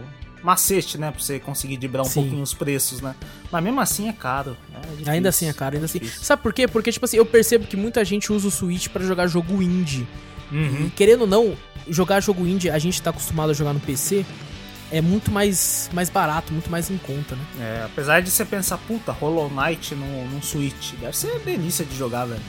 [0.43, 1.11] macete, né?
[1.11, 2.21] Pra você conseguir dibrar um Sim.
[2.21, 3.15] pouquinho os preços, né?
[3.51, 4.55] Mas mesmo assim é caro.
[4.75, 5.99] É difícil, Ainda assim é caro, ainda assim.
[5.99, 6.23] difícil.
[6.23, 6.67] Sabe por quê?
[6.67, 10.07] Porque, tipo assim, eu percebo que muita gente usa o Switch pra jogar jogo indie.
[10.51, 10.87] Uhum.
[10.87, 11.53] E querendo ou não,
[11.89, 14.25] jogar jogo indie, a gente tá acostumado a jogar no PC,
[14.91, 17.41] é muito mais, mais barato, muito mais em conta, né?
[17.59, 21.95] É, apesar de você pensar, puta, Hollow Knight no, num Switch, deve ser delícia de
[21.97, 22.41] jogar, velho.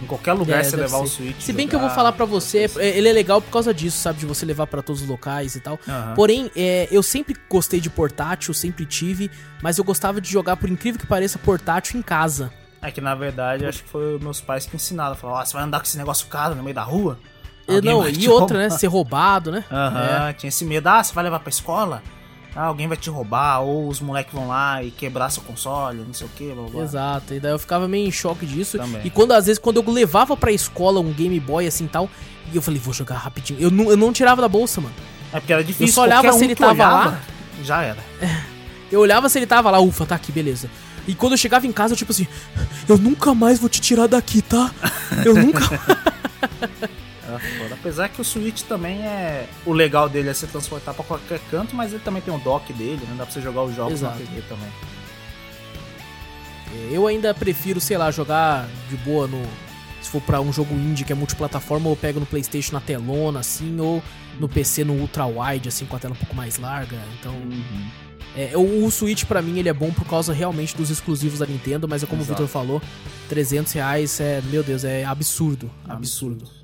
[0.00, 1.16] Em qualquer lugar É, você levar o ser.
[1.16, 1.40] Switch.
[1.40, 3.98] Se bem que eu vou falar pra você, é- ele é legal por causa disso,
[3.98, 4.20] sabe?
[4.20, 5.74] De você levar pra todos os locais e tal.
[5.82, 5.90] assim.
[5.90, 6.14] Aham.
[6.14, 9.28] Porém, é, eu sempre gostei de portátil, sempre tive,
[9.60, 12.52] mas eu gostava de jogar, por incrível que pareça, portátil em casa.
[12.80, 15.16] É que na verdade acho que foi meus pais que ensinaram.
[15.16, 17.18] Falaram, ó, você vai andar com esse negócio caro no meio da rua?
[17.76, 18.64] Alguém não, e outra, né?
[18.64, 19.64] roubar." Ser roubado, né?
[19.70, 20.86] Aham, tinha esse medo.
[20.88, 22.02] Ah, você vai levar pra escola?
[22.56, 26.12] Ah, alguém vai te roubar, ou os moleques vão lá e quebrar seu console, não
[26.12, 26.82] sei o que, blá blá.
[26.82, 28.78] Exato, e daí eu ficava meio em choque disso.
[28.78, 29.02] Também.
[29.04, 32.10] E quando às vezes quando eu levava pra escola um Game Boy assim e tal,
[32.52, 33.60] e eu falei, vou jogar rapidinho.
[33.60, 34.94] Eu não, eu não tirava da bolsa, mano.
[35.32, 35.86] É porque era difícil.
[35.86, 37.20] Eu só olhava se ele tava olhava, lá.
[37.62, 37.98] Já era.
[38.90, 40.70] Eu olhava se ele tava lá, ufa, tá aqui, beleza.
[41.06, 42.26] E quando eu chegava em casa, eu tipo assim,
[42.88, 44.70] eu nunca mais vou te tirar daqui, tá?
[45.26, 45.60] Eu nunca.
[47.36, 47.74] Foda.
[47.74, 49.46] Apesar que o Switch também é.
[49.66, 52.72] O legal dele é se transportar pra qualquer canto, mas ele também tem o dock
[52.72, 53.14] dele, né?
[53.18, 54.18] Dá pra você jogar os jogos Exato.
[54.18, 54.68] na TV também.
[56.90, 59.42] eu ainda prefiro, sei lá, jogar de boa no.
[60.00, 63.40] Se for pra um jogo indie que é multiplataforma, eu pego no Playstation na telona,
[63.40, 64.02] assim, ou
[64.38, 66.96] no PC no ultra wide, assim, com a tela um pouco mais larga.
[67.18, 67.34] Então.
[68.36, 71.46] É, o, o Switch pra mim ele é bom por causa realmente dos exclusivos da
[71.46, 72.42] Nintendo, mas é como Exato.
[72.42, 72.82] o Victor falou,
[73.28, 76.57] 300 reais é, meu Deus, é absurdo, absurdo, absurdo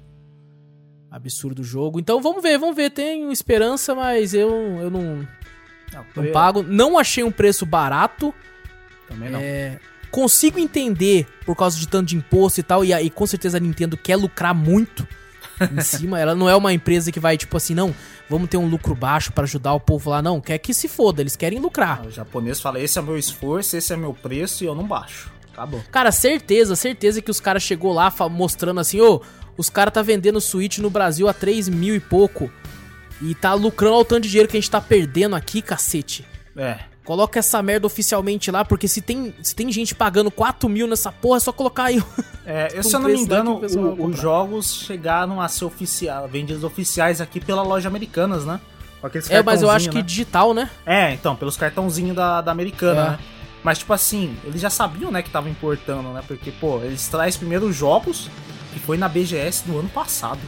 [1.60, 2.00] o jogo.
[2.00, 5.26] Então vamos ver, vamos ver, tenho esperança, mas eu, eu não,
[5.92, 6.62] Não, não pago.
[6.62, 8.34] Não achei um preço barato,
[9.08, 9.38] Também não.
[9.40, 9.78] é,
[10.10, 13.60] consigo entender por causa de tanto de imposto e tal, e aí com certeza a
[13.60, 15.06] Nintendo quer lucrar muito
[15.72, 16.18] em cima.
[16.18, 17.94] Ela não é uma empresa que vai tipo assim, não,
[18.28, 21.20] vamos ter um lucro baixo pra ajudar o povo lá, não, quer que se foda,
[21.20, 22.04] eles querem lucrar.
[22.06, 25.32] O japonês fala: esse é meu esforço, esse é meu preço e eu não baixo.
[25.52, 25.80] Acabou.
[25.92, 29.22] Cara, certeza, certeza que os caras chegou lá mostrando assim, ô,
[29.56, 32.50] os caras tá vendendo Switch no Brasil a 3 mil e pouco.
[33.22, 36.26] E tá lucrando ao tanto de dinheiro que a gente tá perdendo aqui, cacete.
[36.56, 36.78] É.
[37.04, 41.12] Coloca essa merda oficialmente lá, porque se tem, se tem gente pagando 4 mil nessa
[41.12, 42.02] porra, é só colocar aí.
[42.46, 45.64] É, eu, Com se eu não me que engano, o os jogos chegaram a ser
[45.64, 48.60] oficial, vendidos oficiais aqui pela loja Americanas, né?
[49.30, 50.02] É, mas eu acho cartãozinho, que né?
[50.02, 50.70] digital, né?
[50.84, 53.10] É, então, pelos cartãozinhos da, da Americana, É.
[53.12, 53.18] né?
[53.62, 56.22] Mas, tipo assim, eles já sabiam, né, que tava importando, né?
[56.28, 58.28] Porque, pô, eles trazem primeiro os jogos,
[58.74, 60.40] que foi na BGS do ano passado.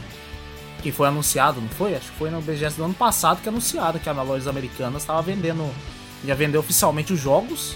[0.83, 1.95] Que foi anunciado, não foi?
[1.95, 5.21] Acho que foi na BGS do ano passado que anunciaram que a lojas americanas tava
[5.23, 5.67] vendendo.
[6.23, 7.75] Ia vender oficialmente os jogos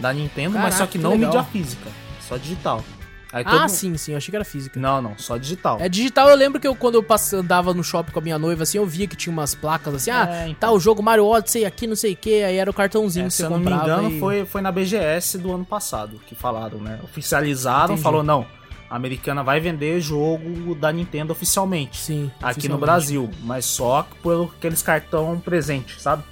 [0.00, 1.26] da Nintendo, mas Caraca, só que que não legal.
[1.32, 1.90] mídia física,
[2.28, 2.84] só digital.
[3.32, 4.80] Aí Ah, mundo- sim, sim, eu achei que era física.
[4.80, 5.76] Não, não, só digital.
[5.80, 8.38] É digital, eu lembro que eu, quando eu pass- andava no shopping com a minha
[8.38, 10.70] noiva, assim, eu via que tinha umas placas assim, ah, É, então.
[10.70, 13.28] tá o jogo Mario Odyssey aqui, não sei o que, aí era o cartãozinho É,
[13.28, 16.18] que se você eu não me engano, e- foi, foi na BGS do ano passado
[16.26, 16.98] que falaram, né?
[17.04, 18.02] Oficializaram, Entendi.
[18.02, 18.46] falou, não,
[18.90, 21.98] a americana vai vender jogo da Nintendo oficialmente.
[21.98, 22.30] Sim.
[22.36, 22.80] Aqui no oficialmente.
[22.80, 26.22] Brasil, mas só por aqueles cartão presente, sabe?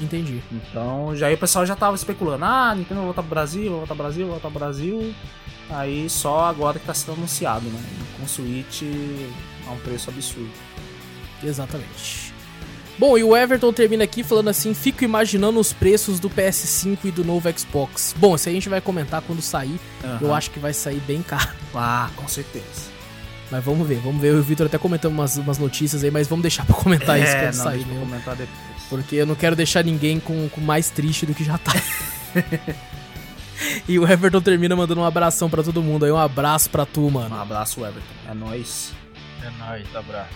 [0.00, 0.42] Entendi.
[0.50, 3.78] Então, já aí o pessoal já tava especulando, ah, Nintendo vai voltar pro Brasil, vai
[3.78, 5.14] voltar pro Brasil, vai voltar pro Brasil.
[5.70, 7.80] Aí só agora que tá sendo anunciado, né?
[8.18, 8.82] Com Switch
[9.66, 10.50] a um preço absurdo.
[11.42, 12.31] Exatamente.
[12.98, 17.10] Bom, e o Everton termina aqui falando assim: fico imaginando os preços do PS5 e
[17.10, 18.14] do novo Xbox.
[18.18, 19.80] Bom, isso aí a gente vai comentar quando sair.
[20.20, 20.34] Eu Aham.
[20.36, 21.48] acho que vai sair bem caro.
[21.74, 22.92] Ah, com certeza.
[23.50, 24.34] Mas vamos ver, vamos ver.
[24.34, 27.40] O Vitor até comentou umas, umas notícias aí, mas vamos deixar pra comentar isso é,
[27.46, 28.82] quando não, sair deixa eu comentar depois.
[28.90, 31.72] Porque eu não quero deixar ninguém com, com mais triste do que já tá.
[33.88, 36.12] e o Everton termina mandando um abração pra todo mundo aí.
[36.12, 37.34] Um abraço pra tu, Um mano.
[37.34, 38.00] abraço, Everton.
[38.30, 38.92] É nóis.
[39.42, 40.28] É nóis, abraço.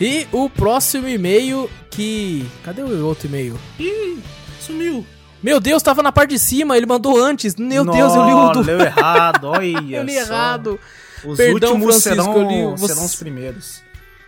[0.00, 2.44] E o próximo e-mail que.
[2.64, 3.58] Cadê o outro e-mail?
[3.78, 4.18] Ih,
[4.60, 5.06] sumiu.
[5.42, 7.56] Meu Deus, tava na parte de cima, ele mandou antes.
[7.56, 8.62] Meu Deus, eu li o do.
[8.62, 10.20] Leu errado, olha Eu li só.
[10.20, 10.80] errado.
[11.24, 13.82] Os Perdão, últimos Francisco, serão, li- você- serão os primeiros.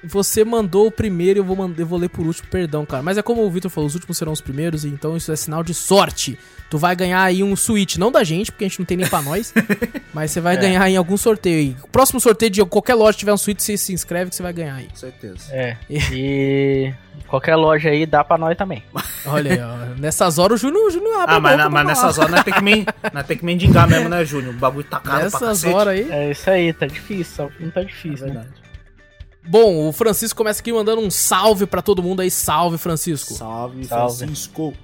[0.07, 3.03] Você mandou o primeiro e eu vou, mand- eu vou ler por último, perdão, cara.
[3.03, 5.63] Mas é como o Victor falou, os últimos serão os primeiros, então isso é sinal
[5.63, 6.39] de sorte.
[6.71, 9.07] Tu vai ganhar aí um Switch, não da gente, porque a gente não tem nem
[9.09, 9.53] pra nós,
[10.13, 10.59] mas você vai É.
[10.61, 11.77] ganhar em algum sorteio.
[11.83, 14.43] O próximo sorteio de qualquer loja que tiver um Switch, você se inscreve que você
[14.43, 14.89] vai ganhar aí.
[14.89, 15.53] Com certeza.
[15.53, 15.77] É.
[16.13, 16.93] E
[17.29, 18.83] qualquer loja aí dá pra nós também.
[19.27, 20.01] Olha aí, ó.
[20.01, 22.19] Nessas horas o Júnior, o Júnior abre Ah, a mas, boca na- pra mas nessas
[22.19, 24.55] horas nós tem que, men nós tem que mendigar mesmo, né, Júnior?
[24.55, 25.75] O bagulho tá caro pra Nessas cacete.
[25.75, 26.11] horas aí.
[26.11, 28.45] É isso aí, tá difícil, não tá É difícil, né?
[29.47, 32.31] Bom, o Francisco começa aqui mandando um salve pra todo mundo aí.
[32.31, 33.35] Salve, Francisco.
[33.35, 34.19] Salve, Salve.
[34.19, 34.75] Francisco.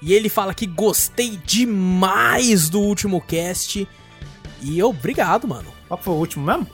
[0.00, 3.86] E ele fala que gostei demais do último cast.
[4.62, 5.68] E obrigado, mano.
[5.88, 6.66] Qual foi o último mesmo?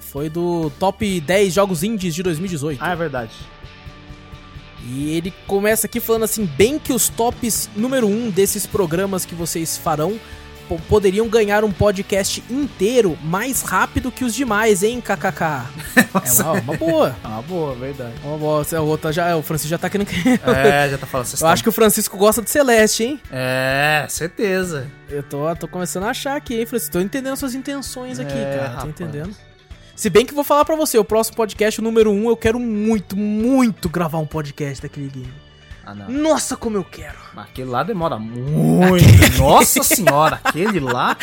[0.00, 2.82] Foi do top 10 jogos indies de 2018.
[2.82, 3.32] Ah, é verdade.
[4.88, 9.34] E ele começa aqui falando assim, bem que os tops número 1 desses programas que
[9.34, 10.18] vocês farão
[10.88, 15.66] poderiam ganhar um podcast inteiro mais rápido que os demais, hein, kkk.
[16.26, 17.16] É uma, uma boa.
[17.22, 18.12] Ah, boa, verdade.
[18.24, 18.66] Uma boa.
[18.80, 20.16] O, outro já, o Francisco já tá querendo que...
[20.28, 23.20] É, já tá falando Eu acho que o Francisco gosta de Celeste, hein?
[23.30, 24.90] É, certeza.
[25.08, 26.92] Eu tô, tô começando a achar aqui, hein, Francisco?
[26.92, 28.68] Tô entendendo suas intenções aqui, É, cara.
[28.68, 28.88] Tô rapaz.
[28.88, 29.36] entendendo.
[29.94, 32.60] Se bem que vou falar pra você, o próximo podcast, o número 1, eu quero
[32.60, 35.45] muito, muito gravar um podcast daquele game.
[35.86, 35.94] Ah.
[36.08, 37.16] Nossa, como eu quero.
[37.36, 39.04] Aquele lá demora muito.
[39.38, 41.16] Nossa senhora, aquele lá.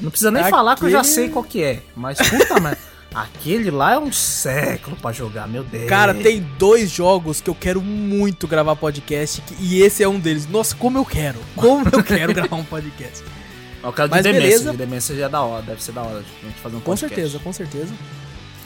[0.00, 1.82] Não precisa nem falar que eu já Aquele- sei qual que é.
[1.96, 2.76] Mas puta, mas.
[3.14, 5.88] Aquele lá é um século pra jogar, meu Deus.
[5.88, 10.48] Cara, tem dois jogos que eu quero muito gravar podcast e esse é um deles.
[10.48, 11.38] Nossa, como eu quero.
[11.54, 13.24] Como eu quero gravar um podcast.
[13.84, 14.70] Eu quero de Mas demência.
[14.72, 16.86] De demência já é da hora, deve ser da hora a gente fazer um Com
[16.86, 17.14] podcast.
[17.14, 17.94] certeza, com certeza.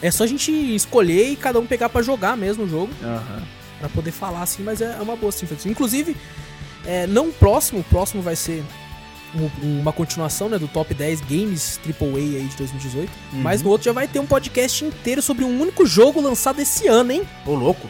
[0.00, 2.90] É só a gente escolher e cada um pegar pra jogar mesmo o jogo.
[3.04, 3.42] Aham.
[3.80, 5.46] Pra poder falar assim, mas é é uma boa sim.
[5.46, 5.68] Francisco.
[5.70, 6.16] Inclusive,
[6.84, 8.64] é, não o próximo, o próximo vai ser
[9.34, 13.10] um- uma continuação né, do Top 10 Games AAA aí de 2018.
[13.32, 13.40] Uhum.
[13.40, 16.88] Mas no outro já vai ter um podcast inteiro sobre um único jogo lançado esse
[16.88, 17.22] ano, hein?
[17.46, 17.86] Ô, louco.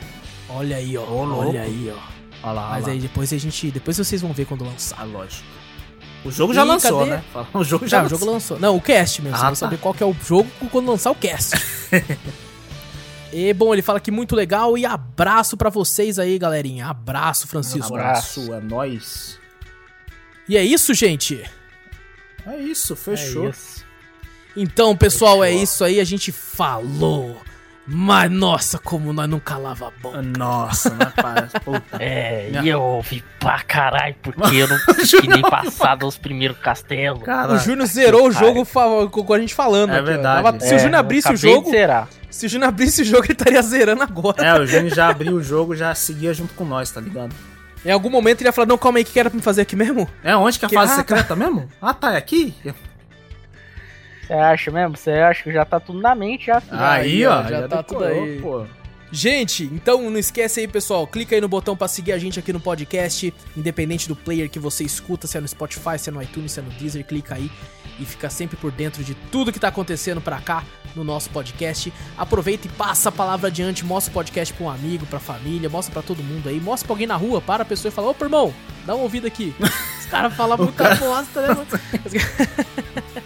[0.50, 1.02] Olha aí, ó.
[1.05, 1.99] Ô, olha aí, ó.
[2.42, 2.92] Olha lá, olha Mas lá.
[2.92, 3.70] aí depois a gente.
[3.70, 4.97] Depois vocês vão ver quando lançar.
[5.00, 5.44] Ah, lógico.
[6.25, 7.10] O jogo já E lançou, cadê?
[7.12, 7.25] né?
[7.55, 8.18] O jogo já Já, o lançou.
[8.18, 8.58] jogo lançou.
[8.58, 9.36] Não, o cast mesmo.
[9.36, 9.55] Ah, tá.
[9.55, 11.55] saber qual que é o jogo quando lançar o cast.
[13.32, 16.86] e bom, ele fala que muito legal e abraço pra vocês aí, galerinha.
[16.86, 17.94] Abraço, Francisco.
[17.94, 19.39] Abraço, é nóis.
[20.48, 21.44] E é isso, gente.
[22.47, 23.47] É isso, fechou.
[23.47, 23.84] É isso.
[24.57, 25.62] Então, pessoal, é Fechou.
[25.62, 26.00] isso aí.
[26.00, 27.40] A gente falou.
[27.91, 30.20] Mas, nossa, como nós não calava a boca.
[30.20, 31.58] Nossa, né, parece.
[31.65, 31.83] Puta.
[31.99, 36.58] É, Minha- e eu ouvi pra caralho, porque eu não consegui nem passar dos primeiros
[36.58, 37.23] castelos.
[37.50, 38.67] O Júnior zerou o jogo
[39.10, 39.92] com a gente falando.
[39.94, 40.42] É verdade.
[40.42, 41.70] Tava- se o É, Júnior abrisse o jogo,
[42.31, 44.44] se o Júnior abrisse o jogo, ele estaria zerando agora.
[44.44, 47.34] É, o Júnior já abriu o jogo, já seguia junto com nós, tá ligado?
[47.84, 49.42] Em algum momento ele ia falar: Não, calma aí, o que que era pra me
[49.42, 50.07] fazer aqui mesmo?
[50.23, 51.68] É onde que é a Que- fase ah, secreta mesmo?
[51.81, 52.55] Ah, tá, é aqui?
[54.28, 54.97] Você acha mesmo?
[54.97, 56.76] Você acha que já tá tudo na mente já, filho?
[56.78, 58.40] Aí, Aí, ó, ó, já tá tudo decorou, aí.
[58.40, 58.66] pô.
[59.10, 61.07] Gente, então não esquece aí, pessoal.
[61.07, 64.58] Clica aí no botão pra seguir a gente aqui no podcast, independente do player que
[64.58, 67.34] você escuta, se é no Spotify, se é no iTunes, se é no Deezer, clica
[67.36, 67.50] aí
[67.98, 70.62] e fica sempre por dentro de tudo que tá acontecendo pra cá
[70.94, 71.90] no nosso podcast.
[72.18, 75.90] Aproveita e passa a palavra adiante, mostra o podcast pra um amigo, pra família, mostra
[75.90, 78.26] pra todo mundo aí, mostra pra alguém na rua, para a pessoa e fala: "Opa,
[78.26, 78.52] irmão,
[78.84, 79.55] dá uma ouvida aqui".
[79.98, 81.48] Os caras falam muita bosta, né?
[81.48, 81.66] mano?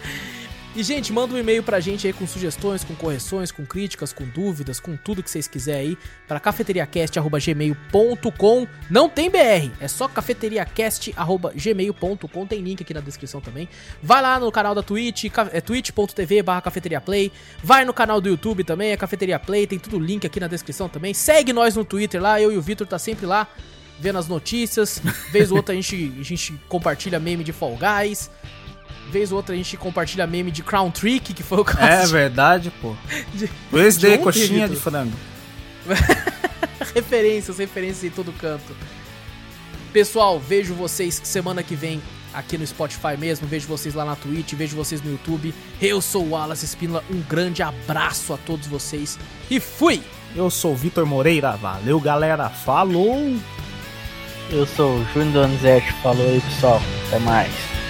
[0.75, 4.25] E, gente, manda um e-mail pra gente aí com sugestões, com correções, com críticas, com
[4.25, 8.67] dúvidas, com tudo que vocês quiserem aí, pra cafeteriacast.gmail.com.
[8.89, 12.47] Não tem BR, é só cafeteriacast.gmail.com.
[12.47, 13.68] Tem link aqui na descrição também.
[14.02, 17.31] Vai lá no canal da Twitch, é twitch.tv barra cafeteriaplay.
[17.62, 20.89] Vai no canal do YouTube também, é Cafeteria Play, tem tudo link aqui na descrição
[20.89, 21.12] também.
[21.12, 23.47] Segue nós no Twitter lá, eu e o Vitor tá sempre lá
[24.01, 25.02] vendo as notícias.
[25.31, 28.31] Vez ou outra a gente, a gente compartilha meme de Fall Guys.
[29.12, 31.82] Vez ou outra a gente compartilha meme de Crown Trick, que foi o caso.
[31.82, 32.97] É verdade, pô.
[33.34, 35.12] De, Dois de de coxinha de frango.
[36.94, 38.74] referências, referências em todo canto.
[39.92, 42.00] Pessoal, vejo vocês semana que vem
[42.32, 45.52] aqui no Spotify mesmo, vejo vocês lá na Twitch, vejo vocês no YouTube.
[45.78, 49.18] Eu sou o Wallace Espínola, um grande abraço a todos vocês
[49.50, 50.02] e fui!
[50.34, 51.52] Eu sou o Vitor Moreira.
[51.52, 52.49] Valeu, galera.
[52.49, 53.36] Falou!
[54.50, 57.82] Eu sou o Júnior Donizete, falou aí pessoal, até mais.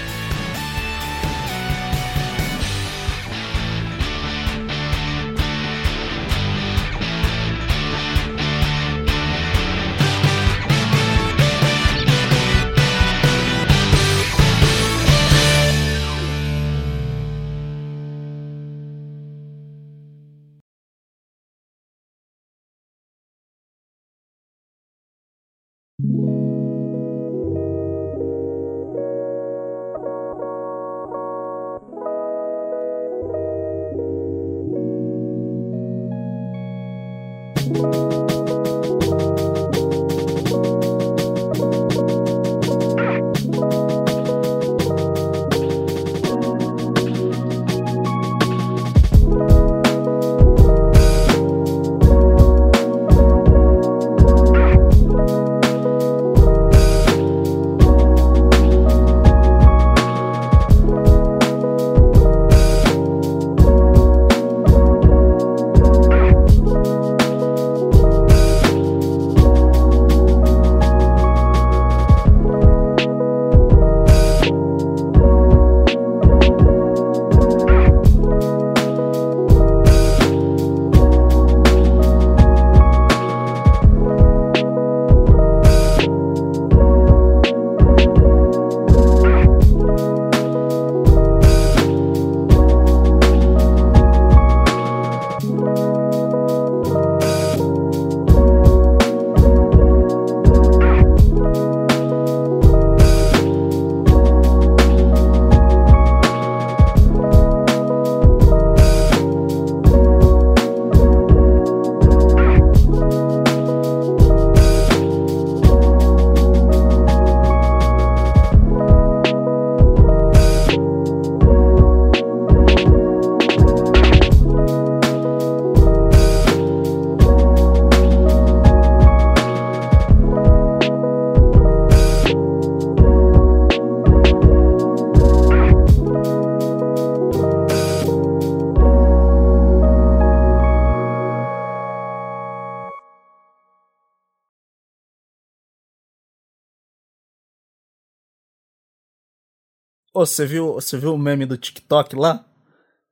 [150.13, 152.45] Ô, você viu, você viu o meme do TikTok lá?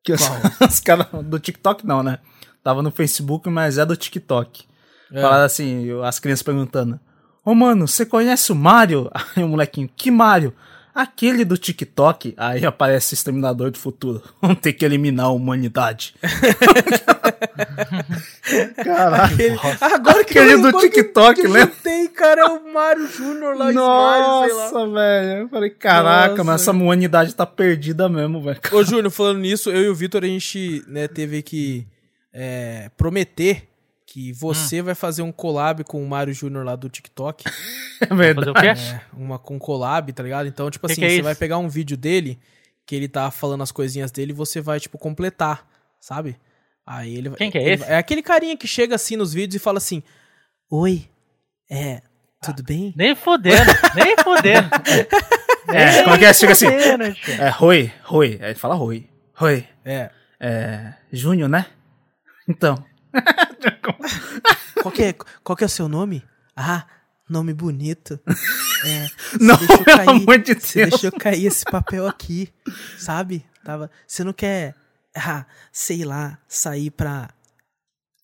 [0.03, 0.21] Que os,
[0.69, 1.07] os caras.
[1.25, 2.19] Do TikTok não, né?
[2.63, 4.65] Tava no Facebook, mas é do TikTok.
[5.11, 5.21] É.
[5.21, 6.99] Falaram assim, as crianças perguntando:
[7.43, 9.09] Ô mano, você conhece o Mario?
[9.35, 10.53] Aí o molequinho, que Mario?
[10.94, 12.34] Aquele do TikTok.
[12.38, 14.22] Aí aparece o Exterminador do Futuro.
[14.42, 16.14] Vamos ter que eliminar a humanidade.
[18.84, 19.34] Caralho.
[19.34, 21.74] Aquele- agora que Aquele eu- do que- TikTok, que eu lembra?
[21.84, 23.72] Tem, cara, é o Mário Júnior lá.
[23.72, 25.42] Nossa, velho.
[25.44, 26.44] Eu falei, caraca, Nossa.
[26.44, 28.60] mas essa humanidade tá perdida mesmo, velho.
[28.72, 31.86] Ô, Júnior, falando nisso, eu e o Vitor, a gente né, teve que
[32.34, 33.64] é, prometer
[34.14, 37.45] que você vai fazer um collab com o Mário Júnior lá do TikTok.
[38.01, 38.67] É Fazer o quê?
[38.67, 40.48] É, uma com collab, tá ligado?
[40.48, 41.23] Então, tipo Que assim, que é você isso?
[41.23, 42.40] vai pegar um vídeo dele,
[42.83, 45.64] que ele tá falando as coisinhas dele, e você vai, tipo, completar,
[45.99, 46.35] sabe?
[46.83, 47.83] Aí ele vai- Quem que é ele esse?
[47.83, 50.01] vai- É aquele carinha que chega assim nos vídeos e fala assim:
[50.72, 51.07] Oi,
[51.69, 52.01] é,
[52.41, 52.91] tudo bem?
[52.98, 54.67] Nem fudendo, nem fudendo.
[55.69, 56.33] É, como é que é?
[56.33, 56.65] Chega assim.
[56.67, 58.40] É, Rui, Rui.
[58.41, 59.07] Aí ele fala Rui.
[59.35, 59.64] Rui.
[59.85, 60.09] É.
[60.40, 60.93] É.
[61.14, 61.67] Júnior, né?
[62.49, 62.83] Então.
[64.81, 66.23] Qual que é, qual que é o seu nome?
[66.56, 66.85] Ah,
[67.30, 68.19] nome bonito.
[68.85, 70.90] É, você Não, deixou pelo cair- amor de Você Deus.
[71.01, 72.51] deixou cair esse papel aqui,
[72.98, 73.45] sabe?
[73.64, 74.75] Tava, você não quer,
[75.15, 77.30] ah, sei lá, sair pra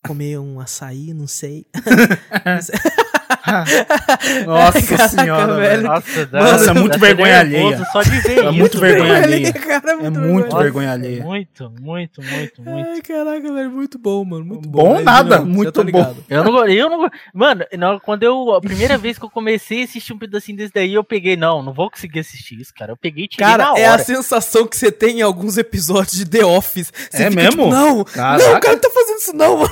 [0.06, 1.66] comer um açaí, não sei.
[4.46, 5.84] Nossa Caraca, senhora, velho.
[5.84, 7.86] Nossa, dá- Nossa, é muito vergonha alheia.
[7.92, 8.54] Só de ver É isso.
[8.54, 8.94] muito velho.
[9.04, 9.54] vergonha alheia.
[9.54, 10.64] Cara, É muito vergonha.
[10.64, 11.24] vergonha alheia.
[11.24, 12.90] Muito, muito, muito, muito.
[12.90, 14.96] Ai, caraca, velho, muito bom, mano, muito bom.
[14.96, 16.16] Bom nada, não, muito tá bom.
[16.30, 19.86] Eu não, eu não, mano, não, quando eu, a primeira vez que eu comecei a
[19.86, 22.92] assistir um pedacinho desse daí, eu peguei, não, não vou conseguir assistir isso, cara.
[22.92, 23.80] Eu peguei e tirei Cara, na hora.
[23.80, 26.92] é a sensação que você tem em alguns episódios de The Office.
[27.10, 27.64] Você É fica, mesmo?
[27.64, 28.44] Tipo, não, Caraca.
[28.50, 29.72] não, o cara tá fazendo isso não, mano.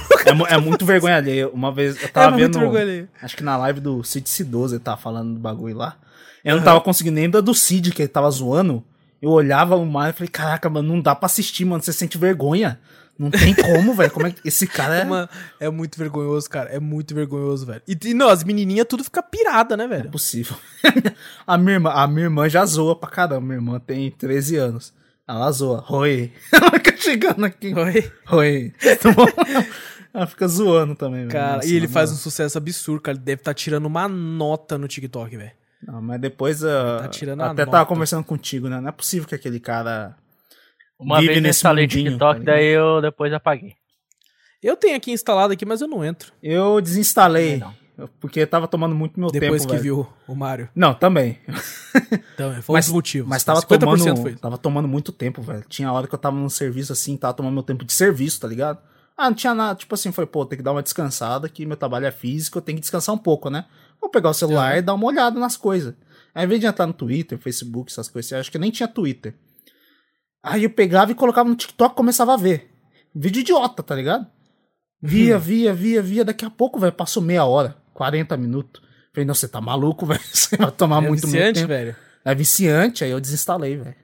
[0.49, 1.49] É, é muito vergonha alheia.
[1.49, 3.07] Uma vez eu É tava muito vendo.
[3.21, 5.97] Acho que na live do Cid Cidoso ele tava falando do bagulho lá.
[6.43, 8.83] Eu não tava conseguindo nem da do Cid, que ele tava zoando.
[9.21, 11.81] Eu olhava o Mario e falei, caraca, mano, não dá pra assistir, mano.
[11.81, 12.79] Você sente vergonha.
[13.17, 14.11] Não tem como, velho.
[14.11, 14.45] Como é que.
[14.47, 15.03] Esse cara é.
[15.05, 16.69] Mano, é muito vergonhoso, cara.
[16.69, 17.81] É muito vergonhoso, velho.
[17.87, 20.11] E, não, as menininhas tudo fica pirada, né, É velho?
[20.11, 20.55] possível.
[21.47, 23.39] a, minha irmã, a minha irmã já zoa pra caramba.
[23.41, 24.93] Minha irmã tem 13 anos.
[25.27, 25.83] Ela zoa.
[25.89, 26.31] Oi.
[26.53, 27.73] Ela fica chegando aqui.
[27.73, 28.11] Oi.
[28.31, 28.73] Oi.
[29.01, 29.25] Tá bom?
[30.13, 31.31] Ela fica zoando também, velho.
[31.31, 33.17] Cara, Nossa, e ele faz um sucesso absurdo, cara.
[33.17, 35.51] Ele deve estar tirando uma nota no TikTok, velho.
[35.85, 36.63] Não, mas depois.
[36.63, 37.71] ah, Tá tirando a até nota.
[37.71, 38.79] tava conversando contigo, né?
[38.79, 40.15] Não é possível que aquele cara.
[40.97, 43.73] Uma vive vez eu nesse instalei mundinho, TikTok, tá daí eu depois apaguei.
[44.63, 46.31] Eu tenho aqui instalado aqui, mas eu não entro.
[46.41, 47.57] Eu desinstalei.
[47.57, 47.75] Não.
[48.19, 49.73] Porque tava tomando muito meu Depois tempo.
[49.73, 49.95] que velho.
[49.95, 50.69] viu o Mario.
[50.75, 51.39] Não, também.
[52.33, 53.29] Então, foi Mas- um dos motivos.
[53.29, 55.63] Mas tava 50% tomando, foi tava tomando muito tempo, velho.
[55.69, 58.47] Tinha hora que eu tava num serviço assim, tava tomando meu tempo de serviço, tá
[58.47, 58.79] ligado?
[59.17, 59.75] Ah, não tinha nada.
[59.79, 62.61] Tipo assim, foi, pô, tem que dar uma descansada, que meu trabalho é físico, eu
[62.61, 63.65] tenho que descansar um pouco, né?
[64.01, 65.93] Vou pegar o celular e dar uma olhada nas coisas.
[66.33, 68.89] Aí, ao invés de entrar no Twitter, Facebook, essas coisas, eu acho que nem tinha
[68.89, 69.33] Twitter.
[70.43, 72.69] Aí eu pegava e colocava no TikTok e começava a ver.
[73.15, 74.27] Vídeo idiota, tá ligado?
[75.01, 76.25] Via, via, via, via.
[76.25, 78.81] Daqui a pouco, velho, passou meia hora, 40 minutos.
[79.11, 80.19] Falei, não, você tá maluco, velho.
[80.31, 81.67] Você vai tomar É muito, muito viciante, tempo.
[81.69, 81.95] velho.
[82.23, 83.95] É viciante, aí eu desinstalei, velho.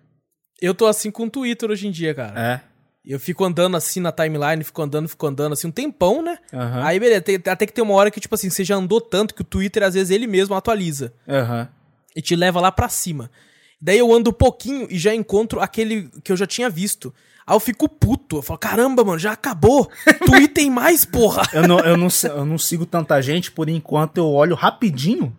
[0.61, 2.39] Eu tô assim com o Twitter hoje em dia, cara.
[2.39, 2.61] É.
[3.03, 6.37] Eu fico andando assim na timeline, fico andando, fico andando assim um tempão, né?
[6.53, 6.83] Aham.
[6.85, 9.33] Aí, beleza, tem- até que tem uma hora que, tipo assim, você já andou tanto
[9.33, 11.11] que o Twitter, às vezes, ele mesmo atualiza.
[11.27, 11.67] Aham.
[12.15, 13.31] e te leva lá pra cima.
[13.81, 17.11] Daí eu ando um pouquinho e já encontro aquele que eu já tinha visto.
[17.45, 18.37] Aí eu fico puto.
[18.37, 19.89] Eu falo, caramba, mano, já acabou.
[20.25, 21.43] Twitter tem mais, porra.
[21.53, 25.35] Eu não, eu, não, eu não sigo tanta gente, por enquanto eu olho rapidinho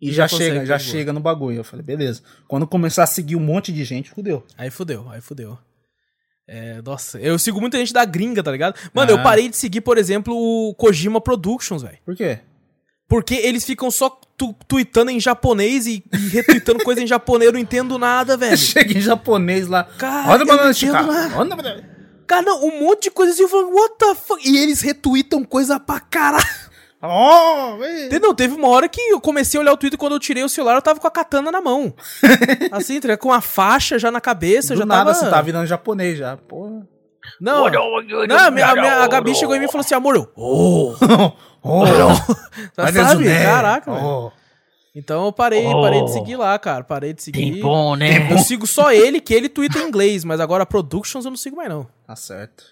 [0.00, 1.58] e já, Já chega, já chega no bagulho.
[1.58, 2.22] Eu falei, beleza.
[2.48, 4.44] Quando começar a seguir um monte de gente, fudeu.
[4.58, 5.56] Aí fudeu, aí fudeu.
[6.48, 8.74] É, nossa, eu sigo muita gente da gringa, tá ligado?
[8.92, 9.14] Mano, Ah.
[9.14, 11.98] eu parei de seguir, por exemplo, o Kojima Productions, velho.
[12.04, 12.40] Por quê?
[13.08, 17.52] Porque eles ficam só tu tweetando em japonês e, e retweetando coisa em japonês, eu
[17.52, 18.56] não entendo nada, velho.
[18.58, 19.84] Chega em japonês lá.
[19.84, 21.38] Cara, Olha eu banana não entendo nada.
[21.38, 21.84] Olha
[22.26, 24.48] Cara, não, um monte de coisa assim, eu falo, what the fuck?
[24.48, 26.44] E eles retweetam coisa pra caralho.
[27.04, 27.78] Oh,
[28.20, 30.48] Não, teve uma hora que eu comecei a olhar o Twitter quando eu tirei o
[30.48, 31.92] celular, eu tava com a katana na mão.
[32.70, 35.14] assim, com a faixa já na cabeça, Do já nada tava...
[35.24, 36.36] você tá virando japonês já.
[36.36, 36.86] Porra.
[37.40, 40.14] Não, não a, minha, a minha- a Gabi chegou em mim e falou assim, amor,
[40.14, 40.30] eu...
[40.36, 40.94] Oh,
[41.62, 41.84] Oh,
[42.74, 43.24] tá, sabe?
[43.24, 44.04] Caraca, velho.
[44.04, 44.30] Oh.
[44.94, 45.80] Então eu parei, Oh.
[45.80, 47.38] parei de seguir lá, cara, parei de seguir.
[47.52, 48.30] Tem bom, né?
[48.32, 51.56] Eu sigo só ele, que ele twitta em inglês, mas agora Productions eu não sigo
[51.56, 51.86] mais não.
[52.06, 52.64] Tá certo.